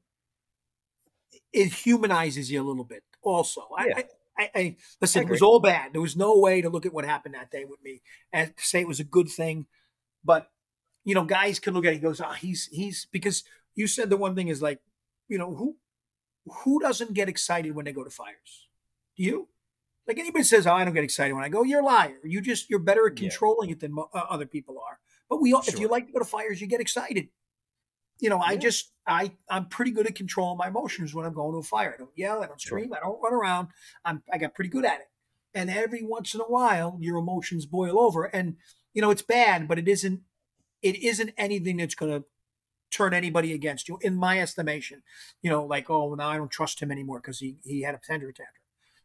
it 1.53 1.73
humanizes 1.73 2.51
you 2.51 2.63
a 2.63 2.65
little 2.67 2.85
bit. 2.85 3.03
Also, 3.23 3.63
Yeah. 3.87 3.95
I, 3.99 4.05
I, 4.39 4.51
I 4.55 4.77
listen. 5.01 5.21
I 5.21 5.25
it 5.25 5.31
was 5.31 5.43
all 5.43 5.61
bad. 5.61 5.93
There 5.93 6.01
was 6.01 6.17
no 6.17 6.39
way 6.39 6.63
to 6.63 6.71
look 6.71 6.87
at 6.87 6.93
what 6.93 7.05
happened 7.05 7.35
that 7.35 7.51
day 7.51 7.65
with 7.65 7.83
me 7.83 8.01
and 8.33 8.53
say 8.57 8.81
it 8.81 8.89
was 8.89 9.01
a 9.01 9.05
good 9.05 9.29
thing. 9.29 9.67
But 10.25 10.49
you 11.05 11.15
know, 11.15 11.25
guys 11.25 11.59
can 11.61 11.75
look 11.75 11.85
at 11.85 11.93
it. 11.93 11.97
He 11.97 12.01
goes, 12.01 12.21
"Ah, 12.21 12.33
he's 12.33 12.67
he's," 12.73 13.07
because 13.13 13.45
you 13.75 13.87
said 13.87 14.11
the 14.11 14.17
one 14.17 14.35
thing 14.35 14.49
is 14.49 14.63
like, 14.63 14.81
you 15.29 15.39
know, 15.39 15.55
who 15.55 15.77
who 16.65 16.81
doesn't 16.81 17.15
get 17.15 17.29
excited 17.29 17.75
when 17.75 17.85
they 17.85 17.93
go 17.93 18.05
to 18.05 18.11
fires? 18.11 18.69
Do 19.17 19.23
you? 19.25 19.49
Like 20.07 20.19
anybody 20.19 20.45
says, 20.45 20.67
"Oh, 20.67 20.73
I 20.75 20.85
don't 20.85 20.95
get 20.95 21.05
excited 21.05 21.33
when 21.35 21.45
I 21.45 21.49
go." 21.49 21.63
You're 21.63 21.81
a 21.81 21.85
liar. 21.85 22.19
You 22.25 22.41
just 22.41 22.69
you're 22.69 22.79
better 22.81 23.07
at 23.07 23.19
Yeah. 23.19 23.29
controlling 23.29 23.71
it 23.71 23.81
than 23.81 23.97
uh, 23.99 24.05
other 24.13 24.47
people 24.47 24.79
are. 24.79 24.99
But 25.31 25.41
we 25.41 25.53
all, 25.53 25.63
if 25.67 25.79
you 25.79 25.89
like 25.89 26.07
to 26.09 26.13
go 26.13 26.19
to 26.19 26.25
fires, 26.25 26.61
you 26.61 26.67
get 26.67 26.81
excited. 26.81 27.29
You 28.19 28.29
know, 28.31 28.39
I 28.41 28.57
just 28.57 28.93
I 29.07 29.33
I'm 29.49 29.67
pretty 29.69 29.91
good 29.93 30.07
at 30.07 30.15
controlling 30.15 30.59
my 30.59 30.69
emotions 30.69 31.15
when 31.15 31.25
I'm 31.27 31.33
going 31.35 31.53
to 31.53 31.59
a 31.59 31.63
fire. 31.63 31.95
I 31.95 31.99
don't 31.99 32.11
yell, 32.17 32.43
I 32.43 32.47
don't 32.47 32.61
Sure. 32.61 32.79
scream, 32.79 32.93
I 32.93 33.01
don't 33.01 33.21
run 33.23 33.33
around. 33.33 33.69
I'm 34.05 34.23
I 34.33 34.39
got 34.39 34.55
pretty 34.55 34.71
good 34.71 34.85
at 34.85 35.01
it. 35.01 35.07
And 35.55 35.71
every 35.71 36.03
once 36.03 36.35
in 36.35 36.41
a 36.41 36.45
while, 36.45 36.97
your 37.01 37.17
emotions 37.19 37.67
boil 37.67 37.99
over, 38.01 38.25
and 38.25 38.57
you 38.95 39.03
know 39.03 39.11
it's 39.11 39.23
bad, 39.23 39.69
but 39.69 39.79
it 39.79 39.89
isn't. 39.89 40.23
It 40.83 40.97
isn't 40.97 41.33
anything 41.39 41.77
that's 41.77 41.95
going 41.95 42.11
to 42.11 42.27
turn 42.91 43.15
anybody 43.15 43.53
against 43.53 43.89
you, 43.89 43.99
in 44.03 44.17
my 44.17 44.41
estimation. 44.41 45.03
You 45.43 45.51
know, 45.51 45.65
like 45.65 45.89
oh, 45.91 46.15
now 46.15 46.29
I 46.29 46.37
don't 46.37 46.51
trust 46.51 46.81
him 46.81 46.91
anymore 46.91 47.21
because 47.21 47.39
he 47.39 47.57
he 47.65 47.83
had 47.83 47.95
a 47.95 47.99
temper 47.99 48.27
tantrum. 48.33 48.62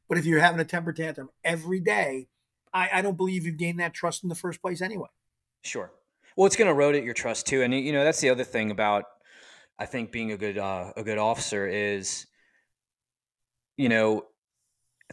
But 0.09 0.17
if 0.17 0.25
you're 0.25 0.39
having 0.39 0.59
a 0.59 0.65
temper 0.65 0.93
tantrum 0.93 1.29
every 1.43 1.79
day, 1.79 2.27
I, 2.73 2.89
I 2.93 3.01
don't 3.01 3.17
believe 3.17 3.45
you've 3.45 3.57
gained 3.57 3.79
that 3.79 3.93
trust 3.93 4.23
in 4.23 4.29
the 4.29 4.35
first 4.35 4.61
place 4.61 4.81
anyway. 4.81 5.09
Sure. 5.63 5.91
Well, 6.35 6.45
it's 6.45 6.55
going 6.55 6.67
to 6.67 6.71
erode 6.71 6.95
at 6.95 7.03
your 7.03 7.13
trust 7.13 7.47
too, 7.47 7.63
and 7.63 7.73
you 7.73 7.91
know 7.91 8.03
that's 8.03 8.21
the 8.21 8.29
other 8.29 8.43
thing 8.43 8.71
about 8.71 9.05
I 9.79 9.85
think 9.85 10.11
being 10.11 10.31
a 10.31 10.38
good 10.38 10.57
uh, 10.57 10.91
a 10.95 11.03
good 11.03 11.17
officer 11.17 11.67
is, 11.67 12.27
you 13.75 13.89
know, 13.89 14.25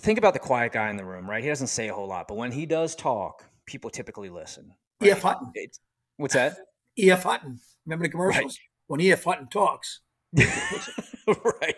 think 0.01 0.19
about 0.19 0.35
the 0.35 0.39
quiet 0.39 0.73
guy 0.73 0.91
in 0.91 0.97
the 0.97 1.05
room, 1.05 1.29
right? 1.29 1.43
He 1.43 1.49
doesn't 1.49 1.69
say 1.69 1.89
a 1.89 1.95
whole 1.95 2.09
lot, 2.09 2.29
but 2.29 2.37
when 2.37 2.53
he 2.53 2.67
does 2.67 2.95
talk, 2.95 3.45
people 3.67 3.91
typically 3.91 4.29
listen. 4.29 4.75
right? 5.01 5.09
E.F. 5.09 5.23
Hutton. 5.23 5.53
What's 6.17 6.35
that? 6.35 6.57
E.F. 6.99 7.25
Hutton. 7.25 7.59
Remember 7.87 8.05
the 8.05 8.11
commercials? 8.11 8.59
When 8.87 9.01
E.F. 9.01 9.25
Hutton 9.25 9.49
talks. 9.49 10.01
right. 11.27 11.77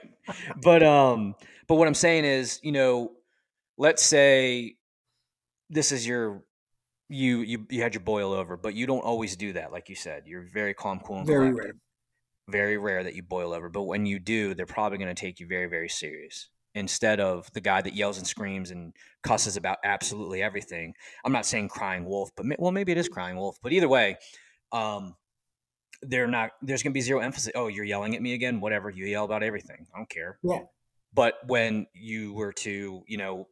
But 0.62 0.82
um 0.82 1.34
but 1.68 1.76
what 1.76 1.88
I'm 1.88 1.94
saying 1.94 2.24
is, 2.24 2.60
you 2.62 2.72
know, 2.72 3.12
let's 3.76 4.02
say 4.02 4.76
this 5.70 5.93
is 5.93 6.06
your 6.06 6.43
you 7.09 7.40
you 7.40 7.66
you 7.70 7.82
had 7.82 7.94
your 7.94 8.02
boil 8.02 8.32
over, 8.32 8.56
but 8.56 8.74
you 8.74 8.86
don't 8.86 9.01
always 9.05 9.36
do 9.36 9.52
that 9.55 9.72
like 9.72 9.88
you 9.88 9.94
said. 9.94 10.24
You're 10.26 10.47
very 10.52 10.74
calm, 10.74 11.01
cool 11.01 11.18
and 11.18 11.26
Very 11.26 11.51
collected. 11.51 11.76
Very 12.48 12.78
rare 12.78 13.02
that 13.02 13.14
you 13.14 13.22
boil 13.24 13.52
over, 13.52 13.68
but 13.68 13.82
when 13.84 14.06
you 14.06 14.20
do, 14.20 14.55
they're 14.55 14.66
probably 14.66 14.98
going 14.98 15.12
to 15.12 15.20
take 15.20 15.40
you 15.40 15.47
very 15.48 15.66
very 15.66 15.88
serious. 15.88 16.48
Instead 16.74 17.20
of 17.20 17.51
the 17.55 17.60
guy 17.60 17.80
that 17.80 17.94
yells 17.94 18.18
and 18.18 18.26
screams 18.26 18.70
and 18.70 18.93
cusses 19.22 19.56
about 19.56 19.78
absolutely 19.82 20.43
everything. 20.43 20.93
I'm 21.24 21.32
not 21.32 21.47
saying 21.47 21.70
crying 21.70 22.05
wolf, 22.05 22.30
but 22.36 22.47
well 22.59 22.70
maybe 22.72 22.93
it 22.93 22.98
is 22.98 23.09
crying 23.09 23.36
wolf, 23.36 23.59
but 23.62 23.72
either 23.72 23.88
way, 23.88 24.16
um 24.72 25.16
they're 26.02 26.26
not 26.26 26.51
there's 26.62 26.82
going 26.82 26.93
to 26.93 26.94
be 26.94 27.01
zero 27.01 27.20
emphasis 27.20 27.51
oh 27.55 27.68
you're 27.68 27.84
yelling 27.84 28.14
at 28.14 28.20
me 28.20 28.34
again 28.34 28.60
whatever 28.60 28.90
you 28.90 29.06
yell 29.06 29.24
about 29.24 29.43
everything 29.43 29.86
i 29.94 29.98
don't 29.98 30.10
care 30.10 30.38
Yeah. 30.43 30.60
But 31.16 31.34
when 31.47 31.86
you 31.94 32.32
were 32.34 32.52
to 32.52 33.02
you 33.09 33.16
know 33.16 33.48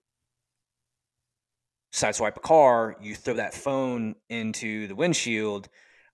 sideswipe 1.93 2.37
a 2.37 2.41
car 2.41 2.97
you 3.01 3.15
throw 3.15 3.35
that 3.35 3.55
phone 3.55 4.15
into 4.29 4.87
the 4.87 4.95
windshield 4.95 5.69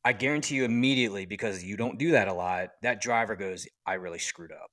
i 0.04 0.12
guarantee 0.12 0.54
you 0.54 0.64
immediately 0.64 1.26
because 1.26 1.62
you 1.62 1.76
don't 1.76 1.98
do 1.98 2.12
that 2.12 2.28
a 2.28 2.32
lot 2.32 2.68
that 2.82 3.02
driver 3.02 3.36
goes 3.36 3.66
i 3.86 3.94
really 3.94 4.18
screwed 4.18 4.52
up 4.52 4.70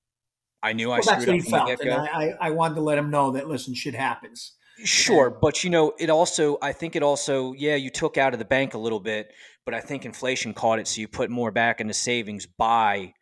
i 0.63 0.71
knew 0.71 0.91
i 0.91 0.99
Well, 0.99 1.07
that's 1.07 1.23
screwed 1.23 1.41
up 1.53 1.67
felt. 1.67 1.81
And 1.81 1.91
I, 1.91 2.05
I, 2.05 2.37
I 2.41 2.49
wanted 2.51 2.75
to 2.75 2.81
let 2.81 2.97
him 2.97 3.09
know 3.09 3.31
that, 3.31 3.47
listen, 3.47 3.73
shit 3.73 3.95
happens. 3.95 4.53
Sure, 4.83 5.29
but 5.31 5.63
you 5.63 5.71
know, 5.71 5.93
it 5.97 6.09
also 6.11 6.57
I 6.61 6.71
think 6.71 6.95
it 6.95 7.01
also 7.01 7.53
yeah, 7.53 7.75
you 7.75 7.89
took 7.89 8.17
out 8.17 8.33
of 8.33 8.39
the 8.39 8.45
bank 8.45 8.75
a 8.75 8.77
little 8.77 8.99
bit, 8.99 9.31
but 9.65 9.73
I 9.73 9.79
think 9.79 10.05
inflation 10.05 10.53
caught 10.53 10.77
it 10.77 10.87
so 10.87 11.01
you 11.01 11.07
put 11.07 11.31
more 11.31 11.51
back 11.51 11.81
into 11.81 11.95
savings 11.95 12.45
by 12.45 13.13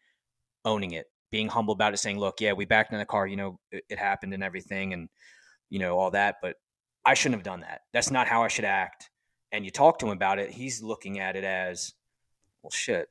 owning 0.66 0.92
it, 0.92 1.06
being 1.32 1.48
humble 1.48 1.74
about 1.74 1.94
it, 1.94 1.98
saying, 1.98 2.20
"Look, 2.20 2.42
yeah, 2.42 2.54
we 2.54 2.66
backed 2.66 2.92
in 2.94 3.00
the 3.00 3.06
car, 3.06 3.28
you 3.28 3.36
know, 3.36 3.60
it, 3.72 3.84
it 3.90 4.00
happened 4.00 4.34
and 4.34 4.44
everything 4.44 4.94
and 4.94 5.10
you 5.70 5.80
know, 5.80 5.98
all 5.98 6.12
that, 6.12 6.36
but 6.42 6.58
I 7.04 7.16
shouldn't 7.16 7.40
have 7.40 7.44
done 7.44 7.62
that. 7.62 7.82
That's 7.92 8.12
not 8.12 8.28
how 8.28 8.44
I 8.44 8.48
should 8.48 8.66
act." 8.66 9.10
And 9.52 9.64
you 9.66 9.72
talk 9.72 10.00
to 10.00 10.06
him 10.06 10.12
about 10.12 10.40
it, 10.40 10.52
he's 10.52 10.82
looking 10.84 11.20
at 11.20 11.36
it 11.36 11.44
as, 11.44 11.94
"Well, 12.62 12.72
shit. 12.72 13.10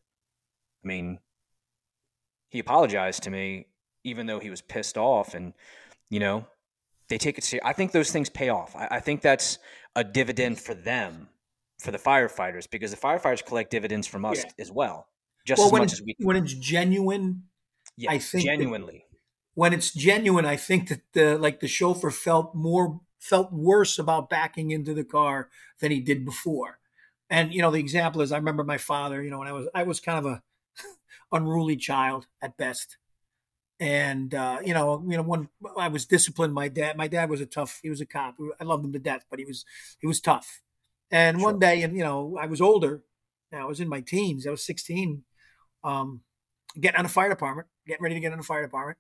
I 0.85 0.87
mean, 0.87 1.19
he 2.51 2.59
apologized 2.59 3.23
to 3.25 3.31
me 3.31 3.67
even 4.05 4.27
though 4.27 4.39
he 4.39 4.51
was 4.51 4.61
pissed 4.61 4.99
off 4.99 5.35
and 5.35 5.55
you 6.11 6.21
know, 6.21 6.47
they 7.09 7.19
take 7.19 7.39
it 7.39 7.45
serious. 7.45 7.67
I 7.67 7.73
think 7.73 7.93
those 7.93 8.13
things 8.13 8.29
pay 8.29 8.51
off. 8.51 8.77
I, 8.77 8.89
I 8.93 9.01
think 9.01 9.23
that's 9.23 9.59
a 9.97 10.05
dividend 10.05 10.61
for 10.61 10.75
them, 10.75 11.29
for 11.81 11.91
the 11.91 11.99
firefighters, 11.99 12.71
because 12.71 12.91
the 12.91 12.97
firefighters 12.97 13.45
collect 13.45 13.71
dividends 13.71 14.07
from 14.07 14.25
us 14.25 14.39
Yeah. 14.45 14.51
as 14.59 14.71
well, 14.71 15.09
just 15.45 15.59
well, 15.59 15.67
as 15.67 15.73
when 15.73 15.83
much 15.83 15.93
as 15.93 16.03
we. 16.03 16.15
when 16.21 16.37
it's 16.37 16.53
genuine, 16.55 17.45
Yeah, 17.97 18.11
I 18.11 18.19
think 18.19 18.45
genuinely. 18.45 19.07
when 19.55 19.73
it's 19.73 19.93
genuine, 19.93 20.47
I 20.47 20.57
think 20.57 20.89
that 20.89 21.03
the 21.13 21.39
like 21.39 21.61
the 21.61 21.69
chauffeur 21.69 22.11
felt 22.11 22.55
more 22.55 23.01
felt 23.21 23.53
worse 23.53 23.99
about 23.99 24.29
backing 24.31 24.71
into 24.71 24.95
the 24.95 25.05
car 25.05 25.51
than 25.81 25.91
he 25.93 26.01
did 26.01 26.25
before. 26.25 26.79
And 27.31 27.55
you 27.55 27.63
know, 27.63 27.71
the 27.71 27.81
example 27.81 28.23
is 28.23 28.33
I 28.33 28.39
remember 28.39 28.65
my 28.65 28.79
father, 28.79 29.23
you 29.23 29.31
know, 29.31 29.39
when 29.39 29.49
I 29.49 29.53
was 29.53 29.69
I 29.75 29.83
was 29.85 30.01
kind 30.01 30.19
of 30.19 30.27
a 30.27 30.43
unruly 31.33 31.77
child 31.77 32.27
at 32.43 32.57
best. 32.57 32.97
And 33.81 34.35
uh, 34.35 34.61
you 34.65 34.75
know, 34.75 35.05
you 35.09 35.17
know, 35.17 35.23
when 35.25 35.49
I 35.79 35.89
was 35.89 36.07
disciplined, 36.07 36.55
my 36.55 36.69
dad, 36.69 36.97
my 36.97 37.09
dad 37.09 37.31
was 37.31 37.41
a 37.41 37.47
tough. 37.47 37.81
He 37.83 37.91
was 37.91 38.01
a 38.01 38.07
cop. 38.07 38.37
I 38.61 38.65
loved 38.65 38.85
him 38.85 38.93
to 38.93 39.01
death, 39.01 39.25
but 39.31 39.39
he 39.41 39.45
was 39.45 39.65
he 40.01 40.07
was 40.07 40.21
tough. 40.21 40.63
And 41.11 41.41
Sure. 41.41 41.45
one 41.47 41.59
day, 41.59 41.83
and 41.83 41.97
you 41.97 42.05
know, 42.05 42.39
I 42.41 42.47
was 42.47 42.61
older. 42.61 43.03
I 43.53 43.65
was 43.65 43.81
in 43.81 43.89
my 43.89 44.01
teens. 44.01 44.47
I 44.47 44.51
was 44.51 44.65
sixteen. 44.65 45.25
Um, 45.85 46.23
getting 46.81 46.99
on 46.99 47.05
the 47.05 47.09
fire 47.11 47.29
department, 47.29 47.69
getting 47.87 48.03
ready 48.03 48.15
to 48.17 48.21
get 48.21 48.33
on 48.33 48.39
the 48.39 48.45
fire 48.45 48.63
department, 48.63 48.99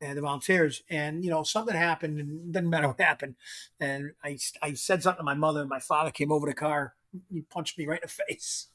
and 0.00 0.16
the 0.16 0.22
volunteers. 0.22 0.82
And 0.88 1.24
you 1.24 1.30
know, 1.30 1.42
something 1.42 1.74
happened, 1.76 2.18
and 2.20 2.48
it 2.48 2.52
doesn't 2.52 2.70
matter 2.70 2.88
what 2.88 3.00
happened. 3.00 3.34
And 3.78 4.12
I 4.24 4.38
I 4.62 4.74
said 4.74 5.02
something 5.02 5.18
to 5.20 5.24
my 5.24 5.34
mother, 5.34 5.60
and 5.60 5.68
my 5.68 5.80
father 5.80 6.10
came 6.10 6.32
over 6.32 6.46
the 6.46 6.54
car. 6.54 6.94
He 7.32 7.40
punched 7.42 7.76
me 7.78 7.86
right 7.86 8.00
in 8.02 8.06
the 8.08 8.24
face. 8.28 8.68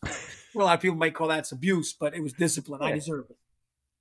well, 0.54 0.66
a 0.66 0.68
lot 0.68 0.76
of 0.76 0.82
people 0.82 0.98
might 0.98 1.14
call 1.16 1.30
that 1.30 1.52
abuse, 1.52 1.94
but 1.94 2.14
it 2.16 2.22
was 2.22 2.34
discipline. 2.34 2.82
I 2.82 2.90
Yeah. 2.90 2.96
deserved 2.96 3.32
it. 3.32 3.38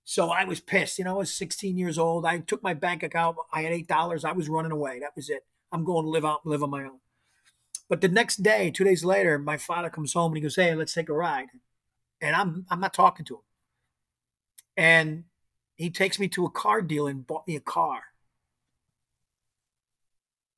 So 0.06 0.28
I 0.30 0.44
was 0.44 0.60
pissed. 0.60 0.98
You 0.98 1.04
know, 1.04 1.14
I 1.14 1.18
was 1.18 1.32
16 1.32 1.78
years 1.78 1.96
old. 1.98 2.26
I 2.26 2.38
took 2.40 2.62
my 2.62 2.74
bank 2.74 3.02
account. 3.02 3.36
I 3.52 3.62
had 3.62 3.72
eight 3.72 3.88
dollars. 3.88 4.24
I 4.24 4.32
was 4.32 4.48
running 4.50 4.72
away. 4.72 4.98
That 5.00 5.16
was 5.16 5.30
it. 5.30 5.46
I'm 5.72 5.82
going 5.84 6.04
to 6.04 6.10
live 6.10 6.24
out, 6.26 6.44
live 6.44 6.62
on 6.62 6.70
my 6.70 6.82
own. 6.84 6.98
But 7.88 8.00
the 8.00 8.08
next 8.08 8.42
day, 8.42 8.70
two 8.70 8.84
days 8.84 9.04
later, 9.04 9.38
my 9.38 9.56
father 9.56 9.88
comes 9.90 10.12
home 10.12 10.32
and 10.32 10.36
he 10.36 10.42
goes, 10.42 10.56
"Hey, 10.56 10.74
let's 10.74 10.92
take 10.94 11.08
a 11.08 11.12
ride." 11.14 11.46
And 12.20 12.34
I'm 12.36 12.66
I'm 12.70 12.80
not 12.80 12.92
talking 12.94 13.24
to 13.26 13.34
him. 13.36 13.40
And 14.76 15.24
he 15.76 15.90
takes 15.90 16.18
me 16.18 16.28
to 16.28 16.46
a 16.46 16.50
car 16.50 16.82
dealer 16.82 17.10
and 17.10 17.26
bought 17.26 17.46
me 17.46 17.56
a 17.56 17.60
car. 17.60 18.00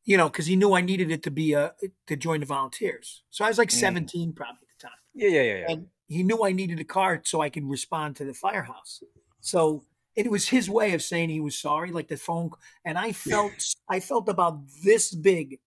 You 0.04 0.16
know, 0.16 0.28
because 0.28 0.46
he 0.46 0.54
knew 0.56 0.72
I 0.74 0.82
needed 0.82 1.10
it 1.10 1.22
to 1.24 1.30
be 1.30 1.52
a 1.54 1.72
to 2.06 2.16
join 2.16 2.40
the 2.40 2.46
volunteers. 2.46 3.24
So 3.30 3.44
I 3.44 3.48
was 3.48 3.58
like 3.58 3.70
Mm. 3.70 3.80
17 3.80 4.32
probably 4.34 4.60
at 4.62 4.78
the 4.78 4.86
time 4.86 4.98
Yeah, 5.14 5.28
yeah, 5.28 5.42
yeah, 5.42 5.54
yeah. 5.58 5.70
and 5.70 5.86
he 6.06 6.22
knew 6.22 6.44
I 6.44 6.52
needed 6.52 6.78
a 6.78 6.84
car 6.84 7.20
so 7.24 7.40
I 7.40 7.50
could 7.50 7.68
respond 7.68 8.14
to 8.16 8.24
the 8.24 8.34
firehouse. 8.34 9.02
So 9.40 9.84
it 10.14 10.30
was 10.30 10.48
his 10.48 10.70
way 10.70 10.94
of 10.94 11.02
saying 11.02 11.30
he 11.30 11.40
was 11.40 11.58
sorry, 11.58 11.90
like 11.90 12.08
the 12.08 12.16
phone. 12.16 12.50
And 12.84 12.96
I 12.96 13.12
felt, 13.12 13.52
I 13.88 13.98
felt 14.00 14.28
about 14.28 14.60
this 14.84 15.12
big, 15.12 15.58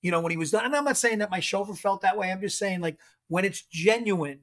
you 0.00 0.10
know, 0.12 0.20
when 0.20 0.30
he 0.30 0.36
was 0.36 0.52
done. 0.52 0.64
And 0.64 0.74
I'm 0.74 0.84
not 0.84 0.96
saying 0.96 1.18
that 1.18 1.30
my 1.30 1.40
chauffeur 1.40 1.74
felt 1.74 2.02
that 2.02 2.16
way. 2.16 2.30
I'm 2.30 2.40
just 2.40 2.58
saying, 2.58 2.80
like, 2.80 2.96
when 3.28 3.44
it's 3.44 3.62
genuine, 3.62 4.40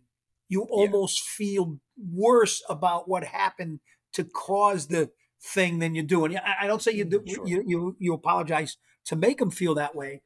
you 0.50 0.64
almost 0.70 1.22
feel 1.22 1.80
worse 1.98 2.62
about 2.70 3.08
what 3.08 3.24
happened 3.24 3.80
to 4.14 4.24
cause 4.24 4.88
the 4.88 5.10
thing 5.42 5.80
than 5.80 5.96
you 5.96 6.04
do. 6.04 6.26
And 6.26 6.38
I, 6.38 6.56
I 6.62 6.68
don't 6.68 6.82
say 6.82 6.92
you 6.92 7.06
do, 7.06 7.20
mm, 7.20 7.36
Sure. 7.36 7.48
you, 7.48 7.64
you 7.66 7.96
you 8.00 8.14
apologize 8.14 8.78
to 9.06 9.16
make 9.16 9.40
them 9.40 9.52
feel 9.52 9.76
that 9.76 9.96
way. 9.96 10.22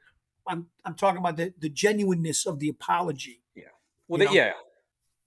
I'm 0.48 0.68
I'm 0.86 0.96
talking 0.96 1.20
about 1.20 1.38
the, 1.38 1.54
the 1.60 1.70
genuineness 1.70 2.46
of 2.46 2.60
the 2.60 2.70
apology. 2.70 3.42
Yeah. 3.56 3.64
Well, 4.08 4.20
they, 4.20 4.34
yeah, 4.34 4.54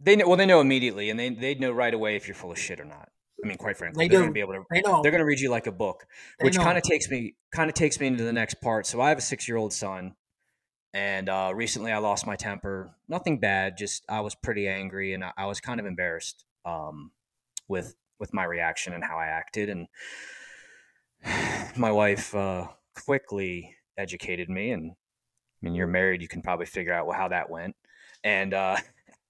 they 0.01 0.17
know. 0.17 0.29
Well, 0.29 0.37
they 0.37 0.47
know 0.47 0.61
immediately, 0.61 1.11
and 1.11 1.19
they 1.19 1.31
they 1.31 1.55
know 1.55 1.73
right 1.73 1.93
away 1.93 2.17
if 2.17 2.27
you're 2.27 2.35
full 2.35 2.53
of 2.53 2.59
shit 2.59 2.81
or 2.81 2.85
not. 2.85 3.11
I 3.43 3.49
mean, 3.49 3.57
quite 3.57 3.77
frankly, 3.77 4.07
They 4.07 4.15
are 4.15 4.21
gonna 4.21 4.33
be 4.33 4.41
able 4.41 4.55
to. 4.55 4.65
They 4.71 4.81
know. 4.83 5.03
They're 5.03 5.13
gonna 5.13 5.25
read 5.25 5.41
you 5.41 5.51
like 5.51 5.67
a 5.67 5.73
book, 5.73 6.07
They 6.39 6.45
which 6.45 6.57
kind 6.57 6.77
of 6.77 6.85
takes 6.85 7.09
me 7.11 7.35
kind 7.53 7.69
of 7.71 7.75
takes 7.75 7.99
me 7.99 8.07
into 8.07 8.25
the 8.25 8.33
next 8.33 8.61
part. 8.61 8.87
So 8.87 9.01
I 9.01 9.09
have 9.09 9.19
a 9.19 9.23
six 9.23 9.49
year 9.49 9.57
old 9.57 9.73
son, 9.73 10.15
and 10.93 11.29
uh, 11.29 11.53
recently 11.55 11.93
I 11.93 11.99
lost 11.99 12.27
my 12.27 12.37
temper. 12.37 12.91
Nothing 13.09 13.39
bad, 13.39 13.77
just 13.79 14.05
I 14.09 14.21
was 14.21 14.35
pretty 14.35 14.69
angry, 14.69 15.15
and 15.15 15.25
I, 15.25 15.33
I 15.37 15.47
was 15.47 15.61
kind 15.61 15.81
of 15.81 15.87
embarrassed 15.87 16.45
um, 16.65 17.13
with 17.69 17.95
with 18.19 18.35
my 18.35 18.45
reaction 18.45 18.93
and 18.93 19.05
how 19.05 19.19
I 19.19 19.27
acted, 19.27 19.69
and 19.69 19.89
my 21.77 21.93
wife 21.93 22.35
uh, 22.35 22.69
quickly 22.95 23.77
educated 23.97 24.49
me 24.49 24.71
and 24.71 24.93
I 25.61 25.67
mean, 25.67 25.75
you're 25.75 25.87
married, 25.87 26.23
you 26.23 26.29
can 26.29 26.43
probably 26.43 26.67
figure 26.67 26.93
out 26.93 27.15
how 27.15 27.29
that 27.29 27.51
went. 27.51 27.77
And 28.25 28.55
uh, 28.55 28.77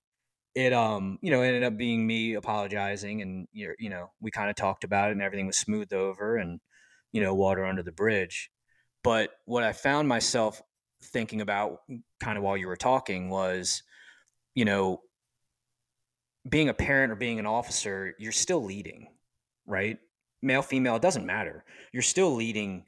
it, 0.54 0.72
um, 0.72 1.18
you 1.22 1.30
know, 1.30 1.42
ended 1.42 1.64
up 1.64 1.76
being 1.76 2.06
me 2.06 2.34
apologizing, 2.34 3.22
and 3.22 3.48
you 3.52 3.74
you 3.78 3.90
know, 3.90 4.10
we 4.20 4.30
kind 4.30 4.50
of 4.50 4.56
talked 4.56 4.84
about 4.84 5.10
it, 5.10 5.12
and 5.12 5.22
everything 5.22 5.46
was 5.46 5.56
smoothed 5.56 5.94
over, 5.94 6.36
and 6.36 6.60
you 7.12 7.20
know, 7.20 7.34
water 7.34 7.64
under 7.64 7.82
the 7.82 7.92
bridge. 7.92 8.50
But 9.02 9.30
what 9.46 9.64
I 9.64 9.72
found 9.72 10.08
myself 10.08 10.62
thinking 11.02 11.40
about, 11.40 11.82
kind 12.20 12.36
of 12.38 12.44
while 12.44 12.56
you 12.56 12.68
were 12.68 12.76
talking, 12.76 13.30
was, 13.30 13.82
you 14.54 14.64
know, 14.64 15.02
being 16.48 16.68
a 16.68 16.74
parent 16.74 17.12
or 17.12 17.16
being 17.16 17.38
an 17.38 17.46
officer, 17.46 18.14
you're 18.18 18.32
still 18.32 18.62
leading, 18.64 19.08
right? 19.66 19.98
Male, 20.42 20.62
female, 20.62 20.96
it 20.96 21.02
doesn't 21.02 21.26
matter. 21.26 21.64
You're 21.92 22.02
still 22.02 22.34
leading 22.34 22.86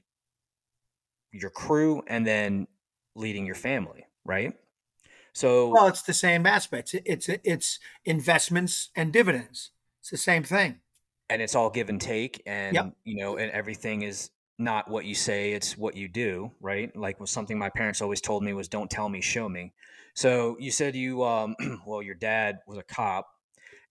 your 1.32 1.50
crew 1.50 2.02
and 2.06 2.26
then 2.26 2.66
leading 3.14 3.46
your 3.46 3.54
family, 3.54 4.06
right? 4.24 4.54
So 5.34 5.72
Well, 5.72 5.86
it's 5.88 6.02
the 6.02 6.12
same 6.14 6.46
aspects. 6.46 6.94
It's 6.94 7.28
it's 7.28 7.78
investments 8.04 8.90
and 8.94 9.12
dividends. 9.12 9.70
It's 10.00 10.10
the 10.10 10.16
same 10.18 10.44
thing. 10.44 10.80
and 11.28 11.40
it's 11.42 11.54
all 11.54 11.70
give 11.70 11.88
and 11.88 12.00
take 12.00 12.42
and 12.46 12.74
Yep. 12.74 12.94
you 13.04 13.16
know 13.16 13.36
and 13.36 13.50
everything 13.52 14.02
is 14.02 14.30
not 14.58 14.88
what 14.90 15.04
you 15.04 15.14
say 15.14 15.52
it's 15.52 15.76
what 15.76 15.96
you 15.96 16.08
do 16.08 16.50
right? 16.60 16.94
Like 16.96 17.20
was 17.20 17.30
something 17.30 17.58
my 17.58 17.70
parents 17.70 18.00
always 18.00 18.20
told 18.20 18.42
me 18.42 18.52
was 18.52 18.68
don't 18.68 18.90
tell 18.90 19.08
me 19.08 19.20
show 19.20 19.48
me. 19.48 19.72
So 20.14 20.56
you 20.60 20.70
said 20.70 20.94
you 20.94 21.24
um 21.24 21.56
well 21.86 22.02
your 22.02 22.14
dad 22.14 22.60
was 22.66 22.78
a 22.78 22.82
cop 22.82 23.28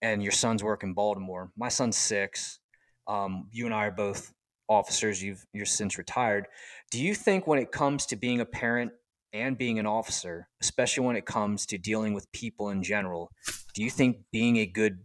and 0.02 0.24
your 0.24 0.32
son's 0.32 0.64
work 0.64 0.84
in 0.84 0.94
baltimore. 0.94 1.52
My 1.58 1.70
son's 1.70 1.98
six. 1.98 2.60
Um 3.08 3.48
you 3.52 3.66
and 3.66 3.74
i 3.74 3.88
are 3.88 3.92
both 3.92 4.34
officers. 4.70 5.22
You've 5.22 5.46
you're 5.54 5.66
since 5.66 5.98
retired. 5.98 6.48
Do 6.92 7.02
you 7.02 7.16
think 7.16 7.48
when 7.48 7.60
it 7.60 7.72
comes 7.72 8.06
to 8.08 8.16
being 8.16 8.40
a 8.40 8.46
parent 8.46 8.92
and 9.34 9.58
being 9.58 9.80
an 9.80 9.86
officer 9.86 10.48
especially 10.62 11.06
when 11.06 11.16
it 11.16 11.26
comes 11.26 11.66
to 11.66 11.78
dealing 11.78 12.14
with 12.14 12.32
people 12.32 12.70
in 12.70 12.84
general 12.84 13.32
do 13.74 13.84
you 13.84 13.90
think 13.90 14.18
being 14.32 14.58
a 14.58 14.66
good 14.66 15.00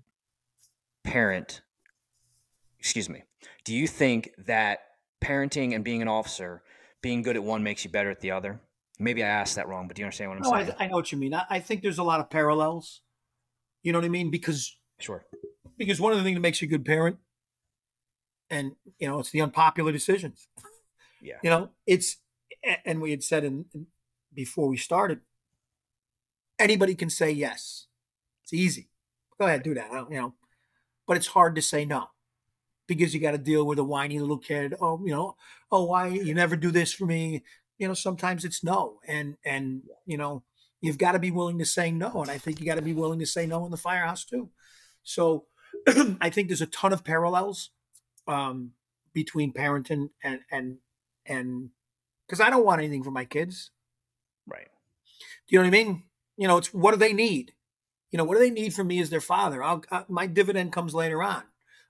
parent 1.04 1.60
excuse 2.78 3.08
me 3.08 3.22
do 3.64 3.74
you 3.74 3.86
think 3.86 4.30
that 4.38 4.80
parenting 5.20 5.74
and 5.74 5.84
being 5.84 6.02
an 6.02 6.08
officer 6.08 6.62
being 7.02 7.22
good 7.22 7.36
at 7.36 7.42
one 7.42 7.62
makes 7.62 7.84
you 7.84 7.90
better 7.90 8.10
at 8.10 8.20
the 8.20 8.30
other 8.30 8.60
maybe 8.98 9.22
i 9.22 9.26
asked 9.28 9.56
that 9.56 9.68
wrong 9.68 9.86
but 9.86 9.96
do 9.96 10.00
you 10.02 10.06
understand 10.06 10.30
what 10.30 10.36
i'm 10.38 10.42
No, 10.42 10.50
saying 10.50 10.76
I, 10.78 10.84
I 10.84 10.88
know 10.88 10.96
what 10.96 11.10
you 11.12 11.18
mean. 11.18 11.34
I, 11.34 11.44
I 11.50 11.60
think 11.60 11.82
there's 11.82 11.98
a 11.98 12.02
lot 12.04 12.20
of 12.20 12.28
parallels. 12.30 13.00
You 13.82 13.92
know 13.92 13.98
what 13.98 14.04
I 14.06 14.08
mean? 14.10 14.30
Because 14.30 14.76
sure 14.98 15.24
because 15.78 16.00
one 16.00 16.12
of 16.12 16.18
the 16.18 16.24
things 16.24 16.36
that 16.36 16.40
makes 16.40 16.60
you 16.62 16.66
a 16.66 16.70
good 16.70 16.84
parent, 16.84 17.18
and 18.50 18.72
you 18.98 19.06
know, 19.08 19.18
it's 19.20 19.30
the 19.30 19.40
unpopular 19.42 19.92
decisions. 19.92 20.48
yeah 21.22 21.36
You 21.42 21.50
know, 21.50 21.70
it's 21.86 22.16
and 22.84 23.00
we 23.00 23.10
had 23.10 23.22
said 23.22 23.44
in, 23.44 23.66
in 23.74 23.86
before 24.34 24.68
we 24.68 24.76
started, 24.76 25.20
anybody 26.58 26.94
can 26.94 27.10
say 27.10 27.30
yes. 27.30 27.86
It's 28.42 28.52
easy. 28.52 28.90
Go 29.38 29.46
ahead, 29.46 29.62
do 29.62 29.74
that. 29.74 29.90
I 29.90 29.94
don't- 29.96 30.10
You 30.10 30.18
know, 30.20 30.34
but 31.06 31.16
it's 31.16 31.28
hard 31.28 31.54
to 31.56 31.62
say 31.62 31.84
no 31.84 32.08
because 32.86 33.14
you 33.14 33.20
got 33.20 33.32
to 33.32 33.38
deal 33.38 33.64
with 33.66 33.78
a 33.78 33.84
whiny 33.84 34.18
little 34.18 34.38
kid. 34.38 34.74
Oh, 34.80 35.00
you 35.04 35.12
know, 35.12 35.36
oh, 35.70 35.84
why 35.84 36.08
you 36.08 36.34
never 36.34 36.56
do 36.56 36.70
this 36.70 36.92
for 36.92 37.06
me? 37.06 37.42
You 37.78 37.88
know, 37.88 37.94
sometimes 37.94 38.44
it's 38.44 38.64
no, 38.64 39.00
and 39.06 39.36
and 39.44 39.82
you 40.06 40.16
know, 40.16 40.42
you've 40.80 40.98
got 40.98 41.12
to 41.12 41.18
be 41.18 41.30
willing 41.30 41.58
to 41.58 41.66
say 41.66 41.90
no, 41.90 42.22
and 42.22 42.30
I 42.30 42.38
think 42.38 42.60
you 42.60 42.66
got 42.66 42.76
to 42.76 42.82
be 42.82 42.94
willing 42.94 43.18
to 43.18 43.26
say 43.26 43.46
no 43.46 43.64
in 43.64 43.70
the 43.70 43.76
firehouse 43.76 44.24
too. 44.24 44.50
So, 45.02 45.46
I 46.20 46.30
think 46.30 46.48
there's 46.48 46.62
a 46.62 46.66
ton 46.66 46.92
of 46.92 47.04
parallels 47.04 47.70
um, 48.26 48.72
between 49.12 49.52
parenting 49.52 50.10
and 50.22 50.40
and 50.50 50.78
and 51.26 51.70
because 52.26 52.40
I 52.40 52.50
don't 52.50 52.64
want 52.64 52.80
anything 52.80 53.04
for 53.04 53.10
my 53.10 53.24
kids. 53.24 53.70
right 54.46 54.68
Do 55.48 55.56
you 55.56 55.58
know 55.58 55.68
what 55.68 55.76
I 55.76 55.84
mean? 55.84 56.02
You 56.36 56.48
know, 56.48 56.58
it's 56.58 56.72
what 56.72 56.92
do 56.92 56.98
they 56.98 57.12
need? 57.12 57.52
You 58.10 58.18
know, 58.18 58.24
what 58.24 58.34
do 58.34 58.40
they 58.40 58.50
need 58.50 58.74
from 58.74 58.86
me 58.86 59.00
as 59.00 59.10
their 59.10 59.20
father? 59.20 59.62
I'll, 59.62 59.84
I, 59.90 60.04
my 60.08 60.26
dividend 60.26 60.72
comes 60.72 60.94
later 60.94 61.22
on. 61.22 61.42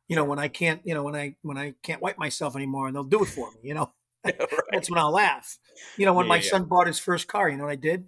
You 0.09 0.17
know, 0.17 0.25
when 0.25 0.39
I 0.39 0.49
can't, 0.49 0.81
you 0.85 0.95
know, 0.95 1.03
when 1.03 1.17
I 1.17 1.37
when 1.43 1.59
I 1.59 1.75
can't 1.83 2.01
wipe 2.03 2.19
myself 2.19 2.55
anymore, 2.57 2.87
and 2.87 2.95
they'll 2.95 3.05
do 3.05 3.23
it 3.23 3.27
for 3.29 3.51
me. 3.51 3.59
You 3.63 3.75
know, 3.75 3.93
right 4.25 4.39
that's 4.73 4.91
when 4.91 4.99
I'll 4.99 5.13
laugh. 5.13 5.59
You 5.97 6.07
know, 6.07 6.15
when 6.15 6.27
Yeah, 6.27 6.31
my 6.31 6.37
yeah. 6.37 6.51
son 6.51 6.65
bought 6.65 6.87
his 6.87 6.99
first 6.99 7.27
car, 7.29 7.49
you 7.49 7.57
know 7.57 7.65
what 7.65 7.73
I 7.73 7.77
did? 7.77 8.07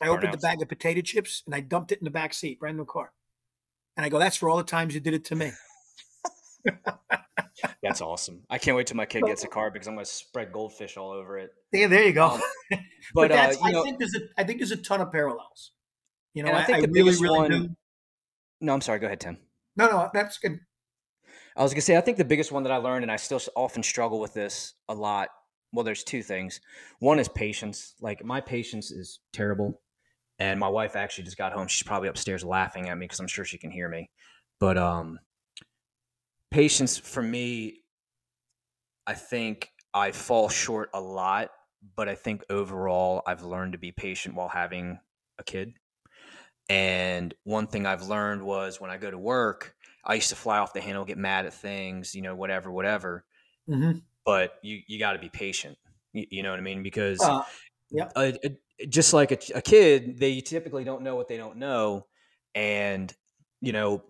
I 0.00 0.08
opened 0.08 0.32
the 0.32 0.38
bag 0.38 0.60
of 0.62 0.68
potato 0.68 1.00
chips 1.00 1.42
and 1.46 1.54
I 1.54 1.60
dumped 1.60 1.92
it 1.92 1.98
in 2.00 2.04
the 2.04 2.10
back 2.10 2.34
seat, 2.34 2.58
brand 2.58 2.76
new 2.76 2.84
car. 2.84 3.12
And 3.96 4.04
I 4.04 4.08
go, 4.08 4.18
"That's 4.18 4.36
for 4.36 4.48
all 4.48 4.56
the 4.56 4.64
times 4.64 4.94
you 4.94 5.00
did 5.00 5.14
it 5.14 5.24
to 5.26 5.36
me." 5.36 5.52
that's 7.82 8.00
awesome 8.00 8.42
i 8.50 8.56
can't 8.56 8.76
wait 8.76 8.86
till 8.86 8.96
my 8.96 9.04
kid 9.04 9.22
gets 9.24 9.42
a 9.44 9.48
car 9.48 9.70
because 9.70 9.88
i'm 9.88 9.94
going 9.94 10.04
to 10.04 10.10
spread 10.10 10.52
goldfish 10.52 10.96
all 10.96 11.10
over 11.10 11.38
it 11.38 11.50
Yeah, 11.72 11.88
there 11.88 12.04
you 12.04 12.12
go. 12.12 12.26
Um, 12.26 12.40
but 12.70 12.78
but, 13.14 13.32
uh, 13.32 13.34
that's, 13.34 13.60
know 13.62 13.80
I 13.80 13.82
think 13.82 13.98
there's 13.98 14.14
a 14.14 14.20
I 14.38 14.44
think 14.44 14.58
there's 14.60 14.70
a 14.72 14.76
ton 14.76 15.00
of 15.00 15.10
parallels. 15.12 15.72
You 16.34 16.44
know, 16.44 16.52
I 16.52 16.60
I, 16.60 16.64
think 16.64 16.78
I 16.78 16.80
the 16.82 16.88
really, 16.88 17.02
biggest 17.10 17.22
really 17.22 17.38
one- 17.38 17.50
do. 17.50 17.68
no 18.60 18.74
i'm 18.74 18.80
sorry 18.80 18.98
go 19.00 19.06
ahead 19.06 19.20
tim 19.20 19.36
No, 19.76 19.86
no, 19.86 20.10
that's 20.12 20.38
good. 20.38 20.58
I 21.56 21.62
was 21.62 21.72
gonna 21.72 21.82
say 21.82 21.96
I 21.96 22.00
think 22.00 22.18
the 22.18 22.24
biggest 22.24 22.52
one 22.52 22.62
that 22.62 22.72
I 22.72 22.76
learned, 22.76 23.04
and 23.04 23.12
I 23.12 23.16
still 23.16 23.40
often 23.56 23.82
struggle 23.82 24.20
with 24.20 24.34
this 24.34 24.74
a 24.88 24.94
lot. 24.94 25.28
Well, 25.72 25.84
there's 25.84 26.04
two 26.04 26.22
things. 26.22 26.60
One 26.98 27.18
is 27.18 27.28
patience. 27.28 27.94
Like 28.00 28.24
my 28.24 28.40
patience 28.40 28.90
is 28.90 29.20
terrible, 29.32 29.80
and 30.38 30.58
my 30.58 30.68
wife 30.68 30.96
actually 30.96 31.24
just 31.24 31.38
got 31.38 31.52
home. 31.52 31.68
She's 31.68 31.86
probably 31.86 32.08
upstairs 32.08 32.44
laughing 32.44 32.88
at 32.88 32.96
me 32.98 33.04
because 33.04 33.20
I'm 33.20 33.28
sure 33.28 33.44
she 33.44 33.58
can 33.58 33.70
hear 33.70 33.88
me. 33.88 34.10
But 34.60 34.78
um, 34.78 35.18
patience 36.50 36.98
for 36.98 37.22
me, 37.22 37.82
I 39.06 39.14
think 39.14 39.70
I 39.94 40.12
fall 40.12 40.48
short 40.48 40.90
a 40.94 41.00
lot. 41.00 41.50
But 41.96 42.08
I 42.08 42.14
think 42.14 42.44
overall, 42.48 43.22
I've 43.26 43.42
learned 43.42 43.72
to 43.72 43.78
be 43.78 43.90
patient 43.90 44.36
while 44.36 44.48
having 44.48 45.00
a 45.38 45.44
kid. 45.44 45.74
And 46.68 47.34
one 47.44 47.66
thing 47.66 47.86
I've 47.86 48.02
learned 48.08 48.42
was 48.42 48.80
when 48.80 48.90
I 48.90 48.96
go 48.96 49.10
to 49.10 49.18
work, 49.18 49.74
I 50.04 50.14
used 50.14 50.30
to 50.30 50.36
fly 50.36 50.58
off 50.58 50.72
the 50.72 50.80
handle, 50.80 51.04
get 51.04 51.18
mad 51.18 51.46
at 51.46 51.54
things, 51.54 52.14
you 52.14 52.22
know, 52.22 52.34
whatever, 52.34 52.70
whatever. 52.70 53.24
Mm-hmm. 53.68 53.98
But 54.24 54.54
you 54.62 54.80
you 54.86 54.98
got 54.98 55.12
to 55.14 55.18
be 55.18 55.28
patient. 55.28 55.76
You, 56.12 56.26
you 56.30 56.42
know 56.42 56.50
what 56.50 56.58
I 56.58 56.62
mean? 56.62 56.82
Because 56.82 57.20
Uh, 57.20 57.42
yep. 57.90 58.12
a, 58.16 58.34
a- 58.46 58.86
just 58.86 59.12
like 59.12 59.30
a, 59.32 59.38
a 59.56 59.62
kid, 59.62 60.18
they 60.18 60.40
typically 60.40 60.82
don't 60.84 61.02
know 61.02 61.14
what 61.16 61.28
they 61.28 61.36
don't 61.36 61.56
know, 61.58 62.06
and 62.54 63.12
you 63.60 63.72
know, 63.72 64.02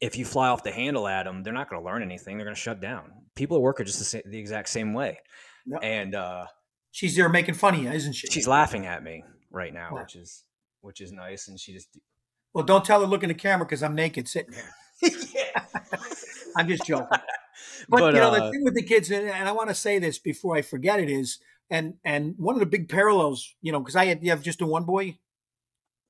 if 0.00 0.16
you 0.16 0.24
fly 0.24 0.48
off 0.48 0.62
the 0.62 0.70
handle 0.72 1.08
at 1.08 1.24
them, 1.24 1.42
they're 1.42 1.52
not 1.52 1.68
going 1.68 1.82
to 1.82 1.86
learn 1.86 2.02
anything. 2.02 2.36
They're 2.38 2.44
going 2.44 2.54
to 2.54 2.60
shut 2.60 2.80
down. 2.80 3.10
People 3.34 3.56
at 3.56 3.62
work 3.62 3.80
are 3.80 3.84
just 3.84 4.12
the, 4.12 4.22
the 4.26 4.38
exact 4.38 4.68
same 4.68 4.94
way, 4.94 5.18
Yep. 5.66 5.80
and 5.82 6.14
uh, 6.14 6.46
she's 6.92 7.16
there 7.16 7.28
making 7.28 7.54
fun 7.54 7.74
of 7.74 7.82
you, 7.82 7.90
isn't 7.90 8.12
she? 8.12 8.26
she's 8.28 8.46
laughing 8.46 8.86
at 8.86 9.02
me 9.02 9.24
right 9.50 9.72
now, 9.74 9.90
Yeah. 9.94 10.02
which 10.02 10.14
is 10.16 10.44
which 10.82 11.00
is 11.00 11.12
nice, 11.12 11.48
and 11.48 11.58
she 11.58 11.72
just 11.72 11.88
well, 12.52 12.64
don't 12.64 12.84
tell 12.84 13.00
her 13.00 13.06
look 13.06 13.22
in 13.22 13.28
the 13.28 13.34
camera 13.34 13.64
because 13.64 13.82
I'm 13.82 13.94
naked 13.94 14.28
sitting 14.28 14.52
here. 14.52 15.10
yeah. 15.34 15.64
I'm 16.56 16.68
just 16.68 16.86
joking. 16.86 17.06
But, 17.88 18.00
But, 18.00 18.14
you 18.14 18.20
know, 18.20 18.30
the 18.30 18.44
uh, 18.44 18.50
thing 18.50 18.64
with 18.64 18.74
the 18.74 18.82
kids, 18.82 19.10
and 19.10 19.28
and 19.28 19.48
I 19.48 19.52
want 19.52 19.68
to 19.68 19.74
say 19.74 19.98
this 19.98 20.18
before 20.18 20.56
I 20.56 20.62
forget 20.62 21.00
it, 21.00 21.10
is 21.10 21.38
and 21.68 21.94
and 22.04 22.34
one 22.38 22.54
of 22.54 22.60
the 22.60 22.66
big 22.66 22.88
parallels, 22.88 23.54
you 23.60 23.72
know, 23.72 23.80
because 23.80 23.96
I 23.96 24.06
had 24.06 24.22
you 24.22 24.30
have 24.30 24.42
just 24.42 24.62
a 24.62 24.66
one 24.66 24.84
boy, 24.84 25.18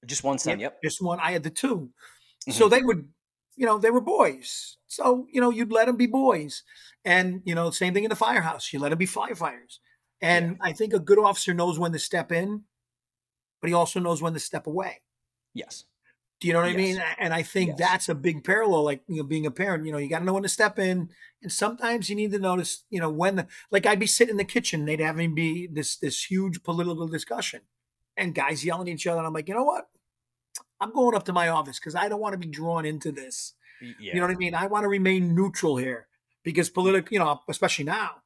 just 0.06 0.22
one 0.22 0.38
son. 0.38 0.60
Yep. 0.60 0.82
just 0.82 1.02
one. 1.02 1.18
I 1.20 1.32
had 1.32 1.42
the 1.42 1.50
2 1.50 1.90
so 2.50 2.68
they 2.68 2.82
would, 2.82 3.08
you 3.56 3.66
know, 3.66 3.78
they 3.78 3.90
were 3.90 4.00
boys. 4.00 4.76
So 4.86 5.26
you 5.32 5.40
know, 5.40 5.50
you'd 5.50 5.72
let 5.72 5.86
them 5.86 5.96
be 5.96 6.06
boys, 6.06 6.62
and 7.04 7.42
you 7.44 7.54
know, 7.54 7.70
same 7.70 7.94
thing 7.94 8.04
in 8.04 8.10
the 8.10 8.16
firehouse. 8.16 8.72
You 8.72 8.78
let 8.78 8.90
them 8.90 8.98
be 8.98 9.06
firefighters. 9.06 9.78
And 10.20 10.56
I 10.60 10.72
think 10.72 10.92
a 10.92 11.00
good 11.00 11.18
officer 11.18 11.52
knows 11.52 11.80
when 11.80 11.92
to 11.92 11.98
step 11.98 12.30
in, 12.30 12.62
but 13.62 13.68
he 13.68 13.74
also 13.74 13.98
knows 14.00 14.20
when 14.20 14.34
to 14.34 14.40
step 14.40 14.66
away. 14.66 15.00
Yes. 15.54 15.84
Do 16.40 16.48
you 16.48 16.54
know 16.54 16.60
what 16.60 16.70
I 16.70 16.76
mean? 16.76 17.00
And 17.18 17.32
I 17.32 17.42
think 17.42 17.68
Yes. 17.70 17.78
that's 17.78 18.08
a 18.08 18.14
big 18.16 18.42
parallel. 18.42 18.82
Like 18.82 19.02
you 19.06 19.18
know, 19.18 19.22
being 19.22 19.46
a 19.46 19.50
parent, 19.52 19.86
you 19.86 19.92
know, 19.92 19.98
you 19.98 20.08
got 20.10 20.18
to 20.18 20.24
know 20.24 20.34
when 20.34 20.42
to 20.42 20.48
step 20.48 20.76
in, 20.78 21.08
and 21.40 21.52
sometimes 21.52 22.10
you 22.10 22.16
need 22.16 22.32
to 22.32 22.38
notice, 22.40 22.82
you 22.90 22.98
know, 23.00 23.08
when. 23.10 23.36
The, 23.36 23.46
like 23.70 23.86
I'd 23.86 24.00
be 24.00 24.06
sitting 24.08 24.32
in 24.32 24.36
the 24.38 24.44
kitchen, 24.44 24.84
they'd 24.84 24.98
have 25.00 25.14
me 25.16 25.28
be 25.28 25.68
this 25.68 25.94
this 25.96 26.24
huge 26.28 26.64
political 26.64 27.06
discussion, 27.06 27.60
and 28.16 28.34
guys 28.34 28.64
yelling 28.64 28.88
at 28.88 28.94
each 28.94 29.06
other. 29.06 29.18
And 29.18 29.26
I'm 29.28 29.32
like, 29.32 29.46
you 29.48 29.54
know 29.54 29.62
what? 29.62 29.88
I'm 30.80 30.92
going 30.92 31.14
up 31.14 31.24
to 31.26 31.32
my 31.32 31.46
office 31.48 31.78
because 31.78 31.94
I 31.94 32.08
don't 32.08 32.20
want 32.20 32.32
to 32.32 32.38
be 32.38 32.48
drawn 32.48 32.84
into 32.84 33.12
this. 33.12 33.54
Yeah. 33.80 34.14
You 34.14 34.14
know 34.20 34.26
what 34.26 34.34
I 34.34 34.38
mean? 34.38 34.54
I 34.56 34.66
want 34.66 34.82
to 34.82 34.88
remain 34.88 35.34
neutral 35.36 35.76
here. 35.76 36.08
because 36.44 36.68
political, 36.70 37.12
you 37.12 37.20
know, 37.20 37.40
especially 37.48 37.84
now. 37.84 38.16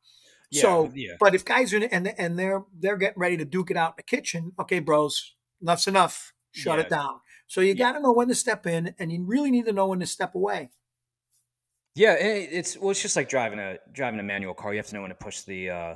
Yeah, 0.50 0.62
so, 0.62 0.92
yeah. 0.94 1.12
but 1.18 1.34
if 1.34 1.44
guys 1.44 1.72
are 1.74 1.78
in, 1.78 1.84
and 1.84 2.14
and 2.18 2.38
they're 2.38 2.64
they're 2.78 2.96
getting 2.96 3.18
ready 3.20 3.36
to 3.36 3.44
duke 3.44 3.70
it 3.70 3.76
out 3.76 3.90
in 3.92 3.94
the 3.98 4.02
kitchen, 4.04 4.52
okay, 4.60 4.78
bros, 4.78 5.34
enough's 5.60 5.86
enough. 5.86 6.32
Shut 6.52 6.78
Yeah. 6.78 6.84
it 6.84 6.88
down. 6.90 7.20
So 7.48 7.60
you 7.60 7.74
got 7.74 7.92
to 7.92 8.00
know 8.00 8.12
when 8.12 8.28
to 8.28 8.34
step 8.34 8.66
in, 8.66 8.94
and 8.98 9.12
you 9.12 9.24
really 9.24 9.50
need 9.50 9.66
to 9.66 9.72
know 9.72 9.88
when 9.88 10.00
to 10.00 10.06
step 10.06 10.34
away. 10.34 10.70
Yeah, 11.94 12.14
it's 12.18 12.76
well, 12.78 12.90
it's 12.90 13.00
just 13.00 13.16
like 13.16 13.28
driving 13.28 13.58
a 13.58 13.78
driving 13.92 14.20
a 14.20 14.22
manual 14.22 14.54
car. 14.54 14.72
You 14.72 14.78
have 14.78 14.86
to 14.88 14.94
know 14.94 15.00
when 15.02 15.10
to 15.10 15.14
push 15.16 15.40
the 15.42 15.70
uh, 15.70 15.94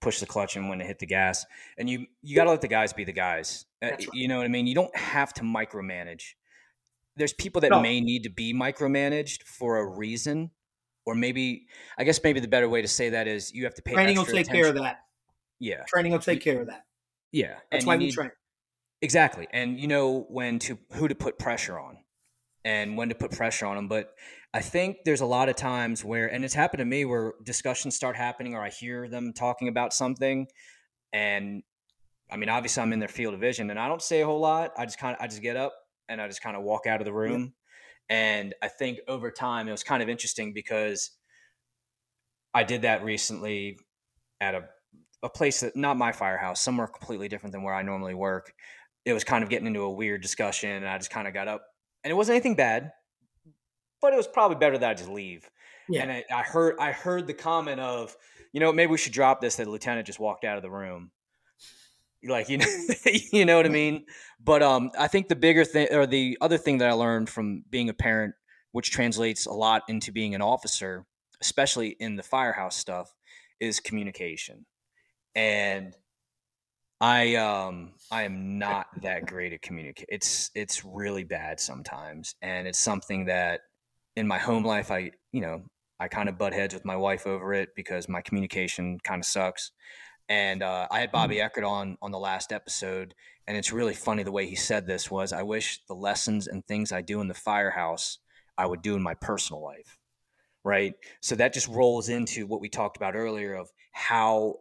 push 0.00 0.20
the 0.20 0.26
clutch 0.26 0.56
and 0.56 0.68
when 0.68 0.78
to 0.78 0.84
hit 0.84 0.98
the 1.00 1.06
gas, 1.06 1.44
and 1.76 1.90
you 1.90 2.06
you 2.22 2.36
got 2.36 2.44
to 2.44 2.50
let 2.50 2.60
the 2.60 2.68
guys 2.68 2.92
be 2.92 3.04
the 3.04 3.12
guys. 3.12 3.66
Uh, 3.82 3.90
right. 3.90 4.06
You 4.12 4.28
know 4.28 4.36
what 4.38 4.44
I 4.44 4.48
mean? 4.48 4.66
You 4.66 4.74
don't 4.74 4.96
have 4.96 5.34
to 5.34 5.42
micromanage. 5.42 6.34
There's 7.16 7.32
people 7.32 7.60
that 7.62 7.70
No. 7.70 7.80
may 7.80 8.00
need 8.00 8.22
to 8.22 8.30
be 8.30 8.54
micromanaged 8.54 9.42
for 9.42 9.78
a 9.78 9.86
reason, 9.86 10.52
or 11.10 11.14
maybe 11.14 11.66
I 11.98 12.04
guess 12.04 12.20
maybe 12.22 12.40
the 12.40 12.48
better 12.48 12.68
way 12.68 12.82
to 12.82 12.88
say 12.88 13.10
that 13.10 13.26
is 13.26 13.52
you 13.52 13.64
have 13.64 13.74
to 13.74 13.82
pay. 13.82 13.94
Training 13.94 14.16
will 14.16 14.24
take 14.24 14.48
care 14.48 14.68
of 14.68 14.74
that. 14.76 15.00
Yeah, 15.58 15.82
Training 15.88 16.12
will 16.12 16.20
take 16.20 16.40
care 16.40 16.60
of 16.60 16.68
that. 16.68 16.84
yeah. 17.32 17.56
That's 17.70 17.82
and 17.84 17.86
why 17.86 17.96
we 17.96 18.04
need- 18.06 18.12
train. 18.14 18.30
Exactly. 19.02 19.46
And 19.52 19.80
you 19.80 19.88
know 19.88 20.26
when 20.28 20.58
to 20.60 20.78
who 20.92 21.08
to 21.08 21.14
put 21.14 21.38
pressure 21.38 21.78
on 21.78 21.98
and 22.64 22.96
when 22.98 23.08
to 23.08 23.14
put 23.14 23.30
pressure 23.32 23.64
on 23.66 23.76
them. 23.76 23.88
But 23.88 24.12
I 24.52 24.60
think 24.60 24.98
there's 25.06 25.22
a 25.22 25.26
lot 25.26 25.48
of 25.48 25.56
times 25.56 26.04
where 26.04 26.26
and 26.30 26.44
it's 26.44 26.54
happened 26.54 26.80
to 26.80 26.84
me 26.84 27.04
where 27.06 27.32
discussions 27.42 27.96
start 27.96 28.14
happening 28.16 28.54
or 28.54 28.62
I 28.62 28.68
hear 28.70 29.08
them 29.08 29.32
talking 29.32 29.68
about 29.68 29.92
something 29.94 30.46
and 31.12 31.62
I 32.30 32.36
mean 32.36 32.48
obviously 32.50 32.82
I'm 32.82 32.92
in 32.92 32.98
their 32.98 33.08
field 33.08 33.32
of 33.34 33.40
vision 33.40 33.70
and 33.70 33.78
I 33.78 33.88
don't 33.88 34.02
say 34.02 34.20
a 34.20 34.26
whole 34.26 34.40
lot. 34.40 34.72
I 34.76 34.84
just 34.84 34.98
kind 34.98 35.16
of 35.16 35.22
I 35.22 35.26
just 35.28 35.40
get 35.42 35.56
up 35.56 35.72
and 36.08 36.20
I 36.20 36.26
just 36.28 36.42
kind 36.42 36.56
of 36.56 36.62
walk 36.62 36.86
out 36.86 37.00
of 37.00 37.04
the 37.06 37.12
room. 37.12 37.54
And 38.10 38.54
I 38.60 38.68
think 38.68 38.98
over 39.08 39.30
time 39.30 39.68
it 39.68 39.70
was 39.70 39.84
kind 39.84 40.02
of 40.02 40.08
interesting 40.08 40.52
because 40.52 41.12
I 42.52 42.64
did 42.64 42.82
that 42.82 43.04
recently 43.04 43.78
at 44.40 44.54
a 44.54 44.64
a 45.22 45.28
place 45.28 45.60
that 45.60 45.76
not 45.76 45.96
my 45.96 46.12
firehouse, 46.12 46.60
somewhere 46.60 46.86
completely 46.86 47.28
different 47.28 47.52
than 47.52 47.62
where 47.62 47.74
I 47.74 47.82
normally 47.82 48.14
work. 48.14 48.52
It 49.04 49.12
was 49.12 49.24
kind 49.24 49.44
of 49.44 49.50
getting 49.50 49.66
into 49.66 49.82
a 49.82 49.90
weird 49.90 50.22
discussion, 50.22 50.70
and 50.70 50.88
I 50.88 50.96
just 50.98 51.10
kind 51.10 51.28
of 51.28 51.34
got 51.34 51.48
up, 51.48 51.62
and 52.04 52.10
it 52.10 52.14
wasn't 52.14 52.36
anything 52.36 52.56
bad, 52.56 52.90
but 54.00 54.12
it 54.12 54.16
was 54.16 54.26
probably 54.26 54.56
better 54.56 54.78
that 54.78 54.90
I 54.90 54.94
just 54.94 55.10
leave. 55.10 55.48
Yeah. 55.88 56.02
And 56.02 56.12
I, 56.12 56.24
I 56.32 56.42
heard 56.42 56.76
I 56.78 56.92
heard 56.92 57.26
the 57.26 57.34
comment 57.34 57.80
of, 57.80 58.16
you 58.52 58.60
know, 58.60 58.72
maybe 58.72 58.92
we 58.92 58.98
should 58.98 59.12
drop 59.12 59.40
this. 59.40 59.56
That 59.56 59.64
the 59.64 59.70
lieutenant 59.70 60.06
just 60.06 60.20
walked 60.20 60.44
out 60.44 60.56
of 60.56 60.62
the 60.62 60.70
room. 60.70 61.10
Like 62.24 62.48
you 62.48 62.58
know, 62.58 62.66
you 63.32 63.44
know 63.44 63.56
what 63.56 63.66
I 63.66 63.70
mean. 63.70 64.04
But 64.42 64.62
um, 64.62 64.90
I 64.98 65.08
think 65.08 65.28
the 65.28 65.36
bigger 65.36 65.64
thing 65.64 65.88
or 65.92 66.06
the 66.06 66.38
other 66.40 66.58
thing 66.58 66.78
that 66.78 66.88
I 66.88 66.92
learned 66.92 67.28
from 67.28 67.64
being 67.70 67.88
a 67.88 67.94
parent, 67.94 68.34
which 68.72 68.90
translates 68.90 69.46
a 69.46 69.52
lot 69.52 69.82
into 69.88 70.12
being 70.12 70.34
an 70.34 70.42
officer, 70.42 71.04
especially 71.40 71.96
in 72.00 72.16
the 72.16 72.22
firehouse 72.22 72.76
stuff, 72.76 73.14
is 73.60 73.80
communication. 73.80 74.66
And 75.34 75.94
I 77.00 77.36
um 77.36 77.92
I 78.10 78.24
am 78.24 78.58
not 78.58 78.86
that 79.02 79.26
great 79.26 79.52
at 79.52 79.62
communicate. 79.62 80.06
It's 80.10 80.50
it's 80.54 80.84
really 80.84 81.24
bad 81.24 81.58
sometimes, 81.58 82.34
and 82.42 82.68
it's 82.68 82.78
something 82.78 83.26
that 83.26 83.60
in 84.16 84.26
my 84.26 84.38
home 84.38 84.64
life 84.64 84.90
I 84.90 85.12
you 85.32 85.40
know 85.40 85.62
I 85.98 86.08
kind 86.08 86.28
of 86.28 86.38
butt 86.38 86.52
heads 86.52 86.74
with 86.74 86.84
my 86.84 86.96
wife 86.96 87.26
over 87.26 87.54
it 87.54 87.70
because 87.74 88.08
my 88.08 88.20
communication 88.22 88.98
kind 89.02 89.20
of 89.20 89.26
sucks. 89.26 89.72
And 90.30 90.62
uh, 90.62 90.86
I 90.92 91.00
had 91.00 91.10
Bobby 91.10 91.40
Eckert 91.40 91.64
on 91.64 91.98
on 92.00 92.12
the 92.12 92.18
last 92.18 92.52
episode, 92.52 93.14
and 93.48 93.56
it's 93.56 93.72
really 93.72 93.94
funny 93.94 94.22
the 94.22 94.30
way 94.30 94.46
he 94.46 94.54
said 94.54 94.86
this 94.86 95.10
was 95.10 95.32
I 95.32 95.42
wish 95.42 95.84
the 95.88 95.94
lessons 95.94 96.46
and 96.46 96.64
things 96.64 96.92
I 96.92 97.02
do 97.02 97.20
in 97.20 97.26
the 97.26 97.34
firehouse 97.34 98.18
I 98.56 98.64
would 98.64 98.80
do 98.80 98.94
in 98.94 99.02
my 99.02 99.14
personal 99.14 99.60
life. 99.60 99.98
Right. 100.62 100.94
So 101.20 101.34
that 101.34 101.52
just 101.52 101.66
rolls 101.66 102.08
into 102.08 102.46
what 102.46 102.60
we 102.60 102.68
talked 102.68 102.96
about 102.96 103.16
earlier 103.16 103.54
of 103.54 103.70
how 103.92 104.60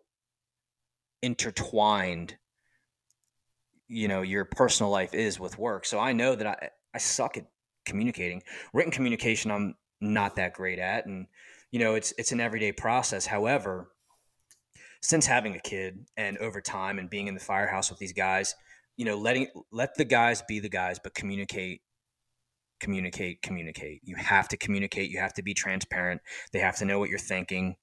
intertwined 1.22 2.38
you 3.88 4.08
know 4.08 4.22
your 4.24 4.46
personal 4.46 4.92
life 4.92 5.14
is 5.14 5.40
with 5.40 5.60
work. 5.60 5.86
So 5.86 6.00
I 6.00 6.14
know 6.14 6.34
that 6.34 6.48
I 6.48 6.70
I 6.96 6.98
suck 6.98 7.38
at 7.38 7.46
communicating. 7.86 8.42
Written 8.74 8.92
communication 8.92 9.52
I'm 9.52 9.76
not 10.02 10.38
that 10.38 10.54
great 10.54 10.80
at 10.80 11.06
and 11.06 11.28
you 11.70 11.78
know 11.80 11.94
it's 11.94 12.12
it's 12.18 12.32
an 12.32 12.40
everyday 12.40 12.72
process. 12.72 13.28
However, 13.28 13.92
since 15.02 15.26
having 15.26 15.56
a 15.56 15.60
kid 15.60 16.06
and 16.18 16.38
over 16.40 16.62
time 16.62 17.00
and 17.00 17.10
being 17.10 17.28
in 17.28 17.34
the 17.34 17.40
firehouse 17.40 17.90
with 17.90 18.00
these 18.00 18.14
guys, 18.14 18.56
you 18.98 19.06
know, 19.06 19.18
letting 19.18 19.48
let 19.72 19.96
the 19.96 20.06
guys 20.06 20.42
be 20.48 20.60
the 20.60 20.70
guys 20.70 21.00
but 21.02 21.14
communicate 21.14 21.82
communicate 22.80 23.42
communicate. 23.42 24.02
You 24.04 24.16
have 24.16 24.48
to 24.50 24.58
communicate, 24.58 25.10
you 25.10 25.20
have 25.20 25.34
to 25.34 25.44
be 25.44 25.54
transparent. 25.54 26.22
They 26.54 26.60
have 26.60 26.78
to 26.78 26.86
know 26.86 27.00
what 27.00 27.10
you're 27.10 27.20
thinking 27.20 27.76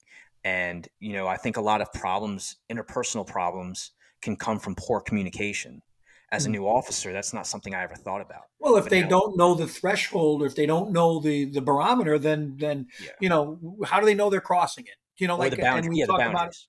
and 0.43 0.87
you 0.99 1.13
know, 1.13 1.27
I 1.27 1.37
think 1.37 1.57
a 1.57 1.61
lot 1.61 1.81
of 1.81 1.91
problems, 1.93 2.55
interpersonal 2.71 3.25
problems 3.27 3.91
can 4.21 4.35
come 4.35 4.59
from 4.59 4.75
poor 4.75 5.01
communication. 5.01 5.81
As 6.29 6.45
a 6.45 6.49
Mm. 6.49 6.53
new 6.53 6.67
officer, 6.67 7.13
that's 7.13 7.33
not 7.33 7.47
something 7.47 7.73
I 7.73 7.83
ever 7.83 7.95
thought 7.95 8.19
about. 8.21 8.43
Well, 8.59 8.75
if 8.75 8.85
But 8.85 8.89
they 8.89 9.01
now- 9.03 9.07
don't 9.09 9.37
know 9.37 9.53
the 9.55 9.67
threshold, 9.67 10.41
or 10.41 10.45
if 10.45 10.55
they 10.55 10.65
don't 10.65 10.91
know 10.91 11.19
the 11.19 11.45
the 11.45 11.61
barometer, 11.61 12.19
then 12.19 12.57
then 12.57 12.87
Yeah. 13.01 13.11
you 13.21 13.29
know 13.29 13.77
how 13.85 13.99
do 14.01 14.05
they 14.05 14.13
know 14.13 14.29
they're 14.29 14.41
crossing 14.41 14.85
it? 14.85 14.95
You 15.17 15.27
know, 15.27 15.35
Or 15.35 15.39
like 15.39 15.55
the 15.55 15.65
and 15.65 15.87
we 15.87 15.99
Yeah, 15.99 16.05
the 16.07 16.13
about 16.15 16.33
boundaries. 16.33 16.67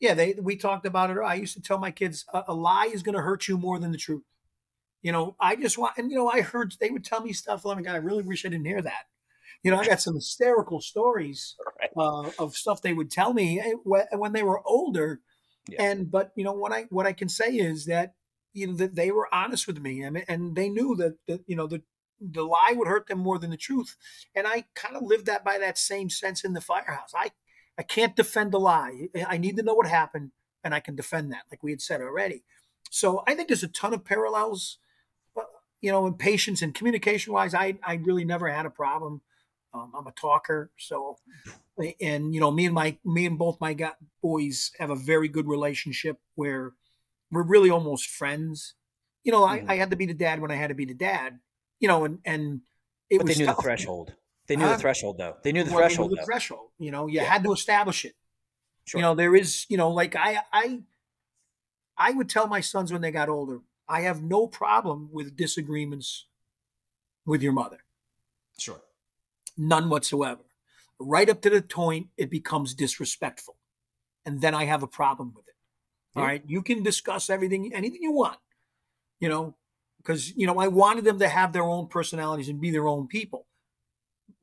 Yeah, 0.00 0.14
they 0.14 0.34
we 0.40 0.56
talked 0.56 0.86
about 0.86 1.10
it. 1.10 1.18
I 1.18 1.34
used 1.34 1.54
to 1.54 1.62
tell 1.62 1.78
my 1.78 1.90
kids 1.90 2.24
a, 2.32 2.44
a 2.48 2.54
lie 2.54 2.90
is 2.92 3.02
going 3.02 3.14
to 3.16 3.22
hurt 3.22 3.48
you 3.48 3.56
more 3.58 3.78
than 3.78 3.92
the 3.92 3.98
truth. 3.98 4.22
You 5.02 5.12
know, 5.12 5.36
I 5.40 5.56
just 5.56 5.78
want, 5.78 5.96
and 5.98 6.10
you 6.10 6.16
know, 6.16 6.28
I 6.28 6.40
heard 6.40 6.74
they 6.80 6.90
would 6.90 7.04
tell 7.04 7.20
me 7.22 7.32
stuff. 7.32 7.62
Oh 7.64 7.74
my 7.74 7.82
god, 7.82 7.94
I 7.94 7.98
really 7.98 8.22
wish 8.22 8.44
I 8.44 8.48
didn't 8.48 8.66
hear 8.66 8.82
that. 8.82 9.04
You 9.62 9.70
know, 9.70 9.78
I 9.78 9.86
got 9.86 10.00
some 10.00 10.14
hysterical 10.14 10.80
stories 10.80 11.56
Right. 11.80 11.90
uh, 11.96 12.30
of 12.38 12.54
stuff 12.56 12.82
they 12.82 12.92
would 12.92 13.10
tell 13.10 13.32
me 13.34 13.60
eh, 13.60 13.72
when 14.12 14.32
they 14.32 14.42
were 14.42 14.66
older. 14.66 15.20
Yeah. 15.68 15.82
And 15.82 16.10
but 16.10 16.32
you 16.36 16.44
know 16.44 16.52
what 16.52 16.72
I 16.72 16.86
what 16.90 17.06
I 17.06 17.12
can 17.12 17.28
say 17.28 17.50
is 17.56 17.86
that 17.86 18.14
you 18.52 18.68
know 18.68 18.74
that 18.74 18.94
they 18.94 19.10
were 19.10 19.28
honest 19.32 19.66
with 19.66 19.78
me, 19.78 20.02
and 20.02 20.24
and 20.28 20.56
they 20.56 20.68
knew 20.68 20.94
that 20.96 21.16
that 21.26 21.40
you 21.46 21.56
know 21.56 21.66
the 21.66 21.82
the 22.20 22.42
lie 22.44 22.72
would 22.74 22.88
hurt 22.88 23.06
them 23.08 23.18
more 23.18 23.38
than 23.38 23.50
the 23.50 23.56
truth, 23.56 23.96
and 24.34 24.46
I 24.46 24.64
kind 24.74 24.96
of 24.96 25.02
lived 25.02 25.26
that 25.26 25.44
by 25.44 25.58
that 25.58 25.78
same 25.78 26.08
sense 26.10 26.44
in 26.44 26.52
the 26.54 26.60
firehouse. 26.60 27.12
I 27.14 27.32
I 27.78 27.82
can't 27.82 28.16
defend 28.16 28.54
a 28.54 28.58
lie. 28.58 29.08
I 29.26 29.36
need 29.38 29.56
to 29.56 29.62
know 29.62 29.74
what 29.74 29.86
happened, 29.86 30.32
and 30.64 30.74
I 30.74 30.80
can 30.80 30.96
defend 30.96 31.32
that, 31.32 31.44
like 31.50 31.62
we 31.62 31.70
had 31.72 31.82
said 31.82 32.00
already. 32.00 32.44
So 32.90 33.22
I 33.26 33.34
think 33.34 33.48
there's 33.48 33.62
a 33.62 33.68
ton 33.68 33.92
of 33.94 34.04
parallels, 34.04 34.78
you 35.80 35.90
know, 35.92 36.06
in 36.06 36.14
patience 36.14 36.62
and 36.62 36.74
communication 36.74 37.32
wise. 37.32 37.54
I 37.54 37.78
I 37.82 37.94
really 37.94 38.24
never 38.24 38.48
had 38.48 38.66
a 38.66 38.70
problem. 38.70 39.20
Um, 39.74 39.92
I'm 39.94 40.06
a 40.06 40.12
talker, 40.12 40.70
so 40.78 41.18
and 42.00 42.34
you 42.34 42.40
know, 42.40 42.50
me 42.50 42.64
and 42.66 42.74
my 42.74 42.96
me 43.04 43.26
and 43.26 43.38
both 43.38 43.60
my 43.60 43.76
boys 44.22 44.70
have 44.78 44.90
a 44.90 44.96
very 44.96 45.28
good 45.28 45.46
relationship 45.46 46.18
where 46.34 46.72
we're 47.30 47.42
really 47.42 47.70
almost 47.70 48.08
friends. 48.08 48.74
You 49.24 49.32
know, 49.32 49.42
Mhm. 49.42 49.68
I, 49.68 49.74
I 49.74 49.76
had 49.76 49.90
to 49.90 49.96
be 49.96 50.06
the 50.06 50.14
dad 50.14 50.40
when 50.40 50.50
I 50.50 50.54
had 50.56 50.68
to 50.68 50.74
be 50.74 50.84
the 50.86 50.94
dad. 50.94 51.40
You 51.78 51.88
know, 51.88 52.04
and 52.04 52.20
and 52.24 52.62
it 53.10 53.18
But 53.18 53.26
was 53.26 53.36
they 53.36 53.42
knew 53.42 53.46
tough. 53.46 53.56
the 53.56 53.62
threshold. 53.62 54.14
They 54.46 54.56
knew 54.56 54.64
Huh? 54.64 54.72
the 54.72 54.78
threshold, 54.78 55.18
though. 55.18 55.36
They 55.42 55.52
knew 55.52 55.64
the 55.64 55.70
Well, 55.70 55.80
they 55.80 55.84
knew 55.84 55.94
threshold, 55.94 56.10
the 56.18 56.24
threshold. 56.24 56.70
You 56.78 56.90
know, 56.90 57.06
you 57.06 57.20
Yeah. 57.20 57.24
had 57.24 57.42
to 57.44 57.52
establish 57.52 58.04
it. 58.04 58.14
Sure. 58.84 58.98
You 59.00 59.02
know, 59.02 59.14
there 59.14 59.34
is, 59.34 59.66
you 59.68 59.76
know, 59.76 59.90
like 59.90 60.14
I 60.14 60.42
I 60.52 60.82
I 61.96 62.12
would 62.12 62.28
tell 62.28 62.46
my 62.46 62.60
sons 62.60 62.92
when 62.92 63.00
they 63.02 63.10
got 63.10 63.28
older, 63.28 63.60
I 63.88 64.02
have 64.02 64.22
no 64.22 64.46
problem 64.46 65.08
with 65.12 65.36
disagreements 65.36 66.26
with 67.24 67.42
your 67.42 67.52
mother. 67.52 67.82
sure. 68.58 68.80
None 69.56 69.88
whatsoever. 69.90 70.44
Right 70.98 71.28
up 71.28 71.40
to 71.42 71.50
the 71.50 71.60
point 71.62 72.08
it 72.16 72.30
becomes 72.30 72.74
disrespectful. 72.74 73.56
And 74.24 74.40
then 74.40 74.54
I 74.54 74.64
have 74.64 74.82
a 74.82 74.86
problem 74.86 75.32
with 75.34 75.46
it. 75.48 75.54
All 76.14 76.22
right. 76.22 76.42
You 76.46 76.62
can 76.62 76.82
discuss 76.82 77.28
everything, 77.28 77.72
anything 77.74 78.02
you 78.02 78.12
want, 78.12 78.38
you 79.20 79.28
know, 79.28 79.56
because, 79.98 80.34
you 80.36 80.46
know, 80.46 80.58
I 80.58 80.68
wanted 80.68 81.04
them 81.04 81.18
to 81.18 81.28
have 81.28 81.52
their 81.52 81.64
own 81.64 81.88
personalities 81.88 82.48
and 82.48 82.60
be 82.60 82.70
their 82.70 82.88
own 82.88 83.06
people. 83.08 83.46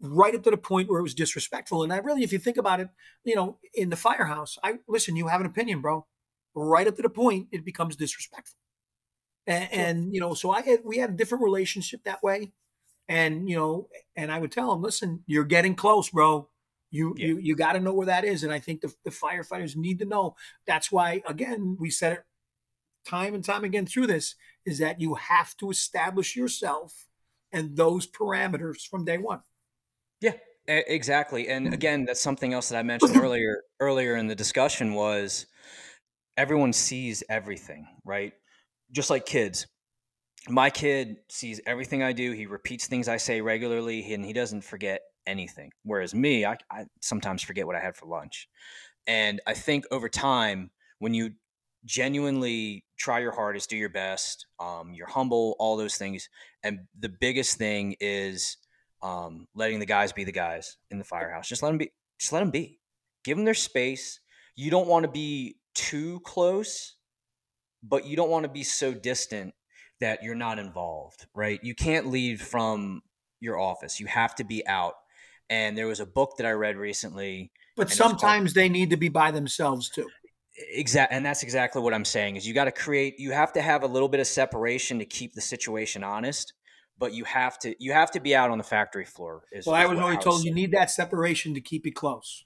Right 0.05 0.35
up 0.35 0.43
to 0.43 0.51
the 0.51 0.57
point 0.57 0.89
where 0.89 0.99
it 0.99 1.03
was 1.03 1.13
disrespectful. 1.13 1.81
And 1.83 1.93
I 1.93 1.97
really, 1.97 2.23
if 2.23 2.33
you 2.33 2.39
think 2.39 2.57
about 2.57 2.81
it, 2.81 2.89
you 3.23 3.35
know, 3.35 3.57
in 3.73 3.89
the 3.89 3.95
firehouse, 3.95 4.57
I 4.63 4.79
listen, 4.87 5.15
you 5.15 5.27
have 5.27 5.39
an 5.39 5.47
opinion, 5.47 5.81
bro. 5.81 6.05
Right 6.53 6.87
up 6.87 6.97
to 6.97 7.01
the 7.01 7.09
point, 7.09 7.47
it 7.51 7.65
becomes 7.65 7.95
disrespectful. 7.95 8.57
And, 9.47 9.73
and 9.73 10.13
you 10.13 10.19
know, 10.19 10.33
so 10.33 10.51
I 10.51 10.61
had 10.61 10.79
we 10.83 10.97
had 10.97 11.11
a 11.11 11.13
different 11.13 11.43
relationship 11.43 12.03
that 12.03 12.21
way 12.21 12.51
and 13.07 13.49
you 13.49 13.55
know 13.55 13.87
and 14.15 14.31
i 14.31 14.39
would 14.39 14.51
tell 14.51 14.71
them 14.71 14.81
listen 14.81 15.23
you're 15.27 15.43
getting 15.43 15.75
close 15.75 16.09
bro 16.09 16.49
you 16.91 17.13
Yeah. 17.17 17.27
you 17.27 17.37
you 17.39 17.55
got 17.55 17.73
to 17.73 17.79
know 17.79 17.93
where 17.93 18.07
that 18.07 18.23
is 18.23 18.43
and 18.43 18.53
i 18.53 18.59
think 18.59 18.81
the, 18.81 18.93
the 19.03 19.11
firefighters 19.11 19.75
need 19.75 19.99
to 19.99 20.05
know 20.05 20.35
that's 20.65 20.91
why 20.91 21.21
again 21.27 21.77
we 21.79 21.89
said 21.89 22.13
it 22.13 22.23
time 23.05 23.33
and 23.33 23.43
time 23.43 23.63
again 23.63 23.85
through 23.85 24.07
this 24.07 24.35
is 24.65 24.79
that 24.79 25.01
you 25.01 25.15
have 25.15 25.55
to 25.57 25.69
establish 25.69 26.35
yourself 26.35 27.07
and 27.51 27.75
those 27.75 28.07
parameters 28.07 28.87
from 28.87 29.03
day 29.03 29.17
one 29.17 29.41
E- 30.31 30.83
Exactly. 30.87 31.47
And 31.49 31.69
again, 31.73 32.05
that's 32.05 32.21
something 32.21 32.53
else 32.53 32.69
that 32.69 32.77
I 32.77 32.83
mentioned 32.83 33.17
earlier 33.21 33.63
earlier 33.79 34.15
in 34.15 34.27
the 34.27 34.35
discussion 34.35 34.93
was 34.93 35.45
everyone 36.37 36.73
sees 36.73 37.23
everything, 37.29 37.87
right? 38.05 38.33
Just 38.91 39.09
like 39.09 39.25
kids. 39.25 39.67
My 40.49 40.69
kid 40.71 41.17
sees 41.29 41.61
everything 41.67 42.03
I 42.03 42.13
do. 42.13 42.31
He 42.33 42.47
repeats 42.47 42.87
things 42.87 43.07
I 43.07 43.17
say 43.17 43.41
regularly 43.41 44.13
and 44.13 44.25
he 44.25 44.33
doesn't 44.33 44.63
forget 44.63 45.01
anything. 45.27 45.71
Whereas 45.83 46.15
me, 46.15 46.45
I, 46.45 46.57
I 46.71 46.85
sometimes 47.01 47.43
forget 47.43 47.67
what 47.67 47.75
I 47.75 47.81
had 47.81 47.97
for 47.97 48.07
lunch. 48.07 48.49
And 49.07 49.41
I 49.47 49.53
think 49.53 49.85
over 49.91 50.09
time, 50.09 50.71
when 50.99 51.13
you 51.13 51.31
genuinely 51.85 52.85
try 52.97 53.19
your 53.19 53.33
hardest, 53.33 53.69
do 53.69 53.77
your 53.77 53.89
best, 53.89 54.45
um, 54.59 54.93
you're 54.93 55.07
humble, 55.07 55.55
all 55.59 55.77
those 55.77 55.97
things. 55.97 56.29
And 56.63 56.81
the 56.97 57.09
biggest 57.09 57.57
thing 57.57 57.95
is 57.99 58.57
um, 59.03 59.47
letting 59.53 59.79
the 59.79 59.85
guys 59.85 60.13
be 60.13 60.23
the 60.23 60.31
guys 60.31 60.77
in 60.89 60.97
the 60.97 61.03
firehouse. 61.03 61.47
Just 61.47 61.61
let 61.61 61.69
them 61.69 61.77
be. 61.77 61.91
Just 62.17 62.31
let 62.31 62.39
them 62.39 62.49
be. 62.49 62.79
Give 63.23 63.37
them 63.37 63.45
their 63.45 63.53
space. 63.53 64.19
You 64.55 64.71
don't 64.71 64.87
want 64.87 65.03
to 65.03 65.11
be 65.11 65.57
too 65.75 66.21
close, 66.21 66.95
but 67.83 68.05
you 68.05 68.15
don't 68.15 68.29
want 68.29 68.43
to 68.43 68.49
be 68.49 68.63
so 68.63 68.93
distant 68.93 69.53
that 69.99 70.23
you're 70.23 70.35
not 70.35 70.57
involved, 70.57 71.27
right? 71.35 71.59
You 71.63 71.75
can't 71.75 72.07
leave 72.07 72.41
from 72.41 73.01
your 73.39 73.59
office. 73.59 73.99
You 73.99 74.07
have 74.07 74.35
to 74.35 74.43
be 74.43 74.65
out. 74.67 74.95
And 75.49 75.77
there 75.77 75.87
was 75.87 75.99
a 75.99 76.05
book 76.05 76.37
that 76.37 76.47
I 76.47 76.51
read 76.51 76.77
recently. 76.77 77.51
But 77.75 77.89
sometimes 77.89 78.53
called, 78.53 78.55
they 78.55 78.69
need 78.69 78.89
to 78.91 78.97
be 78.97 79.09
by 79.09 79.31
themselves 79.31 79.89
too. 79.89 80.07
Exactly, 80.55 81.17
and 81.17 81.25
that's 81.25 81.43
exactly 81.43 81.81
what 81.81 81.93
I'm 81.93 82.05
saying. 82.05 82.35
Is 82.35 82.47
you 82.47 82.53
got 82.53 82.65
to 82.65 82.71
create. 82.71 83.19
You 83.19 83.31
have 83.31 83.53
to 83.53 83.61
have 83.61 83.83
a 83.83 83.87
little 83.87 84.07
bit 84.07 84.19
of 84.19 84.27
separation 84.27 84.99
to 84.99 85.05
keep 85.05 85.33
the 85.33 85.41
situation 85.41 86.03
honest 86.03 86.53
but 86.97 87.13
you 87.13 87.23
have 87.23 87.59
to 87.59 87.75
you 87.79 87.91
have 87.93 88.11
to 88.11 88.19
be 88.19 88.35
out 88.35 88.51
on 88.51 88.57
the 88.57 88.63
factory 88.63 89.05
floor. 89.05 89.43
Is, 89.51 89.65
well, 89.65 89.75
is 89.75 89.83
I 89.83 89.85
was 89.87 89.99
always 89.99 90.19
told 90.19 90.43
you 90.43 90.53
need 90.53 90.71
that 90.71 90.91
separation 90.91 91.53
to 91.55 91.61
keep 91.61 91.87
it 91.87 91.91
close. 91.91 92.45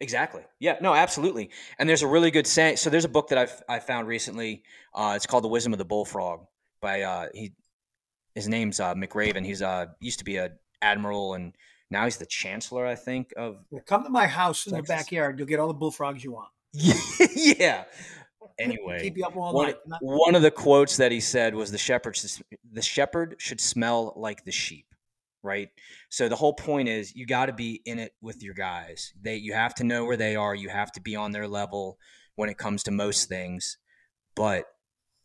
Exactly. 0.00 0.42
Yeah. 0.58 0.76
No. 0.80 0.94
Absolutely. 0.94 1.50
And 1.78 1.88
there's 1.88 2.02
a 2.02 2.06
really 2.06 2.30
good 2.30 2.46
saying. 2.46 2.78
So 2.78 2.88
there's 2.88 3.04
a 3.04 3.08
book 3.08 3.28
that 3.28 3.38
I've 3.38 3.62
I 3.68 3.78
found 3.80 4.08
recently. 4.08 4.62
Uh, 4.94 5.12
it's 5.14 5.26
called 5.26 5.44
The 5.44 5.48
Wisdom 5.48 5.72
of 5.72 5.78
the 5.78 5.84
Bullfrog 5.84 6.46
by 6.80 7.02
uh, 7.02 7.28
he. 7.34 7.52
His 8.34 8.48
name's 8.48 8.78
uh, 8.78 8.94
McRaven. 8.94 9.44
He's 9.44 9.60
uh 9.60 9.86
used 10.00 10.20
to 10.20 10.24
be 10.24 10.36
a 10.36 10.52
admiral 10.80 11.34
and 11.34 11.52
now 11.90 12.04
he's 12.04 12.16
the 12.16 12.26
chancellor. 12.26 12.86
I 12.86 12.94
think 12.94 13.32
of. 13.36 13.58
Yeah, 13.70 13.80
come 13.84 14.04
to 14.04 14.10
my 14.10 14.26
house 14.26 14.66
in 14.66 14.72
Texas. 14.72 14.88
the 14.88 14.94
backyard. 14.94 15.38
You'll 15.38 15.48
get 15.48 15.58
all 15.58 15.68
the 15.68 15.74
bullfrogs 15.74 16.22
you 16.24 16.32
want. 16.32 16.48
yeah 17.34 17.84
anyway, 18.60 19.00
keep 19.00 19.16
you 19.16 19.24
up 19.24 19.36
all 19.36 19.52
one, 19.54 19.74
one 20.00 20.34
of 20.34 20.42
the 20.42 20.50
quotes 20.50 20.96
that 20.98 21.12
he 21.12 21.20
said 21.20 21.54
was 21.54 21.70
the 21.70 21.78
shepherd 21.78 22.18
the 22.72 22.82
shepherd 22.82 23.36
should 23.38 23.60
smell 23.60 24.12
like 24.16 24.44
the 24.44 24.52
sheep, 24.52 24.86
right? 25.42 25.68
So 26.08 26.28
the 26.28 26.36
whole 26.36 26.54
point 26.54 26.88
is 26.88 27.14
you 27.14 27.26
got 27.26 27.46
to 27.46 27.52
be 27.52 27.80
in 27.84 27.98
it 27.98 28.14
with 28.20 28.42
your 28.42 28.54
guys. 28.54 29.12
They 29.20 29.36
you 29.36 29.52
have 29.52 29.74
to 29.76 29.84
know 29.84 30.04
where 30.04 30.16
they 30.16 30.36
are. 30.36 30.54
You 30.54 30.68
have 30.68 30.92
to 30.92 31.00
be 31.00 31.16
on 31.16 31.32
their 31.32 31.48
level 31.48 31.98
when 32.36 32.48
it 32.48 32.58
comes 32.58 32.82
to 32.84 32.90
most 32.90 33.28
things. 33.28 33.78
But 34.34 34.66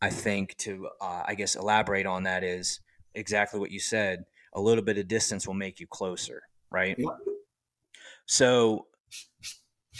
I 0.02 0.10
think 0.10 0.56
to 0.58 0.88
uh, 1.00 1.22
I 1.26 1.34
guess 1.34 1.54
elaborate 1.54 2.06
on 2.06 2.24
that 2.24 2.44
is 2.44 2.80
exactly 3.14 3.60
what 3.60 3.70
you 3.70 3.80
said. 3.80 4.24
A 4.54 4.60
little 4.60 4.84
bit 4.84 4.98
of 4.98 5.08
distance 5.08 5.46
will 5.46 5.54
make 5.54 5.80
you 5.80 5.86
closer, 5.86 6.42
right? 6.70 6.98
So 8.26 8.86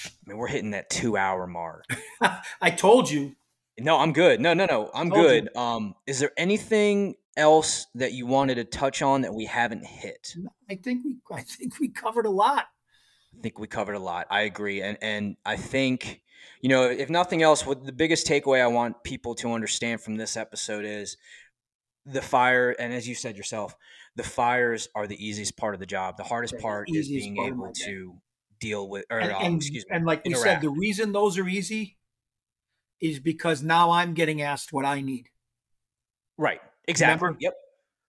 I 0.05 0.10
mean, 0.27 0.39
we're 0.39 0.48
hitting 0.48 0.73
that 0.73 0.90
two 0.90 1.16
hour 1.16 1.47
mark. 1.47 1.85
I 2.60 2.70
told 2.70 3.10
you. 3.10 3.36
No, 3.78 3.98
I'm 3.98 4.12
good. 4.12 4.40
No, 4.40 4.55
no, 4.55 4.64
no, 4.66 4.90
I'm 4.94 5.10
good. 5.10 5.51
You. 5.55 5.60
Um, 5.60 5.94
is 6.06 6.18
there 6.18 6.32
anything 6.36 7.16
else 7.36 7.86
that 7.94 8.12
you 8.12 8.27
wanted 8.27 8.55
to 8.55 8.64
touch 8.64 9.02
on 9.02 9.20
that 9.23 9.35
we 9.35 9.44
haven't 9.44 9.85
hit? 9.85 10.35
I 10.70 10.77
think 10.77 11.05
we, 11.05 11.16
I 11.31 11.43
think 11.43 11.78
we 11.78 11.89
covered 11.89 12.24
a 12.24 12.31
lot. 12.31 12.66
I 13.36 13.43
think 13.43 13.59
we 13.59 13.66
covered 13.66 13.94
a 13.94 13.98
lot. 13.98 14.27
I 14.31 14.43
agree, 14.43 14.81
and 14.81 14.97
and 15.02 15.36
I 15.44 15.56
think 15.56 16.23
you 16.60 16.68
know, 16.68 16.85
if 16.85 17.10
nothing 17.10 17.43
else, 17.43 17.66
what 17.66 17.85
the 17.85 17.93
biggest 17.93 18.27
takeaway 18.27 18.60
I 18.60 18.66
want 18.66 19.05
people 19.05 19.35
to 19.36 19.52
understand 19.52 20.01
from 20.01 20.16
this 20.16 20.36
episode 20.36 20.85
is 20.85 21.16
the 22.06 22.23
fire, 22.23 22.70
and 22.70 22.93
as 22.93 23.06
you 23.06 23.14
said 23.14 23.36
yourself, 23.36 23.77
the 24.14 24.23
fires 24.23 24.89
are 24.94 25.06
the 25.06 25.24
easiest 25.24 25.56
part 25.56 25.74
of 25.74 25.81
the 25.81 25.86
job. 25.86 26.16
The 26.16 26.24
hardest 26.24 26.55
the 26.56 26.62
part 26.62 26.89
is 26.90 27.09
being 27.09 27.36
able 27.44 27.70
to 27.85 28.14
deal 28.58 28.88
with 28.88 29.04
or 29.10 29.18
and, 29.18 29.32
uh, 29.32 29.38
and, 29.38 29.56
excuse 29.56 29.84
me, 29.88 29.96
and 29.96 30.06
like 30.06 30.24
interact. 30.24 30.44
we 30.44 30.50
said 30.50 30.60
the 30.60 30.70
reason 30.70 31.12
those 31.12 31.38
are 31.38 31.48
easy 31.48 31.96
is 33.00 33.18
because 33.18 33.62
now 33.62 33.90
i'm 33.90 34.14
getting 34.14 34.42
asked 34.42 34.72
what 34.72 34.84
i 34.84 35.00
need 35.00 35.28
right 36.38 36.60
exactly 36.88 37.26
Remember? 37.26 37.38
yep 37.40 37.54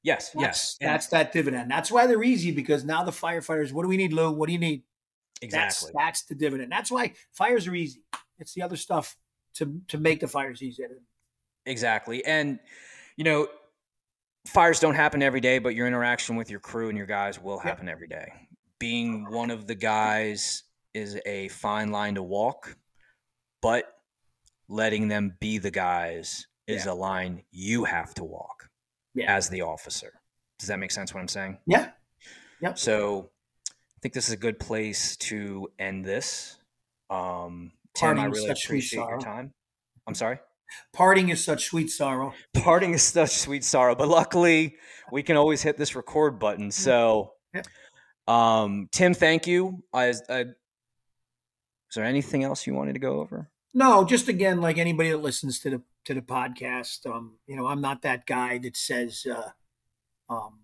yes 0.04 0.32
yes 0.38 0.78
that's 0.80 1.08
that 1.08 1.32
dividend 1.34 1.70
that's 1.70 1.92
why 1.92 2.08
they're 2.08 2.24
easy 2.24 2.52
because 2.52 2.84
now 2.84 3.04
the 3.04 3.12
firefighters 3.12 3.72
what 3.72 3.84
do 3.84 3.90
we 3.90 3.98
need 3.98 4.14
lou 4.14 4.32
what 4.32 4.48
do 4.48 4.54
you 4.54 4.60
need 4.60 4.84
exactly 5.42 5.92
that's, 5.94 6.06
that's 6.06 6.24
the 6.26 6.36
dividend 6.36 6.72
that's 6.72 6.92
why 6.92 7.14
fires 7.32 7.68
are 7.68 7.76
easy 7.76 8.02
it's 8.40 8.54
the 8.54 8.62
other 8.62 8.78
stuff 8.78 9.18
to 9.54 9.82
to 9.88 9.98
make 9.98 10.20
the 10.20 10.28
fires 10.28 10.62
easy 10.62 10.84
exactly 11.66 12.24
and 12.26 12.60
you 13.18 13.24
know 13.24 13.48
fires 14.48 14.80
don't 14.80 14.96
happen 14.96 15.22
every 15.22 15.42
day 15.42 15.60
but 15.60 15.76
your 15.76 15.88
interaction 15.88 16.36
with 16.36 16.50
your 16.50 16.60
crew 16.60 16.90
and 16.90 16.98
your 16.98 17.08
guys 17.08 17.42
will 17.42 17.60
happen 17.60 17.88
yep. 17.88 17.96
every 17.96 18.08
day 18.08 18.32
being 18.80 19.30
one 19.30 19.52
of 19.52 19.68
the 19.68 19.76
guys 19.76 20.64
is 20.94 21.20
a 21.26 21.48
fine 21.50 21.92
line 21.92 22.16
to 22.16 22.24
walk, 22.24 22.78
but 23.62 23.86
letting 24.70 25.08
them 25.08 25.36
be 25.40 25.58
the 25.58 25.72
guys 25.72 26.48
is 26.68 26.86
yeah. 26.86 26.92
a 26.92 26.96
line 26.96 27.44
you 27.52 27.86
have 27.86 28.14
to 28.16 28.24
walk 28.24 28.70
yeah. 29.14 29.34
as 29.34 29.50
the 29.50 29.62
officer. 29.62 30.14
Does 30.60 30.68
that 30.70 30.80
make 30.80 30.92
sense 30.92 31.14
what 31.14 31.22
I'm 31.22 31.28
saying? 31.28 31.60
Yeah. 31.66 31.90
Yep. 32.62 32.78
So 32.78 33.30
I 33.70 34.00
think 34.02 34.14
this 34.14 34.28
is 34.28 34.34
a 34.34 34.38
good 34.38 34.60
place 34.60 35.16
to 35.18 35.70
end 35.80 36.06
this. 36.06 36.58
Um, 37.10 37.72
Tim, 37.96 38.20
I 38.20 38.26
really 38.26 38.50
appreciate 38.50 39.00
your 39.00 39.20
time. 39.20 39.54
I'm 40.08 40.16
sorry? 40.16 40.40
Parting 40.94 41.30
is 41.30 41.44
such 41.44 41.66
sweet 41.66 41.90
sorrow. 41.90 42.34
Parting 42.54 42.94
is 42.94 43.04
such 43.04 43.32
sweet 43.32 43.64
sorrow, 43.64 43.96
but 43.96 44.08
luckily 44.08 44.76
we 45.12 45.24
can 45.24 45.38
always 45.38 45.62
hit 45.62 45.78
this 45.78 45.96
record 45.96 46.40
button. 46.40 46.72
So 46.72 47.34
um, 48.28 48.90
Tim, 48.92 49.14
thank 49.14 49.48
you. 49.48 49.84
I, 49.94 50.14
I, 50.30 50.42
is 50.42 51.96
there 51.96 52.06
anything 52.06 52.44
else 52.44 52.68
you 52.68 52.74
wanted 52.74 52.94
to 52.94 53.00
go 53.00 53.20
over? 53.20 53.50
No, 53.74 54.04
just 54.04 54.28
again, 54.28 54.60
like 54.60 54.78
anybody 54.78 55.12
that 55.12 55.22
listens 55.22 55.60
to 55.60 55.70
the 55.70 55.82
to 56.06 56.14
the 56.14 56.22
podcast, 56.22 57.06
um, 57.06 57.34
you 57.48 57.56
know, 57.56 57.68
I'm 57.68 57.82
not 57.82 58.02
that 58.04 58.26
guy 58.26 58.58
that 58.60 58.78
says, 58.78 59.28
uh, 59.30 59.50
um, 60.34 60.60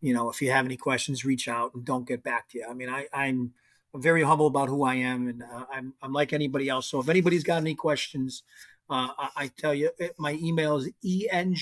you 0.00 0.12
know, 0.12 0.28
if 0.28 0.42
you 0.42 0.50
have 0.50 0.64
any 0.66 0.76
questions, 0.76 1.24
reach 1.24 1.48
out 1.48 1.74
and 1.74 1.84
don't 1.84 2.06
get 2.06 2.22
back 2.22 2.48
to 2.50 2.58
you. 2.58 2.66
I 2.68 2.74
mean, 2.74 2.88
I, 2.88 3.06
I'm 3.12 3.52
very 3.94 4.22
humble 4.22 4.48
about 4.48 4.68
who 4.68 4.84
I 4.84 4.96
am, 4.96 5.28
and 5.28 5.42
uh, 5.42 5.64
I'm 5.72 5.94
I'm 6.02 6.12
like 6.12 6.32
anybody 6.32 6.68
else. 6.68 6.88
So 6.88 7.00
if 7.00 7.08
anybody's 7.08 7.44
got 7.44 7.58
any 7.58 7.74
questions, 7.74 8.42
uh, 8.90 9.08
I, 9.18 9.28
I, 9.36 9.50
tell 9.56 9.74
you, 9.74 9.90
my 10.18 10.32
email 10.32 10.76
is 10.76 10.90
eng 11.30 11.56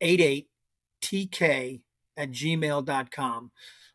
eight 0.00 0.20
eight 0.20 0.48
tk 1.02 1.80
at 2.20 2.30
gmail.com 2.30 3.50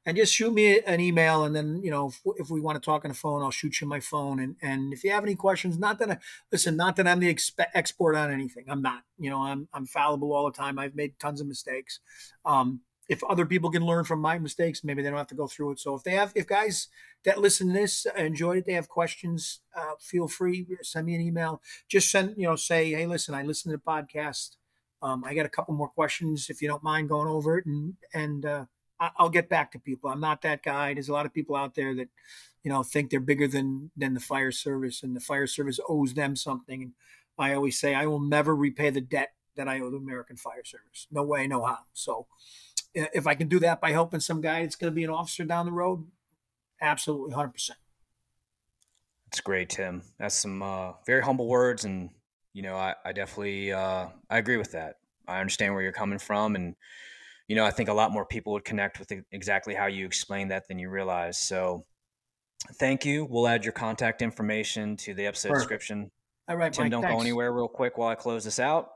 and 0.06 0.18
just 0.18 0.34
shoot 0.34 0.53
me 0.53 0.80
an 0.81 0.99
email 0.99 1.43
and 1.43 1.56
then 1.56 1.81
you 1.84 1.89
know 1.89 2.07
if, 2.07 2.22
if, 2.38 2.49
we 2.49 2.61
want 2.61 2.76
to 2.76 2.85
talk 2.85 3.03
on 3.03 3.10
the 3.10 3.15
phone 3.15 3.41
i'll 3.41 3.52
shoot 3.52 3.81
you 3.81 3.88
my 3.88 3.99
phone. 3.99 4.39
And 4.39 4.56
and 4.61 4.93
if 4.93 5.03
you 5.03 5.11
have 5.11 5.23
any 5.23 5.35
questions 5.35 5.77
not 5.77 5.99
that 5.99 6.11
i 6.11 6.18
listen 6.52 6.77
not 6.77 6.95
that 6.97 7.07
i'm 7.07 7.19
the 7.19 7.34
expe- 7.34 7.68
expert 7.73 8.15
on 8.15 8.31
anything. 8.31 8.65
I'm 8.68 8.81
not. 8.81 9.03
You 9.18 9.30
know 9.30 9.41
i'm 9.41 9.68
i'm 9.73 9.85
fallible 9.85 10.34
all 10.34 10.45
the 10.45 10.57
time. 10.57 10.80
I've 10.80 10.95
made 10.95 11.19
tons 11.19 11.41
of 11.41 11.47
mistakes. 11.47 11.99
Um, 12.45 12.81
if 13.07 13.23
other 13.23 13.45
people 13.45 13.69
can 13.69 13.85
learn 13.85 14.03
from 14.03 14.19
my 14.19 14.39
mistakes 14.39 14.84
maybe 14.84 15.03
they 15.03 15.10
don't 15.10 15.18
have 15.18 15.27
to 15.27 15.35
go 15.35 15.47
through 15.47 15.72
it. 15.72 15.80
So 15.80 15.95
if 15.95 16.03
they 16.03 16.11
have 16.11 16.31
if 16.35 16.47
guys 16.47 16.88
that 17.23 17.39
listen 17.39 17.68
to 17.68 17.73
this 17.73 18.06
enjoyed 18.18 18.57
it 18.57 18.65
they 18.65 18.73
have 18.73 18.89
questions 18.89 19.61
uh, 19.76 19.93
feel 19.99 20.27
free 20.27 20.68
send 20.81 21.07
me 21.07 21.15
an 21.15 21.22
email. 21.22 21.61
Just 21.88 22.11
send 22.11 22.35
you 22.38 22.47
know 22.47 22.56
say 22.56 22.91
hey 22.91 23.06
listen 23.06 23.34
i 23.34 23.43
listened 23.43 23.72
to 23.73 23.77
the 23.77 23.84
podcast 23.84 24.57
um, 25.02 25.24
I 25.24 25.34
got 25.34 25.46
a 25.46 25.50
couple 25.50 25.74
more 25.74 25.90
questions 25.90 26.50
if 26.50 26.62
you 26.62 26.68
don't 26.68 26.84
mind 26.84 27.10
going 27.10 27.28
over 27.28 27.58
it, 27.58 27.66
and 27.66 27.94
and 28.14 28.46
uh, 28.46 28.66
I'll 29.00 29.30
get 29.30 29.50
back 29.50 29.72
to 29.72 29.80
people. 29.80 30.10
I'm 30.10 30.22
not 30.22 30.42
that 30.44 30.64
guy. 30.64 30.94
There's 30.94 31.10
a 31.10 31.14
lot 31.14 31.26
of 31.26 31.34
people 31.34 31.56
out 31.56 31.76
there 31.76 31.94
that, 31.96 32.08
you 32.64 32.72
know, 32.72 32.82
think 32.84 33.10
they're 33.10 33.20
bigger 33.20 33.48
than 33.48 33.92
than 33.98 34.14
the 34.14 34.20
fire 34.20 34.52
service, 34.52 35.04
and 35.04 35.16
the 35.16 35.20
fire 35.20 35.48
service 35.48 35.80
owes 35.88 36.14
them 36.14 36.36
something. 36.36 36.82
And 36.82 36.92
I 37.38 37.54
always 37.54 37.80
say 37.80 37.94
I 37.94 38.06
will 38.06 38.22
never 38.22 38.56
repay 38.56 38.90
the 38.90 39.02
debt 39.02 39.34
that 39.56 39.68
I 39.68 39.80
owe 39.80 39.90
the 39.90 39.98
American 39.98 40.38
Fire 40.38 40.64
Service. 40.64 41.08
No 41.12 41.24
way, 41.24 41.48
no 41.48 41.64
how. 41.66 41.80
So, 41.94 42.28
if 42.94 43.28
I 43.28 43.36
can 43.36 43.48
do 43.48 43.60
that 43.60 43.82
by 43.82 43.92
helping 43.92 44.20
some 44.20 44.42
guy 44.42 44.62
that's 44.62 44.76
going 44.76 44.92
to 44.92 44.96
be 44.96 45.04
an 45.04 45.10
officer 45.10 45.44
down 45.44 45.66
the 45.66 45.72
road, 45.72 46.06
absolutely, 46.82 47.34
hundred 47.34 47.54
percent. 47.54 47.80
That's 49.26 49.42
great, 49.42 49.70
Tim. 49.70 50.04
That's 50.20 50.36
some 50.36 50.62
uh, 50.62 50.94
very 51.06 51.22
humble 51.22 51.48
words, 51.48 51.84
and 51.84 52.10
you 52.56 52.61
know, 52.61 52.77
I, 52.77 52.95
I 53.03 53.11
definitely 53.11 53.73
uh, 53.73 54.07
I 54.30 54.38
agree 54.38 54.56
with 54.56 54.72
that. 54.72 54.95
I 55.27 55.41
understand 55.41 55.73
where 55.73 55.84
you're 55.84 55.91
coming 55.91 56.19
from, 56.19 56.56
and 56.56 56.76
you 57.49 57.56
know, 57.57 57.65
I 57.65 57.72
think 57.72 57.90
a 57.90 57.94
lot 57.94 58.11
more 58.11 58.26
people 58.26 58.53
would 58.53 58.64
connect 58.64 58.98
with 58.98 59.11
exactly 59.34 59.76
how 59.76 59.88
you 59.88 60.06
explain 60.06 60.48
that 60.48 60.69
than 60.69 60.80
you 60.80 60.90
realize. 60.90 61.38
So, 61.38 61.86
thank 62.76 63.03
you. 63.03 63.26
We'll 63.26 63.45
add 63.45 63.65
your 63.65 63.73
contact 63.73 64.22
information 64.22 64.95
to 64.98 65.14
the 65.14 65.26
episode 65.26 65.49
Perfect. 65.49 65.64
description. 65.64 66.11
All 66.48 66.56
right, 66.56 66.72
Tim, 66.72 66.86
Mike, 66.86 66.91
don't 66.91 67.02
thanks. 67.02 67.14
go 67.14 67.19
anywhere 67.19 67.52
real 67.52 67.68
quick 67.68 67.98
while 67.98 68.07
I 68.07 68.15
close 68.15 68.45
this 68.45 68.60
out. 68.60 68.88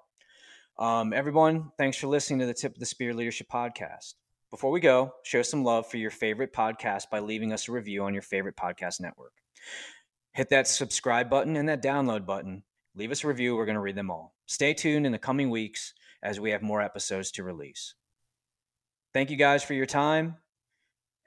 Um, 0.77 1.11
everyone, 1.11 1.71
thanks 1.77 1.97
for 1.97 2.07
listening 2.07 2.39
to 2.39 2.45
the 2.45 2.53
Tip 2.53 2.75
of 2.75 2.79
the 2.79 2.85
Spear 2.85 3.13
Leadership 3.13 3.47
Podcast. 3.51 4.13
Before 4.51 4.71
we 4.71 4.79
go, 4.79 5.11
show 5.23 5.41
some 5.41 5.65
love 5.65 5.85
for 5.85 5.97
your 5.97 6.11
favorite 6.11 6.53
podcast 6.53 7.09
by 7.11 7.19
leaving 7.19 7.51
us 7.51 7.67
a 7.67 7.73
review 7.73 8.05
on 8.05 8.13
your 8.13 8.23
favorite 8.23 8.55
podcast 8.55 9.01
network. 9.01 9.33
Hit 10.31 10.49
that 10.51 10.65
subscribe 10.65 11.29
button 11.29 11.57
and 11.57 11.67
that 11.67 11.83
download 11.83 12.25
button 12.25 12.63
Leave 12.95 13.11
us 13.11 13.23
a 13.23 13.27
review. 13.27 13.55
We're 13.55 13.65
going 13.65 13.75
to 13.75 13.81
read 13.81 13.95
them 13.95 14.11
all. 14.11 14.35
Stay 14.45 14.73
tuned 14.73 15.05
in 15.05 15.11
the 15.11 15.19
coming 15.19 15.49
weeks 15.49 15.93
as 16.21 16.39
we 16.39 16.51
have 16.51 16.61
more 16.61 16.81
episodes 16.81 17.31
to 17.31 17.43
release. 17.43 17.95
Thank 19.13 19.29
you 19.29 19.37
guys 19.37 19.63
for 19.63 19.73
your 19.73 19.85
time. 19.85 20.37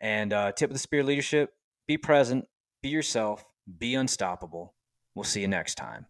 And 0.01 0.33
uh, 0.33 0.53
tip 0.53 0.71
of 0.71 0.75
the 0.75 0.81
spear 0.81 1.03
leadership 1.03 1.55
be 1.87 1.97
present, 1.97 2.47
be 2.83 2.89
yourself, 2.89 3.45
be 3.79 3.95
unstoppable. 3.95 4.75
We'll 5.15 5.25
see 5.25 5.41
you 5.41 5.49
next 5.49 5.77
time. 5.77 6.07